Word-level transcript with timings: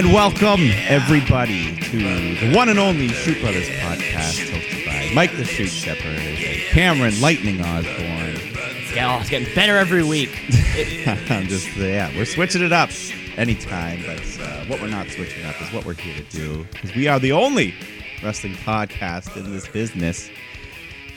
And 0.00 0.14
welcome, 0.14 0.62
everybody, 0.88 1.76
to 1.76 1.98
the 1.98 2.54
one 2.56 2.70
and 2.70 2.78
only 2.78 3.08
Shoot 3.08 3.38
Brothers 3.42 3.68
podcast, 3.68 4.50
hosted 4.50 4.86
by 4.86 5.14
Mike 5.14 5.36
the 5.36 5.44
Shoot 5.44 5.68
Shepherd, 5.68 6.16
Cameron 6.70 7.20
Lightning 7.20 7.60
Osborne. 7.60 8.38
Yeah, 8.94 9.14
oh, 9.14 9.20
it's 9.20 9.28
getting 9.28 9.54
better 9.54 9.76
every 9.76 10.02
week. 10.02 10.30
I'm 11.30 11.48
just, 11.48 11.76
yeah, 11.76 12.10
we're 12.16 12.24
switching 12.24 12.62
it 12.62 12.72
up 12.72 12.88
anytime, 13.36 14.00
but 14.06 14.22
uh, 14.40 14.64
what 14.68 14.80
we're 14.80 14.88
not 14.88 15.06
switching 15.08 15.44
up 15.44 15.60
is 15.60 15.70
what 15.70 15.84
we're 15.84 15.92
here 15.92 16.16
to 16.16 16.30
do, 16.30 16.66
because 16.72 16.94
we 16.94 17.06
are 17.06 17.18
the 17.18 17.32
only 17.32 17.74
wrestling 18.22 18.54
podcast 18.54 19.36
in 19.36 19.52
this 19.52 19.68
business. 19.68 20.30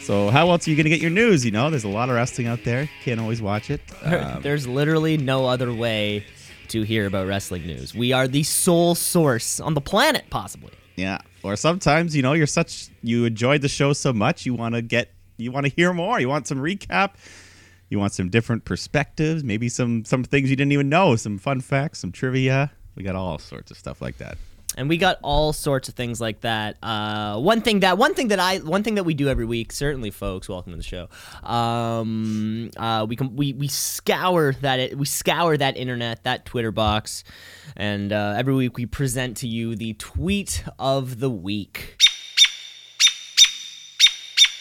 So 0.02 0.30
how 0.30 0.50
else 0.50 0.68
are 0.68 0.72
you 0.72 0.76
going 0.76 0.84
to 0.84 0.90
get 0.90 1.00
your 1.00 1.10
news? 1.10 1.46
You 1.46 1.52
know, 1.52 1.70
there's 1.70 1.86
a 1.86 1.90
lot 1.90 2.10
of 2.10 2.16
wrestling 2.16 2.48
out 2.48 2.66
there. 2.66 2.90
Can't 3.06 3.22
always 3.22 3.42
watch 3.42 3.70
it. 3.70 3.80
Um, 4.04 4.42
There's 4.42 4.68
literally 4.68 5.16
no 5.16 5.46
other 5.46 5.74
way 5.74 6.26
to 6.74 6.82
hear 6.82 7.06
about 7.06 7.28
wrestling 7.28 7.68
news. 7.68 7.94
We 7.94 8.14
are 8.14 8.28
the 8.28 8.42
sole 8.42 8.96
source 8.96 9.60
on 9.60 9.76
the 9.76 9.82
planet, 9.82 10.26
possibly. 10.32 10.72
Yeah. 10.96 11.20
Or 11.44 11.56
sometimes, 11.56 12.16
you 12.16 12.24
know, 12.24 12.34
you're 12.34 12.48
such 12.48 12.90
you 13.04 13.26
enjoyed 13.26 13.62
the 13.62 13.70
show 13.70 13.94
so 13.94 14.12
much 14.12 14.46
you 14.46 14.56
want 14.56 14.74
to 14.74 14.82
get 14.82 15.12
you 15.38 15.52
want 15.52 15.68
to 15.68 15.72
hear 15.72 15.94
more. 15.94 16.20
You 16.20 16.30
want 16.30 16.48
some 16.48 16.58
recap. 16.58 17.12
You 17.90 18.00
want 18.00 18.14
some 18.14 18.30
different 18.30 18.66
perspectives, 18.66 19.44
maybe 19.44 19.70
some 19.70 20.04
some 20.04 20.24
things 20.24 20.50
you 20.50 20.56
didn't 20.56 20.72
even 20.72 20.90
know, 20.90 21.16
some 21.16 21.38
fun 21.38 21.62
facts, 21.62 22.00
some 22.00 22.12
trivia. 22.12 22.72
We 22.96 23.04
got 23.04 23.16
all 23.16 23.38
sorts 23.38 23.70
of 23.70 23.78
stuff 23.78 24.02
like 24.02 24.18
that. 24.18 24.38
And 24.76 24.90
we 24.90 24.98
got 24.98 25.20
all 25.22 25.54
sorts 25.54 25.90
of 25.90 25.96
things 25.96 26.20
like 26.20 26.42
that. 26.42 26.78
Uh, 26.82 27.40
one 27.40 27.62
thing 27.62 27.82
that 27.82 27.98
one 27.98 28.14
thing 28.14 28.30
that 28.30 28.40
I 28.40 28.58
one 28.58 28.84
thing 28.84 28.96
that 28.96 29.04
we 29.04 29.14
do 29.14 29.30
every 29.30 29.46
week, 29.46 29.72
certainly, 29.72 30.12
folks, 30.12 30.50
welcome 30.50 30.74
to 30.74 30.78
the 30.78 30.84
show. 30.84 31.10
Um, 31.48 32.72
uh, 32.78 33.06
we 33.08 33.16
can 33.16 33.36
we 33.36 33.54
we 33.54 33.68
scour 33.68 34.54
that 34.62 34.80
it, 34.80 34.98
we 34.98 35.06
scour 35.06 35.58
that 35.58 35.78
internet, 35.78 36.24
that 36.24 36.46
Twitter 36.46 36.72
box, 36.72 37.24
and 37.76 38.12
uh, 38.12 38.36
every 38.38 38.54
week 38.54 38.78
we 38.78 38.86
present 38.86 39.38
to 39.38 39.48
you 39.48 39.76
the 39.76 39.94
tweet 39.94 40.64
of 40.80 41.20
the 41.20 41.30
week. 41.30 41.98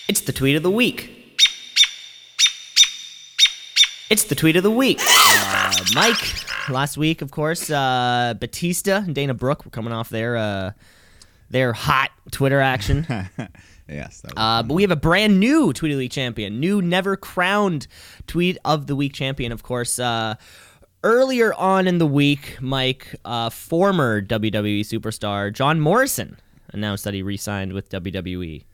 It's 0.08 0.20
the 0.20 0.32
tweet 0.32 0.56
of 0.56 0.62
the 0.62 0.70
week. 0.70 1.18
It's 4.10 4.24
the 4.24 4.34
tweet 4.34 4.56
of 4.56 4.62
the 4.62 4.70
week. 4.70 5.00
Uh, 5.00 5.72
Mike, 5.94 6.20
last 6.68 6.96
week, 6.96 7.22
of 7.22 7.30
course, 7.30 7.70
uh, 7.70 8.34
Batista 8.38 8.96
and 8.96 9.14
Dana 9.14 9.34
Brooke 9.34 9.64
were 9.64 9.70
coming 9.70 9.92
off 9.92 10.08
their 10.08 10.36
uh, 10.36 10.72
their 11.50 11.72
hot 11.72 12.10
Twitter 12.30 12.60
action. 12.60 13.06
yes. 13.88 14.20
That 14.20 14.34
was 14.34 14.34
Uh, 14.36 14.62
but 14.62 14.74
we 14.74 14.82
have 14.82 14.90
a 14.90 14.96
brand 14.96 15.38
new 15.38 15.72
Tweet 15.72 15.92
of 15.92 15.98
the 15.98 16.04
Week 16.04 16.12
champion, 16.12 16.60
new 16.60 16.82
never 16.82 17.16
crowned 17.16 17.86
Tweet 18.26 18.58
of 18.64 18.86
the 18.86 18.96
Week 18.96 19.12
champion, 19.12 19.52
of 19.52 19.62
course. 19.62 19.98
Uh, 19.98 20.36
earlier 21.04 21.52
on 21.54 21.86
in 21.86 21.98
the 21.98 22.06
week, 22.06 22.58
Mike, 22.60 23.14
uh, 23.24 23.50
former 23.50 24.22
WWE 24.22 24.80
superstar 24.80 25.52
John 25.52 25.80
Morrison 25.80 26.38
announced 26.70 27.04
that 27.04 27.14
he 27.14 27.22
re 27.22 27.36
signed 27.36 27.72
with 27.72 27.90
WWE 27.90 28.64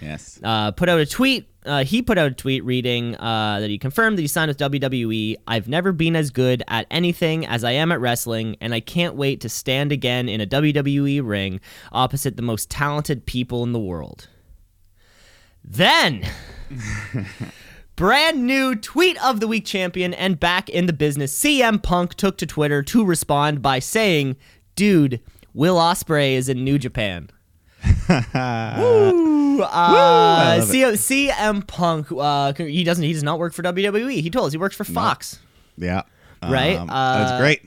yes. 0.00 0.40
uh, 0.42 0.72
put 0.72 0.88
out 0.88 1.00
a 1.00 1.06
tweet. 1.06 1.46
Uh, 1.66 1.84
he 1.84 2.00
put 2.00 2.16
out 2.16 2.32
a 2.32 2.34
tweet 2.34 2.64
reading 2.64 3.14
uh, 3.16 3.60
that 3.60 3.68
he 3.68 3.76
confirmed 3.76 4.16
that 4.16 4.22
he 4.22 4.28
signed 4.28 4.48
with 4.48 4.58
WWE. 4.58 5.36
I've 5.46 5.68
never 5.68 5.92
been 5.92 6.16
as 6.16 6.30
good 6.30 6.62
at 6.68 6.86
anything 6.90 7.46
as 7.46 7.64
I 7.64 7.72
am 7.72 7.92
at 7.92 8.00
wrestling, 8.00 8.56
and 8.62 8.74
I 8.74 8.80
can't 8.80 9.14
wait 9.14 9.42
to 9.42 9.50
stand 9.50 9.92
again 9.92 10.28
in 10.28 10.40
a 10.40 10.46
WWE 10.46 11.26
ring 11.26 11.60
opposite 11.92 12.36
the 12.36 12.42
most 12.42 12.70
talented 12.70 13.26
people 13.26 13.62
in 13.62 13.72
the 13.72 13.78
world. 13.78 14.28
Then, 15.62 16.26
brand 17.96 18.46
new 18.46 18.74
tweet 18.74 19.22
of 19.22 19.40
the 19.40 19.48
week 19.48 19.66
champion 19.66 20.14
and 20.14 20.40
back 20.40 20.70
in 20.70 20.86
the 20.86 20.94
business, 20.94 21.38
CM 21.38 21.82
Punk 21.82 22.14
took 22.14 22.38
to 22.38 22.46
Twitter 22.46 22.82
to 22.84 23.04
respond 23.04 23.60
by 23.60 23.80
saying, 23.80 24.36
"Dude, 24.76 25.20
Will 25.52 25.76
Ospreay 25.76 26.32
is 26.32 26.48
in 26.48 26.64
New 26.64 26.78
Japan." 26.78 27.28
Woo! 29.60 29.66
Uh, 29.66 30.60
C- 30.62 31.28
CM 31.28 31.66
Punk, 31.66 32.08
uh, 32.12 32.52
he 32.54 32.84
doesn't. 32.84 33.04
He 33.04 33.12
does 33.12 33.22
not 33.22 33.38
work 33.38 33.52
for 33.52 33.62
WWE. 33.62 34.20
He 34.20 34.30
told 34.30 34.46
us 34.46 34.52
he 34.52 34.58
works 34.58 34.76
for 34.76 34.84
Fox. 34.84 35.38
Yeah. 35.76 36.02
Right? 36.42 36.76
Um, 36.76 36.88
Uh, 36.90 37.18
that's 37.24 37.40
great. 37.40 37.62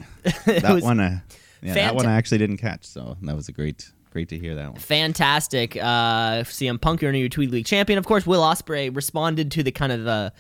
That 0.62 0.74
was 0.74 0.84
one 0.84 1.00
uh, 1.00 1.20
yeah, 1.62 1.74
that 1.76 1.96
one 1.96 2.06
I 2.06 2.16
actually 2.16 2.40
didn't 2.40 2.58
catch, 2.58 2.86
so 2.86 3.18
that 3.22 3.36
was 3.36 3.48
a 3.50 3.52
great 3.52 3.92
great 4.12 4.30
to 4.30 4.38
hear 4.38 4.54
that 4.56 4.72
one. 4.72 4.80
Fantastic. 4.80 5.76
Uh, 5.76 6.44
CM 6.44 6.80
Punk, 6.80 7.02
you're 7.02 7.12
new 7.12 7.28
Tweet 7.30 7.50
League 7.52 7.66
champion. 7.66 7.98
Of 7.98 8.06
course, 8.06 8.28
Will 8.28 8.42
Ospreay 8.42 8.96
responded 8.96 9.50
to 9.52 9.64
the 9.64 9.72
kind 9.72 9.92
of 9.92 10.04
the, 10.04 10.32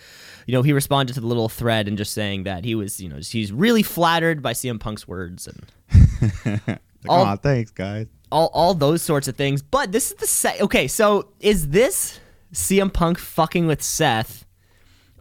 you 0.45 0.51
know, 0.53 0.61
he 0.61 0.73
responded 0.73 1.13
to 1.13 1.21
the 1.21 1.25
little 1.27 1.49
thread 1.49 1.87
and 1.87 1.97
just 1.97 2.13
saying 2.13 2.43
that 2.43 2.65
he 2.65 2.75
was, 2.75 3.01
you 3.01 3.09
know, 3.09 3.17
he's 3.17 3.51
really 3.51 3.81
flattered 3.81 4.41
by 4.43 4.53
CM 4.53 4.79
Punk's 4.79 5.07
words 5.07 5.47
and 5.47 6.79
All- 7.09 7.35
thanks 7.37 7.71
guys. 7.71 8.07
All 8.33 8.49
all 8.53 8.73
those 8.73 9.01
sorts 9.01 9.27
of 9.27 9.35
things. 9.35 9.61
But 9.61 9.91
this 9.91 10.09
is 10.11 10.17
the 10.17 10.27
set. 10.27 10.59
okay. 10.61 10.87
So 10.87 11.29
is 11.39 11.69
this 11.69 12.19
CM 12.53 12.91
Punk 12.91 13.17
fucking 13.19 13.67
with 13.67 13.81
Seth, 13.83 14.45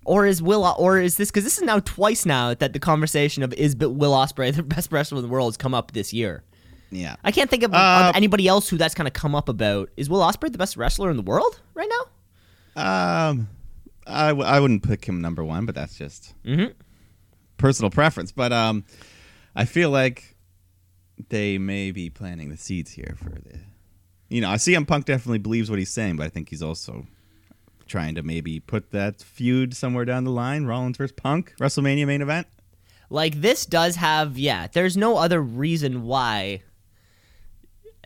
or 0.04 0.26
is 0.26 0.40
Will 0.42 0.64
or 0.78 0.98
is 0.98 1.16
this 1.18 1.30
because 1.30 1.44
this 1.44 1.58
is 1.58 1.62
now 1.64 1.78
twice 1.80 2.24
now 2.26 2.54
that 2.54 2.72
the 2.72 2.78
conversation 2.80 3.42
of 3.42 3.52
is 3.54 3.76
Will 3.76 4.12
Ospreay 4.12 4.54
the 4.54 4.62
best 4.62 4.90
wrestler 4.90 5.18
in 5.18 5.22
the 5.24 5.28
world 5.30 5.52
has 5.52 5.56
come 5.58 5.74
up 5.74 5.92
this 5.92 6.12
year. 6.12 6.42
Yeah. 6.90 7.16
I 7.24 7.30
can't 7.32 7.48
think 7.48 7.62
of, 7.62 7.72
Uh, 7.72 8.08
of 8.10 8.16
anybody 8.16 8.46
else 8.48 8.68
who 8.68 8.76
that's 8.76 8.94
kind 8.94 9.06
of 9.08 9.14
come 9.14 9.34
up 9.34 9.48
about. 9.48 9.88
Is 9.96 10.10
Will 10.10 10.20
Ospreay 10.20 10.52
the 10.52 10.58
best 10.58 10.76
wrestler 10.76 11.10
in 11.10 11.16
the 11.16 11.22
world 11.22 11.58
right 11.74 11.88
now? 11.88 13.30
Um, 13.30 13.48
I, 14.06 14.28
w- 14.28 14.46
I 14.46 14.60
wouldn't 14.60 14.82
pick 14.82 15.04
him 15.06 15.20
number 15.20 15.42
one, 15.44 15.64
but 15.66 15.74
that's 15.74 15.96
just 15.96 16.34
Mhm. 16.44 16.74
personal 17.56 17.90
preference. 17.90 18.30
But 18.32 18.52
um, 18.52 18.84
I 19.56 19.64
feel 19.64 19.88
like 19.90 20.31
they 21.28 21.58
may 21.58 21.90
be 21.90 22.10
planting 22.10 22.50
the 22.50 22.56
seeds 22.56 22.92
here 22.92 23.16
for 23.16 23.30
the. 23.30 23.60
You 24.28 24.40
know, 24.40 24.50
I 24.50 24.56
see. 24.56 24.72
CM 24.72 24.86
Punk 24.86 25.04
definitely 25.04 25.38
believes 25.38 25.68
what 25.68 25.78
he's 25.78 25.90
saying, 25.90 26.16
but 26.16 26.24
I 26.24 26.28
think 26.28 26.48
he's 26.48 26.62
also 26.62 27.06
trying 27.86 28.14
to 28.14 28.22
maybe 28.22 28.60
put 28.60 28.90
that 28.92 29.20
feud 29.20 29.76
somewhere 29.76 30.04
down 30.04 30.24
the 30.24 30.30
line. 30.30 30.64
Rollins 30.64 30.96
versus 30.96 31.12
Punk, 31.12 31.54
WrestleMania 31.60 32.06
main 32.06 32.22
event. 32.22 32.46
Like 33.10 33.42
this 33.42 33.66
does 33.66 33.96
have 33.96 34.38
yeah. 34.38 34.68
There's 34.72 34.96
no 34.96 35.18
other 35.18 35.42
reason 35.42 36.04
why. 36.04 36.62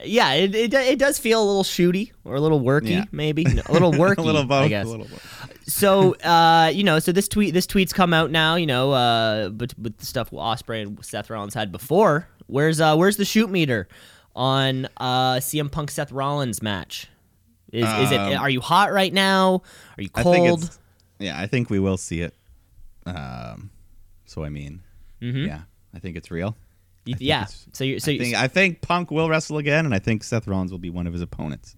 Yeah, 0.04 0.32
it, 0.34 0.54
it, 0.54 0.74
it 0.74 0.98
does 0.98 1.18
feel 1.18 1.42
a 1.42 1.46
little 1.46 1.64
shooty 1.64 2.12
or 2.24 2.34
a 2.34 2.40
little 2.40 2.60
worky, 2.60 2.90
Yeah. 2.90 3.04
maybe 3.12 3.44
No, 3.44 3.62
a 3.66 3.72
little 3.72 3.92
worky. 3.92 4.18
a 4.18 4.22
little 4.22 4.44
both. 4.44 4.64
I 4.64 4.68
guess. 4.68 4.86
A 4.86 4.88
little 4.90 5.06
both. 5.06 5.62
so 5.66 6.14
uh, 6.16 6.70
you 6.72 6.84
know, 6.84 6.98
so 6.98 7.12
this 7.12 7.28
tweet, 7.28 7.54
this 7.54 7.66
tweet's 7.66 7.92
come 7.94 8.12
out 8.12 8.30
now. 8.30 8.56
You 8.56 8.66
know, 8.66 8.92
uh, 8.92 9.48
but 9.48 9.72
with 9.78 9.96
the 9.98 10.04
stuff 10.06 10.30
Ospreay 10.30 10.82
and 10.82 11.04
Seth 11.04 11.30
Rollins 11.30 11.54
had 11.54 11.72
before. 11.72 12.28
Where's 12.46 12.80
uh, 12.80 12.94
where's 12.96 13.16
the 13.16 13.24
shoot 13.24 13.50
meter 13.50 13.88
on 14.34 14.86
uh, 14.98 15.36
CM 15.36 15.72
Punk 15.72 15.90
Seth 15.90 16.12
Rollins 16.12 16.62
match? 16.62 17.08
Is 17.72 17.84
is 17.88 18.12
it? 18.12 18.20
Um, 18.20 18.34
Are 18.38 18.50
you 18.50 18.60
hot 18.60 18.92
right 18.92 19.12
now? 19.12 19.62
Are 19.98 20.02
you 20.02 20.10
I 20.14 20.22
think 20.22 20.46
cold? 20.46 20.62
it's, 20.64 20.78
yeah, 21.18 21.40
I 21.40 21.46
think 21.46 21.70
we 21.70 21.78
will 21.80 21.96
see 21.96 22.20
it. 22.20 22.34
Um, 23.06 23.70
so 24.26 24.44
I 24.44 24.48
mean, 24.50 24.82
Mhm. 25.22 25.46
yeah, 25.46 25.62
I 25.94 25.98
think 25.98 26.16
it's 26.16 26.30
real. 26.30 26.56
I 27.06 27.10
think 27.12 27.20
yeah. 27.20 27.46
So 27.72 27.84
you 27.84 27.98
so 28.00 28.12
I 28.12 28.18
think, 28.18 28.34
I 28.34 28.48
think 28.48 28.80
Punk 28.80 29.10
will 29.10 29.28
wrestle 29.28 29.58
again, 29.58 29.84
and 29.84 29.94
I 29.94 29.98
think 29.98 30.24
Seth 30.24 30.46
Rollins 30.46 30.70
will 30.72 30.78
be 30.78 30.90
one 30.90 31.06
of 31.06 31.12
his 31.12 31.22
opponents. 31.22 31.76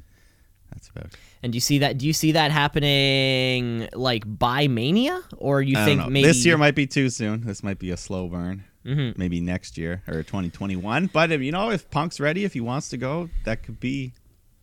That's 0.73 0.89
about. 0.91 1.07
and 1.43 1.53
do 1.53 1.57
you 1.57 1.61
see 1.61 1.79
that? 1.79 1.99
Do 1.99 2.07
you 2.07 2.13
see 2.13 2.33
that 2.33 2.51
happening 2.51 3.89
like 3.95 4.23
by 4.27 4.69
Mania, 4.69 5.23
or 5.39 5.63
you 5.63 5.75
think 5.77 6.01
know. 6.01 6.07
maybe 6.09 6.27
this 6.29 6.45
year 6.45 6.57
might 6.59 6.75
be 6.75 6.87
too 6.87 7.11
soon. 7.11 7.43
This 7.45 7.63
might 7.63 7.79
be 7.79 7.91
a 7.91 7.97
slow 7.97 8.29
burn. 8.29 8.65
Mhm. 8.87 9.19
Maybe 9.19 9.41
next 9.41 9.77
year 9.77 10.03
or 10.07 10.23
2021. 10.23 11.07
But 11.13 11.31
if, 11.33 11.43
you 11.43 11.53
know, 11.53 11.71
if 11.71 11.91
Punk's 11.91 12.21
ready, 12.21 12.45
if 12.45 12.55
he 12.55 12.61
wants 12.61 12.89
to 12.91 12.97
go, 12.97 13.29
that 13.45 13.63
could 13.63 13.81
be. 13.81 14.13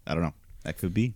I 0.07 0.13
don't 0.15 0.23
know. 0.23 0.33
That 0.63 0.77
could 0.77 0.93
be. 0.93 1.13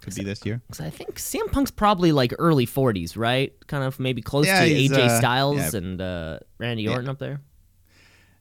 Could 0.00 0.14
be 0.14 0.22
this 0.22 0.44
year. 0.44 0.60
'Cause 0.70 0.80
I 0.80 0.90
think 0.90 1.18
CM 1.18 1.48
Punk's 1.50 1.70
probably 1.72 2.12
like 2.12 2.32
early 2.38 2.66
40s, 2.66 3.16
right? 3.16 3.52
Kind 3.66 3.82
of 3.82 3.98
maybe 3.98 4.22
close 4.22 4.46
Yeah, 4.46 4.64
to 4.64 4.70
AJ 4.70 4.92
uh, 5.06 5.18
Styles 5.18 5.56
yeah. 5.72 5.78
and 5.78 6.00
uh, 6.00 6.38
Randy 6.58 6.86
Orton 6.86 7.08
up 7.08 7.18
there. 7.18 7.40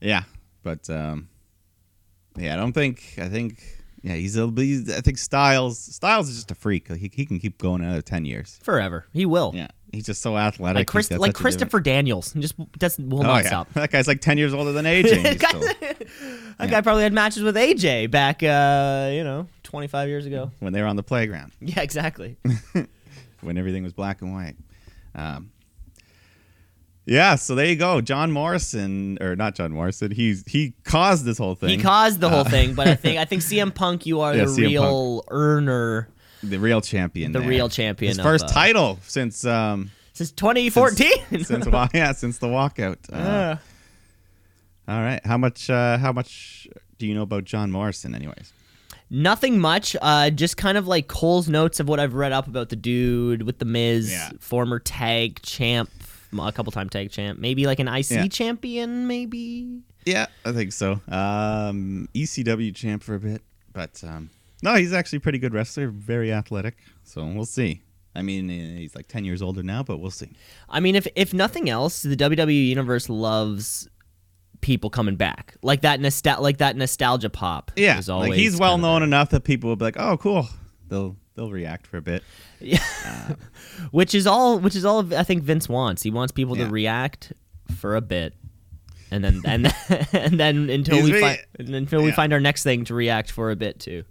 Yeah, 0.01 0.24
but 0.65 0.89
um, 0.89 1.29
yeah, 2.35 2.53
I 2.53 2.57
don't 2.57 2.73
think. 2.73 3.13
I 3.17 3.29
think. 3.29 3.63
Yeah, 4.01 4.15
he's 4.15 4.35
a. 4.38 4.51
He's, 4.56 4.91
I 4.91 5.00
think 5.01 5.17
Styles. 5.17 5.79
Styles 5.79 6.27
is 6.27 6.35
just 6.35 6.51
a 6.51 6.56
freak. 6.56 6.91
He, 6.91 7.09
he 7.13 7.25
can 7.25 7.39
keep 7.39 7.57
going 7.57 7.81
another 7.81 8.01
ten 8.01 8.25
years. 8.25 8.59
Forever. 8.62 9.06
He 9.13 9.25
will. 9.25 9.51
Yeah, 9.56 9.67
he's 9.94 10.06
just 10.06 10.21
so 10.21 10.38
athletic. 10.38 10.81
Like, 10.81 10.88
Chris, 10.88 11.09
like 11.12 11.33
Christopher 11.33 11.79
Daniels. 11.79 12.33
He 12.33 12.39
just 12.41 12.56
doesn't 12.77 13.09
will 13.09 13.19
different- 13.19 13.33
not 13.33 13.39
Oh 13.39 13.44
yeah, 13.44 13.47
stop. 13.47 13.73
that 13.73 13.91
guy's 13.91 14.07
like 14.07 14.21
ten 14.21 14.38
years 14.38 14.53
older 14.53 14.73
than 14.73 14.85
AJ. 14.85 15.17
and 15.17 15.27
he's 15.39 15.47
still- 15.47 15.62
that 16.59 16.69
guy 16.69 16.81
probably 16.81 17.03
had 17.03 17.13
matches 17.13 17.41
with 17.44 17.56
AJ 17.56 18.11
back, 18.11 18.44
uh, 18.44 19.09
you 19.13 19.23
know, 19.23 19.47
25 19.63 20.07
years 20.09 20.25
ago. 20.25 20.51
when 20.59 20.73
they 20.73 20.81
were 20.81 20.88
on 20.88 20.95
the 20.97 21.03
playground. 21.03 21.51
Yeah, 21.59 21.81
exactly. 21.81 22.38
when 23.41 23.57
everything 23.57 23.83
was 23.83 23.94
black 23.94 24.21
and 24.21 24.33
white. 24.33 24.56
Um, 25.15 25.51
yeah, 27.06 27.36
so 27.36 27.56
there 27.56 27.66
you 27.68 27.75
go. 27.75 28.02
John 28.02 28.31
Morrison, 28.31 29.18
or 29.22 29.36
not 29.36 29.56
John 29.56 29.72
Morrison, 29.72 30.12
he's 30.12 30.44
he 30.48 30.74
caused 30.84 31.25
this 31.25 31.38
whole 31.38 31.56
thing. 31.56 31.69
He 31.69 31.78
caused 31.78 32.19
the 32.19 32.30
whole 32.30 32.40
Uh, 32.42 32.50
thing, 32.50 32.74
but 32.74 32.88
I 32.88 32.96
think 33.04 33.18
I 33.19 33.25
think 33.25 33.42
CM 33.42 33.74
Punk, 33.74 34.06
you 34.06 34.22
are 34.22 34.34
Yeah, 34.36 34.46
the 34.46 34.52
CM 34.52 34.68
real 34.69 35.24
earner 35.30 36.10
the 36.44 36.57
real 36.57 36.81
champion. 36.81 37.31
The 37.31 37.40
there. 37.40 37.48
real 37.50 37.69
champion 37.69 38.10
His 38.10 38.19
of, 38.19 38.24
first 38.24 38.46
uh, 38.46 38.50
title 38.50 39.00
since 39.04 39.46
um 39.46 39.92
since 40.13 40.31
2014. 40.31 41.12
since, 41.30 41.48
since 41.48 41.68
yeah 41.94 42.12
since 42.13 42.38
the 42.38 42.48
walkout. 42.48 42.98
Uh, 43.12 43.16
Uh, 43.16 43.57
all 44.88 45.02
right, 45.02 45.19
how 45.25 45.38
much 45.38 45.69
uh, 45.69 45.98
how 45.98 46.12
much 46.12 46.68
do 47.00 47.07
you 47.07 47.16
know 47.16 47.24
about 47.24 47.44
John 47.46 47.72
Morrison, 47.72 48.13
anyways? 48.13 48.54
Nothing 49.10 49.60
much. 49.60 49.96
Uh, 50.02 50.30
just 50.30 50.57
kind 50.57 50.78
of 50.78 50.88
like 50.88 51.07
Cole's 51.07 51.48
notes 51.50 51.80
of 51.80 51.88
what 51.88 52.00
I've 52.00 52.13
read 52.13 52.31
up 52.31 52.48
about 52.48 52.69
the 52.69 52.75
dude 52.75 53.44
with 53.44 53.60
the 53.60 53.66
Miz, 53.66 54.12
Yeah. 54.12 54.31
former 54.40 54.80
tag 54.80 55.42
champ, 55.42 55.90
a 56.39 56.51
couple 56.51 56.71
time 56.71 56.89
tag 56.89 57.11
champ, 57.11 57.39
maybe 57.39 57.65
like 57.65 57.79
an 57.79 57.87
IC 57.87 58.11
Yeah. 58.11 58.27
champion, 58.27 59.07
maybe. 59.07 59.79
Yeah, 60.05 60.27
I 60.45 60.51
think 60.51 60.71
so. 60.71 61.01
Um, 61.07 62.07
ECW 62.13 62.73
champ 62.75 63.03
for 63.03 63.15
a 63.15 63.19
bit, 63.19 63.41
but 63.73 64.03
um, 64.03 64.29
no, 64.61 64.75
he's 64.75 64.93
actually 64.93 65.17
a 65.17 65.21
pretty 65.21 65.39
good 65.39 65.53
wrestler, 65.53 65.87
very 65.89 66.31
athletic. 66.31 66.75
So 67.03 67.25
we'll 67.25 67.45
see. 67.45 67.81
I 68.15 68.21
mean, 68.21 68.49
eh, 68.49 68.77
he's 68.79 68.95
like 68.95 69.07
ten 69.07 69.25
years 69.25 69.41
older 69.41 69.61
now, 69.63 69.83
but 69.83 69.97
we'll 69.97 70.11
see. 70.11 70.29
I 70.69 70.79
mean, 70.79 70.95
if 70.95 71.07
if 71.15 71.33
nothing 71.33 71.69
else, 71.69 72.01
the 72.03 72.15
WWE 72.15 72.67
universe 72.69 73.09
loves 73.09 73.89
people 74.61 74.89
coming 74.89 75.15
back, 75.15 75.55
like 75.61 75.81
that 75.81 75.99
nostal- 75.99 76.39
like 76.39 76.57
that 76.59 76.75
nostalgia 76.77 77.29
pop. 77.29 77.71
Yeah, 77.75 78.01
like 78.07 78.33
he's 78.33 78.57
well 78.57 78.77
known 78.77 79.03
enough 79.03 79.29
that 79.31 79.43
people 79.43 79.69
will 79.69 79.75
be 79.75 79.85
like, 79.85 79.97
"Oh, 79.99 80.17
cool." 80.17 80.47
They'll 80.87 81.17
they'll 81.35 81.51
react 81.51 81.85
for 81.87 81.97
a 81.97 82.01
bit. 82.01 82.23
yeah. 82.59 82.79
which 83.91 84.15
is 84.15 84.25
all 84.27 84.59
which 84.59 84.75
is 84.75 84.85
all 84.85 85.13
I 85.13 85.23
think 85.23 85.43
Vince 85.43 85.67
wants. 85.69 86.03
He 86.03 86.11
wants 86.11 86.31
people 86.31 86.57
Yeah. 86.57 86.65
to 86.65 86.71
react 86.71 87.33
for 87.77 87.95
a 87.95 88.01
bit, 88.01 88.33
and 89.11 89.23
then 89.23 89.41
and 89.45 89.73
and 90.13 90.39
then 90.39 90.69
until 90.69 90.95
He's 90.97 91.05
we 91.05 91.13
re- 91.13 91.21
find 91.57 91.69
until 91.75 92.01
we 92.03 92.11
find 92.11 92.33
our 92.33 92.39
next 92.39 92.63
thing 92.63 92.85
to 92.85 92.93
react 92.93 93.31
for 93.31 93.51
a 93.51 93.55
bit 93.55 93.79
too. 93.79 94.03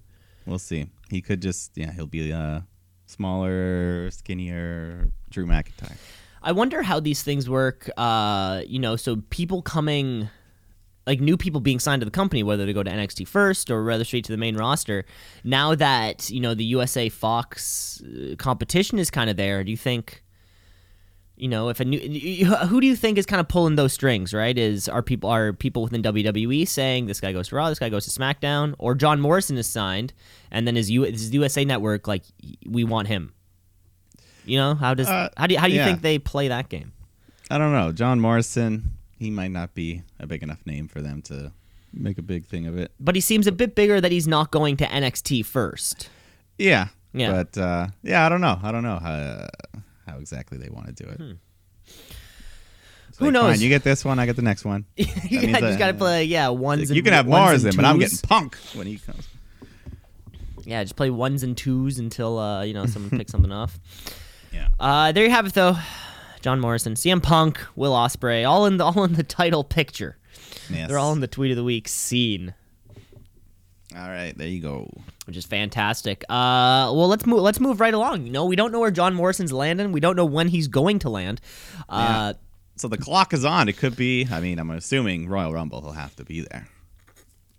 We'll 0.46 0.58
see. 0.58 0.86
He 1.10 1.20
could 1.20 1.40
just 1.42 1.72
yeah, 1.76 1.92
he'll 1.92 2.06
be 2.06 2.32
uh 2.32 2.60
smaller, 3.06 4.10
skinnier 4.10 5.08
Drew 5.30 5.46
McIntyre. 5.46 5.96
I 6.42 6.52
wonder 6.52 6.82
how 6.82 7.00
these 7.00 7.22
things 7.22 7.48
work. 7.48 7.88
Uh, 7.96 8.62
you 8.66 8.78
know, 8.78 8.96
so 8.96 9.22
people 9.30 9.62
coming, 9.62 10.28
like 11.06 11.20
new 11.20 11.36
people 11.36 11.60
being 11.60 11.78
signed 11.78 12.00
to 12.00 12.04
the 12.04 12.10
company, 12.10 12.42
whether 12.42 12.64
they 12.64 12.72
go 12.72 12.82
to 12.82 12.90
NXT 12.90 13.28
first 13.28 13.70
or 13.70 13.82
rather 13.82 14.04
straight 14.04 14.24
to 14.24 14.32
the 14.32 14.38
main 14.38 14.56
roster. 14.56 15.04
Now 15.42 15.74
that 15.74 16.30
you 16.30 16.40
know 16.40 16.54
the 16.54 16.64
USA 16.64 17.08
Fox 17.08 18.02
uh, 18.02 18.36
competition 18.36 18.98
is 18.98 19.10
kind 19.10 19.30
of 19.30 19.36
there, 19.36 19.62
do 19.64 19.70
you 19.70 19.76
think? 19.76 20.22
You 21.36 21.48
know, 21.48 21.68
if 21.68 21.80
a 21.80 21.84
new, 21.84 21.98
who 21.98 22.80
do 22.80 22.86
you 22.86 22.94
think 22.94 23.18
is 23.18 23.26
kind 23.26 23.40
of 23.40 23.48
pulling 23.48 23.74
those 23.74 23.92
strings? 23.92 24.32
Right? 24.32 24.56
Is 24.56 24.88
are 24.88 25.02
people 25.02 25.28
are 25.28 25.52
people 25.52 25.82
within 25.82 26.00
WWE 26.02 26.66
saying 26.66 27.06
this 27.06 27.20
guy 27.20 27.32
goes 27.32 27.48
to 27.48 27.56
Raw, 27.56 27.68
this 27.68 27.80
guy 27.80 27.88
goes 27.88 28.04
to 28.06 28.20
SmackDown, 28.20 28.74
or 28.78 28.94
John 28.94 29.20
Morrison 29.20 29.58
is 29.58 29.66
signed, 29.66 30.12
and 30.52 30.66
then 30.66 30.76
his, 30.76 30.90
U, 30.92 31.02
his 31.02 31.34
USA 31.34 31.64
Network 31.64 32.06
like 32.06 32.22
we 32.64 32.84
want 32.84 33.08
him. 33.08 33.34
You 34.44 34.58
know 34.58 34.74
how 34.74 34.94
does 34.94 35.08
Uh, 35.08 35.28
how 35.36 35.48
do 35.48 35.54
you, 35.54 35.60
how 35.60 35.66
do 35.66 35.72
you 35.72 35.80
yeah. 35.80 35.86
think 35.86 36.02
they 36.02 36.18
play 36.18 36.48
that 36.48 36.68
game? 36.68 36.92
I 37.50 37.58
don't 37.58 37.72
know. 37.72 37.92
John 37.92 38.20
Morrison, 38.20 38.92
he 39.24 39.30
might 39.30 39.50
not 39.50 39.74
be 39.74 40.02
a 40.20 40.26
big 40.26 40.42
enough 40.42 40.64
name 40.66 40.86
for 40.86 41.00
them 41.00 41.22
to 41.22 41.52
make 41.92 42.18
a 42.18 42.22
big 42.22 42.44
thing 42.46 42.66
of 42.66 42.76
it. 42.76 42.92
But 43.00 43.14
he 43.14 43.20
seems 43.20 43.46
a 43.46 43.52
bit 43.52 43.74
bigger 43.74 44.00
that 44.00 44.12
he's 44.12 44.28
not 44.28 44.50
going 44.50 44.76
to 44.78 44.86
NXT 44.86 45.46
first. 45.46 46.10
Yeah. 46.58 46.88
Yeah. 47.12 47.32
But 47.32 47.58
uh, 47.58 47.86
yeah, 48.02 48.26
I 48.26 48.28
don't 48.28 48.40
know. 48.40 48.58
I 48.62 48.70
don't 48.70 48.82
know 48.82 48.98
how 48.98 49.48
how 50.06 50.18
exactly 50.18 50.58
they 50.58 50.68
want 50.68 50.88
to 50.88 50.92
do 50.92 51.08
it. 51.08 51.16
Hmm. 51.16 51.32
Who 53.18 53.26
like, 53.26 53.32
knows? 53.32 53.52
Fine, 53.54 53.60
you 53.60 53.68
get 53.68 53.84
this 53.84 54.04
one, 54.04 54.18
I 54.18 54.26
get 54.26 54.36
the 54.36 54.42
next 54.42 54.64
one. 54.64 54.84
you 54.96 55.06
means 55.40 55.58
got, 55.58 55.78
got 55.78 55.86
to 55.86 55.94
play 55.94 56.24
yeah 56.24 56.48
ones. 56.48 56.90
Like, 56.90 56.96
you 56.96 57.02
can 57.02 57.12
have 57.12 57.26
Morrison, 57.26 57.74
but 57.76 57.84
I'm 57.84 57.98
getting 57.98 58.18
Punk 58.18 58.56
when 58.74 58.86
he 58.86 58.98
comes. 58.98 59.28
yeah. 60.64 60.82
Just 60.82 60.96
play 60.96 61.10
ones 61.10 61.42
and 61.44 61.56
twos 61.56 61.98
until 61.98 62.38
uh, 62.38 62.62
you 62.62 62.74
know 62.74 62.86
someone 62.86 63.16
picks 63.16 63.32
something 63.32 63.52
off. 63.52 63.78
Yeah. 64.52 64.68
Uh, 64.78 65.10
there 65.10 65.24
you 65.24 65.30
have 65.30 65.46
it 65.46 65.52
though. 65.52 65.76
John 66.44 66.60
Morrison, 66.60 66.92
CM 66.92 67.22
Punk, 67.22 67.58
Will 67.74 67.94
Ospreay, 67.94 68.46
all 68.46 68.66
in 68.66 68.76
the 68.76 68.84
all 68.84 69.02
in 69.04 69.14
the 69.14 69.22
title 69.22 69.64
picture. 69.64 70.18
Yes. 70.68 70.90
They're 70.90 70.98
all 70.98 71.14
in 71.14 71.20
the 71.20 71.26
tweet 71.26 71.50
of 71.52 71.56
the 71.56 71.64
week 71.64 71.88
scene. 71.88 72.52
All 73.96 74.08
right, 74.08 74.36
there 74.36 74.48
you 74.48 74.60
go. 74.60 74.90
which 75.24 75.38
is 75.38 75.46
fantastic. 75.46 76.22
Uh, 76.28 76.92
well, 76.92 77.08
let's 77.08 77.24
move. 77.24 77.40
Let's 77.40 77.60
move 77.60 77.80
right 77.80 77.94
along. 77.94 78.26
You 78.26 78.32
know, 78.32 78.44
we 78.44 78.56
don't 78.56 78.72
know 78.72 78.80
where 78.80 78.90
John 78.90 79.14
Morrison's 79.14 79.54
landing. 79.54 79.90
We 79.90 80.00
don't 80.00 80.16
know 80.16 80.26
when 80.26 80.48
he's 80.48 80.68
going 80.68 80.98
to 80.98 81.08
land. 81.08 81.40
Uh, 81.88 82.34
So 82.76 82.88
the 82.88 82.98
clock 82.98 83.32
is 83.32 83.44
on. 83.46 83.70
It 83.70 83.78
could 83.78 83.96
be. 83.96 84.28
I 84.30 84.40
mean, 84.40 84.58
I'm 84.58 84.68
assuming 84.70 85.28
Royal 85.30 85.50
Rumble. 85.54 85.80
He'll 85.80 85.92
have 85.92 86.14
to 86.16 86.24
be 86.24 86.42
there. 86.42 86.68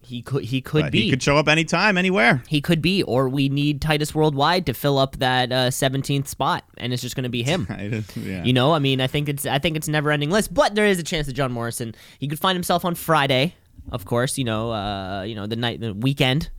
He 0.06 0.22
could. 0.22 0.44
He 0.46 0.62
could 0.62 0.84
But 0.84 0.92
be. 0.92 1.02
he 1.02 1.10
could 1.10 1.24
show 1.24 1.36
up 1.38 1.48
anytime, 1.48 1.98
anywhere. 1.98 2.44
He 2.48 2.62
could 2.62 2.81
be, 2.81 3.02
or 3.04 3.28
we 3.28 3.50
need 3.50 3.81
Titus 3.81 4.13
Worldwide 4.13 4.66
to 4.68 4.74
fill 4.74 4.98
up 5.00 5.18
that 5.18 5.52
uh, 5.52 5.69
17th 5.69 6.28
spot, 6.28 6.63
and 6.78 6.94
it's 6.94 7.02
just 7.02 7.16
going 7.16 7.24
to 7.24 7.30
be 7.30 7.42
him. 7.44 7.66
I 7.72 8.04
yeah. 8.16 8.44
You 8.44 8.54
know, 8.54 8.74
I 8.74 8.80
mean, 8.80 9.02
I 9.02 9.07
think 9.07 9.28
it's 9.30 9.46
I 9.46 9.57
think 9.60 9.75
it's 9.75 9.88
never-ending 9.88 10.30
list, 10.30 10.54
but 10.54 10.75
there 10.75 10.86
is 10.86 11.00
a 11.00 11.04
chance 11.04 11.25
that 11.28 11.34
John 11.34 11.52
Morrison 11.52 11.96
he 12.19 12.28
could 12.28 12.40
find 12.40 12.56
himself 12.56 12.86
on 12.86 12.94
Friday, 12.96 13.56
of 13.92 14.06
course. 14.06 14.38
You 14.38 14.44
know, 14.44 14.72
uh, 14.72 15.24
you 15.24 15.34
know 15.36 15.48
the 15.48 15.56
night, 15.56 15.80
the 15.81 15.94
weekend. 15.94 16.50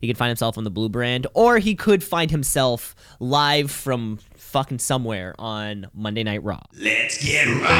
He 0.00 0.06
could 0.08 0.18
find 0.18 0.28
himself 0.28 0.58
on 0.58 0.64
the 0.64 0.70
Blue 0.70 0.88
Brand, 0.90 1.26
or 1.32 1.58
he 1.58 1.74
could 1.74 2.04
find 2.04 2.30
himself 2.30 2.94
live 3.20 3.70
from 3.70 4.18
fucking 4.36 4.78
somewhere 4.78 5.34
on 5.38 5.86
Monday 5.94 6.22
Night 6.24 6.42
Raw. 6.42 6.60
Let's 6.78 7.24
get 7.24 7.46
raw. 7.46 7.70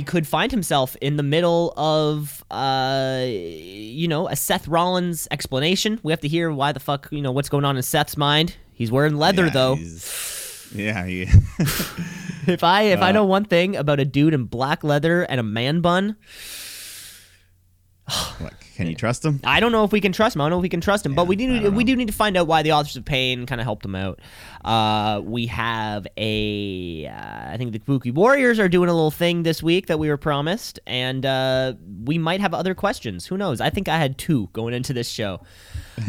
He 0.00 0.04
could 0.04 0.26
find 0.26 0.50
himself 0.50 0.96
in 1.02 1.16
the 1.16 1.22
middle 1.22 1.74
of 1.76 2.42
uh 2.50 3.24
you 3.28 4.08
know 4.08 4.28
a 4.28 4.34
Seth 4.36 4.66
Rollins 4.66 5.28
explanation. 5.30 6.00
We 6.02 6.10
have 6.12 6.20
to 6.20 6.28
hear 6.28 6.50
why 6.50 6.72
the 6.72 6.80
fuck 6.80 7.08
you 7.10 7.20
know 7.20 7.32
what's 7.32 7.50
going 7.50 7.66
on 7.66 7.76
in 7.76 7.82
Seth's 7.82 8.16
mind. 8.16 8.56
He's 8.72 8.90
wearing 8.90 9.16
leather 9.16 9.44
Yeah, 9.46 9.50
though. 9.50 9.74
Yeah, 10.74 11.04
he, 11.06 11.24
If 12.46 12.64
I 12.64 12.82
if 12.84 13.00
I 13.02 13.10
Uh, 13.10 13.12
know 13.12 13.24
one 13.26 13.44
thing 13.44 13.76
about 13.76 14.00
a 14.00 14.04
dude 14.06 14.32
in 14.32 14.44
black 14.44 14.82
leather 14.82 15.22
and 15.24 15.38
a 15.38 15.42
man 15.42 15.82
bun, 15.82 16.16
can 18.80 18.90
you 18.90 18.96
trust 18.96 19.24
him? 19.24 19.40
I 19.44 19.60
don't 19.60 19.72
know 19.72 19.84
if 19.84 19.92
we 19.92 20.00
can 20.00 20.12
trust 20.12 20.34
him. 20.34 20.40
I 20.40 20.44
don't 20.44 20.50
know 20.50 20.58
if 20.58 20.62
we 20.62 20.68
can 20.68 20.80
trust 20.80 21.04
him, 21.04 21.14
but 21.14 21.26
we 21.26 21.36
do 21.36 21.70
we 21.70 21.84
do 21.84 21.94
need 21.94 22.06
to 22.06 22.14
find 22.14 22.36
out 22.36 22.46
why 22.46 22.62
the 22.62 22.72
authors 22.72 22.96
of 22.96 23.04
pain 23.04 23.44
kind 23.44 23.60
of 23.60 23.64
helped 23.64 23.84
him 23.84 23.94
out. 23.94 24.20
Uh, 24.64 25.20
we 25.22 25.46
have 25.46 26.06
a 26.16 27.06
uh, 27.06 27.52
I 27.52 27.56
think 27.58 27.72
the 27.72 27.78
Kabuki 27.78 28.12
Warriors 28.12 28.58
are 28.58 28.68
doing 28.68 28.88
a 28.88 28.94
little 28.94 29.10
thing 29.10 29.42
this 29.42 29.62
week 29.62 29.86
that 29.88 29.98
we 29.98 30.08
were 30.08 30.16
promised, 30.16 30.80
and 30.86 31.26
uh, 31.26 31.74
we 32.04 32.16
might 32.16 32.40
have 32.40 32.54
other 32.54 32.74
questions. 32.74 33.26
Who 33.26 33.36
knows? 33.36 33.60
I 33.60 33.68
think 33.70 33.88
I 33.88 33.98
had 33.98 34.16
two 34.16 34.48
going 34.52 34.74
into 34.74 34.92
this 34.92 35.08
show. 35.08 35.40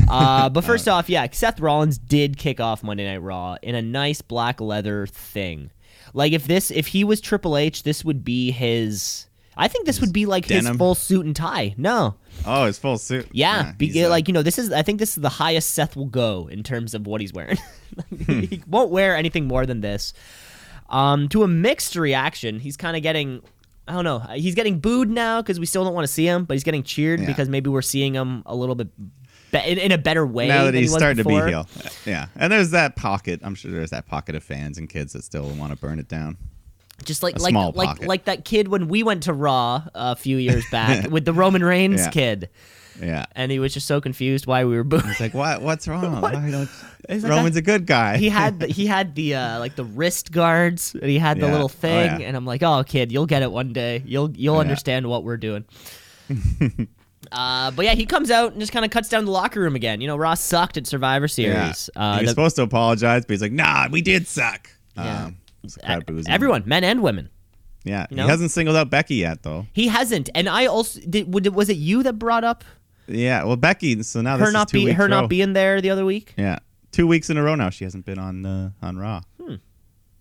Uh, 0.10 0.48
but 0.48 0.63
first 0.63 0.88
off, 0.88 1.10
yeah, 1.10 1.27
Seth 1.31 1.60
Rollins 1.60 1.98
did 1.98 2.38
kick 2.38 2.62
off 2.62 2.81
Monday 2.81 3.05
Night 3.05 3.22
Raw 3.22 3.57
in 3.62 3.75
a 3.75 3.81
nice 3.81 4.22
black 4.22 4.62
leather 4.62 5.05
thing. 5.05 5.69
Like 6.13 6.31
if 6.31 6.48
this 6.48 6.72
if 6.72 6.88
he 6.88 7.03
was 7.03 7.19
Triple 7.19 7.57
H, 7.57 7.84
this 7.84 8.05
would 8.05 8.24
be 8.24 8.51
his. 8.51 9.27
I 9.58 9.67
think 9.67 9.86
this 9.86 10.00
would 10.01 10.13
be 10.13 10.25
like 10.25 10.46
his 10.46 10.67
full 10.70 10.96
suit 10.96 11.25
and 11.25 11.36
tie. 11.36 11.75
No, 11.77 12.15
Oh, 12.46 12.65
his 12.65 12.77
full 12.79 12.98
suit. 12.98 13.27
yeah, 13.34 13.74
be, 13.77 14.03
uh, 14.03 14.10
like 14.10 14.27
you 14.27 14.34
know, 14.34 14.41
this 14.43 14.58
is. 14.58 14.72
I 14.72 14.81
think 14.81 15.00
this 15.00 15.10
is 15.17 15.22
the 15.22 15.29
highest 15.29 15.72
Seth 15.72 15.96
will 15.96 16.05
go 16.05 16.48
in 16.50 16.63
terms 16.63 16.93
of 16.93 17.05
what 17.08 17.22
he's 17.22 17.34
wearing. 17.34 17.58
Hmm. 18.25 18.39
he 18.39 18.63
won't 18.67 18.89
wear 18.89 19.17
anything 19.17 19.48
more 19.50 19.65
than 19.65 19.81
this. 19.81 20.13
Um, 20.89 21.27
to 21.29 21.43
a 21.43 21.48
mixed 21.48 21.98
reaction, 21.98 22.60
he's 22.60 22.77
kind 22.77 22.96
of 22.96 23.03
getting. 23.03 23.41
I 23.88 23.93
don't 23.93 24.05
know. 24.05 24.20
He's 24.20 24.55
getting 24.55 24.79
booed 24.79 25.10
now 25.10 25.41
because 25.41 25.60
we 25.60 25.65
still 25.65 25.84
don't 25.84 25.93
want 25.93 26.05
to 26.08 26.12
see 26.13 26.25
him, 26.25 26.46
but 26.46 26.53
he's 26.53 26.63
getting 26.63 26.84
cheered 26.84 27.20
Yeah. 27.20 27.25
because 27.25 27.50
maybe 27.50 27.70
we're 27.70 27.81
seeing 27.81 28.13
him 28.13 28.43
a 28.46 28.55
little 28.55 28.75
bit 28.75 28.88
be- 29.51 29.58
in, 29.58 29.77
in 29.77 29.91
a 29.91 29.98
better 29.98 30.25
way. 30.25 30.48
now 30.48 30.60
that 30.60 30.65
than 30.67 30.75
he 30.75 30.81
he's 30.81 30.91
was 30.91 31.00
starting 31.01 31.17
before. 31.22 31.41
to 31.41 31.46
be 31.48 31.51
heel. 31.51 31.67
Yeah, 32.05 32.27
and 32.38 32.50
there's 32.53 32.72
that 32.72 32.96
pocket. 32.96 33.41
I'm 33.43 33.55
sure 33.55 33.72
there's 33.72 33.89
that 33.89 34.05
pocket 34.08 34.36
of 34.36 34.43
fans 34.43 34.77
and 34.77 34.88
kids 34.89 35.12
that 35.13 35.24
still 35.25 35.50
want 35.50 35.74
to 35.74 35.77
burn 35.77 36.00
it 36.00 36.08
down. 36.08 36.38
Just 37.05 37.24
like 37.24 37.38
a 37.38 37.41
like 37.41 37.53
like 37.75 37.88
pocket. 37.88 38.08
like 38.08 38.25
that 38.25 38.46
kid 38.46 38.67
when 38.67 38.88
we 38.88 39.03
went 39.03 39.24
to 39.24 39.34
Raw 39.34 39.84
a 39.96 40.15
few 40.15 40.38
years 40.38 40.63
back 40.72 41.10
with 41.10 41.25
the 41.25 41.34
Roman 41.34 41.63
Reigns 41.63 42.01
Yeah. 42.01 42.10
kid, 42.10 42.50
Yeah, 43.01 43.25
and 43.36 43.51
he 43.51 43.60
was 43.60 43.74
just 43.74 43.88
so 43.88 44.00
confused 44.01 44.46
why 44.48 44.65
we 44.65 44.75
were 44.75 44.84
booing. 44.84 45.03
it's 45.08 45.20
like 45.20 45.34
what? 45.34 45.62
What's 45.62 45.88
wrong? 45.89 46.22
Why 46.22 46.31
don't? 46.51 46.70
Like 47.10 47.24
Roman's 47.24 47.55
a 47.55 47.62
good 47.62 47.86
guy. 47.88 48.17
he 48.17 48.29
had 48.29 48.60
the, 48.62 48.67
he 48.67 48.86
had 48.86 49.15
the 49.15 49.36
uh, 49.36 49.60
like 49.60 49.75
the 49.75 49.84
wrist 49.84 50.31
guards 50.31 50.93
and 50.93 51.10
he 51.10 51.17
had 51.17 51.38
the 51.38 51.48
Yeah. 51.48 51.51
little 51.51 51.65
Oh, 51.65 51.67
thing 51.67 52.22
yeah. 52.22 52.27
and 52.27 52.38
I'm 52.38 52.46
like 52.46 52.62
oh 52.63 52.84
kid 52.84 53.12
you'll 53.12 53.25
get 53.25 53.41
it 53.41 53.51
one 53.51 53.74
day 53.74 54.03
you'll 54.05 54.31
you'll 54.31 54.55
Yeah. 54.55 54.62
understand 54.62 55.08
what 55.08 55.24
we're 55.24 55.38
doing 55.38 55.65
uh, 57.31 57.72
but 57.72 57.86
yeah 57.86 57.93
he 57.96 58.05
comes 58.05 58.31
out 58.31 58.51
and 58.51 58.60
just 58.60 58.72
kind 58.72 58.86
of 58.86 58.91
cuts 58.91 59.10
down 59.10 59.25
the 59.25 59.31
locker 59.31 59.60
room 59.60 59.75
again 59.75 60.01
you 60.01 60.08
know 60.08 60.15
Ross 60.17 60.41
sucked 60.41 60.77
at 60.77 60.88
Survivor 60.88 61.25
yeah. 61.25 61.27
Series 61.74 61.89
he 61.93 62.00
uh, 62.00 62.13
was 62.17 62.22
the- 62.22 62.27
supposed 62.29 62.55
to 62.58 62.62
apologize, 62.63 63.25
but 63.25 63.31
he's 63.34 63.41
like, 63.41 63.51
"Nah, 63.51 63.88
we 63.91 64.01
did 64.01 64.27
suck." 64.27 64.70
Yeah. 64.96 65.25
Um, 65.25 65.38
so 65.68 65.80
the 65.82 65.86
crowd 65.88 66.06
boos 66.06 66.25
everyone 66.27 66.63
men 66.65 66.84
and 66.84 67.01
women 67.01 67.30
Yeah, 67.84 68.06
know? 68.12 68.24
he 68.24 68.30
hasn't 68.30 68.51
singled 68.51 68.75
out 68.77 68.89
Becky 68.89 69.15
yet, 69.15 69.44
though. 69.44 69.65
he 69.74 69.88
hasn't 69.88 70.30
and 70.36 70.48
I 70.50 70.65
also 70.68 71.00
did 71.01 71.34
was 71.34 71.70
it 71.70 71.77
you 71.77 72.03
that 72.03 72.13
brought 72.20 72.44
up 72.44 72.63
Yeah, 73.08 73.44
well, 73.44 73.58
Becky. 73.58 74.01
So 74.03 74.22
now 74.22 74.38
this 74.38 74.44
her 74.46 74.48
is 74.50 74.53
not 74.53 74.68
two 74.70 74.77
be 74.80 74.86
weeks 74.86 74.98
her 74.98 75.03
row. 75.06 75.10
not 75.22 75.30
being 75.30 75.53
there 75.53 75.82
the 75.82 75.89
other 75.89 76.06
week 76.06 76.34
Yeah, 76.38 76.60
two 76.91 77.08
weeks 77.08 77.30
in 77.30 77.38
a 77.38 77.44
row 77.44 77.56
now. 77.56 77.70
She 77.70 77.84
hasn't 77.84 78.06
been 78.06 78.20
on 78.20 78.46
uh, 78.46 78.72
on 78.82 78.98
Raw. 78.98 79.22
Hmm. 79.41 79.56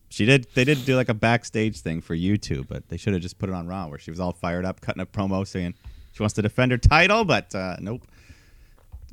She 0.09 0.25
did. 0.25 0.47
They 0.55 0.65
did 0.65 0.85
do 0.85 0.97
like 0.97 1.09
a 1.09 1.15
backstage 1.15 1.79
thing 1.81 2.01
for 2.01 2.17
YouTube, 2.17 2.67
but 2.67 2.89
they 2.89 2.97
should 2.97 3.13
have 3.13 3.23
just 3.23 3.39
put 3.39 3.49
it 3.49 3.55
on 3.55 3.69
Raw, 3.69 3.87
where 3.87 3.99
she 3.99 4.11
was 4.11 4.19
all 4.19 4.33
fired 4.33 4.65
up, 4.65 4.81
cutting 4.81 5.01
a 5.01 5.07
promo 5.07 5.47
saying 5.47 5.75
she 6.13 6.23
wants 6.23 6.35
to 6.35 6.43
defend 6.43 6.73
her 6.73 6.79
title, 6.79 7.25
but 7.25 7.55
uh, 7.55 7.77
nope. 7.81 8.03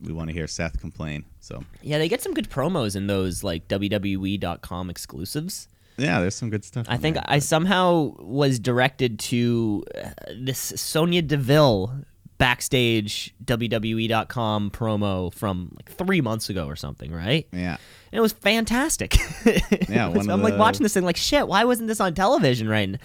we 0.02 0.12
want 0.12 0.30
to 0.30 0.34
hear 0.34 0.48
Seth 0.48 0.80
complain. 0.80 1.26
So 1.40 1.64
Yeah, 1.84 2.00
they 2.00 2.10
get 2.10 2.24
some 2.24 2.34
good 2.34 2.50
promos 2.50 2.96
in 2.96 3.06
those 3.06 3.44
like 3.44 3.68
WWE.com 3.68 4.90
exclusives. 4.90 5.68
Yeah, 5.98 6.22
there's 6.22 6.36
some 6.36 6.50
good 6.50 6.64
stuff. 6.64 6.86
I 6.90 6.98
think 6.98 7.16
there. 7.16 7.24
I 7.28 7.40
somehow 7.40 8.14
was 8.20 8.60
directed 8.60 9.20
to 9.20 9.84
uh, 9.96 10.10
this 10.40 10.60
Sonya 10.76 11.24
Deville 11.24 12.04
backstage 12.38 13.34
WWE.com 13.46 14.70
promo 14.72 15.34
from 15.34 15.72
like 15.76 15.92
three 15.92 16.22
months 16.22 16.50
ago 16.50 16.68
or 16.68 16.76
something, 16.76 17.12
right? 17.12 17.48
yeah. 17.52 17.78
And 18.12 18.18
it 18.20 18.22
was 18.22 18.32
fantastic. 18.32 19.18
Yeah, 19.90 20.08
It 20.10 20.14
was- 20.16 20.28
one 20.28 20.30
of 20.30 20.30
I'm 20.30 20.42
like 20.44 20.54
the- 20.54 20.60
watching 20.60 20.84
this 20.84 20.94
thing 20.94 21.04
like 21.04 21.18
shit. 21.18 21.48
Why 21.48 21.64
wasn't 21.66 21.88
this 21.88 22.00
on 22.00 22.14
television 22.14 22.68
right? 22.70 22.96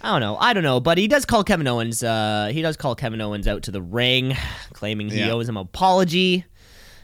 I 0.00 0.10
don't 0.10 0.20
know. 0.20 0.36
I 0.36 0.52
don't 0.52 0.62
know, 0.64 0.80
but 0.80 0.98
he 0.98 1.08
does 1.08 1.24
call 1.24 1.44
Kevin 1.44 1.66
Owens. 1.68 2.02
Uh, 2.02 2.50
he 2.52 2.60
does 2.62 2.76
call 2.76 2.94
Kevin 2.94 3.20
Owens 3.20 3.46
out 3.46 3.62
to 3.64 3.70
the 3.70 3.80
ring, 3.82 4.34
claiming 4.72 5.08
he 5.10 5.18
Yeah. 5.20 5.30
owes 5.32 5.48
him 5.48 5.56
an 5.56 5.62
apology. 5.62 6.44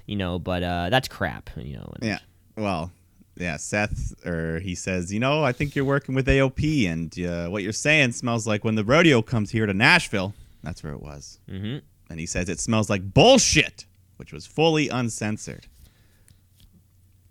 You 0.06 0.16
know, 0.16 0.38
but 0.38 0.62
uh, 0.62 0.88
that's 0.90 1.06
crap. 1.08 1.50
You 1.56 1.76
know. 1.76 1.92
Yeah. 2.02 2.18
Well, 2.56 2.90
yeah, 3.38 3.56
Seth, 3.56 4.14
or 4.26 4.58
he 4.60 4.74
says, 4.74 5.12
you 5.12 5.20
know, 5.20 5.42
I 5.44 5.52
think 5.52 5.74
you're 5.76 5.84
working 5.84 6.14
with 6.14 6.26
AOP, 6.26 6.88
and 6.90 7.18
uh, 7.20 7.48
what 7.48 7.62
you're 7.62 7.72
saying 7.72 8.12
smells 8.12 8.46
like 8.46 8.64
when 8.64 8.74
the 8.74 8.84
rodeo 8.84 9.22
comes 9.22 9.50
here 9.52 9.64
to 9.66 9.72
Nashville. 9.74 10.34
That's 10.62 10.82
where 10.82 10.92
it 10.92 11.00
was. 11.00 11.38
Mhm. 11.48 11.82
And 12.10 12.18
he 12.20 12.26
says 12.26 12.48
it 12.48 12.58
smells 12.58 12.90
like 12.90 13.14
bullshit, 13.14 13.86
which 14.16 14.32
was 14.32 14.46
fully 14.46 14.88
uncensored. 14.88 15.66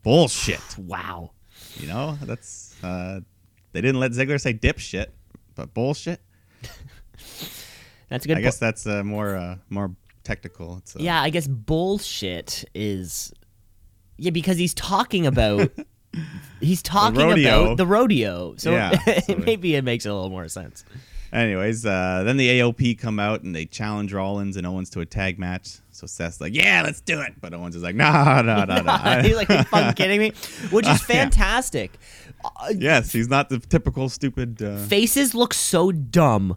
Bullshit. 0.03 0.61
Wow. 0.77 1.31
You 1.75 1.87
know, 1.87 2.17
that's 2.23 2.75
uh, 2.83 3.19
they 3.73 3.81
didn't 3.81 3.99
let 3.99 4.11
Ziggler 4.11 4.39
say 4.39 4.53
dipshit, 4.53 5.07
but 5.55 5.73
bullshit. 5.73 6.21
That's 8.09 8.23
a 8.25 8.27
good. 8.29 8.37
I 8.37 8.39
po- 8.39 8.43
guess 8.45 8.57
that's 8.57 8.87
uh, 8.87 9.03
more 9.03 9.35
uh, 9.35 9.57
more 9.69 9.93
technical. 10.23 10.77
It's, 10.77 10.95
uh, 10.95 10.99
Yeah, 11.01 11.21
I 11.21 11.29
guess 11.29 11.45
bullshit 11.47 12.63
is 12.73 13.33
yeah 14.17 14.31
because 14.31 14.57
he's 14.57 14.73
talking 14.73 15.27
about 15.27 15.69
he's 16.59 16.81
talking 16.81 17.21
about 17.45 17.77
the 17.77 17.85
rodeo. 17.87 18.55
So 18.57 18.71
Yeah, 18.71 18.91
maybe 19.37 19.75
it 19.75 19.83
makes 19.83 20.05
a 20.05 20.13
little 20.13 20.29
more 20.29 20.47
sense. 20.47 20.83
Anyways, 21.33 21.85
uh, 21.85 22.23
then 22.25 22.37
the 22.37 22.47
AOP 22.59 22.97
come 22.97 23.19
out 23.19 23.43
and 23.43 23.53
they 23.53 23.65
challenge 23.65 24.13
Rollins 24.13 24.55
and 24.55 24.65
Owens 24.65 24.89
to 24.91 25.01
a 25.01 25.05
tag 25.05 25.37
match. 25.37 25.79
So 25.91 26.07
Seth's 26.07 26.39
like, 26.39 26.55
"Yeah, 26.55 26.83
let's 26.83 27.01
do 27.01 27.19
it," 27.21 27.33
but 27.41 27.53
Owens 27.53 27.75
is 27.75 27.83
like, 27.83 27.95
"No, 27.95 28.41
no, 28.41 28.63
no, 28.63 28.81
no." 28.81 29.21
he's 29.21 29.35
like, 29.35 29.49
"Are 29.49 29.57
you 29.57 29.63
fucking 29.63 29.93
kidding 29.95 30.19
me?" 30.19 30.31
Which 30.71 30.87
is 30.87 31.01
fantastic. 31.15 31.91
Uh, 32.45 32.69
yes, 32.77 33.11
he's 33.11 33.27
not 33.27 33.49
the 33.49 33.59
typical 33.59 34.07
stupid. 34.07 34.61
Uh, 34.61 34.77
faces 34.77 35.35
look 35.35 35.53
so 35.53 35.91
dumb 35.91 36.55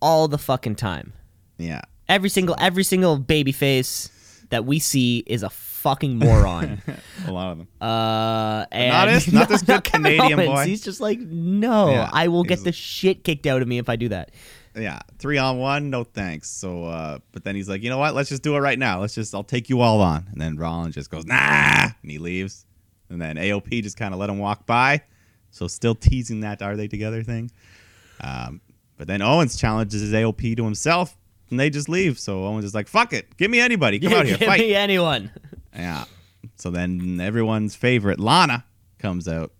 all 0.00 0.28
the 0.28 0.38
fucking 0.38 0.76
time. 0.76 1.12
yeah, 1.58 1.80
Every 2.08 2.28
single 2.28 2.54
every 2.60 2.84
single 2.84 3.18
baby 3.18 3.52
face 3.52 4.10
that 4.50 4.64
we 4.64 4.78
see 4.78 5.24
is 5.26 5.42
a 5.42 5.50
fucking 5.84 6.18
moron. 6.18 6.82
a 7.26 7.30
lot 7.30 7.52
of 7.52 7.58
them. 7.58 7.68
Uh, 7.80 8.64
and 8.72 8.90
not 8.92 9.06
this- 9.06 9.32
not 9.32 9.48
this 9.48 9.62
good 9.68 9.84
Kevin 9.84 10.16
Canadian 10.16 10.40
Owens. 10.40 10.48
boy. 10.50 10.64
He's 10.66 10.82
just 10.82 11.00
like, 11.00 11.20
no, 11.20 11.90
Yeah, 11.90 12.10
I 12.12 12.28
will 12.28 12.42
get 12.42 12.64
the 12.64 12.72
shit 12.72 13.22
kicked 13.22 13.46
out 13.46 13.60
of 13.62 13.68
me 13.68 13.78
if 13.78 13.88
I 13.88 13.96
do 13.96 14.08
that. 14.08 14.32
Yeah, 14.76 14.98
three 15.18 15.38
on 15.38 15.58
one, 15.58 15.90
no 15.90 16.02
thanks. 16.02 16.50
So, 16.50 16.86
uh, 16.86 17.18
but 17.30 17.44
then 17.44 17.54
he's 17.54 17.68
like, 17.68 17.84
"You 17.84 17.90
know 17.90 17.98
what? 17.98 18.12
Let's 18.14 18.28
just 18.28 18.42
do 18.42 18.56
it 18.56 18.58
right 18.58 18.76
now. 18.76 19.00
Let's 19.00 19.14
just, 19.14 19.32
I'll 19.32 19.44
take 19.44 19.68
you 19.68 19.80
all 19.82 20.00
on." 20.00 20.26
And 20.32 20.40
then 20.40 20.56
Rollins 20.56 20.96
just 20.96 21.10
goes, 21.12 21.24
"Nah," 21.24 21.90
and 22.02 22.10
he 22.10 22.18
leaves. 22.18 22.66
And 23.08 23.22
then 23.22 23.36
AOP 23.36 23.82
just 23.84 23.96
kind 23.96 24.12
of 24.12 24.18
let 24.18 24.28
him 24.30 24.38
walk 24.40 24.66
by. 24.66 25.02
So 25.52 25.68
still 25.68 25.94
teasing 25.94 26.40
that 26.40 26.60
are 26.60 26.74
they 26.76 26.88
together 26.88 27.22
thing. 27.22 27.52
Um, 28.20 28.60
but 28.96 29.06
then 29.06 29.22
Owens 29.22 29.56
challenges 29.56 30.00
his 30.00 30.12
AOP 30.12 30.56
to 30.56 30.64
himself, 30.64 31.16
and 31.50 31.60
they 31.60 31.70
just 31.70 31.88
leave. 31.88 32.18
So 32.18 32.44
Owens 32.44 32.64
is 32.64 32.74
like, 32.74 32.88
"Fuck 32.88 33.12
it, 33.12 33.36
give 33.36 33.52
me 33.52 33.60
anybody, 33.60 34.00
come 34.00 34.12
out 34.14 34.26
here, 34.26 34.36
Give 34.38 34.48
fight." 34.48 34.58
me 34.58 34.74
anyone. 34.74 35.30
Yeah. 35.74 36.04
So 36.56 36.70
then 36.70 37.20
everyone's 37.20 37.74
favorite 37.74 38.20
Lana 38.20 38.64
comes 38.98 39.26
out, 39.28 39.52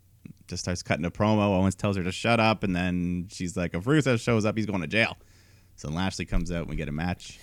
just 0.48 0.62
starts 0.62 0.82
cutting 0.82 1.04
a 1.04 1.10
promo. 1.10 1.58
Owens 1.58 1.74
tells 1.74 1.96
her 1.96 2.02
to 2.04 2.12
shut 2.12 2.40
up, 2.40 2.62
and 2.62 2.74
then 2.76 3.28
she's 3.30 3.56
like, 3.56 3.74
"If 3.74 3.84
Rusev 3.84 4.20
shows 4.20 4.44
up, 4.44 4.56
he's 4.56 4.66
going 4.66 4.82
to 4.82 4.86
jail." 4.86 5.16
So 5.76 5.88
Lashley 5.90 6.24
comes 6.24 6.52
out, 6.52 6.62
and 6.62 6.68
we 6.70 6.76
get 6.76 6.88
a 6.88 6.92
match. 6.92 7.38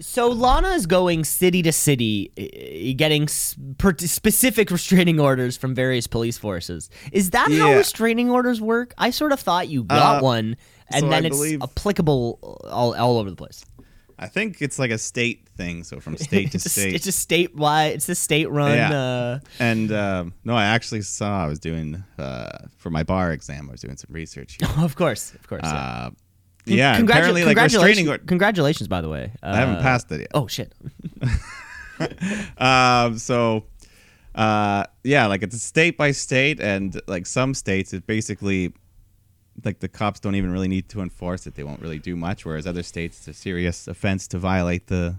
So 0.00 0.28
Lana 0.28 0.70
is 0.70 0.86
going 0.86 1.24
city 1.24 1.62
to 1.62 1.70
city, 1.72 2.32
eh, 2.36 2.94
getting 2.94 3.28
specific 3.28 4.70
restraining 4.70 5.20
orders 5.20 5.56
from 5.56 5.72
various 5.74 6.06
police 6.08 6.36
forces. 6.36 6.90
Is 7.12 7.30
that 7.30 7.50
how 7.52 7.74
restraining 7.76 8.28
orders 8.28 8.60
work? 8.60 8.92
I 8.98 9.10
sort 9.10 9.32
of 9.32 9.38
thought 9.40 9.68
you 9.68 9.84
got 9.84 10.18
Uh, 10.18 10.20
one, 10.20 10.56
and 10.88 11.00
so 11.00 11.08
then 11.08 11.24
I 11.24 11.28
it's 11.28 11.62
applicable 11.62 12.38
all, 12.64 12.94
all 12.94 13.18
over 13.18 13.30
the 13.30 13.36
place. 13.36 13.64
I 14.24 14.28
think 14.28 14.62
it's 14.62 14.78
like 14.78 14.90
a 14.90 14.96
state 14.98 15.48
thing, 15.56 15.84
so 15.84 16.00
from 16.00 16.16
state 16.28 16.50
to 16.52 16.56
it's, 16.56 16.66
a, 16.66 16.68
state. 16.70 16.94
it's 16.94 17.06
a 17.06 17.10
statewide. 17.10 17.90
It's 17.96 18.08
a 18.08 18.14
state-run. 18.14 18.74
Yeah. 18.76 18.90
Uh, 18.98 19.38
and 19.58 19.92
um, 19.92 20.32
no, 20.44 20.54
I 20.56 20.64
actually 20.64 21.02
saw 21.02 21.44
I 21.44 21.46
was 21.48 21.58
doing 21.58 22.02
uh, 22.18 22.58
for 22.78 22.88
my 22.90 23.02
bar 23.02 23.32
exam. 23.32 23.68
I 23.68 23.72
was 23.72 23.82
doing 23.82 23.96
some 23.98 24.12
research. 24.14 24.56
Here. 24.60 24.84
of 24.84 24.96
course, 24.96 25.34
of 25.34 25.46
course. 25.46 25.60
yeah. 25.64 25.74
Uh, 26.06 26.10
yeah, 26.66 26.98
Congratu- 26.98 27.10
apparently 27.10 27.44
like 27.44 27.56
restraining 27.58 28.06
congratulations, 28.06 28.08
order. 28.08 28.24
congratulations, 28.24 28.88
by 28.88 29.00
the 29.02 29.08
way. 29.10 29.32
Uh, 29.42 29.46
I 29.48 29.56
haven't 29.56 29.82
passed 29.82 30.10
it 30.12 30.20
yet. 30.20 30.30
Oh 30.34 30.46
shit! 30.46 30.72
Um, 32.58 33.18
so, 33.18 33.64
uh, 34.34 34.84
yeah, 35.04 35.26
like 35.26 35.42
it's 35.42 35.62
state 35.62 35.96
by 35.96 36.10
state, 36.10 36.60
and 36.60 37.00
like 37.06 37.26
some 37.26 37.54
states, 37.54 37.92
it 37.92 38.06
basically 38.06 38.72
like 39.64 39.80
the 39.80 39.88
cops 39.88 40.20
don't 40.20 40.34
even 40.34 40.52
really 40.52 40.68
need 40.68 40.88
to 40.90 41.00
enforce 41.00 41.46
it; 41.46 41.54
they 41.54 41.64
won't 41.64 41.80
really 41.80 41.98
do 41.98 42.16
much. 42.16 42.44
Whereas 42.44 42.66
other 42.66 42.82
states, 42.82 43.18
it's 43.18 43.28
a 43.28 43.32
serious 43.32 43.88
offense 43.88 44.26
to 44.28 44.38
violate 44.38 44.86
the. 44.86 45.16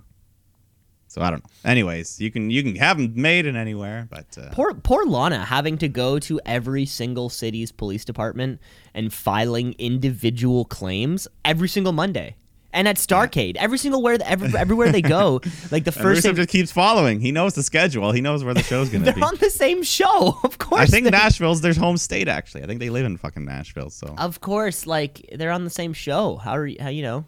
So 1.07 1.21
I 1.21 1.29
don't 1.29 1.43
know. 1.43 1.69
Anyways, 1.69 2.19
you 2.19 2.31
can 2.31 2.49
you 2.49 2.63
can 2.63 2.75
have 2.75 2.97
them 2.97 3.13
made 3.15 3.45
in 3.45 3.55
anywhere, 3.55 4.07
but 4.09 4.37
uh, 4.37 4.49
Poor 4.51 4.73
poor 4.73 5.05
Lana 5.05 5.45
having 5.45 5.77
to 5.77 5.87
go 5.87 6.19
to 6.19 6.41
every 6.45 6.85
single 6.85 7.29
city's 7.29 7.71
police 7.71 8.03
department 8.03 8.59
and 8.93 9.13
filing 9.13 9.75
individual 9.77 10.65
claims 10.65 11.27
every 11.45 11.69
single 11.69 11.93
Monday. 11.93 12.35
And 12.75 12.87
at 12.87 12.97
Starcade, 12.97 13.55
every 13.55 13.77
single 13.77 14.01
where 14.03 14.17
every, 14.23 14.55
everywhere 14.55 14.91
they 14.91 15.01
go, 15.01 15.39
like 15.71 15.85
the 15.85 15.91
first 15.91 16.21
thing, 16.23 16.35
just 16.35 16.49
keeps 16.49 16.71
following. 16.71 17.21
He 17.21 17.31
knows 17.31 17.53
the 17.55 17.63
schedule. 17.63 18.11
He 18.11 18.21
knows 18.21 18.43
where 18.43 18.53
the 18.53 18.61
show's 18.63 18.89
gonna 18.89 19.05
be. 19.11 19.11
they're 19.13 19.23
on 19.23 19.37
the 19.37 19.49
same 19.49 19.81
show. 19.81 20.37
Of 20.43 20.57
course, 20.59 20.81
I 20.81 20.85
think 20.85 21.05
they- 21.05 21.11
Nashville's 21.11 21.61
their 21.61 21.73
home 21.73 21.97
state. 21.97 22.27
Actually, 22.27 22.63
I 22.63 22.67
think 22.67 22.79
they 22.81 22.89
live 22.89 23.05
in 23.05 23.17
fucking 23.17 23.45
Nashville. 23.45 23.89
So 23.89 24.13
Of 24.17 24.41
course, 24.41 24.85
like 24.85 25.27
they're 25.33 25.51
on 25.51 25.63
the 25.63 25.69
same 25.69 25.93
show. 25.93 26.35
How 26.35 26.51
are 26.57 26.67
you? 26.67 26.77
How 26.79 26.89
you 26.89 27.01
know? 27.01 27.25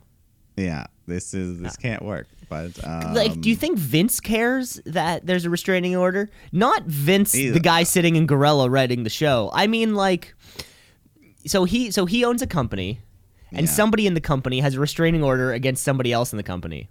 yeah, 0.57 0.85
this 1.07 1.33
is 1.33 1.59
this 1.61 1.77
can't 1.77 2.03
work. 2.03 2.27
But 2.49 2.71
um, 2.85 3.13
Like, 3.13 3.39
do 3.41 3.49
you 3.49 3.55
think 3.55 3.77
Vince 3.77 4.19
cares 4.19 4.81
that 4.85 5.25
there's 5.25 5.45
a 5.45 5.49
restraining 5.49 5.95
order? 5.95 6.29
Not 6.51 6.83
Vince, 6.85 7.35
Either. 7.35 7.53
the 7.53 7.59
guy 7.59 7.83
sitting 7.83 8.15
in 8.15 8.25
Gorilla 8.25 8.69
writing 8.69 9.03
the 9.03 9.09
show. 9.09 9.49
I 9.53 9.67
mean, 9.67 9.95
like, 9.95 10.33
so 11.45 11.63
he 11.65 11.91
so 11.91 12.05
he 12.05 12.23
owns 12.25 12.41
a 12.41 12.47
company, 12.47 12.99
and 13.51 13.67
Yeah. 13.67 13.71
somebody 13.73 14.07
in 14.07 14.13
the 14.13 14.21
company 14.21 14.59
has 14.59 14.75
a 14.75 14.79
restraining 14.79 15.23
order 15.23 15.51
against 15.53 15.83
somebody 15.83 16.11
else 16.11 16.33
in 16.33 16.37
the 16.37 16.43
company, 16.43 16.89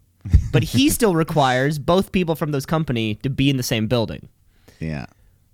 but 0.53 0.63
he 0.63 0.89
still 0.97 1.15
requires 1.15 1.79
both 1.79 2.13
people 2.13 2.35
from 2.37 2.53
those 2.53 2.67
company 2.67 3.17
to 3.17 3.31
be 3.31 3.51
in 3.51 3.57
the 3.57 3.63
same 3.63 3.87
building. 3.87 4.29
Yeah. 4.81 5.07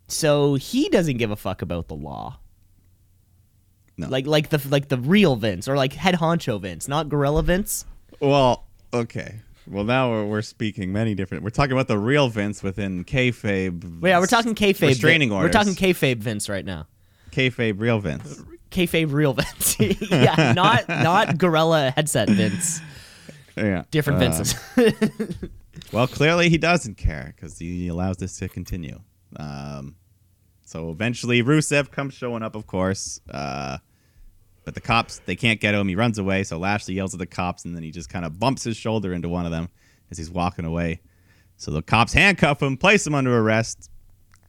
So 0.09 0.55
he 0.55 0.89
doesn't 0.89 1.17
give 1.19 1.31
a 1.31 1.37
fuck 1.37 1.63
about 1.63 1.89
the 1.89 1.95
law. 1.95 2.39
No. 3.97 4.09
Like 4.09 4.27
like 4.27 4.49
the 4.49 4.61
like 4.71 4.89
the 4.89 4.99
real 4.99 5.37
Vince 5.37 5.69
or 5.69 5.77
like 5.77 5.93
head 5.93 6.15
honcho 6.17 6.61
Vince, 6.61 6.89
not 6.89 7.09
Gorilla 7.09 7.43
Vince. 7.43 7.85
Well, 8.21 8.65
okay. 8.93 9.41
Well, 9.67 9.85
now 9.85 10.11
we're, 10.11 10.25
we're 10.27 10.43
speaking 10.43 10.93
many 10.93 11.15
different. 11.15 11.45
We're 11.45 11.51
talking 11.51 11.73
about 11.73 11.89
the 11.89 11.99
real 11.99 12.29
Vince 12.29 12.63
within 12.63 13.05
kayfabe. 13.05 14.03
Yeah, 14.03 14.19
we're 14.19 14.27
talking 14.27 14.55
kayfabe. 14.55 14.89
restraining 14.89 15.31
orders. 15.31 15.49
We're 15.49 15.53
talking 15.53 15.75
kayfabe 15.75 16.19
Vince 16.19 16.49
right 16.49 16.65
now. 16.65 16.87
kayfabe 17.31 17.79
real 17.79 18.01
Vince. 18.01 18.43
Kayfabe 18.73 19.13
real 19.13 19.35
Vince. 19.35 19.77
yeah, 20.11 20.53
not 20.55 20.89
not 20.89 21.39
gorilla 21.39 21.93
headset 21.95 22.29
Vince. 22.29 22.81
Yeah, 23.57 23.85
Different 23.91 24.17
Uh, 24.23 24.31
Vinces. 24.31 24.55
Well, 25.93 26.07
clearly 26.07 26.49
he 26.49 26.57
doesn't 26.59 26.97
care 26.97 27.35
because 27.37 27.59
he 27.59 27.89
allows 27.89 28.17
this 28.17 28.37
to 28.39 28.49
continue. 28.49 29.01
Um, 29.37 29.97
so 30.65 30.91
eventually, 30.91 31.43
Rusev 31.43 31.91
comes 31.91 32.15
showing 32.15 32.43
up, 32.43 32.55
of 32.55 32.67
course. 32.67 33.21
Uh, 33.31 33.79
but 34.65 34.75
the 34.75 34.81
cops 34.81 35.21
they 35.27 35.37
can't 35.37 35.61
get 35.61 35.75
him. 35.75 35.89
He 35.89 35.95
runs 35.95 36.19
away. 36.19 36.45
So 36.45 36.59
Lashley 36.59 36.95
yells 36.95 37.15
at 37.15 37.19
the 37.19 37.27
cops, 37.27 37.65
and 37.65 37.75
then 37.77 37.83
he 37.83 37.91
just 37.91 38.09
kind 38.09 38.25
of 38.25 38.39
bumps 38.39 38.65
his 38.65 38.77
shoulder 38.77 39.13
into 39.13 39.29
one 39.29 39.45
of 39.45 39.51
them 39.51 39.69
as 40.11 40.17
he's 40.19 40.31
walking 40.31 40.65
away. 40.65 41.01
So 41.57 41.71
the 41.71 41.83
cops 41.83 42.13
handcuff 42.13 42.63
him, 42.63 42.77
place 42.79 43.07
him 43.07 43.15
under 43.15 43.37
arrest. 43.39 43.91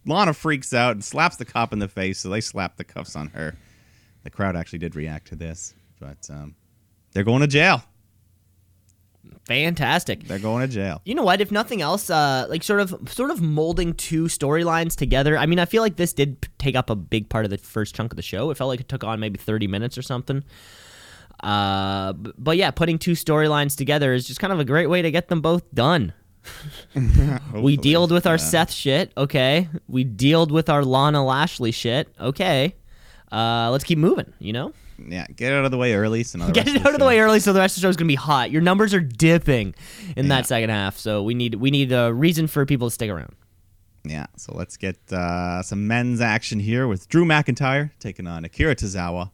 Lana 0.05 0.33
freaks 0.33 0.73
out 0.73 0.91
and 0.91 1.03
slaps 1.03 1.35
the 1.37 1.45
cop 1.45 1.73
in 1.73 1.79
the 1.79 1.87
face. 1.89 2.19
So 2.19 2.29
they 2.29 2.41
slap 2.41 2.77
the 2.77 2.83
cuffs 2.83 3.15
on 3.15 3.27
her. 3.29 3.55
The 4.23 4.29
crowd 4.29 4.55
actually 4.55 4.79
did 4.79 4.95
react 4.95 5.27
to 5.27 5.35
this, 5.35 5.73
but 5.99 6.17
um, 6.29 6.55
they're 7.11 7.23
going 7.23 7.41
to 7.41 7.47
jail. 7.47 7.83
Fantastic. 9.45 10.23
They're 10.25 10.39
going 10.39 10.61
to 10.67 10.73
jail. 10.73 11.01
You 11.05 11.15
know 11.15 11.23
what? 11.23 11.41
If 11.41 11.51
nothing 11.51 11.81
else, 11.81 12.09
uh, 12.09 12.45
like 12.49 12.63
sort 12.63 12.79
of, 12.79 13.09
sort 13.09 13.29
of 13.31 13.41
molding 13.41 13.93
two 13.93 14.25
storylines 14.25 14.95
together. 14.95 15.37
I 15.37 15.45
mean, 15.45 15.59
I 15.59 15.65
feel 15.65 15.81
like 15.81 15.97
this 15.97 16.13
did 16.13 16.47
take 16.57 16.75
up 16.75 16.89
a 16.89 16.95
big 16.95 17.27
part 17.29 17.43
of 17.43 17.51
the 17.51 17.57
first 17.57 17.93
chunk 17.95 18.13
of 18.13 18.15
the 18.15 18.21
show. 18.21 18.49
It 18.51 18.57
felt 18.57 18.69
like 18.69 18.79
it 18.79 18.87
took 18.87 19.03
on 19.03 19.19
maybe 19.19 19.37
thirty 19.37 19.67
minutes 19.67 19.97
or 19.97 20.01
something. 20.01 20.43
Uh, 21.41 22.13
but 22.13 22.55
yeah, 22.55 22.71
putting 22.71 22.97
two 22.97 23.13
storylines 23.13 23.75
together 23.75 24.13
is 24.13 24.25
just 24.25 24.39
kind 24.39 24.53
of 24.53 24.59
a 24.59 24.65
great 24.65 24.87
way 24.87 25.01
to 25.01 25.11
get 25.11 25.27
them 25.27 25.41
both 25.41 25.63
done. 25.73 26.13
we 27.53 27.75
dealed 27.75 28.11
with 28.11 28.25
our 28.25 28.33
Yeah. 28.35 28.37
Seth 28.37 28.71
shit. 28.71 29.11
Okay. 29.17 29.67
We 29.87 30.03
dealed 30.05 30.51
with 30.51 30.69
our 30.69 30.85
Lana 30.85 31.23
Lashley 31.25 31.71
shit. 31.71 32.13
Okay. 32.19 32.75
Uh, 33.33 33.69
let's 33.71 33.83
keep 33.83 33.97
moving. 33.97 34.31
You 34.39 34.53
know, 34.53 34.73
Yeah, 35.07 35.25
get 35.35 35.51
out 35.53 35.65
of 35.65 35.71
the 35.71 35.77
way 35.77 35.93
early. 35.95 36.23
So 36.23 36.37
the 36.37 36.51
get 36.51 36.65
rest 36.67 36.75
it 36.77 36.81
out 36.85 36.87
of 36.87 36.93
the 36.93 36.99
show- 36.99 37.07
way 37.07 37.19
early 37.19 37.39
so 37.39 37.51
the 37.51 37.59
rest 37.59 37.75
of 37.77 37.81
the 37.81 37.85
show 37.85 37.89
is 37.89 37.97
gonna 37.97 38.07
be 38.07 38.15
hot. 38.15 38.51
Your 38.51 38.61
numbers 38.61 38.93
are 38.93 38.99
dipping 39.01 39.73
in 40.15 40.25
Yeah. 40.27 40.35
that 40.35 40.45
second 40.47 40.69
half, 40.69 40.97
so 40.97 41.23
we 41.23 41.33
need 41.33 41.55
we 41.55 41.71
need 41.71 41.91
a 41.91 42.13
reason 42.13 42.45
for 42.47 42.65
people 42.65 42.87
to 42.89 42.93
stick 42.93 43.09
around. 43.09 43.33
Yeah, 44.05 44.25
so 44.35 44.53
let's 44.55 44.75
get 44.77 44.97
uh, 45.13 45.63
some 45.63 45.87
men's 45.87 46.19
action 46.21 46.59
here 46.59 46.87
with 46.87 47.07
Drew 47.09 47.25
McIntyre 47.25 47.91
taking 47.99 48.27
on 48.27 48.43
Akira 48.45 48.75
Tozawa. 48.75 49.31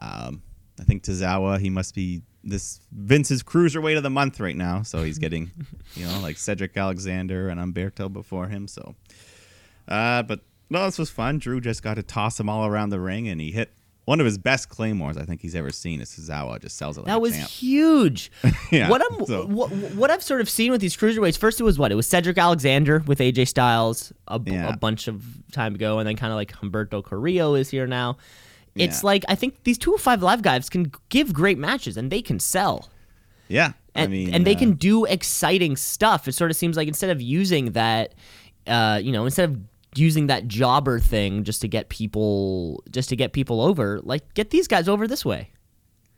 Um, 0.00 0.42
I 0.78 0.84
think 0.84 1.02
Tozawa, 1.02 1.58
he 1.58 1.70
must 1.70 1.94
be 1.94 2.22
this 2.44 2.80
Vince's 2.92 3.42
cruiserweight 3.42 3.96
of 3.96 4.02
the 4.02 4.10
month 4.10 4.38
right 4.38 4.56
now. 4.56 4.82
So 4.82 5.02
he's 5.02 5.18
getting, 5.26 5.50
you 5.94 6.04
know, 6.06 6.20
like 6.20 6.36
Cedric 6.36 6.76
Alexander 6.76 7.48
and 7.48 7.58
Humberto 7.58 8.12
before 8.12 8.48
him. 8.48 8.68
So, 8.68 8.94
uh, 9.88 10.22
but 10.24 10.40
no, 10.72 10.84
this 10.86 10.98
was 10.98 11.10
fun. 11.10 11.38
Drew 11.38 11.60
just 11.60 11.82
got 11.82 11.94
to 11.94 12.02
toss 12.02 12.38
him 12.40 12.48
all 12.48 12.66
around 12.66 12.90
the 12.90 13.00
ring, 13.00 13.28
and 13.28 13.40
he 13.40 13.52
hit 13.52 13.72
one 14.04 14.18
of 14.18 14.26
his 14.26 14.36
best 14.36 14.68
claymores 14.68 15.16
I 15.16 15.24
think 15.24 15.40
he's 15.40 15.54
ever 15.54 15.70
seen. 15.70 16.00
Is 16.00 16.10
Tozawa 16.10 16.60
just 16.60 16.76
sells 16.76 16.96
it 16.98 17.02
like 17.02 17.06
That 17.06 17.20
was 17.20 17.34
champ. 17.36 17.48
huge. 17.48 18.32
Yeah, 18.72 18.88
what 18.88 19.00
I'm 19.08 19.24
so- 19.26 19.46
what, 19.46 19.70
what 19.70 20.10
I've 20.10 20.22
sort 20.22 20.40
of 20.40 20.48
seen 20.50 20.72
with 20.72 20.80
these 20.80 20.96
cruiserweights. 20.96 21.36
First, 21.38 21.60
it 21.60 21.64
was 21.64 21.78
what 21.78 21.92
it 21.92 21.94
was 21.94 22.06
Cedric 22.06 22.38
Alexander 22.38 23.04
with 23.06 23.18
AJ 23.20 23.48
Styles 23.48 24.12
a, 24.28 24.40
Yeah. 24.44 24.70
a 24.72 24.76
bunch 24.76 25.06
of 25.08 25.22
time 25.52 25.74
ago, 25.76 25.98
and 25.98 26.08
then 26.08 26.16
kind 26.16 26.32
of 26.32 26.36
like 26.36 26.52
Humberto 26.52 27.04
Carrillo 27.04 27.54
is 27.54 27.68
here 27.70 27.86
now. 27.86 28.16
It's 28.74 29.02
Yeah. 29.02 29.06
like 29.06 29.24
I 29.28 29.34
think 29.34 29.62
these 29.64 29.76
two 29.78 29.96
five 29.98 30.22
live 30.22 30.40
guys 30.42 30.68
can 30.70 30.90
give 31.10 31.32
great 31.34 31.58
matches 31.58 31.96
and 31.98 32.10
they 32.10 32.22
can 32.22 32.40
sell. 32.40 32.88
Yeah, 33.48 33.72
and, 33.94 34.08
I 34.08 34.10
mean, 34.10 34.34
and 34.34 34.46
they 34.46 34.54
uh, 34.54 34.58
can 34.58 34.72
do 34.72 35.04
exciting 35.04 35.76
stuff. 35.76 36.26
It 36.26 36.32
sort 36.32 36.50
of 36.50 36.56
seems 36.56 36.76
like 36.78 36.88
instead 36.88 37.10
of 37.10 37.20
using 37.20 37.72
that, 37.72 38.14
uh, 38.66 38.98
you 39.02 39.12
know, 39.12 39.26
instead 39.26 39.50
of 39.50 39.58
using 39.94 40.26
that 40.28 40.48
jobber 40.48 40.98
thing 40.98 41.44
just 41.44 41.60
to 41.60 41.68
get 41.68 41.88
people 41.88 42.82
just 42.90 43.08
to 43.10 43.16
get 43.16 43.32
people 43.32 43.60
over, 43.60 44.00
like 44.02 44.34
get 44.34 44.50
these 44.50 44.68
guys 44.68 44.88
over 44.88 45.06
this 45.06 45.24
way. 45.24 45.50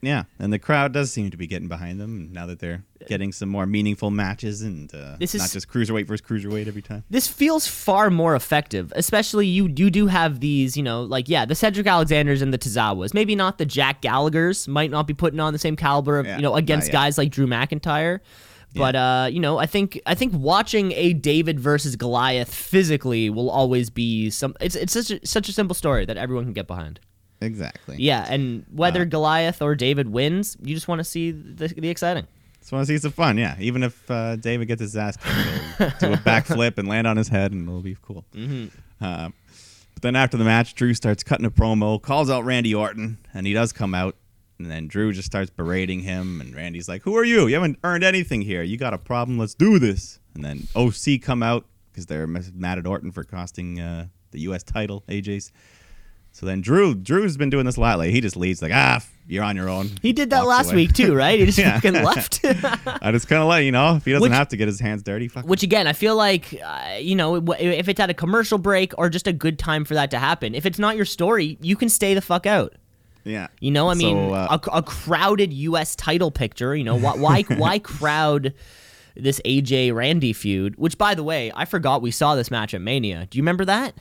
Yeah, 0.02 0.24
and 0.38 0.52
the 0.52 0.58
crowd 0.58 0.92
does 0.92 1.10
seem 1.10 1.30
to 1.30 1.38
be 1.38 1.46
getting 1.46 1.66
behind 1.68 1.98
them 1.98 2.28
now 2.30 2.44
that 2.44 2.58
they're 2.58 2.84
getting 3.08 3.32
some 3.32 3.48
more 3.48 3.64
meaningful 3.64 4.10
matches 4.10 4.60
and 4.60 4.94
uh, 4.94 5.16
This 5.18 5.34
is- 5.34 5.40
not 5.40 5.50
just 5.50 5.66
cruiserweight 5.66 6.06
versus 6.06 6.20
cruiserweight 6.26 6.66
every 6.68 6.82
time. 6.82 7.04
This 7.08 7.26
feels 7.26 7.66
far 7.66 8.10
more 8.10 8.34
effective, 8.36 8.92
especially 8.96 9.46
you 9.46 9.72
you 9.74 9.88
do 9.88 10.06
have 10.08 10.40
these, 10.40 10.76
you 10.76 10.82
know, 10.82 11.02
like 11.04 11.30
yeah, 11.30 11.46
the 11.46 11.54
Cedric 11.54 11.86
Alexanders 11.86 12.42
and 12.42 12.52
the 12.52 12.58
Tozawas. 12.58 13.14
Maybe 13.14 13.34
not 13.34 13.56
the 13.56 13.64
Jack 13.64 14.02
Gallagher's, 14.02 14.68
might 14.68 14.90
not 14.90 15.06
be 15.06 15.14
putting 15.14 15.40
on 15.40 15.54
the 15.54 15.58
same 15.58 15.74
caliber 15.74 16.18
of, 16.18 16.26
Yeah, 16.26 16.36
you 16.36 16.42
know, 16.42 16.54
against 16.54 16.92
guys 16.92 17.16
like 17.16 17.30
Drew 17.30 17.46
McIntyre. 17.46 18.20
But 18.74 18.96
uh, 18.96 19.28
you 19.30 19.40
know, 19.40 19.58
I 19.58 19.66
think 19.66 20.00
I 20.06 20.14
think 20.14 20.32
watching 20.34 20.92
a 20.92 21.12
David 21.12 21.60
versus 21.60 21.96
Goliath 21.96 22.52
physically 22.52 23.30
will 23.30 23.50
always 23.50 23.88
be 23.90 24.30
some. 24.30 24.54
It's 24.60 24.74
it's 24.74 24.92
such 24.92 25.10
a, 25.10 25.26
such 25.26 25.48
a 25.48 25.52
simple 25.52 25.74
story 25.74 26.04
that 26.06 26.16
everyone 26.16 26.44
can 26.44 26.52
get 26.54 26.66
behind. 26.66 26.98
Exactly. 27.40 27.96
Yeah, 27.98 28.26
and 28.28 28.64
whether 28.72 29.02
Uh, 29.02 29.04
Goliath 29.06 29.60
or 29.60 29.74
David 29.74 30.08
wins, 30.08 30.56
you 30.62 30.74
just 30.74 30.88
want 30.88 30.98
to 31.00 31.04
see 31.04 31.30
the, 31.30 31.68
the 31.68 31.88
exciting. 31.88 32.26
Just 32.60 32.72
want 32.72 32.86
to 32.86 32.92
see 32.92 32.98
some 32.98 33.12
fun. 33.12 33.36
Yeah, 33.36 33.56
even 33.60 33.82
if 33.82 34.10
uh, 34.10 34.36
David 34.36 34.66
gets 34.68 34.80
his 34.80 34.96
ass 34.96 35.18
kicked, 35.18 36.00
do 36.00 36.12
a 36.12 36.16
backflip 36.16 36.78
and 36.78 36.88
land 36.88 37.06
on 37.06 37.16
his 37.18 37.28
head, 37.28 37.52
and 37.52 37.68
it'll 37.68 37.82
be 37.82 37.96
cool. 38.00 38.24
Mm-hmm. 38.34 38.66
Uh, 39.04 39.28
but 39.94 40.02
then 40.02 40.16
after 40.16 40.36
the 40.38 40.44
match, 40.44 40.74
Drew 40.74 40.94
starts 40.94 41.22
cutting 41.22 41.44
a 41.44 41.50
promo, 41.50 42.00
calls 42.00 42.30
out 42.30 42.44
Randy 42.44 42.74
Orton, 42.74 43.18
and 43.34 43.46
he 43.46 43.52
does 43.52 43.72
come 43.72 43.94
out. 43.94 44.16
And 44.58 44.70
then 44.70 44.86
Drew 44.86 45.12
just 45.12 45.26
starts 45.26 45.50
berating 45.50 46.00
him, 46.00 46.40
and 46.40 46.54
Randy's 46.54 46.88
like, 46.88 47.02
"Who 47.02 47.16
are 47.16 47.24
you? 47.24 47.48
You 47.48 47.54
haven't 47.54 47.78
earned 47.82 48.04
anything 48.04 48.40
here. 48.42 48.62
You 48.62 48.76
got 48.76 48.94
a 48.94 48.98
problem? 48.98 49.36
Let's 49.38 49.54
do 49.54 49.78
this." 49.80 50.20
And 50.34 50.44
then 50.44 50.68
OC 50.76 51.20
come 51.22 51.42
out 51.42 51.66
because 51.90 52.06
they're 52.06 52.26
mad 52.26 52.78
at 52.78 52.86
Orton 52.86 53.10
for 53.10 53.24
costing 53.24 53.80
uh, 53.80 54.06
the 54.30 54.40
U.S. 54.42 54.62
title, 54.62 55.02
AJ's. 55.08 55.50
So 56.32 56.46
then 56.46 56.60
Drew, 56.60 56.94
Drew's 56.96 57.36
been 57.36 57.50
doing 57.50 57.64
this 57.64 57.78
lately. 57.78 58.10
He 58.10 58.20
just 58.20 58.36
leaves 58.36 58.60
like, 58.62 58.72
"Ah, 58.72 59.00
you're 59.26 59.42
on 59.44 59.56
your 59.56 59.68
own." 59.68 59.90
He 60.02 60.12
did 60.12 60.30
that 60.30 60.44
Walks 60.44 60.48
last 60.48 60.66
away. 60.68 60.76
week 60.76 60.92
too, 60.92 61.14
right? 61.16 61.38
He 61.38 61.46
just 61.46 61.58
Yeah. 61.58 61.74
fucking 61.80 61.94
left. 62.04 62.40
I 62.44 63.10
just 63.12 63.28
kind 63.28 63.42
of 63.42 63.48
let 63.48 63.60
you 63.64 63.72
know 63.72 63.96
if 63.96 64.04
he 64.04 64.12
doesn't 64.12 64.22
Which- 64.22 64.32
have 64.32 64.48
to 64.48 64.56
get 64.56 64.68
his 64.68 64.78
hands 64.80 65.02
dirty. 65.02 65.26
Fuck. 65.28 65.46
Which 65.46 65.62
again, 65.64 65.86
I 65.88 65.92
feel 65.94 66.14
like 66.16 66.60
uh, 66.64 66.96
you 67.00 67.16
know, 67.16 67.36
if 67.58 67.88
it's 67.88 67.98
at 68.00 68.08
a 68.10 68.14
commercial 68.14 68.58
break 68.58 68.92
or 68.98 69.08
just 69.08 69.26
a 69.26 69.32
good 69.32 69.58
time 69.58 69.84
for 69.84 69.94
that 69.94 70.10
to 70.12 70.18
happen. 70.20 70.54
If 70.54 70.64
it's 70.66 70.78
not 70.78 70.94
your 70.96 71.04
story, 71.06 71.58
you 71.60 71.74
can 71.76 71.88
stay 71.88 72.14
the 72.14 72.20
fuck 72.22 72.46
out. 72.46 72.74
Yeah. 73.24 73.48
You 73.60 73.70
know, 73.70 73.88
I 73.90 73.94
mean, 73.94 74.16
So, 74.30 74.34
uh, 74.34 74.58
a, 74.72 74.76
a 74.78 74.82
crowded 74.82 75.52
U.S. 75.52 75.96
title 75.96 76.30
picture. 76.30 76.74
You 76.76 76.84
know, 76.84 76.96
why 76.96 77.14
why, 77.16 77.42
why 77.56 77.78
crowd 77.78 78.54
this 79.16 79.40
AJ 79.44 79.94
Randy 79.94 80.32
feud? 80.32 80.76
Which, 80.76 80.98
by 80.98 81.14
the 81.14 81.22
way, 81.22 81.50
I 81.54 81.64
forgot 81.64 82.02
we 82.02 82.10
saw 82.10 82.34
this 82.34 82.50
match 82.50 82.74
at 82.74 82.80
Mania. 82.80 83.26
Do 83.30 83.38
you 83.38 83.42
remember 83.42 83.64
that? 83.64 83.94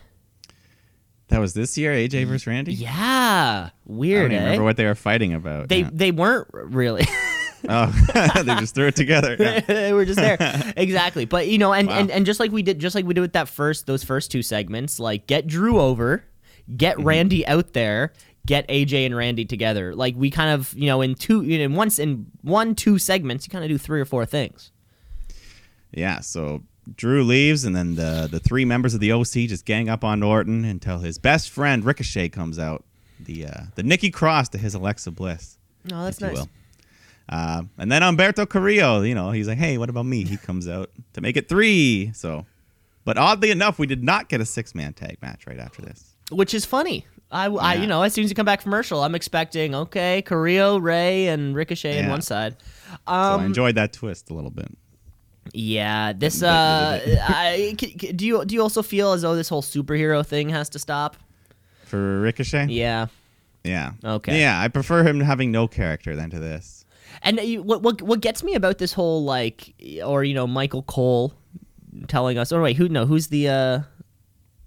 that 1.30 1.40
was 1.40 1.54
this 1.54 1.78
year, 1.78 1.94
AJ 1.94 2.28
versus 2.28 2.46
Randy. 2.46 2.74
Yeah, 2.74 2.92
I 2.92 3.72
weird. 3.86 4.30
don't 4.30 4.32
even 4.34 4.44
eh? 4.44 4.46
remember 4.46 4.64
what 4.66 4.78
they 4.78 4.86
were 4.86 4.94
fighting 4.96 5.34
about. 5.34 5.70
they 5.70 5.80
Yeah. 5.82 5.90
they 5.92 6.12
weren't 6.12 6.48
really. 6.54 7.06
oh, 7.70 7.88
they 8.36 8.56
just 8.56 8.76
threw 8.76 8.88
it 8.88 8.96
together. 8.96 9.36
Yeah. 9.40 9.62
they 9.62 9.94
were 9.94 10.04
just 10.06 10.20
there 10.20 10.38
exactly 10.76 11.24
but 11.26 11.48
you 11.48 11.58
know 11.58 11.72
and, 11.74 11.88
Wow. 11.88 11.98
and 12.00 12.12
and 12.12 12.26
just 12.26 12.40
like 12.42 12.52
we 12.52 12.62
did 12.62 12.78
just 12.80 12.94
like 12.94 13.06
we 13.06 13.14
did 13.14 13.22
with 13.22 13.34
that 13.34 13.48
first 13.48 13.88
those 13.88 14.04
first 14.04 14.32
two 14.32 14.42
segments 14.44 15.00
like 15.00 15.28
get 15.28 15.48
drew 15.48 15.80
over 15.80 16.26
get 16.76 16.98
Mm-hmm. 16.98 17.08
randy 17.08 17.48
out 17.48 17.72
there 17.72 18.12
get 18.45 18.67
aj 18.67 19.06
and 19.06 19.15
randy 19.15 19.45
together 19.45 19.95
like 19.95 20.15
we 20.17 20.29
kind 20.29 20.51
of 20.51 20.73
you 20.73 20.88
know 20.88 21.01
in 21.01 21.15
two 21.15 21.43
you 21.43 21.58
know, 21.58 21.63
in 21.63 21.73
once 21.75 21.97
in 21.97 22.25
one 22.41 22.75
two 22.75 22.99
segments 22.99 23.47
you 23.47 23.51
kind 23.51 23.63
of 23.63 23.69
do 23.69 23.77
three 23.77 24.01
or 24.01 24.06
four 24.06 24.25
things 24.25 24.71
Yeah, 25.93 26.21
so 26.21 26.63
Drew 26.95 27.23
leaves, 27.23 27.63
and 27.63 27.75
then 27.75 27.95
the 27.95 28.27
the 28.29 28.39
three 28.39 28.65
members 28.65 28.93
of 28.93 28.99
the 28.99 29.12
OC 29.12 29.47
just 29.47 29.65
gang 29.65 29.89
up 29.89 30.03
on 30.03 30.21
Orton 30.23 30.65
until 30.65 30.99
his 30.99 31.17
best 31.17 31.49
friend 31.49 31.86
Ricochet 31.86 32.29
comes 32.29 32.60
out, 32.60 32.84
the 33.19 33.45
uh, 33.45 33.62
the 33.75 33.84
Nikki 33.84 34.10
Cross 34.12 34.49
to 34.49 34.58
his 34.58 34.73
Alexa 34.73 35.12
Bliss. 35.12 35.58
oh 35.91 36.03
that's 36.03 36.21
if 36.21 36.32
you 36.32 36.38
nice. 36.38 36.47
Uh, 37.29 37.63
and 37.77 37.89
then 37.89 38.01
Humberto 38.01 38.47
Carrillo, 38.47 39.01
you 39.01 39.15
know, 39.15 39.32
he's 39.32 39.47
like, 39.47 39.58
"Hey, 39.58 39.77
what 39.77 39.89
about 39.89 40.06
me?" 40.06 40.25
He 40.25 40.36
comes 40.36 40.67
out 40.67 40.89
to 41.13 41.21
make 41.21 41.38
it 41.38 41.47
three. 41.47 42.12
So, 42.13 42.45
but 43.06 43.17
oddly 43.17 43.49
enough, 43.49 43.79
we 43.79 43.88
did 43.88 44.03
not 44.03 44.27
get 44.27 44.41
a 44.41 44.45
six 44.45 44.75
man 44.75 44.91
tag 44.93 45.19
match 45.21 45.47
right 45.47 45.60
after 45.60 45.82
this. 45.82 46.15
which 46.32 46.53
is 46.53 46.65
funny 46.65 47.06
I, 47.34 47.46
I 47.48 47.74
you 47.76 47.88
know 47.88 48.02
as 48.04 48.13
soon 48.13 48.24
as 48.26 48.30
you 48.30 48.36
come 48.36 48.46
back 48.46 48.62
from 48.62 48.69
commercial 48.72 49.04
i'm 49.04 49.15
expecting 49.15 49.74
okay 49.76 50.22
carrillo 50.22 50.78
ray 50.78 51.28
and 51.28 51.56
ricochet 51.56 51.98
on 52.00 52.06
Yeah. 52.06 52.10
one 52.12 52.22
side 52.22 52.56
So 52.62 52.98
I 53.08 53.34
um 53.36 53.46
enjoyed 53.46 53.76
that 53.76 53.91
twist 53.91 54.30
a 54.30 54.34
little 54.34 54.52
bit. 54.52 54.69
yeah 55.54 56.13
this 56.13 56.41
uh 56.43 57.00
I, 57.28 57.76
do 58.15 58.26
you 58.26 58.46
do 58.46 58.56
you 58.56 58.62
also 58.62 58.82
feel 58.82 59.12
as 59.13 59.22
though 59.24 59.36
this 59.36 59.50
whole 59.50 59.62
superhero 59.63 60.26
thing 60.26 60.50
has 60.50 60.69
to 60.69 60.80
stop 60.80 61.17
For 61.86 62.22
Ricochet, 62.22 62.67
Yeah. 62.69 63.08
yeah, 63.63 63.91
Okay. 64.04 64.39
yeah. 64.39 64.60
I 64.62 64.67
prefer 64.67 65.04
him 65.04 65.19
having 65.19 65.52
no 65.52 65.67
character 65.67 66.15
than 66.15 66.30
to 66.32 66.39
this. 66.39 66.86
And 67.22 67.39
uh, 67.39 67.43
you- 67.43 67.62
what 67.63 67.82
what 67.84 68.02
what 68.02 68.19
gets 68.22 68.43
me 68.43 68.56
about 68.56 68.78
this 68.78 68.93
whole 68.93 69.24
like 69.24 69.74
or 70.04 70.24
you 70.24 70.34
know 70.34 70.48
Michael 70.48 70.84
Cole 70.84 71.34
telling 72.08 72.38
us 72.38 72.52
or 72.52 72.62
wait 72.62 72.78
who 72.78 72.89
no 72.89 73.06
who's 73.06 73.28
the 73.28 73.48
uh 73.50 73.80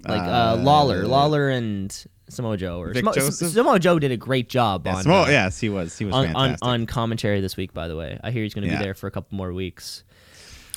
like 0.07 0.21
uh, 0.23 0.55
Uh, 0.55 0.63
Lawler 0.63 1.07
Lawler 1.07 1.49
and 1.51 1.91
Samoa 2.29 2.57
Joe 2.57 2.81
or 2.81 2.93
Vic 2.93 3.05
Samo- 3.05 3.15
Joseph? 3.15 3.51
Samoa 3.53 3.79
Joe 3.79 3.99
did 3.99 4.11
a 4.13 4.17
great 4.17 4.49
job 4.49 4.87
Yeah, 4.87 4.97
on 4.97 5.05
Smo- 5.05 5.27
uh, 5.27 5.31
yes, 5.31 5.61
he 5.61 5.69
was. 5.69 5.97
He 5.97 6.05
was 6.05 6.15
on, 6.15 6.27
on 6.27 6.33
fantastic. 6.35 6.67
on 6.69 6.87
commentary 6.87 7.41
this 7.41 7.57
week 7.57 7.73
by 7.73 7.89
the 7.89 7.97
way. 7.97 8.19
I 8.23 8.31
hear 8.31 8.43
he's 8.43 8.55
going 8.55 8.67
to 8.67 8.73
Yeah. 8.73 8.79
be 8.79 8.85
there 8.85 8.95
for 8.95 9.07
a 9.07 9.11
couple 9.11 9.37
more 9.37 9.53
weeks. 9.53 10.03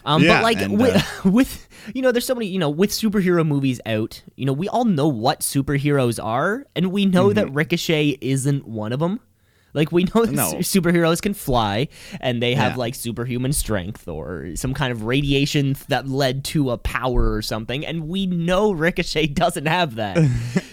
Um, 0.05 0.23
Yeah, 0.23 0.37
but 0.37 0.43
like 0.43 0.57
and, 0.61 0.79
with, 0.79 0.95
uh, 1.25 1.29
with 1.29 1.67
you 1.93 2.01
know, 2.01 2.11
there's 2.11 2.25
so 2.25 2.33
many 2.35 2.47
you 2.47 2.59
know 2.59 2.69
with 2.69 2.91
superhero 2.91 3.45
movies 3.45 3.81
out. 3.85 4.21
You 4.35 4.45
know, 4.45 4.53
we 4.53 4.69
all 4.69 4.85
know 4.85 5.07
what 5.07 5.41
superheroes 5.41 6.23
are, 6.23 6.65
and 6.75 6.91
we 6.91 7.05
know 7.05 7.25
Mm-hmm. 7.27 7.35
that 7.35 7.51
Ricochet 7.53 8.17
isn't 8.21 8.67
one 8.67 8.93
of 8.93 8.99
them. 8.99 9.19
Like 9.73 9.91
we 9.91 10.03
know 10.05 10.25
that 10.25 10.31
No. 10.33 10.61
su- 10.61 10.81
superheroes 10.81 11.21
can 11.21 11.33
fly 11.33 11.87
and 12.21 12.41
they 12.41 12.55
have 12.55 12.73
Yeah. 12.73 12.77
like 12.77 12.95
superhuman 12.95 13.53
strength 13.53 14.07
or 14.07 14.55
some 14.55 14.73
kind 14.73 14.91
of 14.91 15.03
radiation 15.03 15.75
that 15.89 16.07
led 16.07 16.43
to 16.45 16.71
a 16.71 16.77
power 16.77 17.33
or 17.33 17.41
something, 17.41 17.85
and 17.85 18.07
we 18.07 18.25
know 18.25 18.71
Ricochet 18.71 19.27
doesn't 19.27 19.65
have 19.67 19.95
that. 19.95 20.17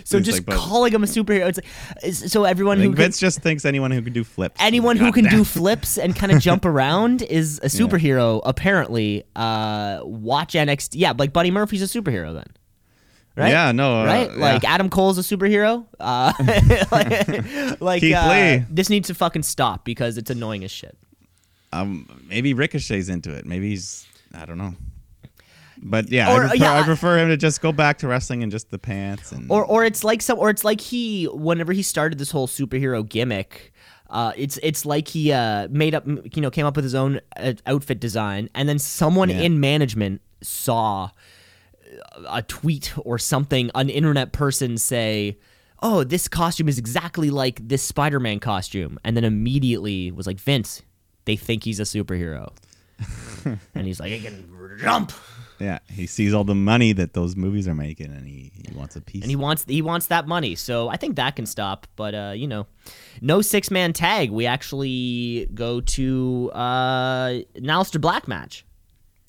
So 0.06 0.20
just 0.20 0.46
like, 0.46 0.56
calling 0.56 0.92
him 0.94 1.02
a 1.02 1.06
superhero, 1.08 1.48
it's 1.48 1.58
like 2.04 2.12
so 2.30 2.44
everyone 2.44 2.76
who 2.78 2.84
think 2.84 2.94
can, 2.94 3.02
Vince 3.06 3.18
just 3.18 3.40
thinks 3.40 3.64
anyone 3.64 3.90
who 3.90 4.00
can 4.00 4.12
do 4.12 4.22
flips. 4.22 4.54
anyone 4.60 4.96
who 4.96 5.10
can 5.10 5.24
"God 5.24 5.30
do 5.32 5.42
flips 5.58 5.98
and 5.98 6.14
kind 6.14 6.30
of 6.30 6.40
jump 6.40 6.64
around 6.64 7.22
is 7.22 7.58
a 7.64 7.66
superhero 7.66 8.40
apparently 8.46 9.24
uh 9.34 9.98
watch 10.04 10.52
nxt 10.54 10.90
yeah 10.92 11.12
like 11.18 11.32
buddy 11.32 11.50
murphy's 11.50 11.82
a 11.82 12.00
superhero 12.00 12.32
then 12.32 12.46
right 13.36 13.50
Yeah, 13.50 13.72
no, 13.72 14.00
uh, 14.02 14.04
right 14.06 14.30
yeah. 14.30 14.38
like 14.52 14.64
adam 14.64 14.88
cole's 14.90 15.18
a 15.18 15.22
superhero 15.22 15.86
uh 16.00 16.32
like, 17.80 18.02
uh, 18.14 18.64
this 18.70 18.88
needs 18.90 19.08
to 19.08 19.14
fucking 19.14 19.42
stop 19.42 19.84
because 19.84 20.16
it's 20.18 20.30
annoying 20.30 20.64
as 20.64 20.70
shit 20.70 20.96
Um, 21.72 22.06
maybe 22.28 22.54
Ricochet's 22.54 23.08
into 23.08 23.30
it. 23.34 23.44
Maybe 23.44 23.68
he's. 23.70 24.06
I 24.34 24.46
don't 24.46 24.56
know. 24.58 24.74
But 25.82 26.08
yeah, 26.10 26.32
Or, 26.32 26.44
I, 26.44 26.48
prefer, 26.48 26.64
yeah, 26.64 26.80
I 26.80 26.82
prefer 26.84 27.18
him 27.18 27.28
to 27.28 27.36
just 27.36 27.60
go 27.60 27.70
back 27.72 27.98
to 27.98 28.08
wrestling 28.08 28.40
in 28.42 28.50
just 28.50 28.70
the 28.70 28.78
pants 28.78 29.30
and 29.32 29.50
or 29.50 29.62
or 29.64 29.84
it's 29.84 30.02
like 30.04 30.22
some 30.22 30.38
or 30.38 30.48
it's 30.48 30.64
like 30.64 30.80
he 30.80 31.24
whenever 31.26 31.72
he 31.74 31.82
started 31.82 32.18
this 32.18 32.30
whole 32.30 32.46
superhero 32.48 33.06
gimmick 33.06 33.72
Uh, 34.08 34.32
it's 34.36 34.58
it's 34.62 34.86
like 34.86 35.08
he 35.08 35.32
uh, 35.32 35.66
made 35.70 35.94
up, 35.94 36.06
you 36.06 36.40
know, 36.40 36.50
came 36.50 36.64
up 36.64 36.76
with 36.76 36.84
his 36.84 36.94
own 36.94 37.20
uh, 37.36 37.52
outfit 37.66 38.00
design, 38.00 38.48
and 38.54 38.68
then 38.68 38.78
someone 38.78 39.28
Yeah. 39.28 39.40
in 39.46 39.58
management 39.60 40.20
saw 40.42 41.10
a 42.28 42.42
tweet 42.42 42.92
or 42.98 43.18
something, 43.18 43.70
an 43.74 43.88
internet 43.88 44.32
person 44.32 44.78
say, 44.78 45.38
"Oh, 45.82 46.04
this 46.04 46.28
costume 46.28 46.68
is 46.68 46.78
exactly 46.78 47.30
like 47.30 47.66
this 47.66 47.82
Spider-Man 47.82 48.40
costume," 48.40 48.98
and 49.04 49.16
then 49.16 49.24
immediately 49.24 50.10
was 50.10 50.26
like, 50.26 50.40
"Vince, 50.40 50.82
they 51.24 51.36
think 51.36 51.64
he's 51.64 51.80
a 51.80 51.84
superhero," 51.84 52.52
and 53.74 53.86
he's 53.86 54.00
like, 54.00 54.10
"He 54.12 54.20
can 54.20 54.48
jump." 54.78 55.12
Yeah, 55.58 55.78
he 55.88 56.06
sees 56.06 56.34
all 56.34 56.44
the 56.44 56.54
money 56.54 56.92
that 56.92 57.14
those 57.14 57.34
movies 57.34 57.66
are 57.66 57.74
making, 57.74 58.08
and 58.08 58.26
he, 58.26 58.52
he 58.54 58.74
wants 58.76 58.94
a 58.94 59.00
piece. 59.00 59.22
and 59.22 59.30
he 59.30 59.36
wants 59.36 59.64
he 59.66 59.80
wants 59.80 60.08
that 60.08 60.28
money. 60.28 60.54
So 60.54 60.88
I 60.88 60.98
think 60.98 61.16
that 61.16 61.34
can 61.34 61.46
stop. 61.46 61.86
But 61.96 62.14
uh, 62.14 62.32
you 62.36 62.46
know, 62.46 62.66
no 63.22 63.40
six 63.40 63.70
man 63.70 63.94
tag. 63.94 64.30
We 64.30 64.44
actually 64.44 65.48
go 65.54 65.80
to 65.80 66.50
uh, 66.52 67.40
an 67.54 67.64
Aleister 67.64 68.00
Black 68.00 68.28
match. 68.28 68.65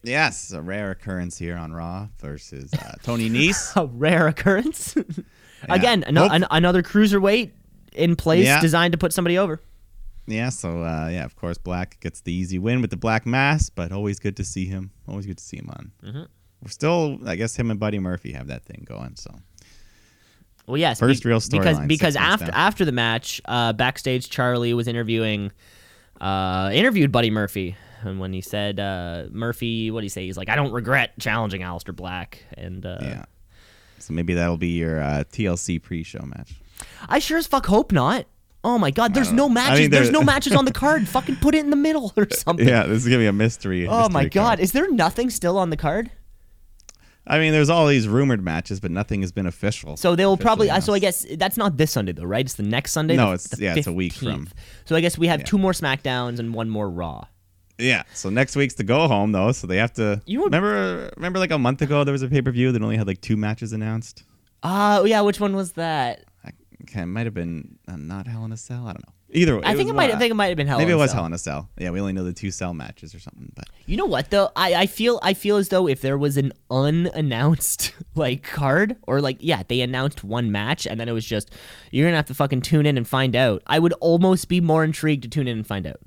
Yes, 0.08 0.52
a 0.52 0.62
rare 0.62 0.92
occurrence 0.92 1.38
here 1.38 1.56
on 1.58 1.72
Raw 1.74 2.08
versus 2.20 2.74
uh, 2.74 2.94
Tony 3.04 3.30
Nese. 3.32 3.76
A 3.76 3.86
rare 3.86 4.28
occurrence. 4.28 4.96
Again, 5.70 6.04
ano- 6.06 6.24
Hope- 6.24 6.32
an- 6.34 6.46
another 6.52 6.82
cruiserweight 6.84 7.52
in 7.94 8.16
place 8.16 8.46
Yeah. 8.46 8.62
designed 8.62 8.92
to 8.94 8.98
put 8.98 9.12
somebody 9.14 9.38
over. 9.38 9.60
yeah, 10.28 10.50
so 10.50 10.82
uh, 10.84 11.08
yeah, 11.12 11.26
of 11.26 11.36
course, 11.36 11.58
Black 11.58 12.00
gets 12.00 12.22
the 12.22 12.32
easy 12.34 12.60
win 12.60 12.82
with 12.82 12.90
the 12.92 12.98
black 12.98 13.26
mask, 13.26 13.74
but 13.76 13.92
always 13.92 14.20
good 14.20 14.36
to 14.38 14.44
see 14.44 14.66
him. 14.66 14.92
Always 15.08 15.26
good 15.26 15.38
to 15.38 15.44
see 15.44 15.58
him 15.58 15.70
on. 15.70 15.92
Mm-hmm. 16.04 16.24
We're 16.64 16.70
still, 16.70 17.20
I 17.26 17.36
guess, 17.36 17.56
him 17.56 17.70
and 17.72 17.80
Buddy 17.80 18.00
Murphy 18.00 18.34
have 18.34 18.48
that 18.48 18.64
thing 18.66 18.84
going. 18.88 19.16
So 19.16 19.34
Well, 20.68 20.78
yes, 20.78 21.00
First 21.00 21.24
real 21.24 21.40
because 21.40 21.78
storyline, 21.78 21.88
because 21.88 22.16
after 22.16 22.52
after 22.54 22.84
the 22.86 22.92
match, 22.92 23.42
uh, 23.46 23.74
backstage, 23.74 24.30
Charlie 24.30 24.74
was 24.74 24.88
interviewing, 24.88 25.52
uh, 26.20 26.72
interviewed 26.74 27.12
Buddy 27.12 27.30
Murphy, 27.30 27.76
and 28.08 28.20
when 28.20 28.34
he 28.34 28.42
said 28.42 28.80
uh, 28.80 29.26
Murphy, 29.32 29.92
what 29.92 30.02
did 30.02 30.06
he 30.06 30.10
say? 30.10 30.26
He's 30.26 30.38
like, 30.38 30.50
I 30.50 30.56
don't 30.56 30.72
regret 30.72 31.12
challenging 31.20 31.62
Aleister 31.62 31.96
Black, 31.96 32.44
and 32.58 32.86
uh, 32.86 32.98
yeah, 33.02 33.26
so 34.00 34.14
maybe 34.14 34.34
that'll 34.34 34.58
be 34.58 34.70
your 34.70 35.00
uh, 35.02 35.24
TLC 35.32 35.82
pre-show 35.82 36.24
match. 36.26 36.54
I 37.10 37.20
sure 37.20 37.38
as 37.38 37.48
fuck 37.48 37.66
hope 37.66 37.92
not. 37.92 38.26
Oh 38.64 38.78
my 38.78 38.92
god, 38.92 39.14
there's 39.14 39.32
no 39.32 39.48
matches. 39.48 39.80
mean, 39.82 39.92
there's 39.92 40.10
no 40.12 40.24
matches 40.24 40.54
on 40.54 40.66
the 40.66 40.74
card. 40.74 41.08
Fucking 41.08 41.38
put 41.38 41.56
it 41.56 41.60
in 41.60 41.70
the 41.70 41.76
middle 41.76 42.12
or 42.18 42.28
something. 42.32 42.68
Yeah, 42.68 42.84
this 42.84 42.98
is 43.04 43.06
gonna 43.06 43.20
be 43.20 43.28
a 43.28 43.34
mystery. 43.34 43.88
Oh 43.88 44.10
my 44.10 44.26
god, 44.26 44.44
card. 44.48 44.60
is 44.60 44.72
there 44.72 44.92
nothing 44.92 45.30
still 45.30 45.58
on 45.58 45.70
the 45.70 45.78
card? 45.78 46.12
I 47.30 47.40
mean, 47.40 47.52
there's 47.52 47.70
all 47.70 47.88
these 47.88 48.08
rumored 48.08 48.42
matches, 48.42 48.80
but 48.80 48.90
nothing 48.90 49.22
has 49.22 49.32
been 49.34 49.46
official. 49.48 49.98
So 49.98 50.16
they 50.16 50.26
will 50.26 50.38
probably. 50.38 50.68
officially 50.70 50.78
Uh, 50.78 50.82
so 50.82 50.94
I 50.94 51.00
guess 51.00 51.26
that's 51.38 51.58
not 51.58 51.78
this 51.78 51.92
Sunday 51.92 52.14
though, 52.14 52.24
right? 52.24 52.46
It's 52.46 52.56
the 52.56 52.64
next 52.64 52.94
Sunday. 52.94 53.16
No, 53.18 53.28
the- 53.30 53.34
it's- 53.36 53.60
yeah, 53.60 53.76
it's 53.76 53.88
a 53.88 53.92
week 53.94 54.14
from- 54.14 54.50
So 54.86 54.96
I 54.96 55.02
guess 55.02 55.18
we 55.18 55.28
have 55.28 55.42
Yeah. 55.42 55.46
two 55.46 55.58
more 55.58 55.74
Smackdowns 55.74 56.40
and 56.40 56.54
one 56.54 56.70
more 56.70 56.90
Raw. 56.90 57.26
Yeah. 57.80 58.04
So 58.14 58.30
next 58.30 58.56
week's 58.56 58.74
the 58.76 58.84
go 58.84 59.08
home 59.08 59.32
though, 59.32 59.52
so 59.52 59.68
they 59.68 59.78
have 59.78 59.94
to. 59.94 60.22
You 60.26 60.40
would- 60.42 60.54
remember? 60.54 61.12
Remember, 61.18 61.40
like 61.40 61.52
a 61.52 61.58
month 61.60 61.82
ago, 61.82 62.04
there 62.04 62.12
was 62.12 62.22
a 62.24 62.28
pay 62.28 62.42
per 62.42 62.52
view 62.52 62.72
that 62.72 62.82
only 62.82 62.98
had 62.98 63.08
like 63.08 63.22
two 63.22 63.38
matches 63.38 63.74
announced. 63.74 64.24
Uh 64.64 65.04
yeah, 65.06 65.22
which 65.22 65.40
one 65.40 65.56
was 65.56 65.74
that? 65.74 66.26
I, 66.44 66.50
okay, 66.84 67.02
it 67.02 67.06
might 67.06 67.26
have 67.28 67.34
been 67.36 67.78
uh, 67.88 67.96
not 67.96 68.26
Hell 68.28 68.44
in 68.46 68.52
a 68.52 68.58
Cell. 68.58 68.84
I 68.88 68.94
don't 68.94 69.06
know. 69.06 69.14
Either 69.30 69.58
way, 69.58 69.64
I 69.66 69.76
think 69.76 69.90
it 69.90 69.94
might. 69.94 70.10
I 70.10 70.18
think 70.18 70.32
it 70.32 70.36
might 70.36 70.48
have 70.48 70.56
been 70.58 70.68
Hell. 70.68 70.78
maybe 70.80 70.94
it 70.94 70.96
was. 70.96 71.12
Hell 71.12 71.26
in 71.26 71.34
a 71.34 71.38
Cell. 71.38 71.70
Yeah, 71.78 71.90
we 71.92 72.00
only 72.00 72.14
know 72.14 72.24
the 72.24 72.32
two 72.34 72.50
cell 72.50 72.74
matches 72.74 73.14
or 73.14 73.20
something. 73.20 73.52
But 73.56 73.66
You 73.86 73.98
know 73.98 74.06
what 74.06 74.30
though? 74.32 74.50
I, 74.56 74.74
I 74.74 74.86
feel 74.88 75.20
I 75.22 75.34
feel 75.34 75.58
as 75.58 75.68
though 75.70 75.88
if 75.88 76.02
there 76.02 76.18
was 76.18 76.38
an 76.38 76.54
unannounced 76.72 77.94
like 78.16 78.44
card 78.44 78.96
or 79.06 79.22
like 79.22 79.38
yeah, 79.40 79.64
they 79.68 79.82
announced 79.82 80.24
one 80.24 80.52
match 80.52 80.86
and 80.88 81.00
then 81.00 81.08
it 81.10 81.12
was 81.14 81.26
just 81.26 81.52
you're 81.92 82.08
gonna 82.08 82.16
have 82.16 82.26
to 82.28 82.34
fucking 82.34 82.62
tune 82.62 82.86
in 82.86 82.98
and 82.98 83.08
find 83.08 83.36
out. 83.36 83.62
I 83.68 83.80
would 83.80 83.94
almost 84.00 84.48
be 84.48 84.62
more 84.62 84.84
intrigued 84.84 85.24
to 85.24 85.30
tune 85.30 85.48
in 85.48 85.58
and 85.58 85.68
find 85.68 85.86
out. 85.86 86.00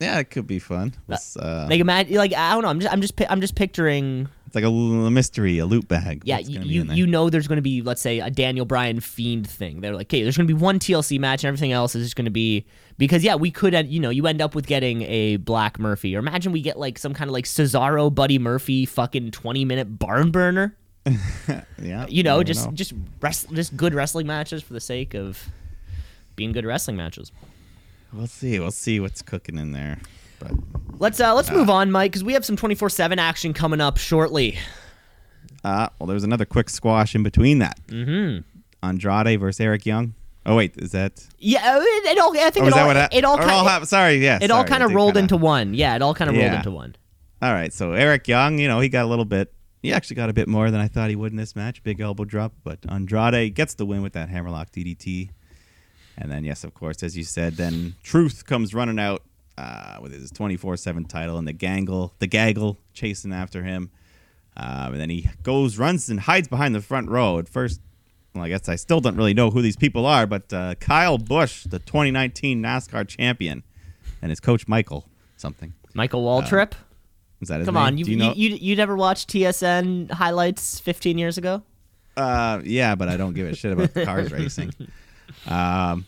Yeah, 0.00 0.18
it 0.18 0.30
could 0.30 0.46
be 0.46 0.58
fun. 0.58 0.94
It's, 1.08 1.36
uh, 1.36 1.66
Like 1.70 1.80
imagine 1.80 2.16
like 2.16 2.34
I 2.34 2.52
don't 2.54 2.62
know. 2.62 2.68
I'm 2.68 2.80
just 2.80 2.92
I'm 2.92 3.00
just 3.00 3.14
I'm 3.30 3.40
just 3.40 3.54
picturing. 3.54 4.28
it's 4.46 4.54
like 4.54 4.64
a, 4.64 4.68
l- 4.68 5.06
a 5.06 5.10
mystery, 5.10 5.58
a 5.58 5.66
loot 5.66 5.86
bag. 5.88 6.22
Yeah, 6.24 6.38
you 6.38 6.60
you, 6.60 6.84
you 6.84 7.06
know 7.06 7.30
there's 7.30 7.46
going 7.48 7.56
to 7.56 7.62
be 7.62 7.82
let's 7.82 8.00
say 8.00 8.18
a 8.20 8.30
Daniel 8.30 8.64
Bryan 8.66 9.00
fiend 9.00 9.48
thing. 9.48 9.80
They're 9.80 9.94
like, 9.94 10.06
okay, 10.08 10.22
there's 10.22 10.36
going 10.36 10.48
to 10.48 10.54
be 10.54 10.60
one 10.60 10.78
TLC 10.78 11.18
match 11.20 11.44
and 11.44 11.48
everything 11.48 11.72
else 11.72 11.94
is 11.94 12.04
just 12.06 12.16
going 12.16 12.24
to 12.24 12.30
be 12.32 12.66
because 12.98 13.22
yeah, 13.24 13.34
we 13.36 13.50
could 13.50 13.74
end, 13.74 13.88
you 13.90 14.00
know 14.00 14.10
you 14.10 14.26
end 14.26 14.40
up 14.42 14.54
with 14.54 14.66
getting 14.66 15.02
a 15.02 15.36
Black 15.36 15.78
Murphy 15.78 16.16
or 16.16 16.18
imagine 16.18 16.52
we 16.52 16.60
get 16.62 16.78
like 16.78 16.98
some 16.98 17.14
kind 17.14 17.28
of 17.28 17.32
like 17.32 17.44
Cesaro 17.44 18.12
Buddy 18.14 18.38
Murphy 18.38 18.86
fucking 18.86 19.30
20 19.30 19.64
minute 19.64 19.98
barn 19.98 20.30
burner. 20.30 20.76
yeah, 21.80 22.06
You 22.08 22.22
know, 22.22 22.42
just 22.42 22.66
know. 22.66 22.72
just 22.72 22.92
rest, 23.20 23.50
just 23.52 23.76
good 23.76 23.92
wrestling 23.94 24.26
matches 24.26 24.62
for 24.62 24.72
the 24.72 24.80
sake 24.80 25.14
of 25.14 25.48
being 26.36 26.52
good 26.52 26.64
wrestling 26.64 26.96
matches. 26.96 27.32
We'll 28.12 28.26
see. 28.26 28.58
We'll 28.58 28.70
see 28.70 29.00
what's 29.00 29.22
cooking 29.22 29.58
in 29.58 29.72
there. 29.72 29.98
But 30.38 30.52
Let's 30.98 31.20
uh 31.20 31.34
let's 31.34 31.50
move 31.50 31.68
on, 31.70 31.90
Mike, 31.90 32.12
because 32.12 32.24
we 32.24 32.32
have 32.34 32.44
some 32.44 32.56
24/7 32.56 33.18
action 33.18 33.52
coming 33.52 33.80
up 33.80 33.96
shortly. 33.98 34.58
Uh, 35.64 35.88
well, 35.98 36.06
there 36.08 36.14
was 36.14 36.24
another 36.24 36.44
quick 36.44 36.68
squash 36.70 37.14
in 37.14 37.22
between 37.22 37.58
that. 37.60 37.78
Mm-hmm. 37.88 38.40
Andrade 38.84 39.38
versus 39.40 39.60
Eric 39.60 39.86
Young. 39.86 40.14
Oh 40.44 40.56
wait, 40.56 40.74
is 40.76 40.90
that? 40.92 41.24
Yeah, 41.38 41.78
it, 41.78 41.82
it 41.82 42.18
all 42.18 42.36
I 42.36 42.50
think 42.50 42.64
Or 42.66 42.68
it 42.68 42.74
all 42.74 42.90
hap- 42.90 43.14
it 43.14 43.24
all 43.24 43.38
kind 43.38 43.68
hap- 43.68 43.86
Sorry, 43.86 44.16
yeah. 44.16 44.38
it 44.42 44.50
all 44.50 44.64
kind 44.64 44.82
of 44.82 44.92
rolled 44.92 45.14
kinda- 45.14 45.20
into 45.20 45.36
one. 45.36 45.74
Yeah, 45.74 45.94
it 45.94 46.02
all 46.02 46.14
kind 46.14 46.28
of 46.30 46.36
rolled 46.36 46.52
into 46.52 46.70
one. 46.72 46.96
All 47.40 47.52
right, 47.52 47.72
so 47.72 47.92
Eric 47.92 48.26
Young, 48.28 48.58
you 48.58 48.66
know, 48.68 48.80
he 48.80 48.88
got 48.88 49.04
a 49.04 49.08
little 49.08 49.24
bit. 49.24 49.52
He 49.82 49.92
actually 49.92 50.16
got 50.16 50.30
a 50.30 50.32
bit 50.32 50.46
more 50.48 50.70
than 50.70 50.80
I 50.80 50.86
thought 50.88 51.10
he 51.10 51.16
would 51.16 51.32
in 51.32 51.36
this 51.36 51.56
match. 51.56 51.82
Big 51.82 52.00
elbow 52.00 52.24
drop, 52.24 52.52
but 52.62 52.78
Andrade 52.88 53.54
gets 53.54 53.74
the 53.74 53.84
win 53.86 54.02
with 54.02 54.12
that 54.14 54.28
hammerlock 54.28 54.70
DDT. 54.70 55.30
And 56.16 56.30
then, 56.30 56.44
yes, 56.44 56.62
of 56.64 56.74
course, 56.74 57.02
as 57.02 57.16
you 57.16 57.24
said, 57.24 57.54
then 57.54 57.94
Truth 58.02 58.44
comes 58.46 58.74
running 58.74 58.98
out 58.98 59.22
uh, 59.58 59.98
with 60.00 60.12
his 60.12 60.30
24/7 60.32 61.08
title, 61.08 61.38
and 61.38 61.46
the 61.48 61.54
gangle, 61.54 62.12
the 62.18 62.26
gaggle, 62.26 62.78
chasing 62.92 63.32
after 63.32 63.62
him. 63.62 63.90
Um, 64.56 64.92
and 64.92 65.00
then 65.00 65.10
he 65.10 65.30
goes, 65.42 65.78
runs, 65.78 66.08
and 66.10 66.20
hides 66.20 66.48
behind 66.48 66.74
the 66.74 66.82
front 66.82 67.08
row. 67.08 67.38
At 67.38 67.48
first, 67.48 67.80
well, 68.34 68.44
I 68.44 68.48
guess 68.48 68.68
I 68.68 68.76
still 68.76 69.00
don't 69.00 69.16
really 69.16 69.32
know 69.34 69.50
who 69.50 69.62
these 69.62 69.76
people 69.76 70.04
are, 70.04 70.26
but 70.26 70.52
uh, 70.52 70.74
Kyle 70.76 71.16
Busch, 71.18 71.64
the 71.64 71.78
2019 71.78 72.62
NASCAR 72.62 73.08
champion, 73.08 73.62
and 74.20 74.30
his 74.30 74.40
coach 74.40 74.68
Michael 74.68 75.08
something. 75.36 75.72
Michael 75.94 76.22
Waltrip. 76.24 76.72
Is 77.40 77.48
that 77.48 77.58
his 77.58 77.66
Come 77.66 77.74
name? 77.74 77.82
on, 77.84 77.98
you, 77.98 78.04
you 78.04 78.16
know? 78.16 78.32
you 78.36 78.50
you 78.50 78.56
you 78.56 78.76
never 78.76 78.94
watched 78.94 79.30
TSN 79.30 80.10
highlights 80.12 80.78
15 80.78 81.18
years 81.18 81.38
ago? 81.38 81.62
Uh, 82.16 82.60
yeah, 82.64 82.94
but 82.94 83.08
I 83.08 83.16
don't 83.16 83.34
give 83.34 83.48
a 83.48 83.54
shit 83.56 83.72
about 83.72 83.92
the 83.94 84.04
cars 84.04 84.30
racing. 84.38 84.72
Um, 85.46 86.06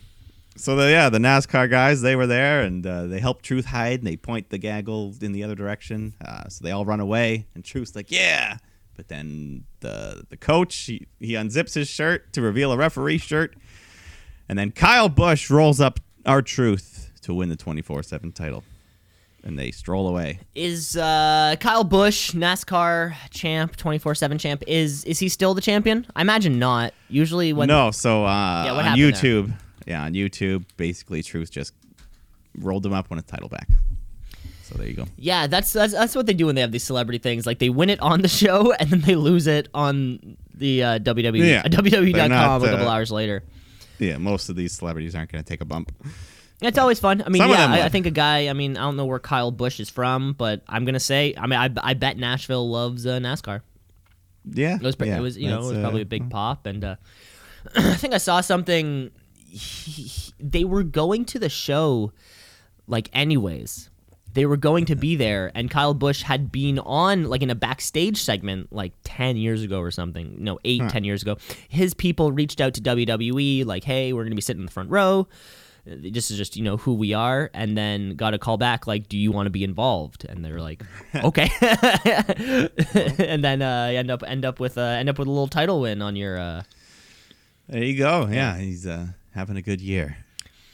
so 0.57 0.77
the, 0.77 0.91
yeah, 0.91 1.09
the 1.09 1.19
NASCAR 1.19 1.69
guys 1.69 2.01
they 2.01 2.15
were 2.15 2.27
there 2.27 2.61
and 2.63 2.87
uh, 2.87 3.07
they 3.07 3.19
help 3.19 3.43
Truth 3.43 3.67
hide 3.67 3.99
and 3.99 4.07
they 4.07 4.17
point 4.17 4.51
the 4.51 4.59
gaggle 4.59 5.15
in 5.21 5.33
the 5.33 5.43
other 5.43 5.57
direction. 5.57 6.15
Uh, 6.25 6.49
so 6.49 6.65
they 6.65 6.71
all 6.71 6.85
run 6.85 7.01
away 7.01 7.47
and 7.55 7.65
Truth's 7.65 7.97
like, 7.97 8.11
yeah. 8.11 8.59
But 8.97 9.09
then 9.09 9.65
the 9.81 10.25
the 10.29 10.37
coach 10.37 10.77
he, 10.77 11.07
he 11.19 11.33
unzips 11.33 11.75
his 11.75 11.89
shirt 11.89 12.33
to 12.35 12.41
reveal 12.41 12.71
a 12.71 12.77
referee 12.77 13.19
shirt, 13.19 13.57
and 14.49 14.57
then 14.57 14.71
Kyle 14.71 15.09
Busch 15.09 15.51
rolls 15.51 15.81
up 15.81 15.99
our 16.25 16.43
Truth 16.43 17.11
to 17.23 17.35
win 17.35 17.49
the 17.49 17.57
twenty 17.57 17.83
four 17.83 18.05
seven 18.05 18.31
title, 18.31 18.63
and 19.45 19.59
they 19.59 19.71
stroll 19.71 20.09
away. 20.09 20.41
Is 20.55 20.97
uh, 20.97 21.55
Kyle 21.61 21.85
Busch 21.85 22.33
NASCAR 22.33 23.15
champ, 23.31 23.77
24/7 23.77 24.41
champ? 24.41 24.65
Is 24.67 25.05
is 25.05 25.19
he 25.19 25.29
still 25.29 25.55
the 25.55 25.61
champion? 25.61 26.07
I 26.17 26.23
imagine 26.23 26.59
not. 26.59 26.93
Usually 27.09 27.53
when 27.53 27.69
no, 27.69 27.91
so 27.91 28.25
uh, 28.25 28.65
Yeah, 28.65 28.73
what 28.73 28.79
on 28.79 28.85
happened 28.85 29.03
there? 29.03 29.13
YouTube, 29.13 29.53
yeah, 29.87 30.03
on 30.05 30.15
YouTube, 30.15 30.65
basically 30.77 31.23
Truth 31.23 31.51
just 31.53 31.75
rolled 32.59 32.85
him 32.85 32.93
up 32.93 33.11
when 33.11 33.19
his 33.19 33.27
title 33.27 33.49
back. 33.49 33.69
So 34.63 34.77
there 34.77 34.89
you 34.89 34.95
go. 34.95 35.05
Yeah, 35.17 35.47
that's, 35.47 35.75
that's 35.75 35.93
that's 35.93 36.17
what 36.17 36.25
they 36.25 36.33
do 36.33 36.47
when 36.47 36.55
they 36.55 36.63
have 36.63 36.73
these 36.73 36.85
celebrity 36.85 37.19
things. 37.19 37.47
Like 37.47 37.59
they 37.59 37.69
win 37.69 37.91
it 37.91 38.01
on 38.01 38.23
the 38.23 38.29
show 38.29 38.73
and 38.81 38.89
then 38.89 39.01
they 39.03 39.15
lose 39.15 39.47
it 39.47 39.69
on 39.75 40.37
the 40.55 40.83
uh, 40.83 40.99
WWE 41.01 41.47
Yeah. 41.47 41.61
uh, 41.65 41.69
WWE.com 41.69 42.29
not, 42.31 42.63
a 42.63 42.71
couple 42.71 42.89
uh, 42.89 42.91
hours 42.91 43.13
later. 43.13 43.45
Yeah, 43.99 44.17
most 44.17 44.49
of 44.49 44.57
these 44.57 44.73
celebrities 44.73 45.15
aren't 45.15 45.31
going 45.31 45.45
to 45.45 45.49
take 45.49 45.61
a 45.61 45.65
bump. 45.67 45.93
It's 46.61 46.79
always 46.79 47.01
fun. 47.01 47.23
I 47.27 47.29
mean, 47.29 47.41
Some 47.43 47.51
yeah, 47.51 47.67
I, 47.71 47.83
I 47.85 47.89
think 47.89 48.07
a 48.07 48.11
guy. 48.11 48.49
I 48.49 48.53
mean, 48.53 48.77
I 48.77 48.83
don't 48.83 48.97
know 48.97 49.07
where 49.07 49.19
Kyle 49.19 49.51
Busch 49.51 49.81
is 49.81 49.91
from, 49.91 50.33
but 50.35 50.63
I'm 50.69 50.85
gonna 50.85 51.01
say. 51.01 51.35
I 51.37 51.47
mean, 51.47 51.59
I, 51.59 51.69
I 51.83 51.95
bet 51.95 52.17
Nashville 52.17 52.69
loves 52.71 53.07
uh, 53.07 53.19
NASCAR. 53.19 53.61
Yeah, 54.47 54.77
It 54.77 54.83
was, 54.83 54.97
yeah, 55.01 55.19
it 55.19 55.21
was, 55.21 55.39
you 55.39 55.49
know, 55.49 55.63
it 55.63 55.69
was 55.69 55.79
uh, 55.79 55.81
probably 55.81 56.03
a 56.03 56.07
big 56.07 56.31
pop, 56.31 56.67
and 56.67 56.85
uh, 56.85 56.97
I 57.77 57.95
think 57.95 58.15
I 58.15 58.19
saw 58.19 58.41
something. 58.41 59.11
he- 59.49 60.33
they 60.39 60.65
were 60.65 60.83
going 60.83 61.25
to 61.27 61.39
the 61.39 61.49
show, 61.49 62.13
like, 62.87 63.09
anyways. 63.13 63.91
They 64.35 64.47
were 64.47 64.57
going 64.57 64.85
to 64.87 64.97
be 64.97 65.15
there, 65.17 65.53
and 65.55 65.71
Kyle 65.71 65.95
Busch 65.95 66.23
had 66.23 66.51
been 66.51 66.79
on, 66.81 67.25
like, 67.31 67.41
in 67.43 67.51
a 67.51 67.55
backstage 67.55 68.21
segment, 68.21 68.73
like, 68.73 68.93
10 69.05 69.37
years 69.37 69.63
ago 69.63 69.79
or 69.79 69.93
something. 69.93 70.35
No, 70.39 70.59
eight, 70.65 70.83
10 70.91 71.05
years 71.05 71.23
ago. 71.23 71.37
His 71.69 71.95
people 71.95 72.33
reached 72.33 72.61
out 72.61 72.75
to 72.75 72.81
WWE, 72.83 73.65
like, 73.65 73.85
hey, 73.85 74.13
we're 74.13 74.25
going 74.25 74.33
to 74.33 74.37
be 74.37 74.43
sitting 74.43 74.63
in 74.63 74.67
the 74.67 74.73
front 74.73 74.91
row. 74.91 75.29
This 75.87 76.31
is 76.31 76.39
just, 76.39 76.57
you 76.57 76.63
know, 76.63 76.79
who 76.79 76.95
we 76.95 77.13
are. 77.13 77.51
And 77.53 77.77
then 77.77 78.17
got 78.17 78.33
a 78.33 78.39
call 78.39 78.57
back, 78.57 78.87
like, 78.87 79.09
do 79.09 79.19
you 79.19 79.31
want 79.31 79.47
to 79.47 79.51
be 79.51 79.63
involved? 79.65 80.25
And 80.25 80.43
they're 80.45 80.61
like, 80.61 80.83
okay. 81.15 81.51
and 83.19 83.45
then 83.45 83.61
uh, 83.61 83.91
end 83.93 84.11
up 84.11 84.23
end 84.27 84.45
up 84.45 84.61
with 84.61 84.79
uh, 84.79 84.83
end 84.83 85.09
up 85.09 85.19
with 85.19 85.29
a 85.29 85.31
little 85.31 85.49
title 85.49 85.81
win 85.81 86.01
on 86.01 86.17
your 86.17 86.39
uh, 86.39 86.63
There 87.69 87.85
you 87.85 87.99
go. 87.99 88.29
Yeah, 88.31 88.57
he's 88.59 88.87
uh, 88.87 89.09
having 89.35 89.57
a 89.57 89.63
good 89.63 89.81
year. 89.81 90.19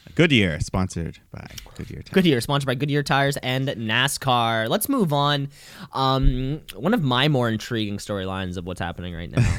a 0.07 0.13
good 0.13 0.31
year 0.31 0.59
sponsored 0.59 1.19
by 1.31 1.47
Goodyear. 1.77 2.01
Tires. 2.01 2.13
Goodyear, 2.13 2.41
sponsored 2.41 2.67
by 2.67 2.75
Goodyear 2.75 3.03
Tires 3.03 3.37
and 3.37 3.67
NASCAR. 3.67 4.67
Let's 4.69 4.89
move 4.89 5.13
on. 5.13 5.49
Um, 5.93 6.61
one 6.75 6.93
of 6.93 7.01
my 7.03 7.27
more 7.27 7.49
intriguing 7.49 7.97
storylines 7.97 8.57
of 8.57 8.65
what's 8.65 8.81
happening 8.81 9.13
right 9.15 9.31
now 9.31 9.57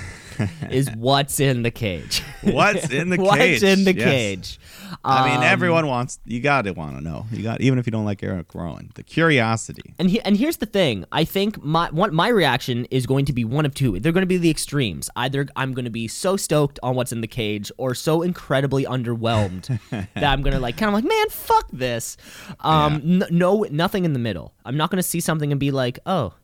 is 0.70 0.90
what's 0.96 1.40
in 1.40 1.62
the 1.62 1.70
cage. 1.70 2.22
What's 2.42 2.90
in 2.90 3.08
the 3.10 3.16
cage? 3.18 3.26
what's 3.26 3.62
in 3.62 3.84
the 3.84 3.94
Yes. 3.94 4.04
cage? 4.10 4.58
I 5.04 5.26
mean, 5.26 5.38
Um, 5.38 5.42
everyone 5.42 5.86
wants. 5.86 6.18
You 6.26 6.40
got 6.40 6.62
to 6.62 6.72
want 6.72 6.96
to 6.98 7.02
know. 7.02 7.26
You 7.32 7.42
got 7.42 7.60
even 7.62 7.78
if 7.78 7.86
you 7.86 7.90
don't 7.90 8.04
like 8.04 8.22
Eric 8.22 8.54
Rowan, 8.54 8.90
the 8.94 9.02
curiosity. 9.02 9.94
And 9.98 10.10
he, 10.10 10.20
and 10.20 10.36
here's 10.36 10.58
the 10.58 10.66
thing. 10.66 11.04
I 11.10 11.24
think 11.24 11.62
my 11.62 11.88
one, 11.90 12.14
my 12.14 12.28
reaction 12.28 12.86
is 12.90 13.06
going 13.06 13.24
to 13.26 13.32
be 13.32 13.44
one 13.44 13.64
of 13.64 13.74
two. 13.74 13.98
They're 14.00 14.12
going 14.12 14.22
to 14.22 14.26
be 14.26 14.36
the 14.36 14.50
extremes. 14.50 15.08
Either 15.16 15.46
I'm 15.56 15.72
going 15.72 15.86
to 15.86 15.90
be 15.90 16.08
so 16.08 16.36
stoked 16.36 16.78
on 16.82 16.94
what's 16.94 17.10
in 17.12 17.20
the 17.22 17.26
cage, 17.26 17.72
or 17.78 17.94
so 17.94 18.20
incredibly 18.22 18.84
underwhelmed 18.84 19.78
that 19.90 20.24
I'm 20.24 20.42
going 20.42 20.52
to 20.54 20.60
like 20.60 20.76
kind 20.76 20.88
of 20.88 20.94
like, 20.94 21.04
man, 21.04 21.28
fuck 21.30 21.61
this. 21.72 22.16
Um, 22.60 22.94
n- 23.04 23.24
no, 23.30 23.66
nothing 23.70 24.04
in 24.04 24.12
the 24.12 24.18
middle. 24.18 24.54
I'm 24.64 24.76
not 24.76 24.90
going 24.90 24.98
to 24.98 25.02
see 25.08 25.20
something 25.20 25.50
and 25.52 25.58
be 25.60 25.70
like, 25.70 25.98
oh, 26.06 26.34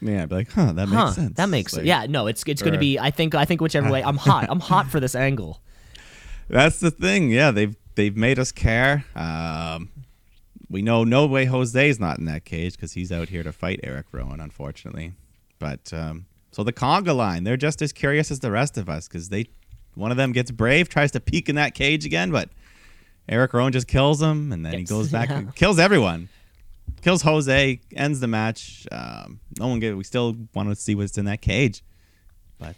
Yeah, 0.00 0.22
I'd 0.22 0.28
be 0.28 0.34
like, 0.36 0.52
huh, 0.52 0.72
that 0.72 0.88
huh, 0.88 1.04
makes 1.04 1.16
sense. 1.16 1.36
that 1.36 1.48
makes 1.48 1.76
Like, 1.76 1.84
yeah. 1.86 2.06
No, 2.08 2.26
it's 2.26 2.42
it's 2.46 2.62
going 2.62 2.74
to 2.74 2.78
be. 2.78 2.98
I 2.98 3.10
think 3.10 3.34
I 3.34 3.44
think 3.44 3.60
whichever 3.60 3.90
way. 3.90 4.02
I'm 4.08 4.16
hot. 4.16 4.46
I'm 4.48 4.60
hot 4.60 4.88
for 4.88 5.00
this 5.00 5.14
angle. 5.14 5.60
That's 6.48 6.80
the 6.80 6.90
thing. 6.90 7.30
Yeah, 7.30 7.50
they've 7.50 7.76
they've 7.94 8.16
made 8.16 8.38
us 8.38 8.52
care. 8.52 9.04
Um, 9.14 9.90
we 10.70 10.82
know 10.82 11.04
no 11.04 11.26
way 11.26 11.46
Jose's 11.46 11.98
not 11.98 12.18
in 12.18 12.26
that 12.26 12.44
cage 12.44 12.74
because 12.76 12.92
he's 12.92 13.10
out 13.10 13.28
here 13.30 13.42
to 13.42 13.52
fight 13.52 13.80
Eric 13.82 14.06
Rowan, 14.12 14.40
unfortunately. 14.40 15.14
But 15.58 15.92
um, 15.92 16.26
so 16.52 16.62
the 16.62 16.72
conga 16.72 17.14
line, 17.16 17.44
they're 17.44 17.56
just 17.56 17.82
as 17.82 17.92
curious 17.92 18.30
as 18.30 18.40
the 18.40 18.50
rest 18.50 18.78
of 18.78 18.88
us 18.88 19.08
because 19.08 19.28
they 19.30 19.46
one 19.94 20.10
of 20.10 20.16
them 20.16 20.32
gets 20.32 20.50
brave, 20.50 20.88
tries 20.88 21.10
to 21.12 21.20
peek 21.20 21.48
in 21.48 21.56
that 21.56 21.74
cage 21.74 22.06
again, 22.06 22.30
but 22.30 22.50
Eric 23.28 23.52
Rowan 23.52 23.72
just 23.72 23.86
kills 23.88 24.22
him, 24.22 24.52
and 24.52 24.64
then 24.64 24.72
he 24.74 24.84
goes 24.84 25.10
back 25.10 25.28
yeah. 25.30 25.38
and 25.38 25.54
kills 25.54 25.78
everyone. 25.78 26.28
Kills 27.02 27.22
Jose, 27.22 27.80
ends 27.94 28.20
the 28.20 28.26
match. 28.26 28.86
Um, 28.90 29.40
no 29.58 29.68
one 29.68 29.80
get. 29.80 29.96
We 29.96 30.04
still 30.04 30.36
want 30.54 30.68
to 30.70 30.76
see 30.76 30.94
what's 30.94 31.18
in 31.18 31.26
that 31.26 31.42
cage, 31.42 31.84
but 32.58 32.74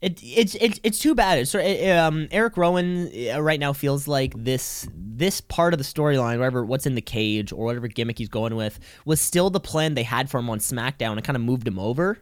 It, 0.00 0.20
it's 0.22 0.54
it's 0.56 0.80
it's 0.82 0.98
too 0.98 1.14
bad. 1.14 1.38
It's 1.38 1.50
sort 1.50 1.64
um, 1.64 2.28
Eric 2.30 2.56
Rowan 2.56 3.10
uh, 3.32 3.40
right 3.40 3.60
now 3.60 3.72
feels 3.72 4.08
like 4.08 4.34
this 4.36 4.88
this 4.94 5.40
part 5.40 5.72
of 5.72 5.78
the 5.78 5.84
storyline, 5.84 6.38
whatever 6.38 6.64
what's 6.64 6.86
in 6.86 6.94
the 6.94 7.02
cage 7.02 7.52
or 7.52 7.66
whatever 7.66 7.86
gimmick 7.86 8.18
he's 8.18 8.28
going 8.28 8.56
with, 8.56 8.80
was 9.04 9.20
still 9.20 9.50
the 9.50 9.60
plan 9.60 9.94
they 9.94 10.02
had 10.02 10.28
for 10.30 10.38
him 10.40 10.50
on 10.50 10.58
SmackDown 10.58 11.12
and 11.12 11.24
kind 11.24 11.36
of 11.36 11.42
moved 11.42 11.66
him 11.68 11.78
over. 11.78 12.18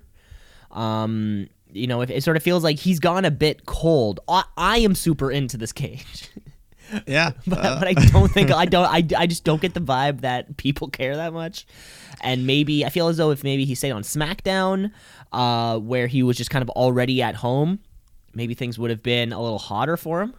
Um, 0.71 1.49
you 1.71 1.87
know, 1.87 2.03
it, 2.03 2.11
it 2.11 2.23
sort 2.23 2.37
of 2.37 2.43
feels 2.43 2.63
like 2.63 2.79
he's 2.79 3.01
gone 3.01 3.25
a 3.25 3.31
bit 3.31 3.67
cold. 3.67 4.21
I, 4.29 4.45
I 4.57 4.79
am 4.79 4.95
super 4.95 5.31
into 5.31 5.57
this 5.57 5.73
cage, 5.83 6.29
yeah. 7.07 7.33
but, 7.47 7.59
uh, 7.65 7.79
but 7.79 7.89
I 7.89 7.93
don't 7.95 8.31
think 8.31 8.51
I 8.51 8.65
don't 8.65 8.87
I, 8.87 9.07
I 9.17 9.27
just 9.27 9.45
don't 9.45 9.61
get 9.61 9.75
the 9.75 9.81
vibe 9.81 10.21
that 10.23 10.57
people 10.57 10.89
care 10.89 11.17
that 11.17 11.33
much. 11.33 11.67
And 12.21 12.47
maybe 12.47 12.85
I 12.85 12.89
feel 12.89 13.09
as 13.09 13.17
though 13.17 13.31
if 13.31 13.43
maybe 13.43 13.65
he 13.65 13.75
stayed 13.75 13.91
on 13.93 14.03
SmackDown, 14.03 14.93
uh, 15.33 15.79
where 15.79 16.07
he 16.07 16.23
was 16.23 16.37
just 16.37 16.51
kind 16.51 16.63
of 16.63 16.71
already 16.71 17.21
at 17.23 17.35
home, 17.37 17.81
maybe 18.35 18.55
things 18.55 18.79
would 18.79 18.91
have 18.91 19.03
been 19.03 19.33
a 19.33 19.41
little 19.43 19.59
hotter 19.59 19.97
for 19.97 20.23
him. 20.23 20.35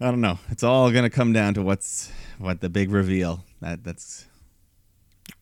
I 0.00 0.06
don't 0.06 0.20
know. 0.20 0.38
It's 0.50 0.62
all 0.62 0.90
gonna 0.90 1.10
come 1.10 1.32
down 1.32 1.54
to 1.54 1.62
what's 1.62 2.10
what 2.38 2.60
the 2.60 2.68
big 2.68 2.90
reveal. 2.90 3.44
That 3.60 3.82
that's 3.84 4.26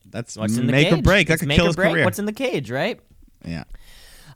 that's 0.05 0.37
What's 0.37 0.57
make 0.57 0.93
or 0.93 1.01
break. 1.01 1.27
That 1.27 1.33
It's 1.33 1.41
could 1.41 1.49
make 1.49 1.57
kill 1.57 1.65
his 1.67 1.75
break. 1.75 1.91
career. 1.91 2.05
What's 2.05 2.19
in 2.19 2.25
the 2.25 2.33
cage, 2.33 2.71
right? 2.71 2.99
yeah. 3.43 3.65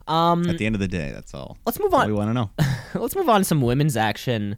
Um, 0.08 0.48
At 0.48 0.58
the 0.58 0.66
end 0.66 0.74
of 0.74 0.80
the 0.80 0.88
day, 0.88 1.12
that's 1.12 1.34
all. 1.34 1.56
let's 1.66 1.78
move 1.78 1.94
on. 1.94 2.06
we 2.08 2.12
want 2.12 2.30
to 2.30 2.34
know. 2.34 2.50
Let's 3.00 3.14
move 3.14 3.28
on 3.28 3.42
to 3.42 3.44
some 3.44 3.62
women's 3.62 3.96
action. 3.96 4.56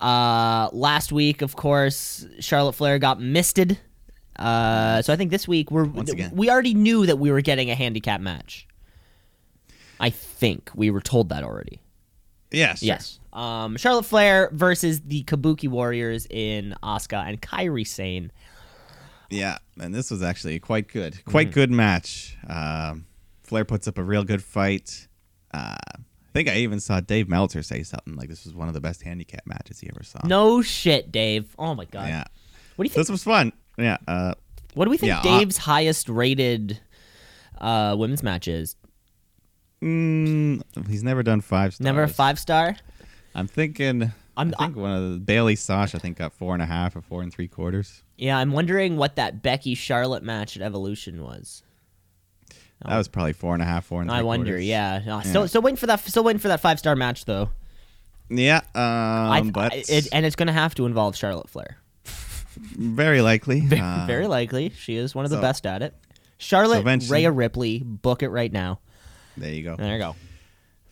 Uh, 0.00 0.68
last 0.72 1.12
week, 1.12 1.40
of 1.42 1.56
course, 1.56 2.26
Charlotte 2.40 2.74
Flair 2.74 2.98
got 2.98 3.20
misted. 3.20 3.78
Uh, 4.36 5.00
so 5.02 5.12
I 5.12 5.16
think 5.16 5.30
this 5.30 5.46
week 5.48 5.70
we're 5.70 5.84
we 6.32 6.50
already 6.50 6.74
knew 6.74 7.06
that 7.06 7.18
we 7.18 7.30
were 7.30 7.40
getting 7.40 7.70
a 7.70 7.74
handicap 7.74 8.20
match. 8.20 8.66
I 9.98 10.10
think 10.10 10.70
we 10.74 10.90
were 10.90 11.00
told 11.00 11.28
that 11.30 11.44
already. 11.44 11.80
Yes. 12.50 12.82
Yes. 12.82 13.18
Um, 13.32 13.76
Charlotte 13.76 14.04
Flair 14.06 14.50
versus 14.52 15.00
the 15.02 15.22
Kabuki 15.24 15.68
Warriors 15.68 16.26
in 16.30 16.74
Asuka 16.82 17.24
and 17.26 17.40
Kairi 17.40 17.86
Sane. 17.86 18.32
Yeah. 19.30 19.58
And 19.78 19.94
this 19.94 20.10
was 20.10 20.22
actually 20.22 20.58
quite 20.58 20.88
good. 20.88 21.24
Quite 21.24 21.50
Mm. 21.50 21.52
good 21.52 21.70
match. 21.70 22.36
Um, 22.48 23.06
Flair 23.50 23.64
puts 23.64 23.86
up 23.88 23.98
a 23.98 24.02
real 24.02 24.22
good 24.24 24.42
fight. 24.42 25.08
Uh, 25.52 25.76
I 25.88 26.32
think 26.32 26.48
I 26.48 26.54
even 26.58 26.78
saw 26.78 27.00
Dave 27.00 27.28
Meltzer 27.28 27.62
say 27.64 27.82
something 27.82 28.14
like 28.14 28.28
this 28.28 28.44
was 28.44 28.54
one 28.54 28.68
of 28.68 28.74
the 28.74 28.80
best 28.80 29.02
handicap 29.02 29.44
matches 29.46 29.80
he 29.80 29.88
ever 29.92 30.04
saw. 30.04 30.20
No 30.24 30.62
shit, 30.62 31.10
Dave. 31.10 31.54
Oh 31.58 31.74
my 31.74 31.84
god. 31.84 32.06
Yeah. 32.08 32.24
What 32.76 32.84
do 32.84 32.86
you 32.86 32.90
think? 32.90 33.00
This 33.06 33.10
was 33.10 33.24
fun. 33.24 33.52
Yeah. 33.76 33.96
Uh, 34.06 34.34
What 34.74 34.84
do 34.84 34.90
we 34.92 34.96
think 34.96 35.08
yeah, 35.08 35.18
uh, 35.18 35.22
Dave's 35.40 35.56
highest 35.58 36.08
rated 36.08 36.78
uh, 37.60 37.96
women's 37.98 38.22
match 38.22 38.46
is? 38.46 38.76
mm, 39.82 40.62
he's 40.88 41.02
never 41.02 41.22
done 41.22 41.40
five 41.40 41.74
stars. 41.74 41.84
Never 41.84 42.02
a 42.04 42.08
five 42.08 42.38
star. 42.38 42.76
I'm 43.34 43.46
thinking. 43.48 44.12
I'm- 44.36 44.54
I 44.58 44.66
think 44.66 44.76
one 44.76 44.92
of 44.92 45.10
the 45.12 45.18
Bayley 45.18 45.56
Sasha, 45.56 45.96
I 45.96 46.00
think, 46.00 46.16
got 46.18 46.32
four 46.32 46.54
and 46.54 46.62
a 46.62 46.66
half 46.66 46.94
or 46.96 47.00
four 47.02 47.22
and 47.22 47.32
three 47.32 47.48
quarters. 47.48 48.02
Yeah, 48.16 48.38
I'm 48.38 48.52
wondering 48.52 48.96
what 48.96 49.16
that 49.16 49.42
Becky 49.42 49.74
Charlotte 49.74 50.22
match 50.22 50.56
at 50.56 50.62
Evolution 50.62 51.22
was. 51.22 51.62
That 52.84 52.96
was 52.96 53.08
probably 53.08 53.34
four 53.34 53.54
and 53.54 53.62
a 53.62 53.66
half, 53.66 53.86
four 53.86 54.00
and. 54.00 54.10
I 54.10 54.22
wonder. 54.22 54.46
quarters. 54.52 54.64
Yeah. 54.64 55.20
Yeah. 55.22 55.46
still 55.46 55.62
waiting 55.62 55.76
for 55.76 55.86
that. 55.86 56.00
Still 56.00 56.24
waiting 56.24 56.40
for 56.40 56.48
that 56.48 56.60
five 56.60 56.78
star 56.78 56.96
match 56.96 57.24
though. 57.26 57.50
Yeah, 58.30 58.60
um, 58.74 58.82
I, 59.32 59.50
but 59.52 59.72
I- 59.72 59.82
it, 59.88 60.08
and 60.12 60.24
it's 60.24 60.36
gonna 60.36 60.52
have 60.52 60.74
to 60.76 60.86
involve 60.86 61.16
Charlotte 61.16 61.50
Flair. 61.50 61.78
very 62.54 63.20
likely. 63.22 63.60
Very, 63.66 63.80
uh, 63.82 64.06
very 64.06 64.26
likely. 64.26 64.70
She 64.70 64.96
is 64.96 65.14
one 65.14 65.24
of 65.24 65.30
the 65.30 65.40
best 65.40 65.66
at 65.66 65.82
it. 65.82 65.94
Charlotte 66.38 66.78
eventually- 66.78 67.18
Rhea 67.20 67.30
Ripley, 67.32 67.80
book 67.80 68.22
it 68.22 68.28
right 68.28 68.52
now. 68.52 68.78
There 69.36 69.52
you 69.52 69.62
go. 69.62 69.76
There 69.76 69.92
you 69.92 69.98
go. 69.98 70.16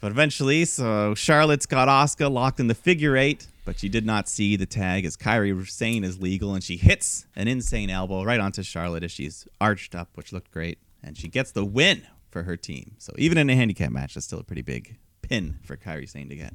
But 0.01 0.13
eventually, 0.13 0.65
so 0.65 1.15
Charlotte's 1.15 1.67
got 1.67 1.89
Asuka 1.89 2.31
locked 2.31 2.61
in 2.61 2.67
the 2.69 2.75
figure 2.75 3.17
eight, 3.17 3.47
but 3.65 3.79
she 3.79 3.89
did 3.89 4.07
not 4.07 4.29
see 4.29 4.55
the 4.57 4.67
tag 4.67 5.05
as 5.05 5.17
Kairi 5.17 5.69
Sane 5.69 6.05
is 6.05 6.21
legal, 6.21 6.55
and 6.55 6.63
she 6.63 6.77
hits 6.77 7.27
an 7.35 7.49
insane 7.49 7.91
elbow 7.91 8.23
right 8.25 8.39
onto 8.41 8.63
Charlotte 8.63 9.03
as 9.03 9.11
she's 9.11 9.47
arched 9.61 9.95
up, 9.95 10.09
which 10.15 10.33
looked 10.33 10.51
great, 10.53 10.79
and 11.03 11.17
she 11.17 11.29
gets 11.29 11.53
the 11.53 11.65
win 11.65 12.07
for 12.31 12.43
her 12.43 12.57
team. 12.57 12.97
So 12.99 13.13
even 13.19 13.39
in 13.39 13.49
a 13.49 13.55
handicap 13.55 13.91
match, 13.91 14.15
that's 14.15 14.27
still 14.27 14.41
a 14.41 14.45
pretty 14.45 14.63
big 14.63 14.99
pin 15.23 15.59
for 15.65 15.77
Kairi 15.77 16.09
Sane 16.09 16.29
to 16.29 16.37
get 16.37 16.55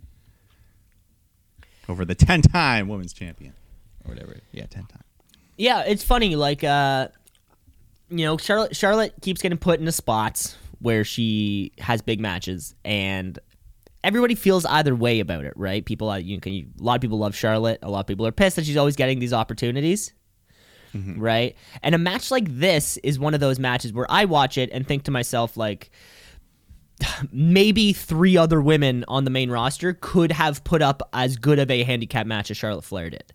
over 1.89 2.06
the 2.06 2.15
ten-time 2.15 2.88
women's 2.88 3.13
champion 3.13 3.53
or 4.06 4.13
whatever. 4.13 4.38
Yeah, 4.51 4.65
ten 4.67 4.86
time. 4.86 5.03
Yeah, 5.58 5.84
it's 5.86 6.03
funny. 6.03 6.36
Like, 6.36 6.63
uh, 6.63 7.10
you 8.10 8.25
know, 8.25 8.38
Charlotte 8.38 8.75
Charlotte 8.75 9.13
keeps 9.21 9.41
getting 9.41 9.58
put 9.58 9.79
into 9.79 9.91
spots 9.91 10.56
where 10.79 11.03
she 11.03 11.71
has 11.79 12.01
big 12.01 12.19
matches, 12.19 12.75
and 12.84 13.39
everybody 14.03 14.36
feels 14.36 14.65
either 14.65 14.93
way 14.93 15.19
about 15.19 15.45
it, 15.45 15.53
right? 15.56 15.86
People, 15.86 16.10
uh, 16.10 16.17
you 16.17 16.39
can, 16.39 16.53
you, 16.53 16.67
a 16.79 16.84
lot 16.84 16.95
of 16.95 17.01
people 17.01 17.19
love 17.19 17.36
Charlotte. 17.36 17.79
A 17.82 17.89
lot 17.89 18.01
of 18.01 18.08
people 18.08 18.27
are 18.27 18.32
pissed 18.32 18.58
that 18.58 18.65
she's 18.65 18.77
always 18.77 18.95
getting 18.95 19.19
these 19.19 19.32
opportunities. 19.34 20.13
Mm-hmm. 20.93 21.19
Right, 21.19 21.56
and 21.82 21.95
a 21.95 21.97
match 21.97 22.29
like 22.32 22.45
this 22.49 22.97
is 22.97 23.17
one 23.17 23.34
of 23.34 23.39
those 23.39 23.58
matches 23.60 23.91
where 23.93 24.06
I 24.10 24.25
watch 24.25 24.58
it 24.58 24.69
and 24.71 24.88
think 24.88 25.03
to 25.06 25.12
myself, 25.12 25.58
like, 25.58 25.89
maybe 27.32 27.93
three 27.93 28.38
other 28.38 28.62
women 28.62 29.03
on 29.08 29.23
the 29.23 29.32
main 29.32 29.49
roster 29.49 29.93
could 29.99 30.32
have 30.32 30.63
put 30.63 30.82
up 30.82 31.01
as 31.13 31.36
good 31.38 31.60
of 31.60 31.71
a 31.71 31.84
handicap 31.84 32.27
match 32.27 32.51
as 32.51 32.58
Charlotte 32.58 32.84
Flair 32.84 33.10
did. 33.10 33.34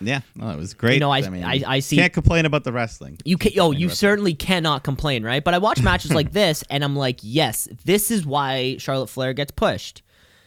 Yeah, 0.00 0.20
no, 0.34 0.50
it 0.50 0.56
was 0.58 0.74
great. 0.74 0.94
You 0.94 1.00
know, 1.00 1.12
I- 1.12 1.28
mean, 1.30 1.44
I- 1.44 1.62
I 1.66 1.78
see- 1.80 1.96
Can't 1.96 2.12
complain 2.12 2.44
about 2.46 2.64
the 2.64 2.72
wrestling. 2.72 3.18
You 3.24 3.38
can, 3.38 3.52
oh, 3.60 3.70
you 3.70 3.86
wrestling. 3.86 3.90
certainly 3.96 4.34
cannot 4.34 4.82
complain, 4.82 5.22
right? 5.22 5.42
But 5.42 5.54
I 5.54 5.58
watch 5.58 5.80
matches 5.80 6.12
like 6.12 6.32
this, 6.32 6.64
and 6.68 6.82
I'm 6.82 6.96
like, 6.96 7.20
yes, 7.22 7.68
this 7.84 8.10
is 8.10 8.26
why 8.26 8.76
Charlotte 8.78 9.06
Flair 9.08 9.32
gets 9.32 9.52
pushed 9.52 10.02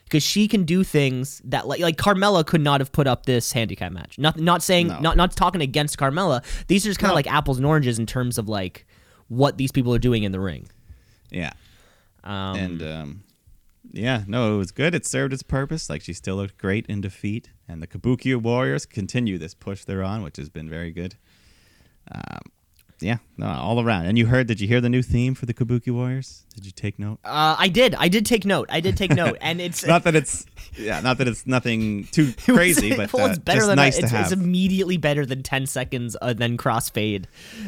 because 0.07 0.23
she 0.23 0.47
can 0.47 0.63
do 0.63 0.83
things 0.83 1.41
that 1.45 1.67
like 1.67 1.79
like 1.81 1.97
Carmella 1.97 2.45
could 2.45 2.61
not 2.61 2.81
have 2.81 2.91
put 2.91 3.05
up 3.07 3.25
this 3.25 3.51
handicap 3.51 3.91
match. 3.91 4.17
Not 4.17 4.39
not 4.39 4.63
saying 4.63 4.87
No. 4.87 4.99
not 4.99 5.17
not 5.17 5.35
talking 5.35 5.61
against 5.61 5.97
Carmella. 5.97 6.43
These 6.67 6.85
are 6.85 6.89
just 6.89 6.99
kind 6.99 7.09
of 7.09 7.13
No. 7.13 7.15
like 7.15 7.27
apples 7.31 7.57
and 7.57 7.65
oranges 7.65 7.99
in 7.99 8.05
terms 8.05 8.37
of 8.37 8.47
like 8.49 8.85
what 9.27 9.57
these 9.57 9.71
people 9.71 9.93
are 9.93 9.99
doing 9.99 10.23
in 10.23 10.31
the 10.31 10.39
ring. 10.39 10.67
Yeah. 11.29 11.51
Um, 12.23 12.55
and 12.57 12.81
um, 12.83 13.23
yeah, 13.91 14.23
no, 14.27 14.55
it 14.55 14.57
was 14.57 14.71
good. 14.71 14.93
It 14.95 15.05
served 15.05 15.33
its 15.33 15.43
purpose. 15.43 15.89
Like 15.89 16.01
she 16.01 16.13
still 16.13 16.35
looked 16.35 16.57
great 16.57 16.85
in 16.87 17.01
defeat, 17.01 17.51
and 17.67 17.81
the 17.81 17.87
Kabuki 17.87 18.35
Warriors 18.35 18.85
continue 18.85 19.37
this 19.37 19.53
push 19.53 19.83
they're 19.85 20.03
on, 20.03 20.23
which 20.23 20.37
has 20.37 20.49
been 20.49 20.69
very 20.69 20.91
good. 20.91 21.15
Um, 22.11 22.39
yeah, 22.99 23.17
no, 23.37 23.47
all 23.47 23.79
around. 23.81 24.05
And 24.07 24.17
you 24.17 24.25
heard? 24.25 24.47
Did 24.47 24.59
you 24.59 24.67
hear 24.67 24.81
the 24.81 24.89
new 24.89 25.01
theme 25.03 25.35
for 25.35 25.45
the 25.45 25.53
Kabuki 25.53 25.91
Warriors? 25.93 26.45
Did 26.55 26.65
you 26.65 26.71
take 26.71 26.97
note? 26.97 27.19
uh, 27.23 27.55
I 27.57 27.67
did, 27.67 27.93
I 27.95 28.07
did 28.07 28.25
take 28.25 28.45
note. 28.45 28.67
I 28.71 28.79
did 28.79 28.97
take 28.97 29.11
note, 29.11 29.37
and 29.41 29.61
it's 29.61 29.85
not 29.85 30.03
that 30.03 30.15
it's 30.15 30.45
yeah, 30.75 30.99
not 31.01 31.17
that 31.19 31.27
it's 31.27 31.45
nothing 31.45 32.05
too 32.11 32.25
was- 32.35 32.35
crazy, 32.45 32.95
but 32.95 33.11
well, 33.13 33.27
uh, 33.27 33.29
it's 33.29 33.39
better 33.39 33.59
just 33.59 33.67
than 33.69 33.75
nice 33.75 33.97
it's, 33.97 34.11
it's 34.11 34.31
immediately 34.31 34.97
better 34.97 35.25
than 35.25 35.43
ten 35.43 35.65
seconds, 35.67 36.17
uh, 36.21 36.33
then 36.33 36.57
crossfade, 36.57 37.25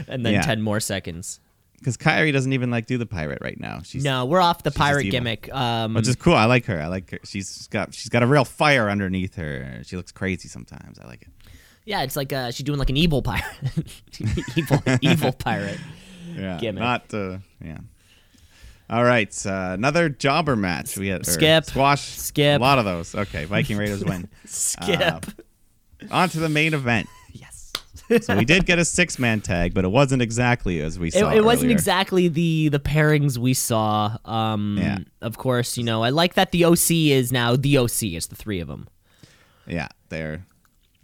and 0.08 0.26
then 0.26 0.34
Yeah. 0.34 0.42
ten 0.42 0.62
more 0.62 0.80
seconds. 0.80 1.40
because 1.78 1.96
Kairi 1.96 2.34
doesn't 2.34 2.52
even 2.54 2.72
like 2.72 2.88
do 2.88 2.98
the 2.98 3.06
pirate 3.06 3.38
right 3.42 3.58
now. 3.60 3.82
She's 3.84 4.04
No, 4.04 4.26
we're 4.26 4.42
off 4.42 4.64
the 4.64 4.72
pirate 4.72 5.12
gimmick. 5.12 5.54
Um, 5.54 5.94
which 5.94 6.08
is 6.10 6.16
cool. 6.18 6.34
I 6.36 6.46
like 6.46 6.66
her. 6.66 6.82
I 6.82 6.88
like 6.88 7.12
her. 7.12 7.20
She's 7.24 7.68
got 7.68 7.94
she's 7.94 8.10
got 8.10 8.22
a 8.24 8.28
real 8.28 8.44
fire 8.46 8.90
underneath 8.90 9.36
her. 9.36 9.82
She 9.86 9.96
looks 9.96 10.12
crazy 10.12 10.50
sometimes. 10.50 11.00
I 11.00 11.06
like 11.08 11.22
it. 11.22 11.28
Yeah, 11.90 12.04
it's 12.04 12.16
like 12.16 12.32
uh, 12.32 12.52
she's 12.52 12.64
doing 12.64 12.78
like 12.78 12.92
an 12.92 12.98
evil 12.98 13.22
pirate, 13.24 13.44
evil 14.56 14.82
evil 15.02 15.32
pirate. 15.32 15.80
Yeah, 16.36 16.58
Gimmick. 16.62 16.82
not 16.82 17.14
uh, 17.14 17.40
yeah. 17.64 17.80
All 18.92 19.04
right, 19.04 19.34
uh, 19.46 19.72
another 19.74 20.08
jobber 20.10 20.56
match. 20.56 20.98
We 20.98 21.08
had 21.08 21.26
Skip. 21.26 21.66
squash. 21.66 22.02
Skip. 22.02 22.60
A 22.60 22.64
lot 22.64 22.78
of 22.80 22.86
those. 22.86 23.14
Okay, 23.16 23.46
Viking 23.46 23.78
Raiders 23.78 24.04
win. 24.06 24.30
Skip. 24.46 25.00
Uh, 25.02 25.22
On 26.12 26.30
to 26.30 26.40
the 26.40 26.50
main 26.50 26.74
event. 26.74 27.08
yes. 27.32 27.72
So 28.22 28.36
we 28.38 28.46
did 28.46 28.66
get 28.66 28.80
a 28.80 28.86
six 28.86 29.20
man 29.20 29.42
tag, 29.42 29.74
but 29.74 29.86
it 29.86 29.90
wasn't 29.90 30.22
exactly 30.22 30.82
as 30.82 30.98
we 30.98 31.08
It, 31.10 31.14
saw. 31.14 31.32
it 31.32 31.44
wasn't 31.44 31.72
exactly 31.72 32.28
the 32.28 32.70
the 32.70 32.80
pairings 32.80 33.38
we 33.38 33.54
saw. 33.54 34.18
Um, 34.26 34.78
Yeah. 34.80 35.00
Of 35.22 35.38
course, 35.38 35.76
you 35.78 35.84
know 35.84 36.04
I 36.04 36.10
like 36.10 36.34
that 36.36 36.52
the 36.52 36.66
OC 36.66 36.92
is 37.12 37.32
now 37.32 37.56
the 37.56 37.78
OC. 37.78 38.04
It's 38.16 38.28
the 38.28 38.36
three 38.36 38.60
of 38.60 38.68
them. 38.68 38.88
Yeah, 39.68 39.90
they're. 40.10 40.46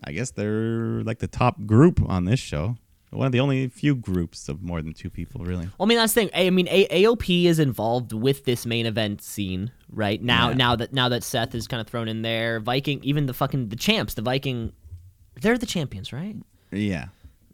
I 0.05 0.11
guess 0.11 0.31
they're 0.31 1.01
like 1.03 1.19
the 1.19 1.27
top 1.27 1.65
group 1.65 1.99
on 2.07 2.25
this 2.25 2.39
show. 2.39 2.77
One 3.11 3.25
of 3.27 3.31
the 3.31 3.39
only 3.39 3.69
few 3.69 3.95
groups 3.95 4.49
of 4.49 4.61
more 4.61 4.81
than 4.81 4.93
two 4.93 5.09
people, 5.09 5.45
really. 5.45 5.69
Well, 5.77 5.85
I 5.85 5.85
mean 5.85 5.97
that's 5.97 6.13
the 6.13 6.21
thing. 6.21 6.29
I 6.35 6.49
mean 6.49 6.67
A- 6.69 7.03
AOP 7.05 7.45
is 7.45 7.59
involved 7.59 8.11
with 8.11 8.43
this 8.43 8.65
main 8.65 8.85
event 8.85 9.21
scene 9.21 9.71
right 9.89 10.21
now. 10.21 10.49
Yeah. 10.49 10.55
Now 10.55 10.75
that 10.75 10.91
now 10.93 11.07
that 11.09 11.23
Seth 11.23 11.55
is 11.55 11.67
kind 11.67 11.79
of 11.79 11.87
thrown 11.87 12.07
in 12.09 12.23
there, 12.23 12.59
Viking, 12.59 12.99
even 13.03 13.25
the 13.25 13.33
fucking 13.33 13.69
the 13.69 13.77
champs, 13.77 14.15
the 14.15 14.21
Viking, 14.21 14.73
they're 15.41 15.57
the 15.57 15.65
champions, 15.65 16.11
right? 16.11 16.35
Yeah. 16.71 17.05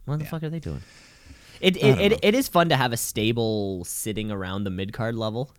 What 0.06 0.18
the 0.20 0.26
Yeah. 0.26 0.30
fuck 0.32 0.44
are 0.44 0.50
they 0.50 0.60
doing? 0.60 0.82
It 1.60 1.78
it, 1.78 2.00
it 2.12 2.20
it 2.24 2.34
is 2.36 2.48
fun 2.48 2.70
to 2.70 2.76
have 2.76 2.92
a 2.92 2.98
stable 2.98 3.84
sitting 3.86 4.32
around 4.32 4.64
the 4.64 4.72
mid 4.72 4.94
card 4.94 5.16
level. 5.16 5.52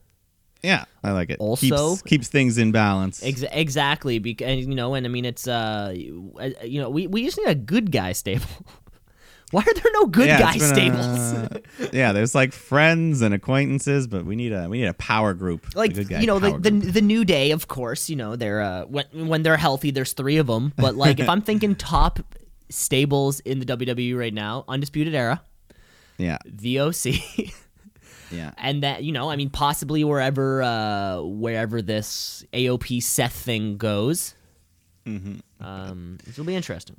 Yeah, 0.62 0.85
I 1.03 1.11
like 1.11 1.31
it. 1.31 1.40
Also- 1.40 1.96
keeps, 1.96 2.03
keeps 2.03 2.29
things 2.29 2.57
in 2.57 2.70
balance. 2.70 3.22
Ex- 3.22 3.44
exactly, 3.51 4.18
because 4.18 4.64
you 4.64 4.75
know, 4.75 4.94
and 4.94 5.05
I 5.05 5.09
mean, 5.09 5.25
it's 5.25 5.48
uh, 5.48 5.92
you 5.94 6.33
you 6.64 6.81
know, 6.81 6.88
we 6.88 7.07
we 7.07 7.25
just 7.25 7.37
need 7.38 7.48
a 7.48 7.55
good 7.55 7.90
guy 7.90 8.12
stable. 8.12 8.46
Why 9.51 9.61
are 9.61 9.75
there 9.75 9.92
no 9.92 10.07
good 10.07 10.29
yeah, 10.29 10.40
guy 10.40 10.57
stables? 10.57 11.07
a- 11.07 11.61
yeah, 11.92 12.12
there's 12.12 12.35
like 12.35 12.55
friends 12.55 13.20
and 13.20 13.35
acquaintances, 13.35 14.07
but 14.07 14.25
we 14.25 14.35
need 14.35 14.53
a 14.53 14.66
we 14.68 14.79
need 14.81 14.87
a 14.87 14.94
power 14.94 15.35
group. 15.35 15.75
like 15.75 15.94
you 15.94 16.27
know, 16.27 16.38
the, 16.38 16.57
the 16.59 16.70
the 16.70 17.03
new 17.03 17.25
day, 17.25 17.51
of 17.51 17.68
course. 17.68 18.09
You 18.09 18.16
know, 18.16 18.35
they're 18.35 18.62
uh, 18.62 18.85
when 18.87 19.05
when 19.12 19.42
they're 19.42 19.59
healthy, 19.59 19.90
there's 19.90 20.14
three 20.14 20.38
of 20.38 20.46
them. 20.46 20.72
But 20.77 20.94
like, 20.94 21.20
if 21.20 21.29
I'm 21.29 21.42
thinking 21.48 21.75
top 21.75 22.20
stables 22.70 23.40
in 23.40 23.59
the 23.59 23.66
WWE 23.66 24.16
right 24.16 24.33
now, 24.33 24.64
Undisputed 24.68 25.14
Era, 25.14 25.42
yeah, 26.16 26.38
the 26.46 26.81
OC. 26.81 27.53
Yeah, 28.33 28.53
and 28.59 28.83
that 28.83 29.05
you 29.05 29.12
know 29.12 29.31
i 29.31 29.37
mean 29.37 29.51
possibly 29.51 30.05
wherever 30.05 30.62
uh 30.62 31.21
wherever 31.21 31.83
this 31.83 32.45
aop 32.53 33.03
seth 33.03 33.35
thing 33.35 33.77
goes 33.77 34.35
Mm-hmm. 35.07 35.64
um 35.64 36.18
will 36.38 36.45
be 36.45 36.55
interesting 36.57 36.97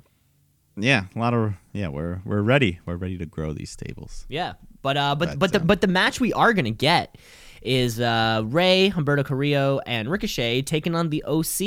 yeah. 0.76 1.04
A 1.14 1.18
lot 1.20 1.34
of 1.34 1.54
yeah. 1.72 1.86
We're 1.86 2.20
we're 2.24 2.42
ready. 2.42 2.80
We're 2.84 2.96
ready 2.96 3.16
to 3.18 3.26
grow 3.26 3.52
these 3.52 3.70
stables. 3.70 4.26
yeah 4.28 4.54
but 4.82 4.96
uh 4.96 5.14
but 5.14 5.28
But, 5.30 5.38
but 5.38 5.52
the 5.52 5.60
um, 5.60 5.66
but 5.68 5.80
the 5.82 5.86
match 5.86 6.18
we 6.18 6.32
are 6.32 6.52
gonna 6.52 6.72
get 6.72 7.16
is 7.62 8.00
uh 8.00 8.42
rey 8.44 8.90
humberto 8.94 9.24
carrillo 9.24 9.80
and 9.86 10.08
ricochet 10.10 10.62
taking 10.62 10.96
on 10.96 11.10
the 11.10 11.22
oc 11.28 11.60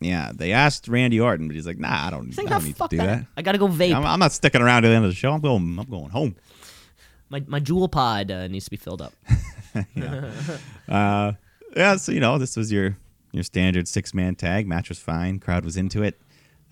Yeah, 0.00 0.32
they 0.34 0.50
asked 0.52 0.88
Randy 0.88 1.20
Orton, 1.20 1.46
but 1.46 1.54
he's 1.54 1.64
like, 1.66 1.78
Nah, 1.78 2.08
I 2.08 2.10
don't, 2.10 2.36
I 2.36 2.42
"Ah, 2.42 2.48
don't 2.48 2.64
need 2.64 2.76
to 2.76 2.88
do 2.90 2.96
that. 2.96 3.06
that. 3.06 3.26
i 3.36 3.42
gotta 3.42 3.58
go 3.58 3.68
vape 3.68 3.94
I'm, 3.94 4.04
I'm 4.04 4.18
not 4.18 4.32
sticking 4.32 4.60
around 4.62 4.82
to 4.82 4.88
the 4.88 4.94
end 4.96 5.04
of 5.04 5.10
the 5.12 5.14
show. 5.16 5.30
I'm 5.32 5.40
going. 5.40 5.78
I'm 5.78 5.88
going 5.88 6.10
home. 6.10 6.34
My, 7.32 7.42
my 7.46 7.60
Juul 7.60 7.90
pod 7.90 8.30
uh, 8.30 8.46
needs 8.46 8.66
to 8.66 8.70
be 8.70 8.76
filled 8.76 9.00
up 9.02 9.14
Uh, 10.88 11.32
yeah, 11.74 11.96
so 11.96 12.12
you 12.12 12.20
know, 12.20 12.36
this 12.36 12.56
was 12.56 12.70
your 12.70 12.98
your 13.32 13.42
standard 13.42 13.88
six 13.88 14.12
man 14.12 14.34
tag. 14.34 14.66
Match 14.68 14.90
was 14.90 14.98
fine. 14.98 15.38
Crowd 15.38 15.64
was 15.64 15.78
into 15.78 16.02
it. 16.02 16.20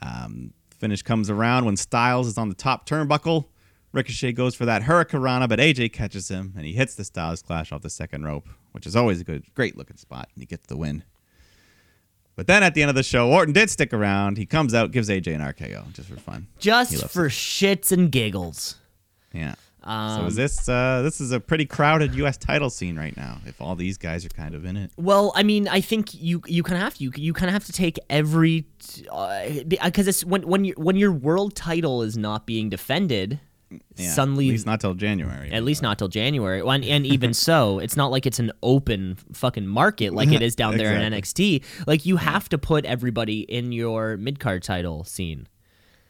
Um, 0.02 0.52
finish 0.78 1.00
comes 1.02 1.30
around 1.30 1.64
when 1.64 1.76
Styles 1.78 2.26
is 2.26 2.36
on 2.36 2.50
the 2.50 2.54
top 2.54 2.86
turnbuckle. 2.86 3.46
Ricochet 3.92 4.32
goes 4.32 4.54
for 4.54 4.66
that 4.66 4.82
Hurricanrana, 4.82 5.48
but 5.48 5.58
AJ 5.58 5.94
catches 5.94 6.28
him 6.28 6.52
and 6.56 6.66
he 6.66 6.74
hits 6.74 6.94
the 6.94 7.04
Styles 7.04 7.40
Clash 7.40 7.72
off 7.72 7.80
the 7.80 7.88
second 7.88 8.24
rope, 8.24 8.46
which 8.72 8.86
is 8.86 8.94
always 8.94 9.20
a 9.20 9.24
good, 9.24 9.44
great 9.54 9.78
looking 9.78 9.96
spot, 9.96 10.28
and 10.34 10.42
he 10.42 10.46
gets 10.46 10.66
the 10.66 10.76
win. 10.76 11.02
But 12.36 12.46
then 12.46 12.62
at 12.62 12.74
the 12.74 12.82
end 12.82 12.90
of 12.90 12.94
the 12.94 13.02
show, 13.02 13.30
Orton 13.30 13.54
did 13.54 13.70
stick 13.70 13.92
around. 13.94 14.36
He 14.36 14.44
comes 14.46 14.74
out, 14.74 14.92
gives 14.92 15.08
AJ 15.08 15.34
an 15.34 15.40
RKO 15.40 15.92
just 15.94 16.08
for 16.10 16.16
fun. 16.20 16.46
Just 16.58 17.08
for 17.08 17.28
shits 17.30 17.90
and 17.92 18.12
giggles 18.12 18.76
Yeah. 19.32 19.54
So 19.82 19.88
Um, 19.90 20.26
is 20.26 20.34
this 20.36 20.68
uh, 20.68 21.00
this 21.02 21.20
is 21.20 21.32
a 21.32 21.40
pretty 21.40 21.64
crowded 21.66 22.14
U.S. 22.16 22.36
title 22.36 22.68
scene 22.70 22.96
right 22.96 23.16
now? 23.16 23.38
If 23.46 23.60
all 23.60 23.74
these 23.76 23.96
guys 23.98 24.24
are 24.26 24.28
kind 24.30 24.54
of 24.54 24.64
in 24.64 24.76
it. 24.76 24.90
Well, 24.96 25.32
I 25.34 25.42
mean, 25.42 25.68
I 25.68 25.80
think 25.80 26.12
you 26.14 26.42
you 26.46 26.62
kind 26.62 26.76
of 26.76 26.82
have 26.82 26.94
to 26.98 27.04
you, 27.04 27.12
you 27.16 27.32
kind 27.32 27.48
of 27.48 27.54
have 27.54 27.64
to 27.64 27.72
take 27.72 27.98
every 28.10 28.66
because 29.68 30.06
it's 30.06 30.24
when 30.24 30.42
when 30.42 30.64
your 30.64 30.76
when 30.76 30.96
your 30.96 31.12
world 31.12 31.54
title 31.54 32.02
is 32.02 32.16
not 32.16 32.46
being 32.46 32.68
defended, 32.68 33.40
Yeah, 33.96 34.10
suddenly 34.10 34.48
at 34.48 34.52
least 34.52 34.66
not 34.66 34.80
till 34.80 34.94
January. 34.94 35.50
at 35.50 35.62
least 35.64 35.82
not 35.82 35.98
till 35.98 36.08
January. 36.08 36.60
And, 36.60 36.84
and 36.84 37.06
even 37.06 37.32
so, 37.34 37.78
it's 37.84 37.96
not 37.96 38.10
like 38.10 38.26
it's 38.26 38.38
an 38.38 38.52
open 38.62 39.16
fucking 39.32 39.66
market 39.66 40.12
like 40.12 40.30
it 40.32 40.42
is 40.42 40.54
down 40.54 40.76
there 40.76 40.94
in 40.94 41.12
NXT. 41.12 41.62
Like 41.86 42.04
you 42.06 42.16
have 42.16 42.48
to 42.50 42.58
put 42.58 42.84
everybody 42.84 43.40
in 43.40 43.72
your 43.72 44.16
mid 44.16 44.40
card 44.40 44.62
title 44.62 45.04
scene. 45.04 45.46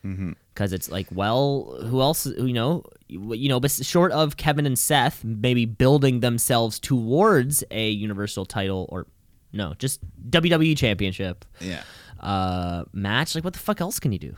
Mm-hmm. 0.04 0.32
Because 0.54 0.72
it's 0.72 0.90
like, 0.90 1.06
well, 1.12 1.78
who 1.86 2.00
else? 2.00 2.26
You 2.26 2.52
know, 2.52 2.84
you 3.08 3.32
you 3.34 3.48
know, 3.48 3.60
but 3.60 3.70
short 3.70 4.12
of 4.12 4.36
Kevin 4.36 4.66
and 4.66 4.78
Seth 4.78 5.24
maybe 5.24 5.64
building 5.64 6.20
themselves 6.20 6.78
towards 6.80 7.62
a 7.70 7.90
Universal 7.90 8.46
title 8.46 8.86
or 8.90 9.06
no, 9.52 9.74
just 9.78 10.00
WWE 10.30 10.76
Championship 10.76 11.44
Yeah. 11.60 11.82
uh, 12.20 12.84
match. 12.92 13.34
Like, 13.34 13.44
what 13.44 13.52
the 13.54 13.58
fuck 13.58 13.80
else 13.80 13.98
can 13.98 14.12
you 14.12 14.18
do? 14.18 14.36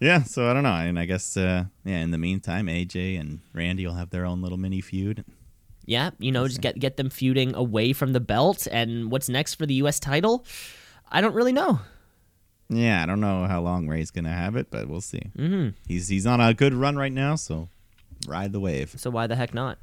Yeah, 0.00 0.22
so 0.22 0.48
I 0.48 0.52
don't 0.54 0.62
know. 0.62 0.74
And 0.74 0.98
I 0.98 1.06
guess, 1.06 1.36
uh, 1.36 1.64
yeah, 1.84 1.98
in 1.98 2.12
the 2.12 2.18
meantime, 2.18 2.66
AJ 2.66 3.18
and 3.18 3.40
Randy 3.52 3.84
will 3.86 3.94
have 3.94 4.10
their 4.10 4.24
own 4.24 4.40
little 4.42 4.58
mini 4.58 4.80
feud. 4.80 5.24
Yeah, 5.86 6.10
you 6.18 6.30
know, 6.30 6.46
just 6.46 6.60
get 6.60 6.78
get 6.78 6.96
them 6.98 7.08
feuding 7.10 7.54
away 7.54 7.92
from 7.92 8.12
the 8.12 8.20
belt. 8.20 8.68
And 8.70 9.10
what's 9.10 9.28
next 9.28 9.54
for 9.54 9.64
the 9.66 9.74
U.S. 9.74 9.98
title? 9.98 10.44
I 11.10 11.20
don't 11.20 11.34
really 11.34 11.52
know. 11.52 11.80
Yeah, 12.70 13.02
I 13.02 13.06
don't 13.06 13.20
know 13.20 13.44
how 13.46 13.60
long 13.62 13.88
Rey's 13.88 14.10
going 14.10 14.24
to 14.26 14.30
have 14.30 14.54
it, 14.56 14.70
but 14.70 14.88
we'll 14.88 15.00
see. 15.00 15.22
hmm 15.36 15.68
He's 15.86 16.08
he's 16.08 16.26
on 16.26 16.40
a 16.40 16.52
good 16.52 16.74
run 16.74 16.96
right 16.96 17.12
now, 17.12 17.34
so 17.36 17.68
ride 18.26 18.52
the 18.52 18.60
wave. 18.60 18.94
So 18.96 19.08
why 19.10 19.26
the 19.26 19.36
heck 19.36 19.54
not? 19.54 19.78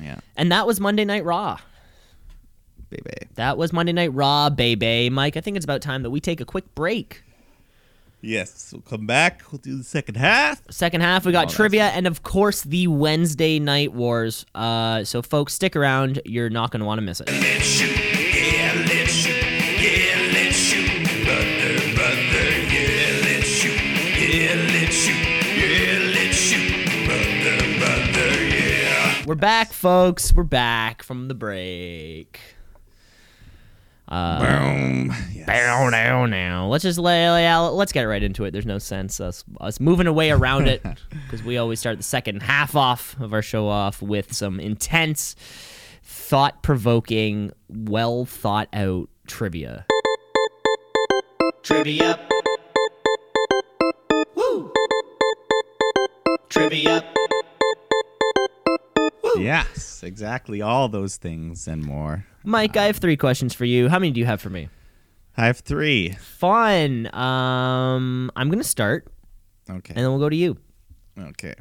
Yeah, 0.00 0.20
And 0.36 0.50
that 0.52 0.66
was 0.66 0.80
Monday 0.80 1.04
Night 1.04 1.24
Raw. 1.24 1.58
baby. 2.90 3.26
That 3.34 3.58
was 3.58 3.72
Monday 3.72 3.92
Night 3.92 4.12
Raw, 4.14 4.48
baby. 4.50 5.10
Mike, 5.10 5.36
I 5.36 5.40
think 5.40 5.56
it's 5.56 5.64
about 5.64 5.82
time 5.82 6.02
that 6.04 6.10
we 6.10 6.20
take 6.20 6.40
a 6.40 6.44
quick 6.44 6.74
break. 6.74 7.22
Yes, 8.24 8.70
we'll 8.72 8.82
come 8.82 9.04
back. 9.06 9.42
We'll 9.50 9.58
do 9.58 9.76
the 9.76 9.82
second 9.84 10.14
half. 10.16 10.62
Second 10.70 11.00
half, 11.00 11.26
we 11.26 11.32
got 11.32 11.48
Oh, 11.48 11.50
trivia 11.56 11.86
and, 11.88 12.06
of 12.06 12.22
course, 12.22 12.62
the 12.62 12.86
Wednesday 12.86 13.58
Night 13.58 13.92
Wars. 13.92 14.46
Uh, 14.54 15.02
so, 15.02 15.22
folks, 15.22 15.54
stick 15.54 15.74
around. 15.74 16.22
You're 16.24 16.48
not 16.48 16.70
going 16.70 16.80
to 16.80 16.86
want 16.86 16.98
to 16.98 17.02
miss 17.02 17.20
it. 17.20 17.28
We're 29.24 29.36
back, 29.36 29.72
folks. 29.72 30.32
We're 30.34 30.42
back 30.42 31.04
from 31.04 31.28
the 31.28 31.34
break. 31.34 32.40
Uh, 34.08 34.40
Boom. 34.40 35.14
Yes. 35.32 35.46
Now, 35.46 35.88
now, 35.90 36.26
now. 36.26 36.66
Let's 36.66 36.82
just 36.82 36.98
lay, 36.98 37.30
lay 37.30 37.46
out. 37.46 37.74
Let's 37.74 37.92
get 37.92 38.02
right 38.02 38.22
into 38.22 38.44
it. 38.44 38.50
There's 38.50 38.66
no 38.66 38.78
sense 38.78 39.20
us 39.20 39.44
us 39.60 39.78
moving 39.78 40.08
away 40.08 40.32
around 40.32 40.66
it 40.66 40.82
because 41.10 41.40
we 41.44 41.56
always 41.56 41.78
start 41.78 41.98
the 41.98 42.02
second 42.02 42.42
half 42.42 42.74
off 42.74 43.18
of 43.20 43.32
our 43.32 43.42
show 43.42 43.68
off 43.68 44.02
with 44.02 44.32
some 44.32 44.58
intense, 44.58 45.36
thought 46.02 46.60
provoking, 46.64 47.52
well 47.68 48.24
thought 48.24 48.68
out 48.72 49.08
trivia. 49.28 49.86
Trivia. 51.62 52.18
Woo! 54.34 54.72
Trivia. 56.48 57.04
Yes, 59.38 60.02
exactly. 60.02 60.60
All 60.62 60.88
those 60.88 61.16
things 61.16 61.66
and 61.68 61.82
more. 61.84 62.24
Mike, 62.44 62.76
I 62.76 62.84
have 62.84 62.96
three 62.96 63.16
questions 63.16 63.54
for 63.54 63.64
you. 63.64 63.88
How 63.88 63.98
many 63.98 64.10
do 64.12 64.20
you 64.20 64.26
have 64.26 64.40
for 64.40 64.50
me? 64.50 64.68
I 65.36 65.46
have 65.46 65.58
three. 65.60 66.10
Fun. 66.20 67.12
Um, 67.14 68.30
I'm 68.36 68.50
gonna 68.50 68.64
start, 68.64 69.06
Okay. 69.70 69.94
and 69.94 70.04
then 70.04 70.10
we'll 70.10 70.18
go 70.18 70.28
to 70.28 70.36
you. 70.36 70.56
Okay. 71.18 71.54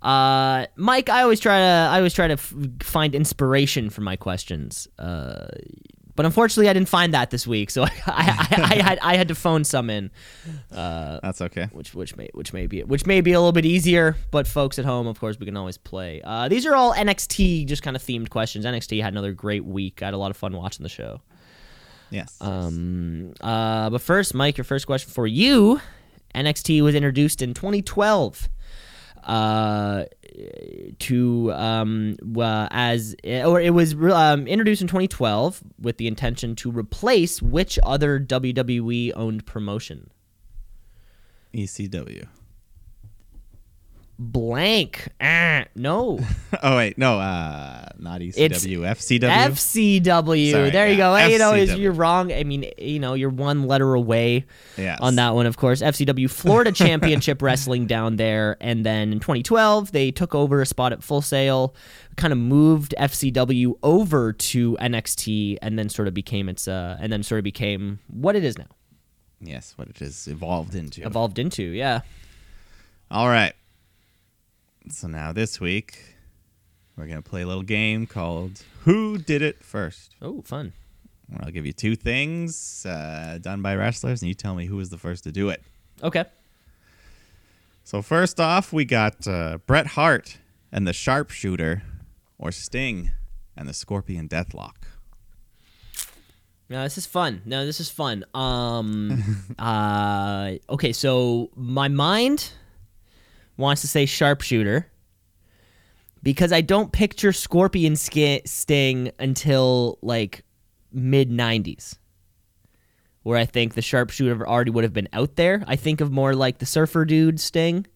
Uh, 0.00 0.66
Mike, 0.76 1.08
I 1.08 1.22
always 1.22 1.40
try 1.40 1.58
to 1.58 1.88
I 1.92 1.96
always 1.98 2.14
try 2.14 2.26
to 2.26 2.34
f- 2.34 2.54
find 2.80 3.14
inspiration 3.14 3.88
for 3.90 4.00
my 4.00 4.16
questions. 4.16 4.88
Uh, 4.98 5.46
But 6.14 6.26
unfortunately, 6.26 6.68
I 6.68 6.74
didn't 6.74 6.88
find 6.88 7.14
that 7.14 7.30
this 7.30 7.46
week, 7.46 7.70
so 7.70 7.82
I, 7.84 7.88
I, 8.06 8.06
I, 8.06 8.62
I 8.62 8.82
had 8.82 8.98
I 9.00 9.16
had 9.16 9.28
to 9.28 9.34
phone 9.34 9.64
some 9.64 9.88
in, 9.90 10.10
That's 10.70 11.40
okay. 11.40 11.68
which 11.72 11.94
which 11.94 12.16
may 12.16 12.28
which 12.34 12.52
may 12.52 12.66
be 12.66 12.82
which 12.82 13.06
may 13.06 13.20
be 13.20 13.32
a 13.32 13.40
little 13.40 13.52
bit 13.52 13.64
easier. 13.64 14.16
But 14.30 14.46
folks 14.46 14.78
at 14.78 14.84
home, 14.84 15.06
of 15.06 15.18
course, 15.18 15.38
we 15.38 15.46
can 15.46 15.56
always 15.56 15.78
play. 15.78 16.20
Uh, 16.22 16.48
these 16.48 16.66
are 16.66 16.74
all 16.74 16.92
NXT 16.94 17.66
just 17.66 17.82
kind 17.82 17.96
of 17.96 18.02
themed 18.02 18.28
questions. 18.30 18.64
NXT 18.66 19.02
had 19.02 19.12
another 19.14 19.32
great 19.32 19.64
week. 19.64 20.02
I 20.02 20.06
had 20.06 20.14
a 20.14 20.18
lot 20.18 20.30
of 20.30 20.36
fun 20.36 20.54
watching 20.54 20.82
the 20.82 20.88
show. 20.90 21.20
Yes. 22.10 22.36
Um, 22.42 23.32
uh, 23.40 23.88
but 23.88 24.02
first, 24.02 24.34
Mike, 24.34 24.58
your 24.58 24.64
first 24.64 24.86
question 24.86 25.10
for 25.10 25.26
you. 25.26 25.80
NXT 26.34 26.82
was 26.82 26.94
introduced 26.94 27.40
in 27.42 27.54
2012 27.54 28.48
uh, 29.24 30.04
to 30.98 31.52
um, 31.52 32.16
uh, 32.36 32.68
as 32.70 33.14
or 33.24 33.60
it 33.60 33.74
was 33.74 33.94
um, 33.94 34.46
introduced 34.46 34.82
in 34.82 34.88
2012 34.88 35.62
with 35.80 35.98
the 35.98 36.06
intention 36.06 36.56
to 36.56 36.70
replace 36.70 37.42
which 37.42 37.78
other 37.82 38.18
WWE 38.18 39.12
owned 39.14 39.46
promotion? 39.46 40.10
ECW. 41.54 42.26
Blank. 44.18 45.08
Ah, 45.20 45.64
no. 45.74 46.18
Oh 46.64 46.76
wait, 46.76 46.96
no, 46.96 47.18
uh, 47.18 47.86
not 47.98 48.20
ECW. 48.20 48.34
It's 48.36 48.64
FCW. 48.64 49.24
FCW. 49.24 50.50
Sorry, 50.52 50.70
there 50.70 50.88
you 50.88 50.96
go. 50.96 51.16
Hey, 51.16 51.32
you 51.32 51.38
know, 51.38 51.54
you're 51.54 51.90
wrong. 51.92 52.30
I 52.32 52.44
mean, 52.44 52.70
you 52.78 53.00
know, 53.00 53.14
you're 53.14 53.30
one 53.30 53.64
letter 53.66 53.94
away. 53.94 54.44
Yes. 54.76 54.98
on 55.00 55.16
that 55.16 55.34
one, 55.34 55.46
of 55.46 55.56
course. 55.56 55.82
FCW 55.82 56.30
Florida 56.30 56.70
Championship 56.84 57.42
Wrestling 57.42 57.86
down 57.86 58.14
there. 58.14 58.56
And 58.60 58.86
then 58.86 59.12
in 59.12 59.18
2012, 59.18 59.90
they 59.90 60.12
took 60.12 60.36
over 60.36 60.60
a 60.60 60.66
spot 60.66 60.92
at 60.92 61.02
Full 61.02 61.20
Sail, 61.22 61.74
kind 62.16 62.32
of 62.32 62.38
moved 62.38 62.94
FCW 62.96 63.72
over 63.82 64.32
to 64.32 64.76
NXT, 64.80 65.56
and 65.62 65.76
then 65.76 65.88
sort 65.88 66.06
of 66.06 66.14
became 66.14 66.48
its, 66.48 66.68
uh, 66.68 66.96
and 67.00 67.12
then 67.12 67.24
sort 67.24 67.38
of 67.38 67.44
became 67.44 67.98
what 68.08 68.36
it 68.36 68.44
is 68.44 68.56
now, 68.56 68.68
Yes, 69.40 69.72
what 69.76 69.88
it 69.88 70.00
is 70.00 70.28
evolved 70.28 70.76
into. 70.76 71.04
evolved 71.04 71.40
into. 71.40 71.64
Yeah. 71.64 72.02
All 73.10 73.26
right. 73.26 73.54
So 74.88 75.06
now 75.08 75.32
this 75.32 75.60
week, 75.60 76.16
we're 76.96 77.06
gonna 77.06 77.22
play 77.22 77.42
a 77.42 77.46
little 77.46 77.62
game 77.62 78.06
called 78.06 78.62
"Who 78.84 79.18
Did 79.18 79.42
It 79.42 79.64
First? 79.64 80.16
Oh, 80.20 80.42
fun. 80.42 80.72
I'll 81.40 81.50
give 81.50 81.64
you 81.64 81.72
two 81.72 81.96
things 81.96 82.84
uh, 82.84 83.38
done 83.40 83.62
by 83.62 83.74
wrestlers, 83.76 84.22
and 84.22 84.28
you 84.28 84.34
tell 84.34 84.54
me 84.54 84.66
who 84.66 84.76
was 84.76 84.90
the 84.90 84.98
first 84.98 85.24
to 85.24 85.32
do 85.32 85.48
it. 85.48 85.62
Okay. 86.02 86.24
So 87.84 88.02
first 88.02 88.38
off, 88.38 88.72
we 88.72 88.84
got 88.84 89.26
uh, 89.26 89.58
Bret 89.66 89.88
Hart 89.88 90.38
and 90.70 90.86
the 90.86 90.92
Sharpshooter, 90.92 91.82
or 92.38 92.52
Sting 92.52 93.10
and 93.56 93.68
the 93.68 93.74
Scorpion 93.74 94.28
Deathlock. 94.28 94.76
No, 96.68 96.82
this 96.84 96.96
is 96.96 97.06
fun. 97.06 97.42
No, 97.44 97.66
this 97.66 97.80
is 97.80 97.90
fun. 97.90 98.24
Um, 98.34 99.22
uh, 99.58 100.52
okay, 100.70 100.92
so 100.92 101.50
my 101.54 101.88
mind 101.88 102.52
wants 103.56 103.82
to 103.82 103.88
say 103.88 104.06
sharpshooter 104.06 104.86
because 106.22 106.52
I 106.52 106.60
don't 106.60 106.92
picture 106.92 107.32
Scorpion 107.32 107.96
Sting 107.96 109.10
until 109.18 109.98
like 110.02 110.44
mid 110.92 111.30
'90s, 111.30 111.96
where 113.22 113.38
I 113.38 113.44
think 113.44 113.74
the 113.74 113.82
sharpshooter 113.82 114.46
already 114.46 114.70
would 114.70 114.84
have 114.84 114.92
been 114.92 115.08
out 115.12 115.36
there. 115.36 115.64
I 115.66 115.76
think 115.76 116.00
of 116.00 116.10
more 116.12 116.34
like 116.34 116.58
the 116.58 116.66
Surfer 116.66 117.04
Dude 117.04 117.40
Sting. 117.40 117.86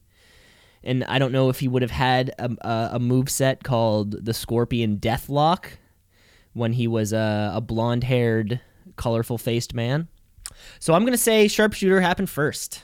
And 0.83 1.03
I 1.05 1.19
don't 1.19 1.33
know 1.33 1.49
if 1.49 1.59
he 1.59 1.67
would 1.67 1.83
have 1.83 1.91
had 1.91 2.33
a, 2.39 2.49
a, 2.61 2.91
a 2.93 2.99
move 3.01 3.29
set 3.29 3.65
called 3.65 4.25
the 4.25 4.33
Scorpion 4.33 4.99
Deathlock 4.99 5.67
when 6.53 6.73
he 6.73 6.87
was 6.87 7.13
a, 7.13 7.51
a 7.55 7.61
blonde 7.61 8.05
haired, 8.05 8.61
colorful 8.95 9.37
faced 9.37 9.75
man. 9.75 10.07
So 10.79 10.95
I'm 10.95 11.03
going 11.03 11.13
to 11.13 11.19
say 11.19 11.49
sharpshooter 11.49 12.01
happened 12.01 12.31
first. 12.31 12.83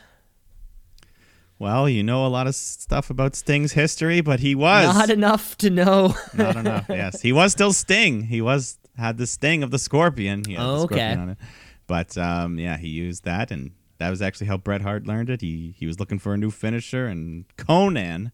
Well, 1.63 1.89
you 1.89 2.03
know 2.03 2.27
a 2.27 2.33
lot 2.39 2.47
of 2.49 2.55
stuff 2.57 3.09
about 3.09 3.37
Sting's 3.37 3.73
history, 3.73 4.21
but 4.21 4.41
he 4.41 4.55
was 4.57 4.93
Not 4.95 5.11
enough 5.11 5.57
to 5.59 5.71
know. 5.71 6.15
Not 6.35 6.57
enough. 6.57 6.87
Yes, 6.89 7.21
he 7.23 7.33
was 7.33 7.53
still 7.53 7.73
Sting. 7.73 8.23
He 8.23 8.41
was 8.41 8.79
had 8.97 9.17
the 9.17 9.27
sting 9.27 9.63
of 9.63 9.71
the 9.71 9.79
scorpion. 9.79 10.43
He 10.45 10.55
had 10.55 10.63
the 10.63 10.67
Oh, 10.69 10.75
okay. 10.83 10.95
scorpion 10.97 11.19
on 11.21 11.29
it. 11.31 11.39
But 11.87 12.19
um, 12.19 12.59
yeah, 12.59 12.77
he 12.79 12.89
used 12.89 13.25
that, 13.25 13.51
and 13.53 13.71
that 13.99 14.11
was 14.11 14.21
actually 14.21 14.49
how 14.49 14.57
Bret 14.57 14.83
Hart 14.83 15.07
learned 15.07 15.31
it. 15.31 15.41
He 15.41 15.75
he 15.79 15.87
was 15.87 16.01
looking 16.01 16.19
for 16.19 16.35
a 16.35 16.37
new 16.37 16.51
finisher, 16.51 17.07
and 17.07 17.45
Konnan, 17.57 18.33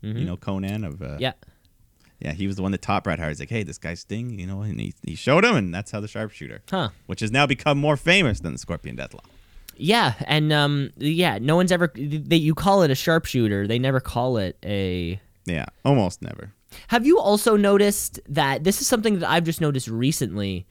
you 0.00 0.24
know 0.24 0.36
Konnan 0.38 0.86
of 0.86 1.02
uh, 1.02 1.04
Mm-hmm. 1.04 1.20
yeah. 1.20 1.32
yeah, 2.18 2.32
he 2.32 2.46
was 2.46 2.56
the 2.56 2.62
one 2.62 2.72
that 2.72 2.82
taught 2.82 3.04
Bret 3.04 3.18
Hart. 3.18 3.30
He's 3.32 3.40
like, 3.40 3.50
hey, 3.50 3.62
this 3.62 3.78
guy's 3.78 4.00
Sting, 4.00 4.38
you 4.38 4.46
know, 4.46 4.62
and 4.62 4.80
he 4.80 4.94
he 5.04 5.14
showed 5.14 5.44
him, 5.44 5.54
and 5.54 5.74
that's 5.74 5.90
how 5.90 6.00
the 6.00 6.08
sharpshooter, 6.08 6.62
Huh. 6.70 6.88
which 7.06 7.20
has 7.20 7.30
now 7.30 7.46
become 7.46 7.76
more 7.78 7.96
famous 7.98 8.40
than 8.40 8.54
the 8.54 8.58
Scorpion 8.58 8.96
Deathlock. 8.96 9.26
Yeah, 9.80 10.14
and 10.26 10.52
um, 10.52 10.90
yeah, 10.98 11.38
no 11.40 11.56
one's 11.56 11.72
ever 11.72 11.90
that 11.94 12.38
you 12.38 12.54
call 12.54 12.82
it 12.82 12.90
a 12.90 12.94
sharpshooter. 12.94 13.66
They 13.66 13.78
never 13.78 13.98
call 14.00 14.36
it 14.36 14.58
a. 14.64 15.20
Yeah, 15.46 15.64
almost 15.84 16.20
never. 16.22 16.52
Have 16.88 17.06
you 17.06 17.18
also 17.18 17.56
noticed 17.56 18.20
that 18.28 18.62
this 18.62 18.80
is 18.80 18.86
something 18.86 19.18
that 19.20 19.28
I've 19.30 19.44
just 19.44 19.60
noticed 19.60 19.88
recently? 19.88 20.66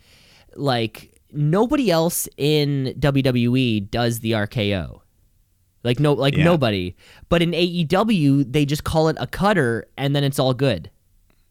Like 0.55 1.13
nobody 1.31 1.91
else 1.91 2.27
in 2.37 2.93
WWE 2.99 3.89
does 3.91 4.19
the 4.19 4.31
RKO. 4.31 5.01
Like 5.83 5.99
no, 5.99 6.13
like 6.13 6.35
Yeah. 6.35 6.43
nobody. 6.43 6.95
But 7.29 7.41
in 7.41 7.51
AEW, 7.51 8.51
they 8.51 8.65
just 8.65 8.83
call 8.83 9.07
it 9.09 9.17
a 9.19 9.27
cutter, 9.27 9.87
and 9.97 10.15
then 10.15 10.23
it's 10.23 10.37
all 10.39 10.53
good. 10.53 10.91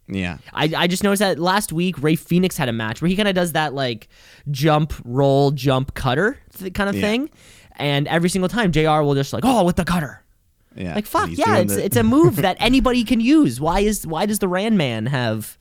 Yeah, 0.08 0.38
I, 0.54 0.72
I 0.76 0.86
just 0.86 1.02
noticed 1.04 1.20
that 1.20 1.38
last 1.38 1.72
week 1.72 2.02
Rey 2.02 2.16
Fenix 2.16 2.56
had 2.56 2.68
a 2.68 2.72
match 2.72 3.02
where 3.02 3.08
he 3.08 3.16
kind 3.16 3.28
of 3.28 3.34
does 3.34 3.52
that 3.52 3.74
like 3.74 4.08
jump 4.50 4.94
roll 5.04 5.50
jump 5.50 5.94
cutter 5.94 6.38
th- 6.58 6.72
kind 6.74 6.88
of 6.88 6.96
Yeah. 6.96 7.00
thing, 7.02 7.30
and 7.76 8.08
every 8.08 8.28
single 8.30 8.48
time 8.48 8.72
Jr. 8.72 9.02
will 9.02 9.14
just 9.14 9.32
like 9.32 9.44
oh 9.44 9.64
with 9.64 9.76
the 9.76 9.84
cutter 9.84 10.22
yeah. 10.76 10.94
like 10.94 11.06
fuck 11.06 11.28
yeah 11.32 11.58
it's 11.58 11.74
the- 11.74 11.84
it's 11.84 11.96
a 11.96 12.02
move 12.02 12.36
that 12.36 12.56
anybody 12.60 13.04
can 13.04 13.20
use. 13.20 13.60
Why 13.60 13.80
is 13.80 14.06
why 14.06 14.24
does 14.26 14.38
the 14.38 14.48
Ran 14.48 14.76
Man 14.76 15.06
have? 15.06 15.58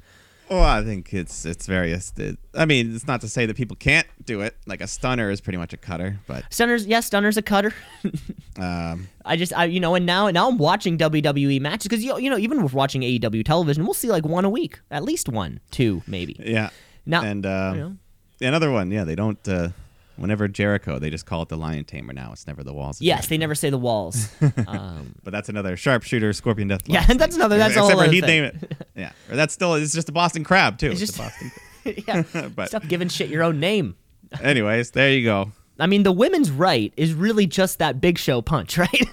Well, 0.50 0.64
I 0.64 0.84
think 0.84 1.14
it's 1.14 1.46
it's 1.46 1.68
various. 1.68 2.14
It, 2.18 2.38
I 2.54 2.66
mean, 2.66 2.96
it's 2.96 3.06
not 3.08 3.22
to 3.22 3.28
say 3.28 3.46
that 3.46 3.58
people 3.58 3.76
can't 3.76 4.08
do 4.24 4.42
it. 4.42 4.56
Like 4.66 4.82
a 4.82 4.88
stunner 4.88 5.30
is 5.30 5.42
pretty 5.42 5.58
much 5.58 5.74
a 5.74 5.78
cutter, 5.78 6.20
but 6.26 6.46
Stunners, 6.50 6.86
yes, 6.86 7.10
Stunner's 7.10 7.36
a 7.38 7.42
cutter. 7.42 7.74
um, 8.58 9.08
I 9.26 9.36
just, 9.36 9.52
I, 9.54 9.66
you 9.66 9.80
know, 9.80 9.96
and 9.96 10.06
now, 10.06 10.30
now 10.30 10.48
I'm 10.48 10.58
watching 10.58 10.98
WWE 10.98 11.60
matches 11.60 11.84
because 11.90 12.04
you, 12.04 12.18
you 12.20 12.30
know, 12.30 12.38
even 12.38 12.64
with 12.64 12.74
watching 12.74 13.02
AEW 13.02 13.44
television, 13.44 13.84
we'll 13.84 13.94
see 13.94 14.10
like 14.10 14.26
one 14.26 14.46
a 14.46 14.50
week, 14.50 14.80
at 14.90 15.04
least 15.04 15.28
one, 15.28 15.60
two, 15.72 16.02
maybe. 16.08 16.36
yeah. 16.40 16.70
Now- 17.06 17.24
and 17.24 17.46
um, 17.46 17.76
you 17.76 17.82
know. 17.82 18.48
another 18.48 18.72
one, 18.72 18.90
yeah, 18.92 19.04
they 19.04 19.16
don't. 19.16 19.46
Uh, 19.48 19.70
whenever 20.18 20.48
Jericho, 20.48 21.00
they 21.00 21.10
just 21.10 21.26
call 21.26 21.42
it 21.44 21.50
the 21.50 21.58
Lion 21.58 21.86
Tamer 21.86 22.14
now. 22.14 22.32
It's 22.34 22.46
never 22.48 22.64
the 22.64 22.74
Walls. 22.74 23.00
Yes, 23.02 23.20
Jericho. 23.20 23.30
they 23.30 23.38
never 23.38 23.56
say 23.56 23.70
the 23.70 23.78
walls. 23.78 24.30
Um, 24.68 25.16
But 25.24 25.32
that's 25.32 25.50
another 25.50 25.78
sharpshooter, 25.78 26.34
Scorpion 26.34 26.68
Death. 26.68 26.82
Yeah, 26.88 27.06
that's 27.06 27.36
another- 27.36 27.58
that's 27.58 27.76
Except 27.76 27.92
whole 27.94 28.04
for 28.06 28.12
he'd 28.12 28.22
thing. 28.22 28.44
name 28.44 28.44
it. 28.46 28.88
Yeah, 28.96 29.12
or 29.30 29.36
that's 29.36 29.54
still 29.54 29.76
it's 29.76 29.94
just 29.94 30.10
a 30.10 30.12
Boston 30.12 30.44
Crab 30.44 30.78
too. 30.78 30.92
It's, 30.92 31.00
just- 31.00 31.16
a 31.16 31.20
Boston. 31.22 31.52
yeah, 32.36 32.50
But- 32.56 32.70
stop 32.70 32.88
giving 32.88 33.08
shit 33.10 33.30
your 33.30 33.44
own 33.44 33.60
name. 33.60 33.96
Anyways, 34.42 34.92
there 34.92 35.12
you 35.12 35.24
go. 35.24 35.52
I 35.80 35.88
mean, 35.88 36.04
the 36.04 36.12
women's 36.12 36.50
right 36.52 36.94
is 36.98 37.14
really 37.14 37.46
just 37.46 37.80
that 37.80 38.02
Big 38.02 38.18
Show 38.18 38.42
punch, 38.42 38.78
right? 38.78 39.08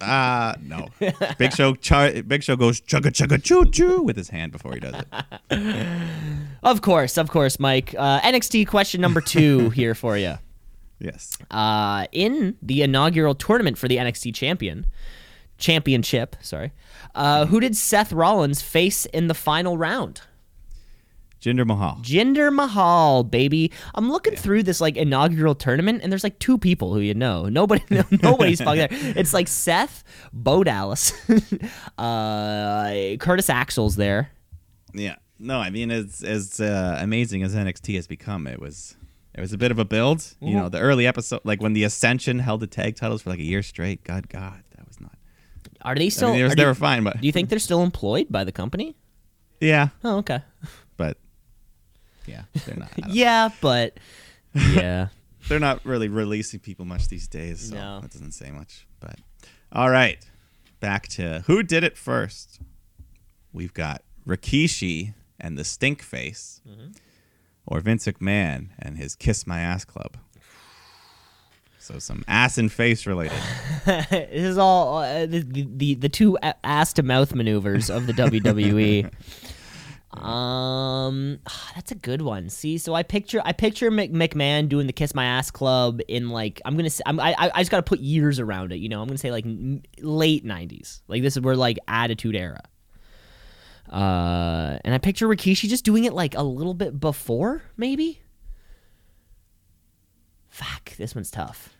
Uh 0.00 0.54
no. 0.62 0.88
Big 1.38 1.52
Show. 1.52 1.74
Char- 1.76 2.22
Big 2.22 2.42
Show 2.42 2.56
goes 2.56 2.80
chugga 2.80 3.10
chugga 3.12 3.42
choo 3.42 3.64
choo 3.70 4.02
with 4.02 4.16
his 4.16 4.28
hand 4.30 4.52
before 4.52 4.74
he 4.74 4.80
does 4.80 4.94
it. 5.50 5.86
of 6.62 6.82
course, 6.82 7.16
of 7.16 7.30
course, 7.30 7.58
Mike. 7.58 7.94
Uh, 7.96 8.20
NXT 8.20 8.66
question 8.68 9.00
number 9.00 9.20
two 9.20 9.70
here 9.80 9.94
for 9.94 10.16
you. 10.18 10.34
Yes. 10.98 11.36
Uh, 11.50 12.06
in 12.12 12.56
the 12.62 12.82
inaugural 12.82 13.34
tournament 13.34 13.78
for 13.78 13.86
the 13.88 13.96
NXT 13.98 14.34
champion 14.34 14.86
championship, 15.58 16.36
sorry, 16.40 16.72
uh, 17.14 17.46
who 17.46 17.60
did 17.60 17.76
Seth 17.76 18.12
Rollins 18.12 18.60
face 18.62 19.06
in 19.06 19.26
the 19.26 19.34
final 19.34 19.78
round? 19.78 20.22
Jinder 21.40 21.66
Mahal. 21.66 21.98
Jinder 22.02 22.52
Mahal, 22.52 23.22
baby. 23.22 23.70
I'm 23.94 24.10
looking 24.10 24.34
through 24.34 24.62
this 24.64 24.80
like 24.80 24.96
inaugural 24.96 25.54
tournament, 25.54 26.00
and 26.02 26.10
there's 26.10 26.24
like 26.24 26.38
two 26.38 26.58
people 26.58 26.92
who 26.94 27.00
you 27.00 27.14
know. 27.14 27.44
Nobody, 27.48 27.84
no, 27.90 28.02
nobody's 28.22 28.60
fucking 28.60 28.88
there. 28.90 29.12
It's 29.16 29.32
like 29.34 29.46
Seth, 29.46 30.02
Bo 30.32 30.64
Dallas, 30.64 31.12
uh, 31.98 33.16
Curtis 33.20 33.50
Axel's 33.50 33.96
there. 33.96 34.30
Yeah. 34.94 35.16
No, 35.38 35.58
I 35.58 35.68
mean 35.70 35.90
as 35.90 36.22
as 36.22 36.60
uh, 36.60 36.96
amazing 37.00 37.42
as 37.42 37.54
NXT 37.54 37.94
has 37.96 38.06
become, 38.06 38.46
it 38.46 38.58
was 38.60 38.96
it 39.34 39.40
was 39.40 39.52
a 39.52 39.58
bit 39.58 39.70
of 39.70 39.78
a 39.78 39.84
build. 39.84 40.34
You 40.40 40.48
Mm-hmm. 40.48 40.56
know, 40.58 40.68
the 40.70 40.80
early 40.80 41.06
episode, 41.06 41.40
like 41.44 41.60
when 41.60 41.74
the 41.74 41.84
Ascension 41.84 42.38
held 42.38 42.60
the 42.60 42.66
tag 42.66 42.96
titles 42.96 43.22
for 43.22 43.30
like 43.30 43.38
a 43.40 43.44
year 43.44 43.62
straight. 43.62 44.02
God, 44.04 44.28
God, 44.30 44.62
that 44.76 44.88
was 44.88 44.98
not. 45.00 45.12
Are 45.82 45.94
they 45.94 46.06
I 46.06 46.08
still? 46.08 46.28
mean, 46.30 46.38
they, 46.38 46.42
was, 46.44 46.52
are 46.52 46.56
they 46.56 46.62
do- 46.62 46.68
were 46.68 46.74
fine, 46.74 47.04
but 47.04 47.20
do 47.20 47.26
you 47.26 47.32
think 47.32 47.50
they're 47.50 47.58
still 47.58 47.82
employed 47.82 48.28
by 48.30 48.44
the 48.44 48.52
company? 48.52 48.96
yeah, 49.60 49.88
Oh, 50.02 50.16
okay. 50.18 50.40
but 50.96 51.18
yeah, 52.26 52.42
they're 52.64 52.76
not. 52.76 52.90
Yeah, 53.08 53.48
but 53.60 53.98
yeah. 54.54 55.08
they're 55.48 55.60
not 55.60 55.84
really 55.84 56.08
releasing 56.08 56.60
people 56.60 56.84
much 56.84 57.08
these 57.08 57.28
days. 57.28 57.68
So 57.70 57.74
No. 57.74 58.00
that 58.00 58.10
doesn't 58.12 58.32
say 58.32 58.50
much. 58.50 58.86
But 59.00 59.16
all 59.72 59.90
right, 59.90 60.18
back 60.80 61.08
to 61.08 61.42
who 61.46 61.62
did 61.62 61.84
it 61.84 61.96
first. 61.96 62.60
We've 63.52 63.74
got 63.74 64.02
Rikishi 64.26 65.14
and 65.40 65.56
the 65.56 65.64
Stink 65.64 66.02
Face 66.02 66.60
or 67.66 67.80
Vince 67.80 68.06
McMahon 68.06 68.68
and 68.78 68.96
his 68.98 69.14
Kiss 69.16 69.46
My 69.46 69.60
Ass 69.60 69.84
Club? 69.84 70.16
So 71.78 72.00
some 72.00 72.24
ass 72.26 72.58
and 72.58 72.70
face 72.72 73.06
related. 73.06 73.38
this 73.86 74.26
is 74.32 74.58
all 74.58 74.98
uh, 74.98 75.24
the, 75.26 75.42
the 75.76 75.94
the 75.94 76.08
two 76.08 76.36
ass 76.64 76.92
to 76.94 77.04
mouth 77.04 77.32
maneuvers 77.32 77.90
of 77.90 78.08
the 78.08 78.12
WWE. 78.12 79.08
Um, 80.18 81.38
that's 81.74 81.92
a 81.92 81.94
good 81.94 82.22
one. 82.22 82.48
See, 82.48 82.78
so 82.78 82.94
I 82.94 83.02
picture 83.02 83.40
I 83.44 83.52
picture 83.52 83.90
Mc, 83.90 84.12
McMahon 84.12 84.68
doing 84.68 84.86
the 84.86 84.92
kiss 84.92 85.14
my 85.14 85.24
ass 85.24 85.50
club 85.50 86.00
in 86.08 86.30
like 86.30 86.60
I'm 86.64 86.76
gonna 86.76 86.90
say 86.90 87.02
I'm, 87.06 87.20
I 87.20 87.34
I 87.38 87.60
just 87.60 87.70
gotta 87.70 87.82
put 87.82 88.00
years 88.00 88.40
around 88.40 88.72
it. 88.72 88.76
You 88.76 88.88
know, 88.88 89.00
I'm 89.00 89.08
gonna 89.08 89.18
say 89.18 89.30
like 89.30 89.44
late 90.00 90.44
'90s. 90.44 91.00
Like 91.08 91.22
this 91.22 91.36
is 91.36 91.42
where 91.42 91.56
like 91.56 91.78
Attitude 91.88 92.36
Era. 92.36 92.62
Uh, 93.90 94.78
and 94.84 94.94
I 94.94 94.98
picture 94.98 95.28
Rikishi 95.28 95.68
just 95.68 95.84
doing 95.84 96.04
it 96.04 96.12
like 96.12 96.34
a 96.34 96.42
little 96.42 96.74
bit 96.74 96.98
before, 96.98 97.62
maybe. 97.76 98.20
Fuck, 100.48 100.96
this 100.96 101.14
one's 101.14 101.30
tough. 101.30 101.75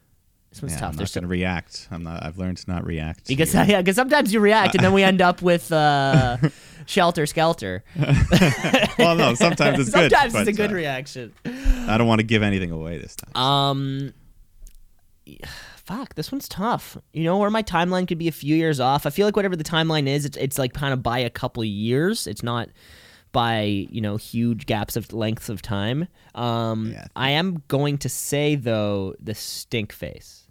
This 0.56 0.62
one's 0.62 0.72
Yeah, 0.72 0.80
tough. 0.80 0.90
I'm 0.92 0.96
There's 0.96 1.14
not 1.14 1.20
going 1.20 1.28
to 1.28 1.32
react. 1.32 1.88
I'm 1.90 2.02
not. 2.02 2.24
I've 2.24 2.38
learned 2.38 2.56
to 2.56 2.70
not 2.70 2.86
react. 2.86 3.28
because 3.28 3.52
yeah, 3.54 3.82
because 3.82 3.94
sometimes 3.96 4.32
you 4.32 4.40
react 4.40 4.74
and 4.74 4.82
then 4.82 4.94
we 4.94 5.02
end 5.02 5.20
up 5.20 5.42
with 5.42 5.70
uh, 5.70 6.38
shelter 6.86 7.26
skelter. 7.26 7.84
well, 8.98 9.16
no. 9.16 9.34
Sometimes 9.34 9.80
it's 9.80 9.90
good. 9.90 10.10
sometimes 10.10 10.34
it's 10.34 10.48
a 10.48 10.52
good 10.54 10.70
uh, 10.70 10.74
reaction. 10.74 11.34
I 11.44 11.98
don't 11.98 12.06
want 12.06 12.20
to 12.20 12.26
give 12.26 12.42
anything 12.42 12.70
away 12.70 12.96
this 12.96 13.16
time. 13.16 13.36
Um, 13.36 14.14
fuck, 15.84 16.14
this 16.14 16.32
one's 16.32 16.48
tough. 16.48 16.96
You 17.12 17.24
know, 17.24 17.38
or 17.38 17.50
my 17.50 17.62
timeline 17.62 18.08
could 18.08 18.18
be 18.18 18.28
a 18.28 18.32
few 18.32 18.56
years 18.56 18.80
off. 18.80 19.04
I 19.04 19.10
feel 19.10 19.26
like 19.26 19.36
whatever 19.36 19.56
the 19.56 19.64
timeline 19.64 20.06
is, 20.06 20.24
it's 20.24 20.38
it's 20.38 20.58
like 20.58 20.72
kind 20.72 20.94
of 20.94 21.02
by 21.02 21.18
a 21.18 21.28
couple 21.28 21.62
of 21.62 21.68
years. 21.68 22.26
It's 22.26 22.42
not 22.42 22.70
by 23.32 23.64
you 23.90 24.00
know 24.00 24.16
huge 24.16 24.64
gaps 24.64 24.96
of 24.96 25.12
lengths 25.12 25.50
of 25.50 25.60
time. 25.60 26.08
Um, 26.34 26.92
Yeah. 26.92 27.06
I 27.14 27.30
am 27.30 27.62
going 27.68 27.98
to 27.98 28.08
say 28.08 28.54
though 28.54 29.14
the 29.20 29.34
stink 29.34 29.92
face. 29.92 30.45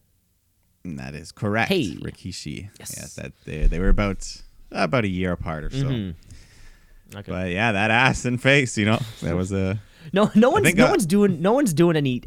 That 0.86 1.15
is 1.15 1.31
correct. 1.31 1.69
Hey. 1.69 1.95
Rikishi. 1.95 2.69
Yes. 2.79 2.93
Yes. 2.95 3.15
That 3.15 3.33
they, 3.45 3.67
they 3.67 3.79
were 3.79 3.89
about 3.89 4.41
about 4.71 5.03
a 5.03 5.07
year 5.07 5.31
apart 5.31 5.63
or 5.63 5.69
so. 5.71 5.86
Mm-hmm. 5.86 7.17
Okay. 7.17 7.31
But 7.31 7.51
yeah, 7.51 7.71
that 7.71 7.91
ass 7.91 8.25
and 8.25 8.41
face. 8.41 8.77
You 8.77 8.86
know, 8.86 8.99
that 9.21 9.36
was 9.36 9.51
a. 9.51 9.79
No, 10.13 10.29
no 10.36 10.51
one's 10.51 10.75
no 10.75 10.86
uh, 10.86 10.89
one's 10.91 11.07
doing 11.07 11.41
no 11.41 11.53
one's 11.53 11.73
doing 11.73 11.95
any 11.95 12.21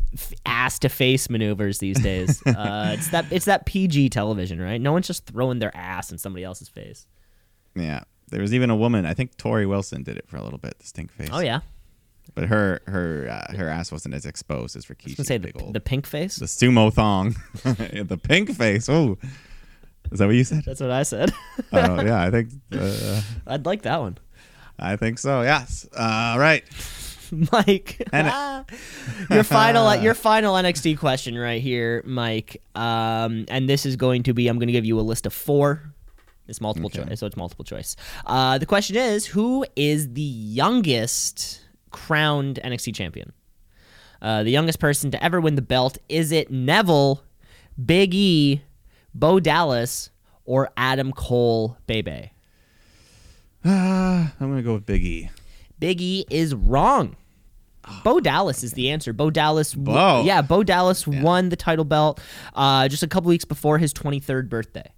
ass 0.45 0.81
to 0.81 0.89
face 0.89 1.31
maneuvers 1.31 1.79
these 1.79 1.97
days. 2.01 2.43
uh, 2.47 2.97
it's 2.99 3.11
that 3.11 3.27
it's 3.31 3.45
that 3.45 3.67
PG 3.67 4.09
television, 4.09 4.61
right? 4.61 4.81
No 4.81 4.91
one's 4.91 5.07
just 5.07 5.27
throwing 5.27 5.61
their 5.61 5.71
ass 5.77 6.11
in 6.11 6.19
somebody 6.19 6.43
else's 6.43 6.69
face. 6.69 7.07
Yeah. 7.77 8.01
There 8.31 8.41
was 8.41 8.53
even 8.53 8.71
a 8.71 8.77
woman. 8.77 9.07
I 9.07 9.15
think 9.15 9.37
Torrie 9.37 9.69
Wilson 9.69 10.03
did 10.03 10.17
it 10.17 10.29
for 10.29 10.37
a 10.37 10.43
little 10.43 10.59
bit. 10.59 10.77
The 10.81 10.87
stink 10.89 11.13
face. 11.13 11.29
Oh 11.33 11.39
yeah, 11.39 11.61
But 12.39 12.47
her 12.51 12.81
her 12.87 13.29
uh, 13.29 13.57
her 13.57 13.69
ass 13.69 13.91
wasn't 13.91 14.15
as 14.15 14.25
exposed 14.25 14.77
as 14.77 14.87
Rikishi. 14.87 15.07
I 15.07 15.09
was 15.09 15.15
gonna 15.17 15.27
say 15.27 15.39
the, 15.39 15.53
old, 15.61 15.75
the 15.75 15.81
pink 15.81 16.07
face. 16.07 16.37
the 16.37 16.47
sumo 16.47 16.93
thong, 16.93 17.35
the 17.65 18.17
pink 18.23 18.55
face. 18.55 18.89
Oh, 18.89 19.19
is 20.13 20.21
that 20.21 20.27
what 20.27 20.37
you 20.37 20.45
said? 20.45 20.63
That's 20.65 20.81
what 20.81 20.93
I 20.93 21.03
said. 21.03 21.33
Oh 21.73 22.01
yeah, 22.01 22.23
I 22.23 22.31
think 22.31 22.51
uh, 22.73 23.21
I'd 23.49 23.67
like 23.67 23.83
that 23.83 23.99
one, 23.99 24.19
I 24.79 24.95
think 24.95 25.19
so. 25.19 25.43
Yes. 25.43 25.89
All 25.99 26.39
right. 26.39 26.63
Mike. 27.53 28.09
Your 29.31 29.43
final 29.43 29.97
your 29.97 30.15
final 30.15 30.55
NXT 30.55 30.97
question 30.97 31.37
right 31.37 31.61
here, 31.61 32.05
Mike. 32.07 32.63
Um, 32.77 33.47
and 33.49 33.69
this 33.69 33.85
is 33.85 33.97
going 33.97 34.23
to 34.23 34.33
be 34.33 34.47
I'm 34.47 34.59
going 34.61 34.69
to 34.69 34.73
give 34.73 34.85
you 34.87 35.01
a 35.01 35.03
list 35.03 35.27
of 35.27 35.33
four. 35.33 35.93
It's 36.47 36.61
multiple 36.61 36.87
Okay. 36.95 37.05
choice, 37.07 37.19
so 37.19 37.27
it's 37.27 37.37
multiple 37.37 37.65
choice. 37.65 37.97
Uh, 38.25 38.59
the 38.59 38.65
question 38.65 38.95
is, 38.97 39.27
who 39.27 39.67
is 39.75 40.13
the 40.15 40.23
youngest 40.23 41.63
crowned 41.91 42.59
NXT 42.65 42.95
champion? 42.95 43.33
Uh, 44.21 44.43
the 44.43 44.51
youngest 44.51 44.81
person 44.81 45.11
to 45.13 45.23
ever 45.23 45.41
win 45.41 45.55
the 45.55 45.63
belt. 45.63 45.99
Is 46.09 46.33
it 46.33 46.51
Neville, 46.51 47.23
Big 47.83 48.15
E, 48.15 48.63
Bo 49.15 49.39
Dallas, 49.41 50.11
or 50.45 50.71
Adam 50.77 51.13
Cole 51.13 51.77
Bay 51.87 52.03
Bay? 52.03 52.33
Uh, 53.65 53.69
I'm 54.41 54.51
gonna 54.51 54.63
go 54.63 54.75
with 54.75 54.87
Big 54.87 55.05
E. 55.05 55.31
Big 55.79 56.01
E 56.01 56.25
is 56.31 56.55
wrong. 56.55 57.17
Bo 58.05 58.21
Dallas 58.21 58.63
is 58.63 58.73
the 58.73 58.91
answer. 58.91 59.13
Bo 59.13 59.31
Dallas, 59.31 59.75
Bo. 59.75 60.23
yeah, 60.25 60.43
Bo 60.43 60.63
Dallas 60.63 61.07
won 61.07 61.49
the 61.49 61.57
title 61.57 61.85
belt 61.85 62.21
uh, 62.55 62.87
just 62.89 63.03
a 63.03 63.07
couple 63.07 63.29
weeks 63.29 63.45
before 63.45 63.79
his 63.79 63.95
23rd 63.95 64.49
birthday. 64.49 64.91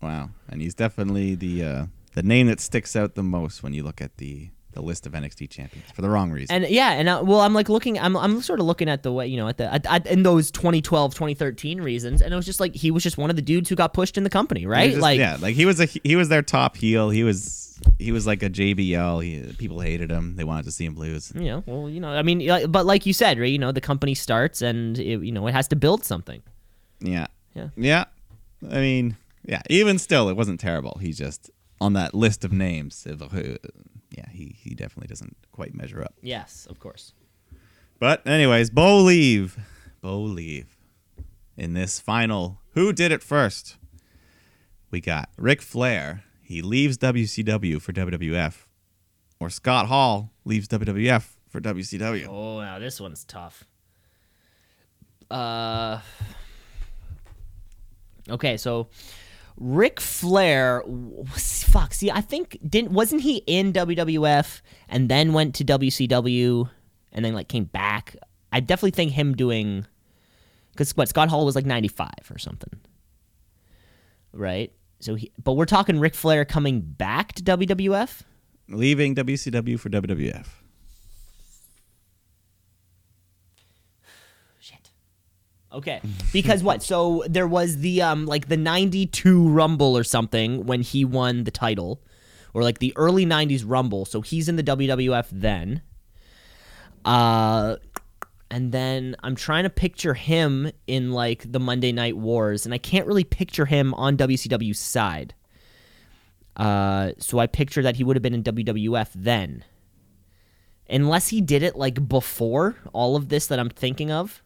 Wow, 0.00 0.30
and 0.48 0.62
he's 0.62 0.74
definitely 0.74 1.34
the 1.34 1.64
uh, 1.64 1.86
the 2.14 2.22
name 2.22 2.46
that 2.46 2.60
sticks 2.60 2.96
out 2.96 3.14
the 3.16 3.22
most 3.22 3.62
when 3.62 3.74
you 3.74 3.82
look 3.82 4.00
at 4.00 4.16
the 4.18 4.50
the 4.76 4.82
list 4.82 5.06
of 5.06 5.12
NXT 5.12 5.50
champions 5.50 5.90
for 5.92 6.02
the 6.02 6.08
wrong 6.08 6.30
reason. 6.30 6.54
And 6.54 6.70
yeah, 6.72 6.92
and 6.92 7.08
uh, 7.08 7.22
well, 7.24 7.40
I'm 7.40 7.54
like 7.54 7.68
looking, 7.68 7.98
I'm, 7.98 8.16
I'm 8.16 8.42
sort 8.42 8.60
of 8.60 8.66
looking 8.66 8.88
at 8.88 9.02
the 9.02 9.10
way, 9.10 9.26
you 9.26 9.36
know, 9.38 9.48
at 9.48 9.56
the 9.56 9.72
at, 9.72 9.84
at, 9.86 10.06
in 10.06 10.22
those 10.22 10.50
2012, 10.50 11.14
2013 11.14 11.80
reasons, 11.80 12.20
and 12.22 12.32
it 12.32 12.36
was 12.36 12.46
just 12.46 12.60
like 12.60 12.74
he 12.74 12.90
was 12.90 13.02
just 13.02 13.18
one 13.18 13.30
of 13.30 13.36
the 13.36 13.42
dudes 13.42 13.68
who 13.68 13.74
got 13.74 13.92
pushed 13.94 14.16
in 14.16 14.22
the 14.24 14.30
company, 14.30 14.66
right? 14.66 14.90
just- 14.90 15.02
like, 15.02 15.18
yeah, 15.18 15.36
like 15.40 15.56
he 15.56 15.66
was 15.66 15.80
a 15.80 15.86
he 15.86 16.14
was 16.14 16.28
their 16.28 16.42
top 16.42 16.76
heel. 16.76 17.10
He 17.10 17.24
was 17.24 17.80
he 17.98 18.12
was 18.12 18.26
like 18.26 18.42
a 18.42 18.50
JBL. 18.50 19.22
He, 19.24 19.52
people 19.54 19.80
hated 19.80 20.10
him. 20.10 20.36
They 20.36 20.44
wanted 20.44 20.66
to 20.66 20.70
see 20.70 20.84
him 20.84 20.96
lose. 20.96 21.32
you 21.34 21.44
know, 21.46 21.64
well, 21.66 21.88
you 21.90 22.00
know, 22.00 22.08
I 22.10 22.22
mean, 22.22 22.46
but 22.70 22.86
like 22.86 23.06
you 23.06 23.12
said, 23.12 23.38
right? 23.38 23.50
You 23.50 23.58
know, 23.58 23.72
the 23.72 23.80
company 23.80 24.14
starts, 24.14 24.62
and 24.62 24.98
it, 24.98 25.22
you 25.24 25.32
know, 25.32 25.46
it 25.46 25.52
has 25.52 25.68
to 25.68 25.76
build 25.76 26.04
something. 26.04 26.42
Yeah. 27.00 27.26
Yeah. 27.54 27.68
Yeah. 27.76 28.04
I 28.70 28.80
mean, 28.80 29.16
yeah. 29.44 29.62
Even 29.70 29.98
still, 29.98 30.28
it 30.28 30.36
wasn't 30.36 30.60
terrible. 30.60 30.98
He 31.00 31.12
just 31.12 31.50
on 31.80 31.92
that 31.94 32.14
list 32.14 32.44
of 32.44 32.52
names. 32.52 33.06
of 33.06 33.20
who- 33.32 33.56
Yeah, 34.10 34.28
he 34.30 34.56
he 34.58 34.74
definitely 34.74 35.08
doesn't 35.08 35.36
quite 35.52 35.74
measure 35.74 36.02
up. 36.02 36.14
Yes, 36.22 36.66
of 36.70 36.78
course. 36.78 37.12
But 37.98 38.26
anyways, 38.26 38.70
Bolieve. 38.70 39.56
Bo 40.00 40.20
leave. 40.20 40.76
In 41.56 41.72
this 41.74 41.98
final, 42.00 42.60
who 42.72 42.92
did 42.92 43.10
it 43.12 43.22
first? 43.22 43.76
We 44.90 45.00
got 45.00 45.30
Ric 45.36 45.60
Flair. 45.62 46.22
He 46.42 46.62
leaves 46.62 46.96
WCW 46.98 47.80
for 47.80 47.92
WWF. 47.92 48.66
Or 49.40 49.50
Scott 49.50 49.86
Hall 49.86 50.30
leaves 50.44 50.68
WWF 50.68 51.34
for 51.48 51.60
WCW. 51.60 52.26
Oh, 52.28 52.60
now 52.60 52.78
this 52.78 53.00
one's 53.00 53.24
tough. 53.24 53.64
Uh. 55.30 56.00
Okay, 58.28 58.56
so 58.56 58.88
Ric 59.56 60.00
Flair, 60.00 60.82
fuck. 61.34 61.94
See, 61.94 62.10
I 62.10 62.20
think 62.20 62.58
didn't 62.68 62.92
wasn't 62.92 63.22
he 63.22 63.38
in 63.46 63.72
WWF 63.72 64.60
and 64.88 65.08
then 65.08 65.32
went 65.32 65.54
to 65.56 65.64
WCW 65.64 66.68
and 67.12 67.24
then 67.24 67.34
like 67.34 67.48
came 67.48 67.64
back. 67.64 68.16
I 68.52 68.60
definitely 68.60 68.90
think 68.90 69.12
him 69.12 69.34
doing 69.34 69.86
because 70.72 70.96
what 70.96 71.08
Scott 71.08 71.30
Hall 71.30 71.44
was 71.46 71.54
like 71.54 71.66
ninety 71.66 71.88
five 71.88 72.30
or 72.30 72.38
something, 72.38 72.78
right? 74.32 74.72
So, 75.00 75.14
he, 75.14 75.30
but 75.42 75.52
we're 75.52 75.66
talking 75.66 76.00
Ric 76.00 76.14
Flair 76.14 76.44
coming 76.44 76.80
back 76.80 77.32
to 77.34 77.42
WWF. 77.42 78.22
Leaving 78.68 79.14
WCW 79.14 79.78
for 79.78 79.90
WWF. 79.90 80.46
Shit. 84.58 84.90
Okay. 85.76 86.00
Because 86.32 86.62
what? 86.62 86.82
So 86.82 87.22
there 87.28 87.46
was 87.46 87.78
the 87.78 88.00
um 88.00 88.24
like 88.24 88.48
the 88.48 88.56
92 88.56 89.48
Rumble 89.50 89.96
or 89.96 90.04
something 90.04 90.64
when 90.64 90.80
he 90.80 91.04
won 91.04 91.44
the 91.44 91.50
title 91.50 92.00
or 92.54 92.62
like 92.62 92.78
the 92.78 92.94
early 92.96 93.26
90s 93.26 93.62
Rumble. 93.64 94.06
So 94.06 94.22
he's 94.22 94.48
in 94.48 94.56
the 94.56 94.62
WWF 94.62 95.26
then. 95.30 95.82
Uh 97.04 97.76
and 98.50 98.72
then 98.72 99.16
I'm 99.22 99.36
trying 99.36 99.64
to 99.64 99.70
picture 99.70 100.14
him 100.14 100.70
in 100.86 101.12
like 101.12 101.52
the 101.52 101.60
Monday 101.60 101.92
Night 101.92 102.16
Wars 102.16 102.64
and 102.64 102.72
I 102.72 102.78
can't 102.78 103.06
really 103.06 103.24
picture 103.24 103.66
him 103.66 103.92
on 103.94 104.16
WCW's 104.16 104.80
side. 104.80 105.34
Uh 106.56 107.12
so 107.18 107.38
I 107.38 107.46
picture 107.46 107.82
that 107.82 107.96
he 107.96 108.04
would 108.04 108.16
have 108.16 108.22
been 108.22 108.34
in 108.34 108.42
WWF 108.42 109.10
then. 109.14 109.62
Unless 110.88 111.28
he 111.28 111.42
did 111.42 111.62
it 111.62 111.76
like 111.76 112.08
before 112.08 112.76
all 112.94 113.14
of 113.14 113.28
this 113.28 113.46
that 113.48 113.58
I'm 113.58 113.68
thinking 113.68 114.10
of. 114.10 114.42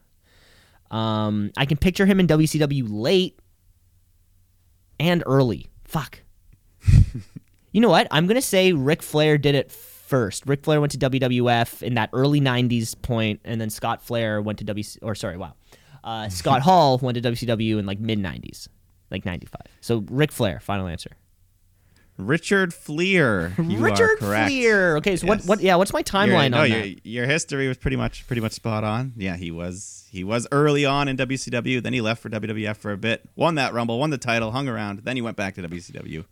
Um, 0.91 1.53
I 1.57 1.66
can 1.66 1.76
picture 1.76 2.07
him 2.07 2.18
in 2.20 2.26
WCW 2.26 2.84
late 2.88 3.38
and 4.99 5.22
early. 5.26 5.68
Fuck. 5.84 6.20
you 7.72 7.80
know 7.80 7.88
what? 7.88 8.09
I'm 8.11 8.26
gonna 8.26 8.43
say 8.43 8.72
Ric 8.72 9.03
Flair 9.03 9.38
did 9.38 9.55
it 9.55 9.70
first. 9.70 10.47
Ric 10.47 10.64
Flair 10.64 10.80
went 10.80 10.93
to 10.93 10.99
WWF 10.99 11.82
in 11.82 11.95
that 11.95 12.11
early 12.12 12.41
'90s 12.41 13.01
point, 13.01 13.41
and 13.45 13.61
then 13.61 13.70
Scott 13.70 14.03
Flair 14.03 14.41
went 14.43 14.59
to 14.59 14.64
WC. 14.64 14.99
Or 15.03 15.14
sorry, 15.14 15.36
wow. 15.36 15.55
Uh, 16.03 16.28
Scott 16.28 16.62
Hall 16.62 16.99
went 16.99 17.20
to 17.20 17.30
WCW 17.30 17.78
in 17.78 17.86
like 17.86 18.01
mid 18.01 18.18
'90s, 18.18 18.68
like 19.11 19.24
'95. 19.24 19.61
So 19.80 20.05
Ric 20.11 20.32
Flair, 20.32 20.61
final 20.61 20.86
answer. 20.86 21.11
Richard 22.16 22.72
Fliehr. 22.72 23.57
You 23.70 23.78
Richard 23.78 24.11
are 24.11 24.16
correct. 24.16 24.51
Fliehr. 24.53 24.99
Okay, 24.99 25.16
so 25.16 25.26
what? 25.26 25.38
Yes. 25.38 25.47
What? 25.49 25.61
Yeah, 25.61 25.76
what's 25.76 25.93
my 25.93 26.01
Your- 26.01 26.05
timeline 26.05 26.51
no, 26.51 26.62
on 26.62 26.70
your, 26.70 26.80
that? 26.82 27.07
your 27.07 27.26
history 27.26 27.66
was 27.68 27.78
pretty 27.78 27.97
much 27.97 28.26
pretty 28.26 28.43
much 28.43 28.53
spot 28.53 28.84
on. 28.84 29.12
Yeah, 29.16 29.36
he 29.36 29.51
was 29.51 30.00
he 30.11 30.25
was 30.25 30.47
early 30.51 30.85
on 30.85 31.09
in 31.09 31.17
WCW. 31.17 31.83
Then 31.83 31.93
he 31.93 32.01
left 32.01 32.21
for 32.23 32.29
WWF 32.29 32.77
for 32.77 32.93
a 32.93 32.97
bit. 32.97 33.23
Won 33.37 33.55
that 33.55 33.73
Rumble, 33.73 33.99
won 33.99 34.11
the 34.11 34.19
title, 34.19 34.51
hung 34.51 34.69
around. 34.69 35.01
Then 35.01 35.17
he 35.17 35.23
went 35.23 35.37
back 35.37 35.55
to 35.55 35.63
WCW 35.63 36.25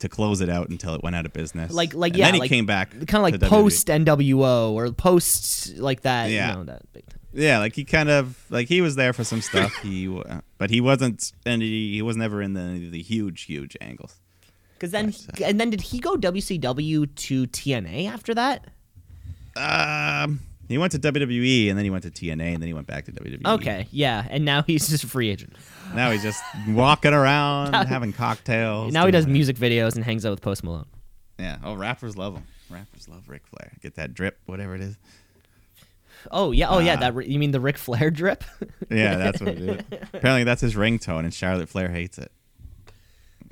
to 0.00 0.08
close 0.08 0.40
it 0.40 0.48
out 0.48 0.68
until 0.68 0.94
it 0.94 1.02
went 1.02 1.14
out 1.14 1.24
of 1.24 1.32
business. 1.32 1.72
Like- 1.72 1.94
like, 1.94 2.12
and 2.12 2.18
yeah, 2.18 2.24
then 2.26 2.34
he 2.34 2.40
like- 2.40 2.50
came 2.50 2.66
back, 2.66 2.90
kind 3.06 3.14
of 3.34 3.40
like 3.40 3.40
post 3.40 3.86
NWO 3.86 4.70
or 4.72 4.90
post 4.92 5.76
like 5.78 6.02
that. 6.02 6.30
Yeah. 6.30 6.50
You 6.50 6.56
know, 6.56 6.64
that 6.64 6.92
big 6.92 7.08
time. 7.08 7.20
Yeah, 7.32 7.58
like 7.58 7.74
he 7.74 7.84
kind 7.84 8.08
of 8.08 8.44
like 8.50 8.68
he 8.68 8.80
was 8.80 8.94
there 8.96 9.12
for 9.12 9.24
some 9.24 9.40
stuff. 9.40 9.74
he, 9.82 10.08
but 10.58 10.70
he 10.70 10.80
wasn't, 10.80 11.32
and 11.44 11.62
he, 11.62 11.94
he 11.94 12.02
was 12.02 12.16
never 12.16 12.40
in 12.42 12.54
the 12.54 12.88
the 12.90 13.02
huge, 13.02 13.42
huge 13.42 13.76
angles. 13.80 14.20
Because 14.74 14.90
then, 14.90 15.12
But, 15.30 15.40
and 15.40 15.60
then 15.60 15.70
did 15.70 15.80
he 15.80 15.98
go 15.98 16.16
WCW 16.16 17.14
to 17.14 17.46
TNA 17.46 18.08
after 18.08 18.34
that? 18.34 18.66
Um, 19.56 20.40
he 20.68 20.78
went 20.78 20.92
to 20.92 20.98
WWE, 20.98 21.68
and 21.68 21.76
then 21.78 21.84
he 21.84 21.90
went 21.90 22.04
to 22.04 22.10
TNA, 22.10 22.54
and 22.54 22.62
then 22.62 22.66
he 22.66 22.72
went 22.72 22.86
back 22.86 23.04
to 23.06 23.12
WWE. 23.12 23.44
Okay, 23.56 23.86
yeah, 23.90 24.26
and 24.30 24.44
now 24.44 24.62
he's 24.62 24.88
just 24.88 25.04
a 25.04 25.06
free 25.06 25.30
agent. 25.30 25.54
Now 25.94 26.10
he's 26.10 26.22
just 26.22 26.42
walking 26.68 27.12
around, 27.12 27.72
having 27.86 28.12
cocktails. 28.12 28.92
now 28.92 29.06
he 29.06 29.12
does 29.12 29.24
doing- 29.24 29.34
music 29.34 29.56
videos 29.56 29.96
and 29.96 30.04
hangs 30.04 30.24
out 30.26 30.30
with 30.30 30.40
Post 30.42 30.64
Malone. 30.64 30.86
Yeah. 31.38 31.58
Oh, 31.64 31.74
rappers 31.74 32.16
love 32.16 32.34
him. 32.34 32.44
Rappers 32.70 33.08
love 33.08 33.28
Ric 33.28 33.42
Flair. 33.46 33.72
Get 33.82 33.96
that 33.96 34.14
drip, 34.14 34.38
whatever 34.46 34.74
it 34.74 34.80
is. 34.80 34.96
Oh 36.30 36.52
yeah, 36.52 36.68
oh 36.70 36.78
yeah, 36.78 36.94
Ah. 36.94 37.10
that 37.10 37.26
you 37.28 37.38
mean 37.38 37.50
the 37.50 37.60
Ric 37.60 37.76
Flair 37.76 38.10
drip? 38.10 38.44
Yeah, 38.90 39.16
that's 39.16 39.40
what 39.40 39.48
it 39.50 39.58
is. 39.60 39.80
Apparently, 40.14 40.44
that's 40.44 40.60
his 40.60 40.74
ringtone, 40.74 41.20
and 41.24 41.34
Charlotte 41.34 41.68
Flair 41.68 41.88
hates 41.88 42.18
it. 42.18 42.30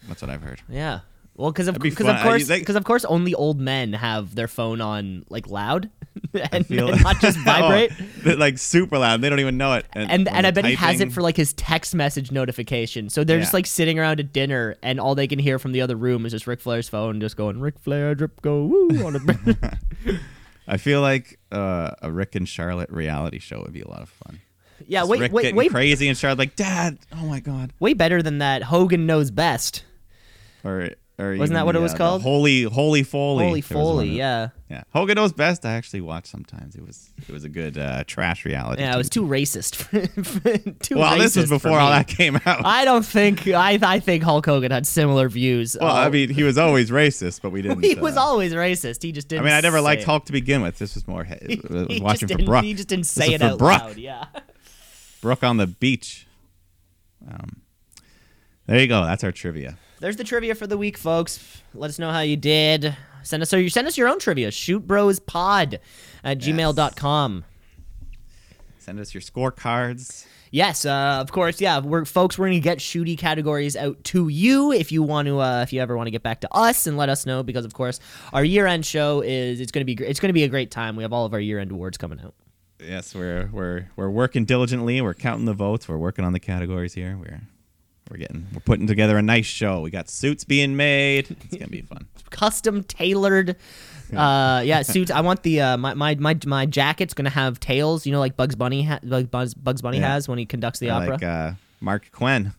That's 0.08 0.20
what 0.22 0.30
I've 0.30 0.42
heard. 0.42 0.60
yeah. 0.68 1.00
Well, 1.42 1.50
because 1.50 1.66
of 1.66 1.76
be 1.80 1.90
because 1.90 2.06
of 2.06 2.20
course 2.20 2.46
because 2.46 2.76
of 2.76 2.84
course 2.84 3.04
only 3.04 3.34
old 3.34 3.58
men 3.58 3.94
have 3.94 4.32
their 4.36 4.46
phone 4.46 4.80
on 4.80 5.24
like 5.28 5.48
loud 5.48 5.90
and, 6.52 6.64
feel- 6.64 6.92
and 6.92 7.02
not 7.02 7.20
just 7.20 7.36
vibrate. 7.44 7.90
Oh, 8.24 8.34
like 8.34 8.58
super 8.58 8.96
loud. 8.96 9.22
They 9.22 9.28
don't 9.28 9.40
even 9.40 9.56
know 9.56 9.74
it. 9.74 9.84
And 9.92 10.08
and 10.08 10.28
and 10.28 10.46
I 10.46 10.52
bet 10.52 10.66
he 10.66 10.76
has 10.76 11.00
it 11.00 11.10
for 11.12 11.20
like 11.20 11.36
his 11.36 11.52
text 11.54 11.96
message 11.96 12.30
notification. 12.30 13.10
So 13.10 13.24
they're 13.24 13.40
just 13.40 13.52
like 13.52 13.66
sitting 13.66 13.98
around 13.98 14.20
at 14.20 14.32
dinner, 14.32 14.76
and 14.84 15.00
all 15.00 15.16
they 15.16 15.26
can 15.26 15.40
hear 15.40 15.58
from 15.58 15.72
the 15.72 15.80
other 15.80 15.96
room 15.96 16.24
is 16.26 16.30
just 16.30 16.46
Ric 16.46 16.60
Flair's 16.60 16.88
phone, 16.88 17.20
just 17.20 17.36
going 17.36 17.60
Ric 17.60 17.76
Flair 17.80 18.14
drip 18.14 18.40
go 18.40 18.62
woo 18.66 19.04
on 19.04 19.16
a. 19.16 20.20
I 20.68 20.76
feel 20.76 21.00
like 21.00 21.40
uh, 21.50 21.90
a 22.02 22.12
Rick 22.12 22.36
and 22.36 22.48
Charlotte 22.48 22.90
reality 22.90 23.40
show 23.40 23.62
would 23.62 23.72
be 23.72 23.80
a 23.82 23.88
lot 23.88 24.02
of 24.02 24.10
fun. 24.10 24.40
yeah, 24.86 25.00
Just 25.00 25.10
wait, 25.10 25.20
Rick 25.22 25.32
wait, 25.32 25.42
getting 25.42 25.56
wait, 25.56 25.70
crazy 25.72 26.06
and 26.06 26.16
Charlotte 26.16 26.38
like, 26.38 26.54
Dad, 26.54 26.98
oh 27.10 27.26
my 27.26 27.40
god, 27.40 27.72
way 27.80 27.94
better 27.94 28.22
than 28.22 28.38
that. 28.38 28.62
Hogan 28.62 29.06
knows 29.06 29.32
best. 29.32 29.82
or 30.62 30.90
or 31.18 31.36
Wasn't 31.36 31.54
that 31.54 31.66
what 31.66 31.76
it 31.76 31.80
was 31.80 31.92
called? 31.94 32.22
Holy 32.22 32.62
Holy 32.62 33.02
Foley. 33.02 33.44
Holy 33.44 33.60
There 33.60 33.78
was 33.78 33.86
one 33.86 33.94
Foley, 33.96 34.08
of- 34.10 34.14
yeah, 34.16 34.48
yeah. 34.70 34.82
Hogan 34.94 35.16
knows 35.16 35.32
best. 35.32 35.64
I 35.66 35.72
actually 35.74 36.00
watch 36.00 36.26
sometimes. 36.26 36.74
It 36.74 36.84
was 36.86 37.10
it 37.28 37.30
was 37.32 37.44
a 37.44 37.50
good 37.50 37.76
uh, 37.76 38.04
trash 38.06 38.44
reality. 38.46 38.82
yeah. 38.82 38.94
It 38.94 38.96
was 38.96 39.10
too 39.10 39.22
racist. 39.24 39.76
for- 39.76 40.06
for- 40.24 40.70
too 40.80 40.96
well. 40.96 41.18
This 41.18 41.36
was 41.36 41.44
racist 41.44 41.48
for 41.48 41.54
before 41.56 41.78
all 41.78 41.90
me. 41.90 41.96
that 41.98 42.08
came 42.08 42.36
out. 42.46 42.64
I 42.64 42.84
don't 42.86 43.04
think 43.04 43.46
I 43.46 43.78
I 43.82 44.00
think 44.00 44.22
Hulk 44.24 44.46
Hogan 44.46 44.70
had 44.72 44.86
similar 44.86 45.28
views. 45.28 45.76
well, 45.80 45.94
I 45.94 46.06
Uh, 46.06 46.10
mean, 46.10 46.30
he 46.30 46.42
was 46.44 46.56
always 46.56 46.90
racist, 46.90 47.42
but 47.42 47.50
we 47.50 47.60
didn't. 47.62 47.84
he 47.84 47.94
was 47.94 48.16
uh, 48.16 48.22
always 48.22 48.54
racist. 48.54 49.02
He 49.02 49.12
just 49.12 49.26
I 49.26 49.36
didn't. 49.36 49.42
I 49.42 49.44
mean, 49.50 49.54
I 49.54 49.60
never 49.60 49.78
say 49.78 49.82
liked 49.84 50.02
it. 50.02 50.06
Hulk 50.06 50.24
to 50.26 50.32
begin 50.32 50.62
with. 50.62 50.78
This 50.78 50.94
was 50.94 51.06
more. 51.06 51.24
He, 51.24 51.60
was 51.70 51.86
He 51.88 52.00
watching 52.00 52.20
just 52.20 52.20
for 52.22 52.26
didn't- 52.28 52.46
Brooke. 52.46 52.64
He 52.64 52.72
just 52.74 52.88
didn't 52.88 53.02
This 53.04 53.10
say 53.10 53.28
is 53.28 53.34
it 53.34 53.38
for 53.40 53.44
out 53.44 53.58
Brooke. 53.58 53.80
loud. 53.82 53.96
Yeah. 53.98 54.24
Brooke 55.20 55.44
on 55.44 55.58
the 55.58 55.66
beach. 55.66 56.26
Um, 57.30 57.60
there 58.66 58.80
you 58.80 58.86
go. 58.88 59.04
That's 59.04 59.22
our 59.22 59.30
trivia. 59.32 59.76
There's 60.02 60.16
the 60.16 60.24
trivia 60.24 60.56
for 60.56 60.66
the 60.66 60.76
week, 60.76 60.98
folks. 60.98 61.62
Let 61.74 61.88
us 61.88 62.00
know 62.00 62.10
how 62.10 62.22
you 62.22 62.36
did. 62.36 62.96
Send 63.22 63.40
us 63.40 63.54
or 63.54 63.60
you 63.60 63.70
send 63.70 63.86
us 63.86 63.96
your 63.96 64.08
own 64.08 64.18
trivia. 64.18 64.48
Shootbrospod 64.50 65.78
at 66.24 66.38
gmail.com. 66.38 67.44
Send 68.80 68.98
us 68.98 69.14
your 69.14 69.20
scorecards. 69.20 70.26
Yes, 70.50 70.84
uh, 70.84 71.18
of 71.20 71.30
course. 71.30 71.60
Yeah, 71.60 71.78
we're 71.78 72.04
folks. 72.04 72.36
We're 72.36 72.48
gonna 72.48 72.58
get 72.58 72.78
shooty 72.78 73.16
categories 73.16 73.76
out 73.76 74.02
to 74.02 74.26
you 74.26 74.72
if 74.72 74.90
you 74.90 75.04
want 75.04 75.28
to. 75.28 75.38
Uh, 75.38 75.62
if 75.62 75.72
you 75.72 75.80
ever 75.80 75.96
want 75.96 76.08
to 76.08 76.10
get 76.10 76.24
back 76.24 76.40
to 76.40 76.52
us 76.52 76.88
and 76.88 76.96
let 76.96 77.08
us 77.08 77.24
know, 77.24 77.44
because 77.44 77.64
of 77.64 77.72
course 77.72 78.00
our 78.32 78.44
year-end 78.44 78.84
show 78.84 79.20
is 79.20 79.60
it's 79.60 79.70
gonna 79.70 79.84
be 79.84 79.94
it's 79.94 80.18
gonna 80.18 80.32
be 80.32 80.42
a 80.42 80.48
great 80.48 80.72
time. 80.72 80.96
We 80.96 81.04
have 81.04 81.12
all 81.12 81.26
of 81.26 81.32
our 81.32 81.38
year-end 81.38 81.70
awards 81.70 81.96
coming 81.96 82.18
out. 82.18 82.34
Yes, 82.80 83.14
we're 83.14 83.48
we're 83.52 83.86
we're 83.94 84.10
working 84.10 84.46
diligently. 84.46 85.00
We're 85.00 85.14
counting 85.14 85.44
the 85.44 85.54
votes. 85.54 85.88
We're 85.88 85.96
working 85.96 86.24
on 86.24 86.32
the 86.32 86.40
categories 86.40 86.94
here. 86.94 87.16
We're 87.16 87.42
we're 88.12 88.18
getting 88.18 88.46
we're 88.52 88.60
putting 88.60 88.86
together 88.86 89.16
a 89.16 89.22
nice 89.22 89.46
show. 89.46 89.80
We 89.80 89.90
got 89.90 90.08
suits 90.10 90.44
being 90.44 90.76
made. 90.76 91.30
It's 91.44 91.56
gonna 91.56 91.68
be 91.70 91.80
fun. 91.92 92.06
Custom 92.30 92.84
tailored. 92.84 93.56
Uh, 94.14 94.60
yeah, 94.64 94.82
suits. 94.82 95.10
I 95.10 95.22
want 95.22 95.42
the 95.42 95.60
uh, 95.62 95.76
my, 95.78 95.94
my 95.94 96.14
my 96.16 96.38
my 96.44 96.66
jacket's 96.66 97.14
gonna 97.14 97.30
have 97.30 97.58
tails. 97.60 98.04
You 98.04 98.12
know, 98.12 98.20
like 98.20 98.36
Bugs 98.36 98.54
Bunny, 98.54 98.82
ha- 98.82 99.00
like 99.02 99.30
Bugs 99.30 99.54
Bugs 99.54 99.80
Bunny 99.80 99.98
Yeah. 99.98 100.12
has 100.12 100.28
when 100.28 100.38
he 100.38 100.44
conducts 100.44 100.78
the 100.80 100.90
opera. 100.90 101.12
like 101.12 101.22
uh, 101.22 101.52
Marq 101.82 102.10
Quen. 102.12 102.52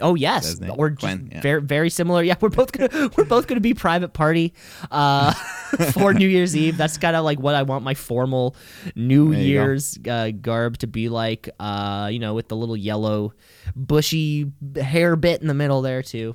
Oh 0.00 0.14
yes, 0.14 0.60
or 0.76 0.90
just 0.90 1.22
yeah. 1.30 1.40
very 1.40 1.62
very 1.62 1.90
similar. 1.90 2.22
Yeah, 2.22 2.36
we're 2.40 2.48
both 2.48 2.72
gonna 2.72 3.10
we're 3.16 3.24
both 3.24 3.46
gonna 3.46 3.60
be 3.60 3.74
private 3.74 4.12
party 4.12 4.54
uh, 4.90 5.32
for 5.92 6.14
New 6.14 6.28
Year's 6.28 6.56
Eve. 6.56 6.76
That's 6.76 6.98
kind 6.98 7.16
of 7.16 7.24
like 7.24 7.38
what 7.38 7.54
I 7.54 7.62
want 7.62 7.84
my 7.84 7.94
formal 7.94 8.56
New 8.94 9.32
There. 9.32 9.42
Year's 9.42 9.98
uh, 10.08 10.30
garb 10.30 10.78
to 10.78 10.86
be 10.86 11.08
like. 11.08 11.48
Uh, 11.58 12.08
you 12.10 12.18
know, 12.18 12.34
with 12.34 12.48
the 12.48 12.56
little 12.56 12.76
yellow 12.76 13.32
bushy 13.76 14.50
hair 14.76 15.16
bit 15.16 15.40
in 15.40 15.48
the 15.48 15.54
middle 15.54 15.82
there 15.82 16.02
too. 16.02 16.34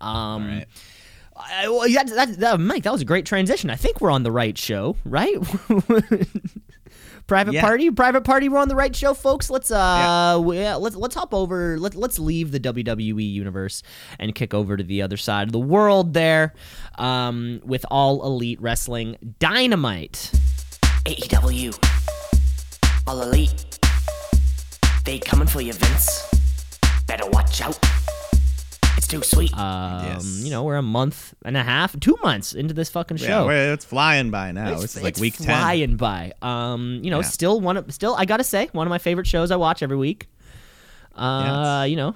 Um, 0.00 0.10
All 0.10 0.40
right. 0.40 0.66
I, 1.36 1.68
well, 1.68 1.88
that, 1.92 2.08
that, 2.08 2.36
that, 2.40 2.60
Mike, 2.60 2.82
that 2.82 2.92
was 2.92 3.02
a 3.02 3.04
great 3.04 3.24
transition. 3.24 3.70
I 3.70 3.76
think 3.76 4.00
we're 4.00 4.10
on 4.10 4.22
the 4.22 4.32
right 4.32 4.58
show, 4.58 4.96
right? 5.04 5.36
private 7.28 7.54
Yeah. 7.54 7.60
party, 7.60 7.90
private 7.92 8.24
party. 8.24 8.48
We're 8.48 8.58
on 8.58 8.66
the 8.68 8.74
right 8.74 8.94
show, 8.96 9.14
folks. 9.14 9.48
Let's 9.50 9.70
uh, 9.70 10.40
we- 10.42 10.58
yeah, 10.58 10.74
let's 10.74 10.96
let's 10.96 11.14
hop 11.14 11.32
over. 11.32 11.78
Let 11.78 11.94
let's 11.94 12.18
leave 12.18 12.50
the 12.50 12.58
WWE 12.58 13.32
universe 13.32 13.84
and 14.18 14.34
kick 14.34 14.52
over 14.52 14.76
to 14.76 14.82
the 14.82 15.02
other 15.02 15.16
side 15.16 15.46
of 15.46 15.52
the 15.52 15.60
world 15.60 16.14
there, 16.14 16.54
um, 16.96 17.60
with 17.64 17.86
all 17.90 18.24
elite 18.26 18.60
wrestling 18.60 19.16
dynamite. 19.38 20.32
AEW. 21.04 21.78
All 23.06 23.22
elite. 23.22 23.78
They 25.04 25.18
coming 25.18 25.46
for 25.48 25.60
you, 25.60 25.72
Vince. 25.72 26.28
Better 27.06 27.26
watch 27.30 27.62
out. 27.62 27.78
It's 29.10 29.30
too 29.30 29.36
sweet. 29.36 29.56
Um, 29.56 30.04
Yes. 30.04 30.40
you 30.44 30.50
know, 30.50 30.64
we're 30.64 30.76
a 30.76 30.82
month 30.82 31.32
and 31.44 31.56
a 31.56 31.62
half, 31.62 31.98
two 31.98 32.16
months 32.22 32.52
into 32.52 32.74
this 32.74 32.90
fucking 32.90 33.16
show. 33.16 33.46
we're- 33.46 33.72
it's 33.72 33.84
flying 33.84 34.30
by 34.30 34.52
now. 34.52 34.72
It's, 34.72 34.82
this 34.82 34.96
is 34.96 35.02
like 35.02 35.12
it's 35.12 35.20
week 35.20 35.36
ten. 35.36 35.46
flying 35.46 35.96
by. 35.96 36.32
Um, 36.42 37.00
you 37.02 37.10
know, 37.10 37.18
Yeah. 37.20 37.22
still 37.28 37.60
one 37.60 37.76
of 37.78 37.92
still 37.92 38.14
I 38.16 38.24
gotta 38.26 38.44
say 38.44 38.68
one 38.72 38.86
of 38.86 38.90
my 38.90 38.98
favorite 38.98 39.26
shows 39.26 39.50
I 39.50 39.56
watch 39.56 39.82
every 39.82 39.96
week. 39.96 40.28
Uh, 41.18 41.84
you 41.84 41.96
know, 41.96 42.14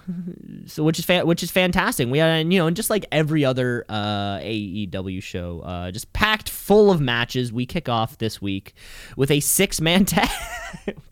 so 0.67 0.83
which 0.85 0.99
is 0.99 1.05
fa- 1.05 1.27
which 1.27 1.43
is 1.43 1.51
fantastic. 1.51 2.09
We 2.09 2.19
had 2.19 2.53
you 2.53 2.59
know, 2.59 2.67
and 2.67 2.77
just 2.77 2.91
like 2.91 3.05
every 3.11 3.45
other 3.45 3.85
uh 3.89 4.39
AEW 4.39 5.23
show, 5.23 5.61
uh, 5.61 5.91
just 5.91 6.13
packed 6.13 6.49
full 6.49 6.91
of 6.91 7.01
matches. 7.01 7.53
We 7.53 7.67
kick 7.67 7.89
off 7.89 8.19
this 8.19 8.41
week 8.41 8.75
with 9.17 9.31
a 9.31 9.41
six 9.41 9.81
man 9.81 10.05
tag. 10.07 10.29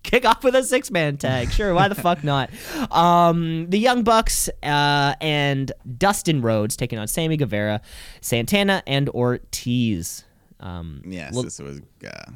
kick 0.02 0.24
off 0.24 0.42
with 0.44 0.54
a 0.54 0.62
six 0.62 0.90
man 0.90 1.16
tag. 1.16 1.50
Sure, 1.50 1.74
why 1.74 1.88
the 1.88 1.94
fuck 1.94 2.22
not? 2.24 2.50
Um, 2.92 3.68
the 3.68 3.78
Young 3.78 4.04
Bucks 4.04 4.48
uh, 4.62 5.14
and 5.20 5.72
Dustin 5.98 6.42
Rhodes 6.42 6.76
taking 6.76 6.98
on 6.98 7.08
Sammy 7.08 7.36
Guevara, 7.36 7.80
Santana, 8.20 8.82
and 8.86 9.08
Ortiz. 9.10 10.24
Um, 10.60 11.02
Yes, 11.06 11.34
this 11.42 11.58
was. 11.58 11.80
Uh, 12.06 12.30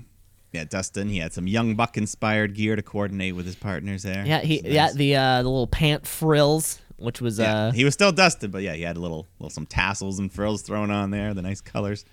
yeah, 0.54 0.64
Dustin. 0.64 1.08
He 1.08 1.18
had 1.18 1.32
some 1.32 1.46
young 1.48 1.74
buck 1.74 1.96
inspired 1.96 2.54
gear 2.54 2.76
to 2.76 2.82
coordinate 2.82 3.34
with 3.34 3.44
his 3.44 3.56
partners 3.56 4.04
there. 4.04 4.24
Yeah, 4.24 4.40
he 4.40 4.56
is 4.56 4.72
yeah 4.72 4.92
the 4.92 5.16
uh, 5.16 5.42
the 5.42 5.48
little 5.48 5.66
pant 5.66 6.06
frills, 6.06 6.80
which 6.96 7.20
was 7.20 7.38
Yeah, 7.40 7.54
uh 7.66 7.72
he 7.72 7.84
was 7.84 7.92
still 7.92 8.12
Dustin, 8.12 8.50
but 8.52 8.62
yeah, 8.62 8.74
he 8.74 8.82
had 8.82 8.96
a 8.96 9.00
little, 9.00 9.26
little 9.40 9.50
some 9.50 9.66
tassels 9.66 10.18
and 10.20 10.32
frills 10.32 10.62
thrown 10.62 10.90
on 10.90 11.10
there, 11.10 11.34
the 11.34 11.42
nice 11.42 11.60
colors. 11.60 12.04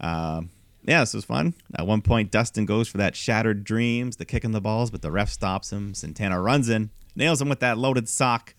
Um, 0.00 0.50
yeah, 0.84 1.00
this 1.00 1.12
was 1.14 1.24
fun. 1.24 1.54
At 1.78 1.86
one 1.86 2.00
point, 2.00 2.30
Dustin 2.30 2.64
goes 2.64 2.88
for 2.88 2.96
that 2.98 3.14
shattered 3.14 3.64
dreams, 3.64 4.16
the 4.16 4.24
kick 4.24 4.44
in 4.44 4.52
the 4.52 4.60
balls, 4.60 4.90
but 4.90 5.02
the 5.02 5.10
ref 5.10 5.28
stops 5.28 5.70
him. 5.72 5.92
Santana 5.94 6.40
runs 6.40 6.68
in, 6.68 6.90
nails 7.14 7.42
him 7.42 7.48
with 7.48 7.60
that 7.60 7.76
loaded 7.76 8.08
sock, 8.08 8.54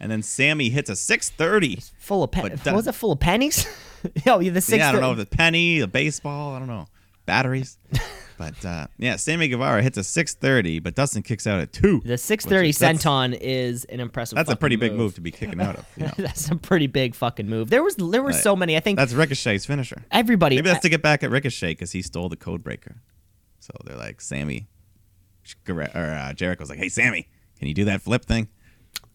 and 0.00 0.10
then 0.10 0.22
Sammy 0.22 0.70
hits 0.70 0.88
a 0.88 0.96
630. 0.96 1.82
full 1.98 2.22
of 2.22 2.30
pen- 2.30 2.60
but 2.64 2.74
was 2.74 2.86
it 2.86 2.94
full 2.94 3.12
of 3.12 3.20
pennies? 3.20 3.66
oh, 4.26 4.38
yeah, 4.40 4.52
the 4.52 4.60
six. 4.60 4.78
yeah, 4.78 4.88
I 4.88 4.92
don't 4.92 5.00
know 5.00 5.12
if 5.12 5.18
the 5.18 5.26
penny, 5.26 5.80
the 5.80 5.88
baseball, 5.88 6.54
I 6.54 6.58
don't 6.60 6.68
know, 6.68 6.86
batteries. 7.26 7.76
but 8.38 8.64
uh, 8.64 8.86
yeah, 8.98 9.16
Sammy 9.16 9.48
Guevara 9.48 9.82
hits 9.82 9.96
a 9.98 10.04
630, 10.04 10.80
but 10.80 10.94
Dustin 10.94 11.22
kicks 11.22 11.46
out 11.46 11.60
at 11.60 11.72
two. 11.72 12.00
the 12.04 12.18
six 12.18 12.44
thirty 12.44 12.68
which 12.68 12.76
is- 12.76 12.82
senton 12.82 13.36
is 13.40 13.84
an 13.86 14.00
impressive. 14.00 14.36
That's 14.36 14.50
a 14.50 14.56
pretty 14.56 14.76
big 14.76 14.94
move 14.94 15.14
to 15.14 15.20
be 15.20 15.30
kicking 15.30 15.60
out 15.60 15.76
of. 15.76 15.86
You 15.96 16.04
know? 16.06 16.12
that's 16.16 16.50
a 16.50 16.56
pretty 16.56 16.86
big 16.88 17.14
fucking 17.14 17.48
move. 17.48 17.70
There 17.70 17.82
was 17.82 17.96
there 17.96 18.22
were 18.22 18.30
Right. 18.30 18.34
so 18.42 18.56
many. 18.56 18.76
I 18.76 18.80
think 18.80 18.98
That's 18.98 19.12
Ricochet's 19.12 19.66
finisher. 19.66 20.02
everybody. 20.10 20.56
Maybe 20.56 20.68
that's 20.70 20.82
to 20.82 20.88
get 20.88 21.02
back 21.02 21.22
at 21.22 21.30
Ricochet 21.30 21.72
because 21.72 21.92
he 21.92 22.02
stole 22.02 22.28
the 22.28 22.36
code 22.36 22.62
breaker. 22.64 22.96
So 23.60 23.70
they're 23.84 23.96
like, 23.96 24.20
Sammy, 24.20 24.66
or 25.68 25.82
uh, 25.82 26.32
Jericho's 26.34 26.68
like, 26.70 26.78
hey, 26.78 26.88
Sammy, 26.88 27.28
can 27.58 27.68
you 27.68 27.74
do 27.74 27.84
that 27.86 28.02
flip 28.02 28.24
thing? 28.24 28.48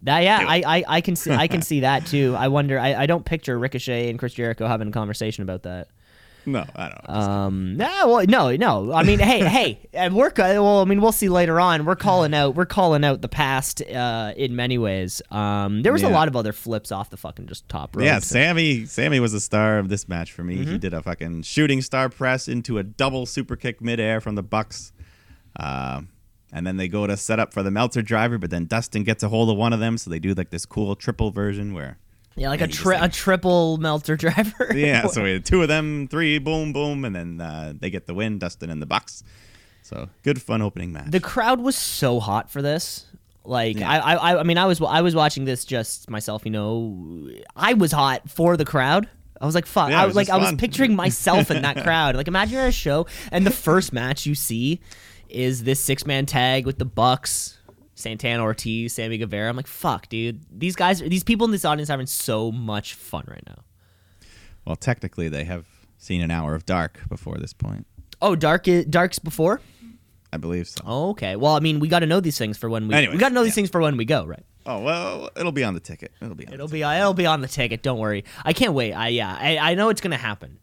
that, 0.03 0.23
yeah. 0.23 0.45
I, 0.47 0.63
I 0.65 0.83
I 0.87 1.01
can 1.01 1.15
see 1.15 1.31
I 1.31 1.47
can 1.47 1.61
see 1.69 1.81
that 1.81 2.05
too. 2.05 2.35
I 2.37 2.47
wonder. 2.47 2.79
I, 2.79 2.93
I 2.95 3.05
don't 3.05 3.25
picture 3.25 3.57
Ricochet 3.59 4.09
and 4.09 4.17
Chris 4.17 4.33
Jericho 4.33 4.65
having 4.67 4.87
a 4.87 4.91
conversation 4.91 5.43
about 5.43 5.63
that. 5.63 5.89
No, 6.45 6.65
I 6.75 6.89
don't. 6.89 7.09
Um, 7.09 7.77
no, 7.77 8.07
well, 8.07 8.25
no, 8.27 8.55
no. 8.55 8.93
I 8.93 9.03
mean, 9.03 9.19
hey, 9.19 9.39
hey, 9.47 9.89
and 9.93 10.15
we're 10.15 10.31
well. 10.35 10.79
I 10.79 10.85
mean, 10.85 11.01
we'll 11.01 11.11
see 11.11 11.29
later 11.29 11.59
on. 11.59 11.85
We're 11.85 11.95
calling 11.95 12.33
out. 12.33 12.55
We're 12.55 12.65
calling 12.65 13.03
out 13.03 13.21
the 13.21 13.29
past 13.29 13.81
uh, 13.81 14.33
in 14.35 14.55
many 14.55 14.77
ways. 14.77 15.21
Um, 15.31 15.83
there 15.83 15.93
was 15.93 16.03
a 16.03 16.09
lot 16.09 16.27
of 16.27 16.35
other 16.35 16.53
flips 16.53 16.91
off 16.91 17.09
the 17.09 17.17
fucking 17.17 17.47
just 17.47 17.67
top 17.69 17.95
rope. 17.95 18.05
yeah, 18.05 18.19
Sammy. 18.19 18.85
Sammy 18.85 19.19
was 19.19 19.33
the 19.33 19.39
star 19.39 19.79
of 19.79 19.89
this 19.89 20.07
match 20.07 20.31
for 20.31 20.43
me. 20.43 20.57
Mm-hmm. 20.57 20.71
He 20.71 20.77
did 20.77 20.93
a 20.93 21.01
fucking 21.01 21.43
shooting 21.43 21.81
star 21.81 22.09
press 22.09 22.47
into 22.47 22.77
a 22.77 22.83
double 22.83 23.25
super 23.25 23.55
kick 23.55 23.81
midair 23.81 24.21
from 24.21 24.35
the 24.35 24.43
Bucks. 24.43 24.93
Um, 25.55 26.09
and 26.51 26.65
then 26.65 26.77
they 26.77 26.87
go 26.87 27.05
to 27.05 27.15
set 27.15 27.39
up 27.39 27.53
for 27.53 27.63
the 27.63 27.71
Meltzer 27.71 28.01
driver, 28.01 28.37
but 28.37 28.49
then 28.49 28.65
Dustin 28.65 29.03
gets 29.03 29.23
a 29.23 29.29
hold 29.29 29.49
of 29.49 29.57
one 29.57 29.73
of 29.73 29.79
them, 29.79 29.97
so 29.97 30.09
they 30.09 30.19
do 30.19 30.33
like 30.33 30.49
this 30.49 30.65
cool 30.65 30.95
triple 30.95 31.31
version 31.31 31.73
where 31.73 31.99
yeah, 32.39 32.49
like 32.49 32.61
a 32.61 32.67
tri- 32.67 33.03
a 33.03 33.09
triple 33.09 33.77
Meltzer 33.77 34.15
driver. 34.23 34.71
Yeah, 34.75 35.07
so 35.11 35.23
we 35.23 35.33
had 35.33 35.45
two 35.45 35.61
of 35.61 35.67
them, 35.67 36.07
three, 36.07 36.39
boom, 36.39 36.73
boom, 36.73 37.05
and 37.05 37.15
then 37.15 37.41
uh, 37.41 37.73
they 37.77 37.89
get 37.89 38.07
the 38.07 38.13
win, 38.13 38.39
Dustin 38.39 38.69
and 38.69 38.81
the 38.81 38.85
Bucks. 38.85 39.23
So 39.81 40.09
good, 40.23 40.41
fun 40.41 40.61
opening 40.61 40.91
match. 40.93 41.09
the 41.11 41.19
crowd 41.19 41.59
was 41.59 41.75
so 41.75 42.19
hot 42.19 42.49
for 42.51 42.61
this. 42.61 43.05
Like 43.43 43.77
Yeah. 43.79 43.89
I, 43.89 44.13
I, 44.13 44.39
I 44.39 44.43
mean, 44.43 44.57
I 44.57 44.65
was, 44.65 44.81
I 44.81 45.01
was 45.01 45.15
watching 45.15 45.45
this 45.45 45.65
just 45.65 46.09
myself. 46.09 46.43
You 46.45 46.51
know, 46.51 47.29
I 47.55 47.73
was 47.73 47.91
hot 47.91 48.29
for 48.29 48.55
the 48.57 48.65
crowd. 48.65 49.09
I 49.41 49.45
was 49.45 49.55
like, 49.55 49.65
fuck. 49.65 49.89
Yeah, 49.89 50.03
I 50.03 50.05
was 50.05 50.15
like, 50.15 50.27
just 50.27 50.37
I 50.39 50.51
was 50.51 50.53
picturing 50.59 50.95
myself 51.05 51.49
in 51.49 51.61
that 51.63 51.81
crowd. 51.83 52.15
Like, 52.15 52.27
imagine 52.27 52.55
you're 52.55 52.63
at 52.63 52.69
a 52.69 52.71
show 52.73 53.07
and 53.31 53.47
the 53.47 53.51
first 53.51 53.93
match 53.93 54.25
you 54.25 54.35
see 54.35 54.81
is 55.29 55.63
this 55.63 55.79
six 55.79 56.05
man 56.05 56.25
tag 56.25 56.65
with 56.65 56.77
the 56.77 56.85
Bucks, 56.85 57.57
Santana 57.99 58.41
Ortiz, 58.41 58.93
Sammy 58.93 59.17
Guevara. 59.17 59.49
I'm 59.49 59.57
like, 59.57 59.67
fuck, 59.67 60.07
dude. 60.09 60.41
These 60.51 60.75
guys, 60.75 61.01
these 61.01 61.23
people 61.23 61.45
in 61.45 61.51
this 61.51 61.65
audience 61.65 61.89
are 61.89 61.93
having 61.93 62.07
so 62.07 62.51
much 62.51 62.93
fun 62.93 63.25
right 63.27 63.43
now. 63.45 63.63
well, 64.65 64.75
technically, 64.75 65.27
they 65.29 65.43
have 65.43 65.65
seen 65.97 66.21
an 66.21 66.31
hour 66.31 66.55
of 66.55 66.65
Dark 66.65 67.01
before 67.09 67.37
this 67.37 67.53
point. 67.53 67.85
Oh, 68.21 68.35
Dark, 68.35 68.67
Dark's 68.89 69.19
before. 69.19 69.61
I 70.31 70.37
believe 70.37 70.67
so. 70.67 70.83
Oh, 70.85 71.09
okay. 71.11 71.35
Well, 71.35 71.55
I 71.55 71.59
mean, 71.59 71.79
we 71.79 71.87
got 71.87 71.99
to 71.99 72.05
know 72.05 72.19
these 72.19 72.37
things 72.37 72.57
for 72.57 72.69
when 72.69 72.87
we. 72.87 72.93
Anyways, 72.93 73.15
we 73.15 73.19
got 73.19 73.29
to 73.29 73.33
know 73.33 73.43
these 73.43 73.51
yeah. 73.51 73.55
things 73.55 73.69
for 73.69 73.81
when 73.81 73.97
we 73.97 74.05
go, 74.05 74.25
right? 74.25 74.45
Oh 74.65 74.81
well, 74.81 75.29
it'll 75.35 75.51
be 75.51 75.63
on 75.63 75.73
the 75.73 75.79
ticket. 75.79 76.11
It'll 76.21 76.35
be. 76.35 76.45
On 76.45 76.53
It'll 76.53 76.67
the 76.67 76.73
be 76.73 76.83
uh, 76.83 76.93
it'll 76.93 77.13
be 77.15 77.25
on 77.25 77.41
the 77.41 77.47
ticket. 77.47 77.81
Don't 77.81 77.97
worry. 77.97 78.23
I 78.45 78.53
can't 78.53 78.73
wait. 78.73 78.93
I 78.93 79.07
yeah. 79.07 79.35
I, 79.39 79.57
I 79.57 79.73
know 79.73 79.89
it's 79.89 80.01
gonna 80.01 80.17
happen. 80.17 80.58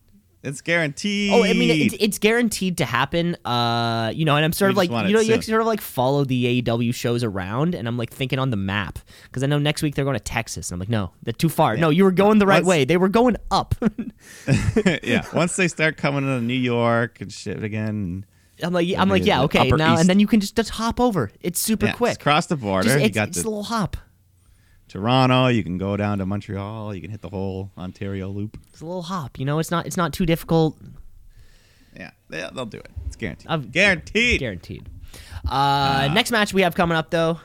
It's 0.46 0.60
guaranteed. 0.60 1.32
Oh, 1.32 1.42
I 1.42 1.52
mean, 1.54 1.70
it's, 1.70 1.96
it's 1.98 2.18
guaranteed 2.18 2.78
to 2.78 2.84
happen. 2.84 3.36
Uh, 3.44 4.12
you 4.14 4.24
know, 4.24 4.36
and 4.36 4.44
I'm 4.44 4.52
sort 4.52 4.68
We 4.68 4.72
of 4.72 4.76
like, 4.90 5.08
you 5.08 5.14
know, 5.14 5.20
you 5.20 5.42
sort 5.42 5.60
of 5.60 5.66
like 5.66 5.80
follow 5.80 6.24
the 6.24 6.62
AEW 6.62 6.94
shows 6.94 7.24
around, 7.24 7.74
and 7.74 7.88
I'm 7.88 7.96
like 7.96 8.10
thinking 8.10 8.38
on 8.38 8.50
the 8.50 8.56
map 8.56 9.00
because 9.24 9.42
I 9.42 9.46
know 9.46 9.58
next 9.58 9.82
week 9.82 9.96
they're 9.96 10.04
going 10.04 10.16
to 10.16 10.22
Texas, 10.22 10.70
and 10.70 10.76
I'm 10.76 10.80
like, 10.80 10.88
no, 10.88 11.10
they're 11.24 11.32
too 11.32 11.48
far. 11.48 11.76
No, 11.76 11.90
you 11.90 12.04
were 12.04 12.12
going 12.12 12.38
the 12.38 12.46
right 12.46 12.58
Once- 12.58 12.66
way. 12.66 12.84
They 12.84 12.96
were 12.96 13.08
going 13.08 13.36
up. 13.50 13.74
yeah. 15.02 15.26
Once 15.34 15.56
they 15.56 15.66
start 15.68 15.96
coming 15.96 16.22
to 16.22 16.40
New 16.40 16.54
York 16.54 17.20
and 17.20 17.32
shit 17.32 17.62
again, 17.64 18.24
I'm 18.62 18.72
like, 18.72 18.88
I'm 18.96 19.08
like, 19.08 19.26
yeah, 19.26 19.42
okay, 19.42 19.68
now 19.70 19.94
East. 19.94 20.00
and 20.02 20.08
then 20.08 20.20
you 20.20 20.28
can 20.28 20.40
just, 20.40 20.54
just 20.54 20.70
hop 20.70 21.00
over. 21.00 21.30
It's 21.40 21.60
super 21.60 21.86
yeah, 21.86 21.92
quick. 21.92 22.10
just 22.12 22.20
cross 22.20 22.46
the 22.46 22.56
border. 22.56 22.88
Just- 22.88 23.00
you 23.00 23.06
it's, 23.06 23.14
got 23.14 23.28
it's 23.28 23.42
a 23.42 23.44
little 23.44 23.64
hop. 23.64 23.96
Toronto. 24.88 25.48
You 25.48 25.62
can 25.64 25.78
go 25.78 25.96
down 25.96 26.18
to 26.18 26.26
Montreal. 26.26 26.94
You 26.94 27.00
can 27.00 27.10
hit 27.10 27.20
the 27.22 27.28
whole 27.30 27.70
Ontario 27.76 28.28
loop. 28.28 28.58
It's 28.68 28.80
a 28.80 28.86
little 28.86 29.02
hop. 29.02 29.38
You 29.38 29.44
know, 29.44 29.58
it's 29.58 29.70
not 29.70 29.86
it's 29.86 29.96
not 29.96 30.12
too 30.12 30.26
difficult. 30.26 30.76
Yeah, 31.96 32.10
yeah, 32.30 32.50
they'll 32.54 32.66
do 32.66 32.78
it. 32.78 32.90
It's 33.06 33.16
guaranteed. 33.16 33.46
I've- 33.50 33.68
guaranteed. 33.68 34.40
Guaranteed. 34.40 34.88
Uh, 35.48 36.10
next 36.12 36.30
match 36.30 36.52
we 36.52 36.62
have 36.62 36.74
coming 36.74 36.96
up 36.96 37.10
though. 37.10 37.40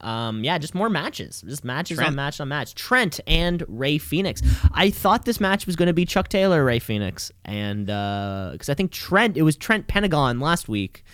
Um, 0.00 0.42
yeah, 0.42 0.58
just 0.58 0.74
more 0.74 0.88
matches, 0.90 1.42
just 1.46 1.62
matches 1.64 1.98
on 1.98 2.04
Trent. 2.06 2.16
match 2.16 2.40
on 2.40 2.48
match. 2.48 2.74
Trent 2.74 3.20
and 3.26 3.62
Rey 3.68 3.98
Fenix. 3.98 4.42
I 4.74 4.90
thought 4.90 5.24
this 5.26 5.38
match 5.38 5.64
was 5.64 5.76
going 5.76 5.86
to 5.86 5.92
be 5.92 6.04
Chuck 6.04 6.26
Taylor, 6.28 6.64
Rey 6.64 6.80
Fenix, 6.80 7.30
and 7.44 7.86
because 7.86 8.68
I 8.68 8.74
think 8.74 8.90
Trent, 8.90 9.36
it 9.36 9.42
was 9.42 9.56
Trent 9.56 9.86
Pentagon 9.86 10.40
last 10.40 10.68
week, 10.68 11.04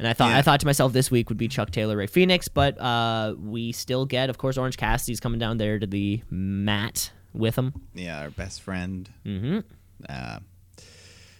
and 0.00 0.08
I 0.08 0.14
thought 0.14 0.32
I 0.32 0.40
thought 0.40 0.60
to 0.60 0.66
myself 0.66 0.94
this 0.94 1.10
week 1.10 1.28
would 1.28 1.36
be 1.36 1.46
Chuck 1.46 1.70
Taylor, 1.70 1.94
Rey 1.94 2.06
Fenix, 2.06 2.48
but 2.48 2.80
uh, 2.80 3.34
we 3.38 3.70
still 3.72 4.06
get, 4.06 4.30
of 4.30 4.38
course, 4.38 4.56
Orange 4.56 4.78
Cassidy's 4.78 5.20
coming 5.20 5.38
down 5.38 5.58
there 5.58 5.78
to 5.78 5.86
the 5.86 6.22
mat 6.30 7.12
with 7.34 7.56
him. 7.56 7.74
Yeah, 7.94 8.22
our 8.22 8.30
best 8.30 8.62
friend. 8.62 9.10
Mm-hmm. 9.26 9.58
Uh, 10.08 10.38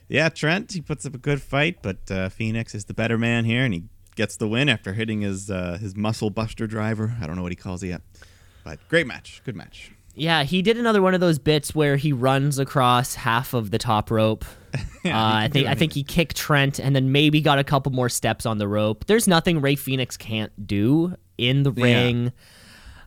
yeah, 0.08 0.28
Trent. 0.28 0.72
He 0.72 0.82
puts 0.82 1.06
up 1.06 1.14
a 1.14 1.18
good 1.18 1.40
fight, 1.40 1.78
but 1.80 2.10
uh, 2.10 2.28
Fenix 2.28 2.74
is 2.74 2.84
the 2.84 2.92
better 2.92 3.16
man 3.16 3.46
here, 3.46 3.64
and 3.64 3.72
he 3.72 3.84
gets 4.14 4.36
the 4.36 4.46
win 4.46 4.68
after 4.68 4.92
hitting 4.92 5.22
his 5.22 5.50
uh, 5.50 5.78
his 5.80 5.96
muscle 5.96 6.28
buster 6.28 6.66
driver. 6.66 7.16
I 7.18 7.26
don't 7.26 7.36
know 7.36 7.42
what 7.42 7.52
he 7.52 7.56
calls 7.56 7.82
it 7.82 7.88
yet, 7.88 8.02
but 8.62 8.78
great 8.90 9.06
match. 9.06 9.40
Good 9.42 9.56
match. 9.56 9.92
Yeah, 10.14 10.42
he 10.42 10.60
did 10.60 10.76
another 10.76 11.00
one 11.00 11.14
of 11.14 11.20
those 11.20 11.38
bits 11.38 11.74
where 11.74 11.96
he 11.96 12.12
runs 12.12 12.58
across 12.58 13.14
half 13.14 13.54
of 13.54 13.70
the 13.70 13.78
top 13.78 14.10
rope. 14.10 14.44
Yeah, 15.04 15.18
uh, 15.18 15.34
I 15.36 15.48
think 15.48 15.66
I 15.66 15.74
think 15.74 15.92
he 15.94 16.02
kicked 16.04 16.36
Trent 16.36 16.78
and 16.78 16.94
then 16.94 17.10
maybe 17.10 17.40
got 17.40 17.58
a 17.58 17.64
couple 17.64 17.90
more 17.92 18.08
steps 18.10 18.44
on 18.44 18.58
the 18.58 18.68
rope. 18.68 19.06
There's 19.06 19.26
nothing 19.26 19.60
Rey 19.62 19.74
Fenix 19.74 20.16
can't 20.18 20.52
do 20.66 21.14
in 21.38 21.62
the 21.62 21.72
Yeah. 21.72 21.82
ring. 21.84 22.32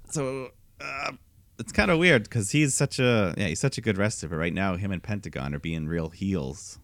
So 0.10 0.50
uh, 0.82 1.12
it's 1.60 1.72
kind 1.72 1.92
of 1.92 2.00
weird 2.00 2.24
because 2.24 2.50
he's 2.52 2.74
such 2.74 2.98
a 3.00 3.34
yeah 3.38 3.48
he's 3.48 3.60
such 3.60 3.78
a 3.78 3.82
good 3.82 3.98
wrestler, 3.98 4.30
but 4.30 4.38
right 4.38 4.54
now 4.54 4.76
him 4.76 4.92
and 4.92 5.04
Pentagon 5.04 5.54
are 5.54 5.60
being 5.60 5.88
real 5.88 6.10
heels. 6.10 6.80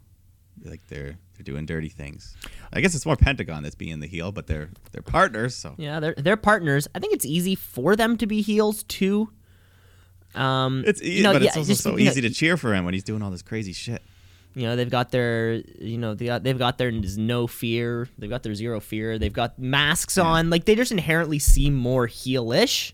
Like 0.64 0.86
they're 0.88 1.18
they're 1.34 1.44
doing 1.44 1.66
dirty 1.66 1.90
things. 1.90 2.36
I 2.72 2.82
guess 2.82 2.94
it's 2.94 3.06
more 3.06 3.16
Pentagon 3.16 3.64
that's 3.64 3.76
being 3.76 4.00
the 4.02 4.08
heel, 4.08 4.32
but 4.32 4.46
they're 4.48 4.70
they're 4.92 5.02
partners. 5.02 5.56
So 5.56 5.74
Yeah, 5.78 6.00
they're 6.00 6.16
they're 6.18 6.38
partners. 6.38 6.88
I 6.94 7.00
think 7.00 7.14
it's 7.14 7.26
easy 7.26 7.56
for 7.56 7.96
them 7.96 8.16
to 8.18 8.28
be 8.28 8.42
heels 8.42 8.84
too. 8.84 9.32
Um, 10.36 10.84
it's 10.86 11.02
easy, 11.02 11.14
you 11.16 11.24
know, 11.24 11.34
but 11.34 11.42
yeah, 11.42 11.48
it's 11.48 11.58
also 11.58 11.70
just, 11.72 11.82
so 11.82 11.98
you 11.98 12.06
know, 12.06 12.12
easy 12.12 12.22
to 12.22 12.30
cheer 12.30 12.56
for 12.58 12.74
him 12.76 12.86
when 12.86 12.94
he's 12.94 13.04
doing 13.04 13.24
all 13.24 13.32
this 13.32 13.42
crazy 13.42 13.74
shit. 13.74 14.04
You 14.60 14.68
know, 14.68 14.76
they've 14.76 14.89
got 14.89 15.10
their, 15.12 15.53
you 15.80 15.97
know, 15.97 16.16
they 16.16 16.26
got, 16.26 16.43
they've 16.43 16.57
got 16.57 16.78
their 16.78 16.91
no 16.91 17.47
fear. 17.47 18.10
They've 18.18 18.30
got 18.30 18.43
their 18.43 18.53
zero 18.53 18.82
fear. 18.82 19.18
They've 19.18 19.32
got 19.32 19.57
masks 19.57 20.18
on. 20.18 20.49
Like 20.49 20.66
they 20.66 20.76
just 20.76 20.91
inherently 20.91 21.39
seem 21.39 21.76
more 21.76 22.07
heelish. 22.10 22.91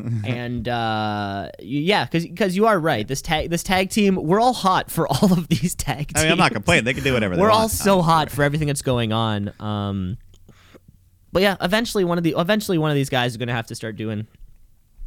and 0.24 0.66
uh, 0.66 1.50
yeah, 1.58 2.06
because 2.10 2.56
you 2.56 2.66
are 2.66 2.80
right. 2.80 3.06
This 3.06 3.20
tag 3.20 3.50
this 3.50 3.62
tag 3.62 3.90
team, 3.90 4.16
we're 4.16 4.40
all 4.40 4.54
hot 4.54 4.90
for 4.90 5.06
all 5.06 5.34
of 5.34 5.48
these 5.48 5.74
tag 5.74 6.08
teams. 6.08 6.16
I 6.16 6.22
mean, 6.22 6.32
I'm 6.32 6.38
not 6.38 6.52
complaining. 6.52 6.84
They 6.84 6.94
can 6.94 7.04
do 7.04 7.12
whatever 7.12 7.36
they 7.36 7.42
want. 7.42 7.50
We're 7.50 7.52
want. 7.52 7.62
all 7.62 7.68
so 7.68 8.00
hot 8.00 8.30
for 8.30 8.42
everything 8.42 8.68
that's 8.68 8.82
going 8.82 9.12
on. 9.12 9.52
Um, 9.60 10.16
but 11.30 11.42
yeah, 11.42 11.56
eventually 11.60 12.04
one 12.04 12.16
of 12.16 12.24
the 12.24 12.34
eventually 12.38 12.78
one 12.78 12.90
of 12.90 12.94
these 12.94 13.10
guys 13.10 13.32
is 13.32 13.36
gonna 13.36 13.52
have 13.52 13.66
to 13.66 13.74
start 13.74 13.96
doing, 13.96 14.26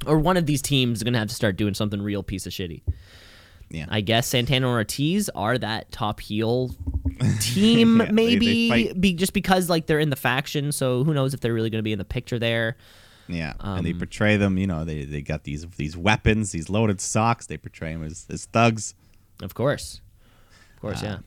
or 0.05 0.20
one 0.20 0.38
of 0.38 0.45
these 0.45 0.62
teams 0.62 0.99
is 0.99 1.03
gonna 1.03 1.18
have 1.18 1.30
to 1.30 1.36
start 1.36 1.58
doing 1.58 1.74
something 1.74 1.99
real 1.99 2.22
piece 2.22 2.45
of 2.45 2.53
shitty. 2.53 2.84
Yeah. 3.70 3.86
I 3.89 4.01
guess 4.01 4.28
Santana 4.28 4.68
and 4.68 4.76
Ortiz 4.76 5.30
are 5.36 5.57
that 5.57 5.91
top 5.91 6.20
heel 6.22 6.72
team, 7.41 7.97
Yeah, 7.97 8.05
they- 8.05 8.07
they 8.07 8.11
maybe 8.13 8.93
be, 8.93 9.13
just 9.13 9.34
because 9.34 9.70
like 9.70 9.88
they're 9.88 9.99
in 9.99 10.09
the 10.09 10.15
faction. 10.15 10.72
So 10.72 11.03
who 11.03 11.13
knows 11.13 11.34
if 11.34 11.39
they're 11.41 11.53
really 11.53 11.70
going 11.70 11.80
to 11.80 11.84
be 11.84 11.91
in 11.91 11.99
the 11.99 12.05
picture 12.05 12.39
there? 12.39 12.78
Yeah, 13.28 13.53
and 13.59 13.86
they 13.86 13.91
Um, 13.91 13.97
portray 13.97 14.38
them. 14.38 14.57
You 14.57 14.68
know, 14.68 14.86
they 14.86 15.03
they 15.03 15.22
got 15.22 15.43
these 15.43 15.65
these 15.76 15.97
weapons, 15.97 16.51
these 16.53 16.70
loaded 16.70 17.01
socks. 17.01 17.45
They 17.45 17.57
portray 17.57 17.91
them 17.91 18.03
as, 18.03 18.26
as 18.30 18.45
thugs. 18.45 18.93
Of 19.41 19.53
course, 19.53 19.99
of 20.76 20.82
course, 20.82 21.03
Uh, 21.03 21.05
yeah. 21.05 21.18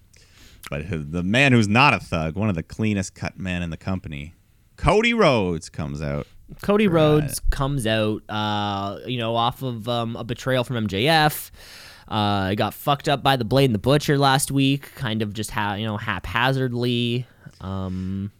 But 0.70 1.12
the 1.12 1.22
man 1.22 1.52
who's 1.52 1.68
not 1.68 1.92
a 1.92 1.98
thug, 1.98 2.36
one 2.36 2.48
of 2.48 2.54
the 2.54 2.62
cleanest 2.62 3.14
cut 3.14 3.38
men 3.38 3.62
in 3.62 3.68
the 3.70 3.76
company, 3.76 4.32
Cody 4.76 5.12
Rhodes, 5.12 5.68
comes 5.68 6.00
out. 6.00 6.26
Cody 6.62 6.88
Right. 6.88 6.94
Rhodes 7.02 7.38
comes 7.50 7.86
out, 7.86 8.22
uh, 8.30 8.98
you 9.06 9.18
know, 9.18 9.36
off 9.36 9.62
of 9.62 9.86
um, 9.88 10.16
a 10.16 10.24
betrayal 10.24 10.64
from 10.64 10.86
MJF. 10.88 11.50
Uh, 12.10 12.54
got 12.54 12.74
fucked 12.74 13.08
up 13.08 13.22
by 13.22 13.36
the 13.36 13.44
Blade 13.44 13.66
and 13.66 13.74
the 13.74 13.78
Butcher 13.78 14.18
last 14.18 14.50
week, 14.50 14.94
kind 14.96 15.22
of 15.22 15.32
just 15.32 15.50
ha- 15.52 15.74
you 15.74 15.86
know 15.86 15.96
haphazardly. 15.96 17.24
Um, 17.60 18.32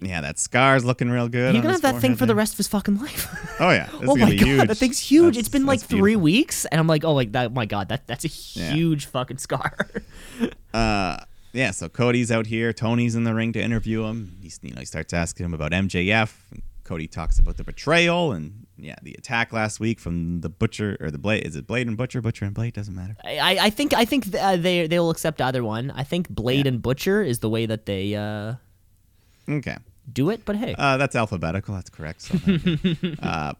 Yeah, 0.00 0.20
that 0.22 0.38
scar's 0.38 0.84
looking 0.84 1.10
real 1.10 1.28
good. 1.28 1.54
he's 1.54 1.58
on 1.58 1.62
gonna 1.62 1.72
have 1.74 1.82
that 1.82 2.00
thing 2.00 2.16
for 2.16 2.24
the 2.26 2.34
rest 2.34 2.54
of 2.54 2.58
his 2.58 2.68
fucking 2.68 2.98
life. 2.98 3.28
Oh 3.60 3.70
yeah, 3.70 3.88
oh 3.92 4.16
my 4.16 4.30
god, 4.34 4.46
huge. 4.46 4.66
that 4.68 4.76
thing's 4.78 4.98
huge. 4.98 5.34
That's- 5.34 5.40
it's 5.40 5.48
been 5.48 5.64
like 5.66 5.80
three 5.80 5.98
beautiful. 6.00 6.22
weeks, 6.22 6.64
and 6.66 6.80
I'm 6.80 6.86
like, 6.88 7.04
oh 7.04 7.12
like 7.14 7.32
that. 7.32 7.52
My 7.52 7.66
god, 7.66 7.88
that 7.90 8.06
that's 8.06 8.24
a 8.24 8.58
Yeah. 8.58 8.72
huge 8.72 9.06
fucking 9.06 9.38
scar. 9.38 9.76
Uh, 10.74 11.18
yeah, 11.54 11.70
so 11.70 11.88
Cody's 11.88 12.30
out 12.30 12.46
here. 12.46 12.72
Tony's 12.74 13.14
in 13.14 13.24
the 13.24 13.32
ring 13.34 13.52
to 13.54 13.62
interview 13.62 14.02
him. 14.04 14.36
He's 14.42 14.58
you 14.62 14.72
know 14.74 14.80
he 14.80 14.84
starts 14.86 15.12
asking 15.14 15.46
him 15.46 15.54
about 15.54 15.70
MJF. 15.72 16.32
Cody 16.84 17.06
talks 17.08 17.38
about 17.38 17.56
the 17.56 17.64
betrayal 17.64 18.32
and 18.32 18.66
yeah 18.76 18.96
the 19.02 19.14
attack 19.14 19.54
last 19.54 19.80
week 19.80 19.98
from 20.00 20.42
the 20.42 20.50
butcher 20.50 20.98
or 21.00 21.10
the 21.10 21.16
blade. 21.18 21.46
Is 21.46 21.56
it 21.56 21.66
Blade 21.66 21.86
and 21.88 21.96
Butcher? 21.96 22.20
Butcher 22.20 22.44
and 22.44 22.52
Blade 22.52 22.74
doesn't 22.74 22.94
matter. 22.94 23.16
I, 23.24 23.56
I 23.62 23.70
think 23.70 23.94
I 23.94 24.04
think 24.04 24.24
th- 24.30 24.42
uh, 24.42 24.56
they 24.56 24.86
they 24.86 24.98
will 24.98 25.08
accept 25.10 25.40
either 25.40 25.64
one. 25.64 25.90
I 25.92 26.02
think 26.04 26.28
Blade 26.28 26.66
Yeah. 26.66 26.72
and 26.72 26.82
Butcher 26.82 27.22
is 27.22 27.38
the 27.38 27.48
way 27.48 27.64
that 27.64 27.86
they 27.86 28.14
uh, 28.14 28.54
Okay. 29.48 29.76
do 30.12 30.28
it. 30.30 30.44
But 30.44 30.56
hey, 30.56 30.74
Uh, 30.76 30.96
that's 30.98 31.16
alphabetical. 31.16 31.74
That's 31.74 31.88
correct. 31.90 32.22
So, 32.22 32.38
uh, 33.22 33.52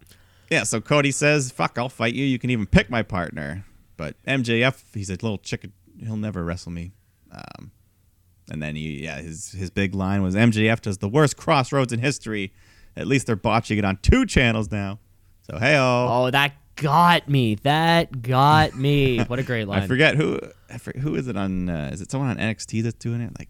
yeah. 0.51 0.65
So 0.65 0.81
Cody 0.83 1.11
says, 1.13 1.51
"Fuck, 1.51 1.79
I'll 1.79 1.89
fight 1.89 2.15
you. 2.15 2.25
You 2.27 2.39
can 2.39 2.51
even 2.51 2.67
pick 2.67 2.91
my 2.91 3.03
partner." 3.03 3.65
But 3.97 4.17
MJF, 4.27 4.83
he's 4.93 5.09
a 5.09 5.13
little 5.13 5.39
chicken. 5.39 5.73
He'll 5.99 6.17
never 6.17 6.45
wrestle 6.45 6.73
me. 6.73 6.93
Um, 7.31 7.71
and 8.51 8.63
then 8.63 8.77
he, 8.77 9.05
yeah, 9.05 9.21
his 9.21 9.53
his 9.53 9.71
big 9.71 9.95
line 9.95 10.23
was, 10.23 10.35
"MJF 10.35 10.81
does 10.81 10.99
the 10.99 11.09
worst 11.09 11.37
Cross 11.37 11.73
Rhodes 11.73 11.93
in 11.93 12.01
history. 12.01 12.53
At 12.97 13.07
least 13.07 13.27
they're 13.27 13.37
botching 13.37 13.79
it 13.79 13.85
on 13.85 13.99
two 14.03 14.27
channels 14.27 14.71
now." 14.71 14.99
So 15.51 15.59
hey, 15.59 15.77
oh, 15.77 16.09
oh 16.11 16.31
that 16.31 16.53
got 16.77 17.29
me. 17.29 17.57
That 17.57 18.23
got 18.23 18.75
me. 18.77 19.19
What 19.29 19.39
a 19.39 19.43
great 19.43 19.69
line. 19.69 19.83
I 19.83 19.87
forget 19.87 20.17
who. 20.17 20.39
I 20.71 20.79
forget, 20.79 21.03
who 21.03 21.15
is 21.15 21.29
it 21.29 21.37
on? 21.37 21.69
Uh, 21.69 21.91
is 21.93 22.01
it 22.01 22.11
someone 22.11 22.31
on 22.31 22.37
NXT 22.37 22.83
that's 22.83 22.97
doing 22.97 23.21
it? 23.21 23.33
Like 23.39 23.49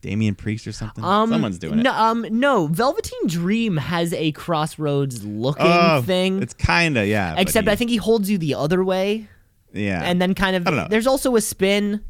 Damian 0.00 0.34
Priest 0.34 0.66
or 0.66 0.72
something? 0.72 1.04
Um, 1.04 1.30
Someone's 1.30 1.58
doing 1.58 1.82
no, 1.82 1.90
it. 1.90 1.96
Um, 1.96 2.26
no, 2.30 2.66
Velveteen 2.68 3.26
Dream 3.26 3.76
has 3.76 4.12
a 4.14 4.32
Cross 4.32 4.78
Rhodes 4.78 5.24
looking 5.24 5.66
Oh, 5.66 6.02
thing. 6.02 6.42
It's 6.42 6.54
kinda 6.54 7.06
yeah. 7.06 7.34
Except 7.36 7.66
he- 7.66 7.72
I 7.72 7.76
think 7.76 7.90
he 7.90 7.96
holds 7.96 8.30
you 8.30 8.38
the 8.38 8.54
other 8.54 8.82
way, 8.82 9.28
yeah. 9.72 10.02
and 10.02 10.20
then 10.20 10.34
kind 10.34 10.56
of 10.56 10.66
I 10.66 10.70
don't 10.70 10.78
know. 10.78 10.86
there's 10.88 11.06
also 11.06 11.36
a 11.36 11.40
spin. 11.40 12.02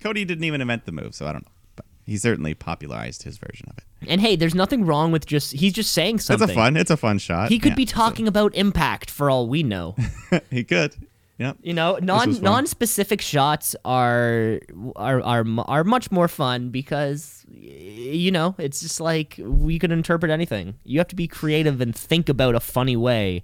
Cody 0.00 0.24
didn't 0.24 0.44
even 0.44 0.60
invent 0.60 0.84
the 0.86 0.92
move, 0.92 1.14
so 1.14 1.26
I 1.26 1.32
don't 1.32 1.44
know. 1.44 1.52
But 1.76 1.84
he 2.06 2.16
certainly 2.16 2.54
popularized 2.54 3.22
his 3.24 3.38
version 3.38 3.66
of 3.70 3.78
it. 3.78 3.84
And 4.08 4.20
hey, 4.20 4.36
there's 4.36 4.54
nothing 4.54 4.84
wrong 4.84 5.12
with 5.12 5.26
just 5.26 5.52
he's 5.52 5.72
just 5.72 5.92
saying 5.92 6.16
It's 6.16 6.24
something. 6.26 6.50
a 6.50 6.54
fun. 6.54 6.76
It's 6.76 6.90
a 6.90 6.96
fun 6.96 7.18
shot. 7.18 7.48
He 7.50 7.58
could 7.58 7.72
Yeah, 7.72 7.76
be 7.76 7.86
so- 7.86 7.92
talking 7.96 8.26
about 8.28 8.54
impact 8.54 9.10
for 9.10 9.30
all 9.30 9.46
we 9.48 9.62
know. 9.62 9.94
he 10.50 10.64
could. 10.64 10.94
Yep. 11.38 11.56
You 11.62 11.72
know, 11.72 11.98
non 12.00 12.40
non 12.42 12.66
specific 12.66 13.20
shots 13.20 13.74
are 13.84 14.60
are 14.96 15.20
are 15.22 15.44
are 15.66 15.82
much 15.84 16.10
more 16.12 16.28
fun 16.28 16.68
because 16.70 17.44
you 17.50 18.30
know, 18.30 18.54
it's 18.58 18.80
just 18.80 19.00
like 19.00 19.36
we 19.38 19.78
can 19.78 19.90
interpret 19.90 20.30
anything. 20.30 20.74
You 20.84 20.98
have 20.98 21.08
to 21.08 21.16
be 21.16 21.26
creative 21.26 21.80
and 21.80 21.96
think 21.96 22.28
about 22.28 22.54
a 22.54 22.60
funny 22.60 22.96
way. 22.96 23.42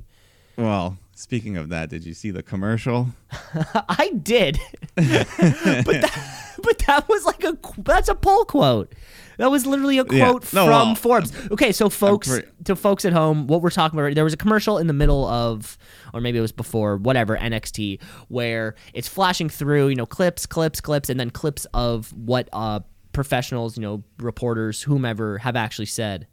Well, 0.56 0.98
speaking 1.18 1.56
of 1.56 1.68
that, 1.70 1.90
did 1.90 2.04
you 2.06 2.14
see 2.14 2.30
the 2.30 2.42
commercial? 2.42 3.08
I 3.88 4.10
did. 4.22 4.58
but 4.94 5.04
that, 5.04 6.54
but 6.62 6.78
that 6.86 7.08
was 7.08 7.24
like 7.24 7.44
a 7.44 7.56
that's 7.78 8.08
a 8.08 8.14
poll 8.14 8.44
quote. 8.44 8.94
That 9.38 9.50
was 9.52 9.66
literally 9.66 9.98
a 9.98 10.04
Yeah. 10.10 10.30
quote 10.30 10.52
No, 10.52 10.64
from 10.64 10.70
well, 10.88 10.94
Forbes. 10.96 11.32
Okay, 11.52 11.70
so 11.70 11.88
folks, 11.88 12.28
pretty- 12.28 12.48
to 12.64 12.74
folks 12.74 13.04
at 13.04 13.12
home, 13.12 13.46
what 13.46 13.62
we're 13.62 13.70
talking 13.70 13.96
about, 13.98 14.12
there 14.16 14.24
was 14.24 14.32
a 14.32 14.36
commercial 14.38 14.78
in 14.78 14.88
the 14.88 14.92
middle 14.92 15.24
of, 15.26 15.78
or 16.12 16.20
maybe 16.20 16.38
it 16.38 16.42
was 16.42 16.50
before, 16.50 16.96
whatever 16.96 17.36
NXT, 17.36 18.02
where 18.26 18.74
it's 18.94 19.06
flashing 19.06 19.48
through, 19.48 19.88
you 19.88 19.94
know, 19.94 20.06
clips, 20.06 20.44
clips, 20.44 20.80
clips, 20.80 21.08
and 21.08 21.20
then 21.20 21.30
clips 21.30 21.66
of 21.72 22.12
what 22.14 22.48
uh, 22.52 22.80
professionals, 23.12 23.76
you 23.76 23.82
know, 23.82 24.02
reporters, 24.18 24.82
whomever, 24.82 25.38
have 25.38 25.54
actually 25.54 25.86
said 25.86 26.26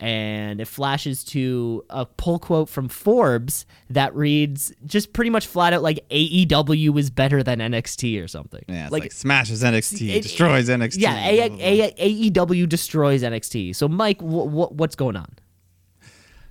and 0.00 0.60
it 0.60 0.66
flashes 0.66 1.22
to 1.24 1.84
a 1.90 2.06
pull 2.06 2.38
quote 2.38 2.68
from 2.68 2.88
Forbes 2.88 3.66
that 3.90 4.14
reads 4.14 4.72
just 4.86 5.12
pretty 5.12 5.30
much 5.30 5.46
flat 5.46 5.72
out 5.72 5.82
like 5.82 6.06
AEW 6.10 6.98
is 6.98 7.10
better 7.10 7.42
than 7.42 7.58
NXT 7.58 8.22
or 8.22 8.26
something. 8.28 8.64
Yeah, 8.66 8.84
it's 8.84 8.92
like, 8.92 9.12
smashes 9.12 9.62
NXT, 9.62 10.08
it- 10.16 10.22
destroys 10.22 10.68
NXT. 10.68 10.98
yeah, 10.98 11.28
A-. 11.28 11.94
A- 11.98 12.30
AEW 12.30 12.68
destroys 12.68 13.22
NXT. 13.22 13.76
So 13.76 13.88
Mike, 13.88 14.20
wh- 14.20 14.48
wh- 14.48 14.72
what's 14.72 14.96
going 14.96 15.16
on? 15.16 15.30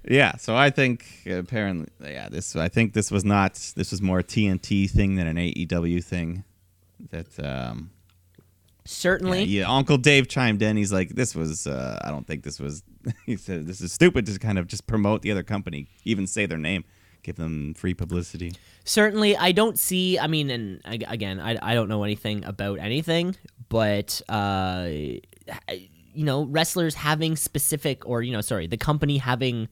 Yeah, 0.07 0.37
so 0.37 0.55
I 0.55 0.69
think 0.69 1.05
apparently, 1.29 1.89
yeah, 2.01 2.29
this 2.29 2.55
I 2.55 2.69
think 2.69 2.93
this 2.93 3.11
was 3.11 3.25
not 3.25 3.55
this 3.75 3.91
was 3.91 4.01
more 4.01 4.19
a 4.19 4.23
TNT 4.23 4.89
thing 4.89 5.15
than 5.15 5.27
an 5.27 5.35
AEW 5.37 6.03
thing. 6.03 6.43
That 7.11 7.27
um, 7.43 7.91
Certainly, 8.91 9.43
yeah, 9.43 9.69
Uncle 9.69 9.97
Dave 9.97 10.27
chimed 10.27 10.63
in. 10.63 10.75
He's 10.75 10.91
like, 10.91 11.09
"This 11.09 11.35
was 11.35 11.67
uh, 11.67 11.99
I 12.03 12.09
don't 12.09 12.25
think 12.25 12.43
this 12.43 12.59
was." 12.59 12.81
He 13.25 13.37
said, 13.37 13.67
"This 13.67 13.81
is 13.81 13.93
stupid 13.93 14.25
to 14.25 14.39
kind 14.39 14.57
of 14.57 14.65
just 14.65 14.87
promote 14.87 15.21
the 15.21 15.31
other 15.31 15.43
company, 15.43 15.87
even 16.05 16.25
say 16.25 16.47
their 16.47 16.57
name, 16.57 16.83
give 17.21 17.35
them 17.35 17.75
free 17.75 17.93
publicity." 17.93 18.53
certainly, 18.85 19.37
I 19.37 19.51
don't 19.51 19.77
see. 19.77 20.17
I 20.17 20.25
mean, 20.25 20.49
and 20.49 20.81
again, 20.85 21.39
I, 21.39 21.57
I 21.61 21.75
don't 21.75 21.87
know 21.87 22.03
anything 22.03 22.43
about 22.45 22.79
anything, 22.79 23.35
but 23.69 24.21
uh, 24.27 24.89
you 24.89 26.25
know, 26.25 26.45
wrestlers 26.45 26.95
having 26.95 27.35
specific, 27.35 28.07
or 28.07 28.23
you 28.23 28.31
know, 28.31 28.41
sorry, 28.41 28.65
the 28.65 28.77
company 28.77 29.19
having 29.19 29.67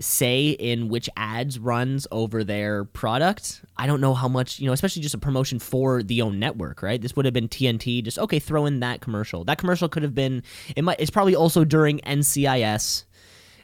say 0.00 0.50
in 0.50 0.88
which 0.88 1.08
ads 1.16 1.58
runs 1.58 2.06
over 2.10 2.42
their 2.42 2.84
product. 2.84 3.62
I 3.76 3.86
don't 3.86 4.00
know 4.00 4.14
how 4.14 4.28
much, 4.28 4.58
you 4.58 4.66
know, 4.66 4.72
especially 4.72 5.02
just 5.02 5.14
a 5.14 5.18
promotion 5.18 5.58
for 5.58 6.02
the 6.02 6.22
own 6.22 6.38
network, 6.38 6.82
right? 6.82 7.00
This 7.00 7.14
would 7.16 7.24
have 7.26 7.34
been 7.34 7.48
TNT. 7.48 8.02
Just 8.02 8.18
okay, 8.18 8.38
throw 8.38 8.66
in 8.66 8.80
that 8.80 9.00
commercial. 9.00 9.44
That 9.44 9.58
commercial 9.58 9.88
could 9.88 10.02
have 10.02 10.14
been. 10.14 10.42
It 10.74 10.82
might. 10.82 10.98
It's 10.98 11.10
probably 11.10 11.36
also 11.36 11.64
during 11.64 11.98
NCIS, 12.00 13.04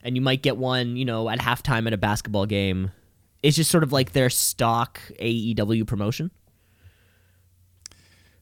and 0.02 0.14
you 0.14 0.20
might 0.20 0.42
get 0.42 0.56
one, 0.56 0.96
you 0.96 1.04
know, 1.04 1.28
at 1.28 1.38
halftime 1.38 1.86
at 1.86 1.92
a 1.92 1.98
basketball 1.98 2.46
game. 2.46 2.90
It's 3.42 3.56
just 3.56 3.70
sort 3.70 3.82
of 3.82 3.92
like 3.92 4.12
their 4.12 4.30
stock 4.30 5.00
AEW 5.20 5.86
promotion. 5.86 6.30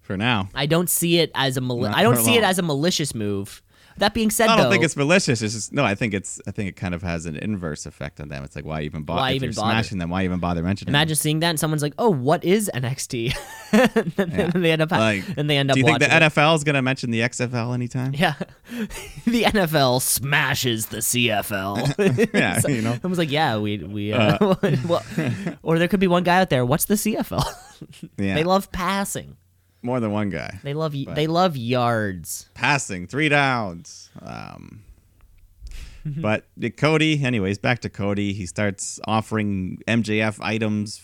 For 0.00 0.16
now, 0.18 0.50
I 0.54 0.66
don't 0.66 0.90
see 0.90 1.18
it 1.18 1.30
as 1.34 1.56
a 1.56 1.60
mali- 1.62 1.88
I 1.88 2.02
don't 2.02 2.16
see 2.16 2.36
it 2.36 2.44
as 2.44 2.58
a 2.58 2.62
malicious 2.62 3.14
move. 3.14 3.62
That 3.98 4.12
being 4.12 4.30
said, 4.30 4.48
I 4.48 4.56
don't 4.56 4.64
though, 4.66 4.70
think 4.72 4.84
it's 4.84 4.96
malicious. 4.96 5.40
It's 5.40 5.54
just 5.54 5.72
no. 5.72 5.84
I 5.84 5.94
think 5.94 6.14
it's. 6.14 6.40
I 6.46 6.50
think 6.50 6.68
it 6.68 6.76
kind 6.76 6.94
of 6.94 7.02
has 7.02 7.26
an 7.26 7.36
inverse 7.36 7.86
effect 7.86 8.20
on 8.20 8.28
them. 8.28 8.42
It's 8.42 8.56
like 8.56 8.64
why 8.64 8.82
even 8.82 9.02
bother? 9.04 9.20
Why 9.20 9.32
even 9.32 9.50
bother? 9.52 9.70
smashing 9.72 9.98
them? 9.98 10.10
Why 10.10 10.24
even 10.24 10.40
bother 10.40 10.62
mentioning? 10.62 10.92
them? 10.92 10.98
Imagine 10.98 11.16
seeing 11.16 11.40
that 11.40 11.50
and 11.50 11.60
someone's 11.60 11.82
like, 11.82 11.94
"Oh, 11.98 12.10
what 12.10 12.44
is 12.44 12.70
NXT?" 12.74 13.34
and 13.72 14.12
then 14.32 14.62
they 14.62 14.72
end 14.72 14.82
up 14.82 14.90
Like, 14.90 15.24
and 15.36 15.48
they 15.48 15.56
end 15.58 15.70
up 15.70 15.74
Do 15.74 15.80
you 15.80 15.86
think 15.86 16.00
the. 16.00 16.06
NFL 16.06 16.56
is 16.56 16.64
going 16.64 16.74
to 16.74 16.82
mention 16.82 17.10
the 17.12 17.20
XFL 17.20 17.72
anytime? 17.72 18.14
Yeah, 18.14 18.34
the 19.26 19.44
NFL 19.44 20.02
smashes 20.02 20.86
the 20.86 20.98
CFL. 20.98 22.30
Yeah, 22.34 22.58
So- 22.58 22.68
you 22.68 22.82
know. 22.82 22.98
I 23.02 23.06
was 23.06 23.18
like, 23.18 23.30
"Yeah, 23.30 23.58
we 23.58 23.78
we." 23.78 24.12
Uh, 24.12 24.56
well, 24.86 25.02
or 25.62 25.78
there 25.78 25.88
could 25.88 26.00
be 26.00 26.08
one 26.08 26.24
guy 26.24 26.40
out 26.40 26.50
there. 26.50 26.64
What's 26.66 26.86
the 26.86 26.94
CFL? 26.94 27.44
Yeah. 28.18 28.34
They 28.34 28.44
love 28.44 28.72
passing. 28.72 29.36
More 29.84 30.00
than 30.00 30.10
one 30.12 30.30
guy. 30.30 30.58
They 30.64 30.74
love 30.74 30.94
But- 31.04 31.14
they 31.14 31.26
love 31.26 31.56
yards. 31.56 32.48
passing 32.54 33.06
three 33.06 33.28
downs. 33.28 34.10
Um, 34.20 34.82
but 36.04 36.44
Cody, 36.76 37.22
anyways, 37.24 37.58
back 37.58 37.80
to 37.80 37.88
Cody. 37.90 38.32
He 38.32 38.46
starts 38.46 38.98
offering 39.06 39.78
MJF 39.86 40.38
items 40.42 41.00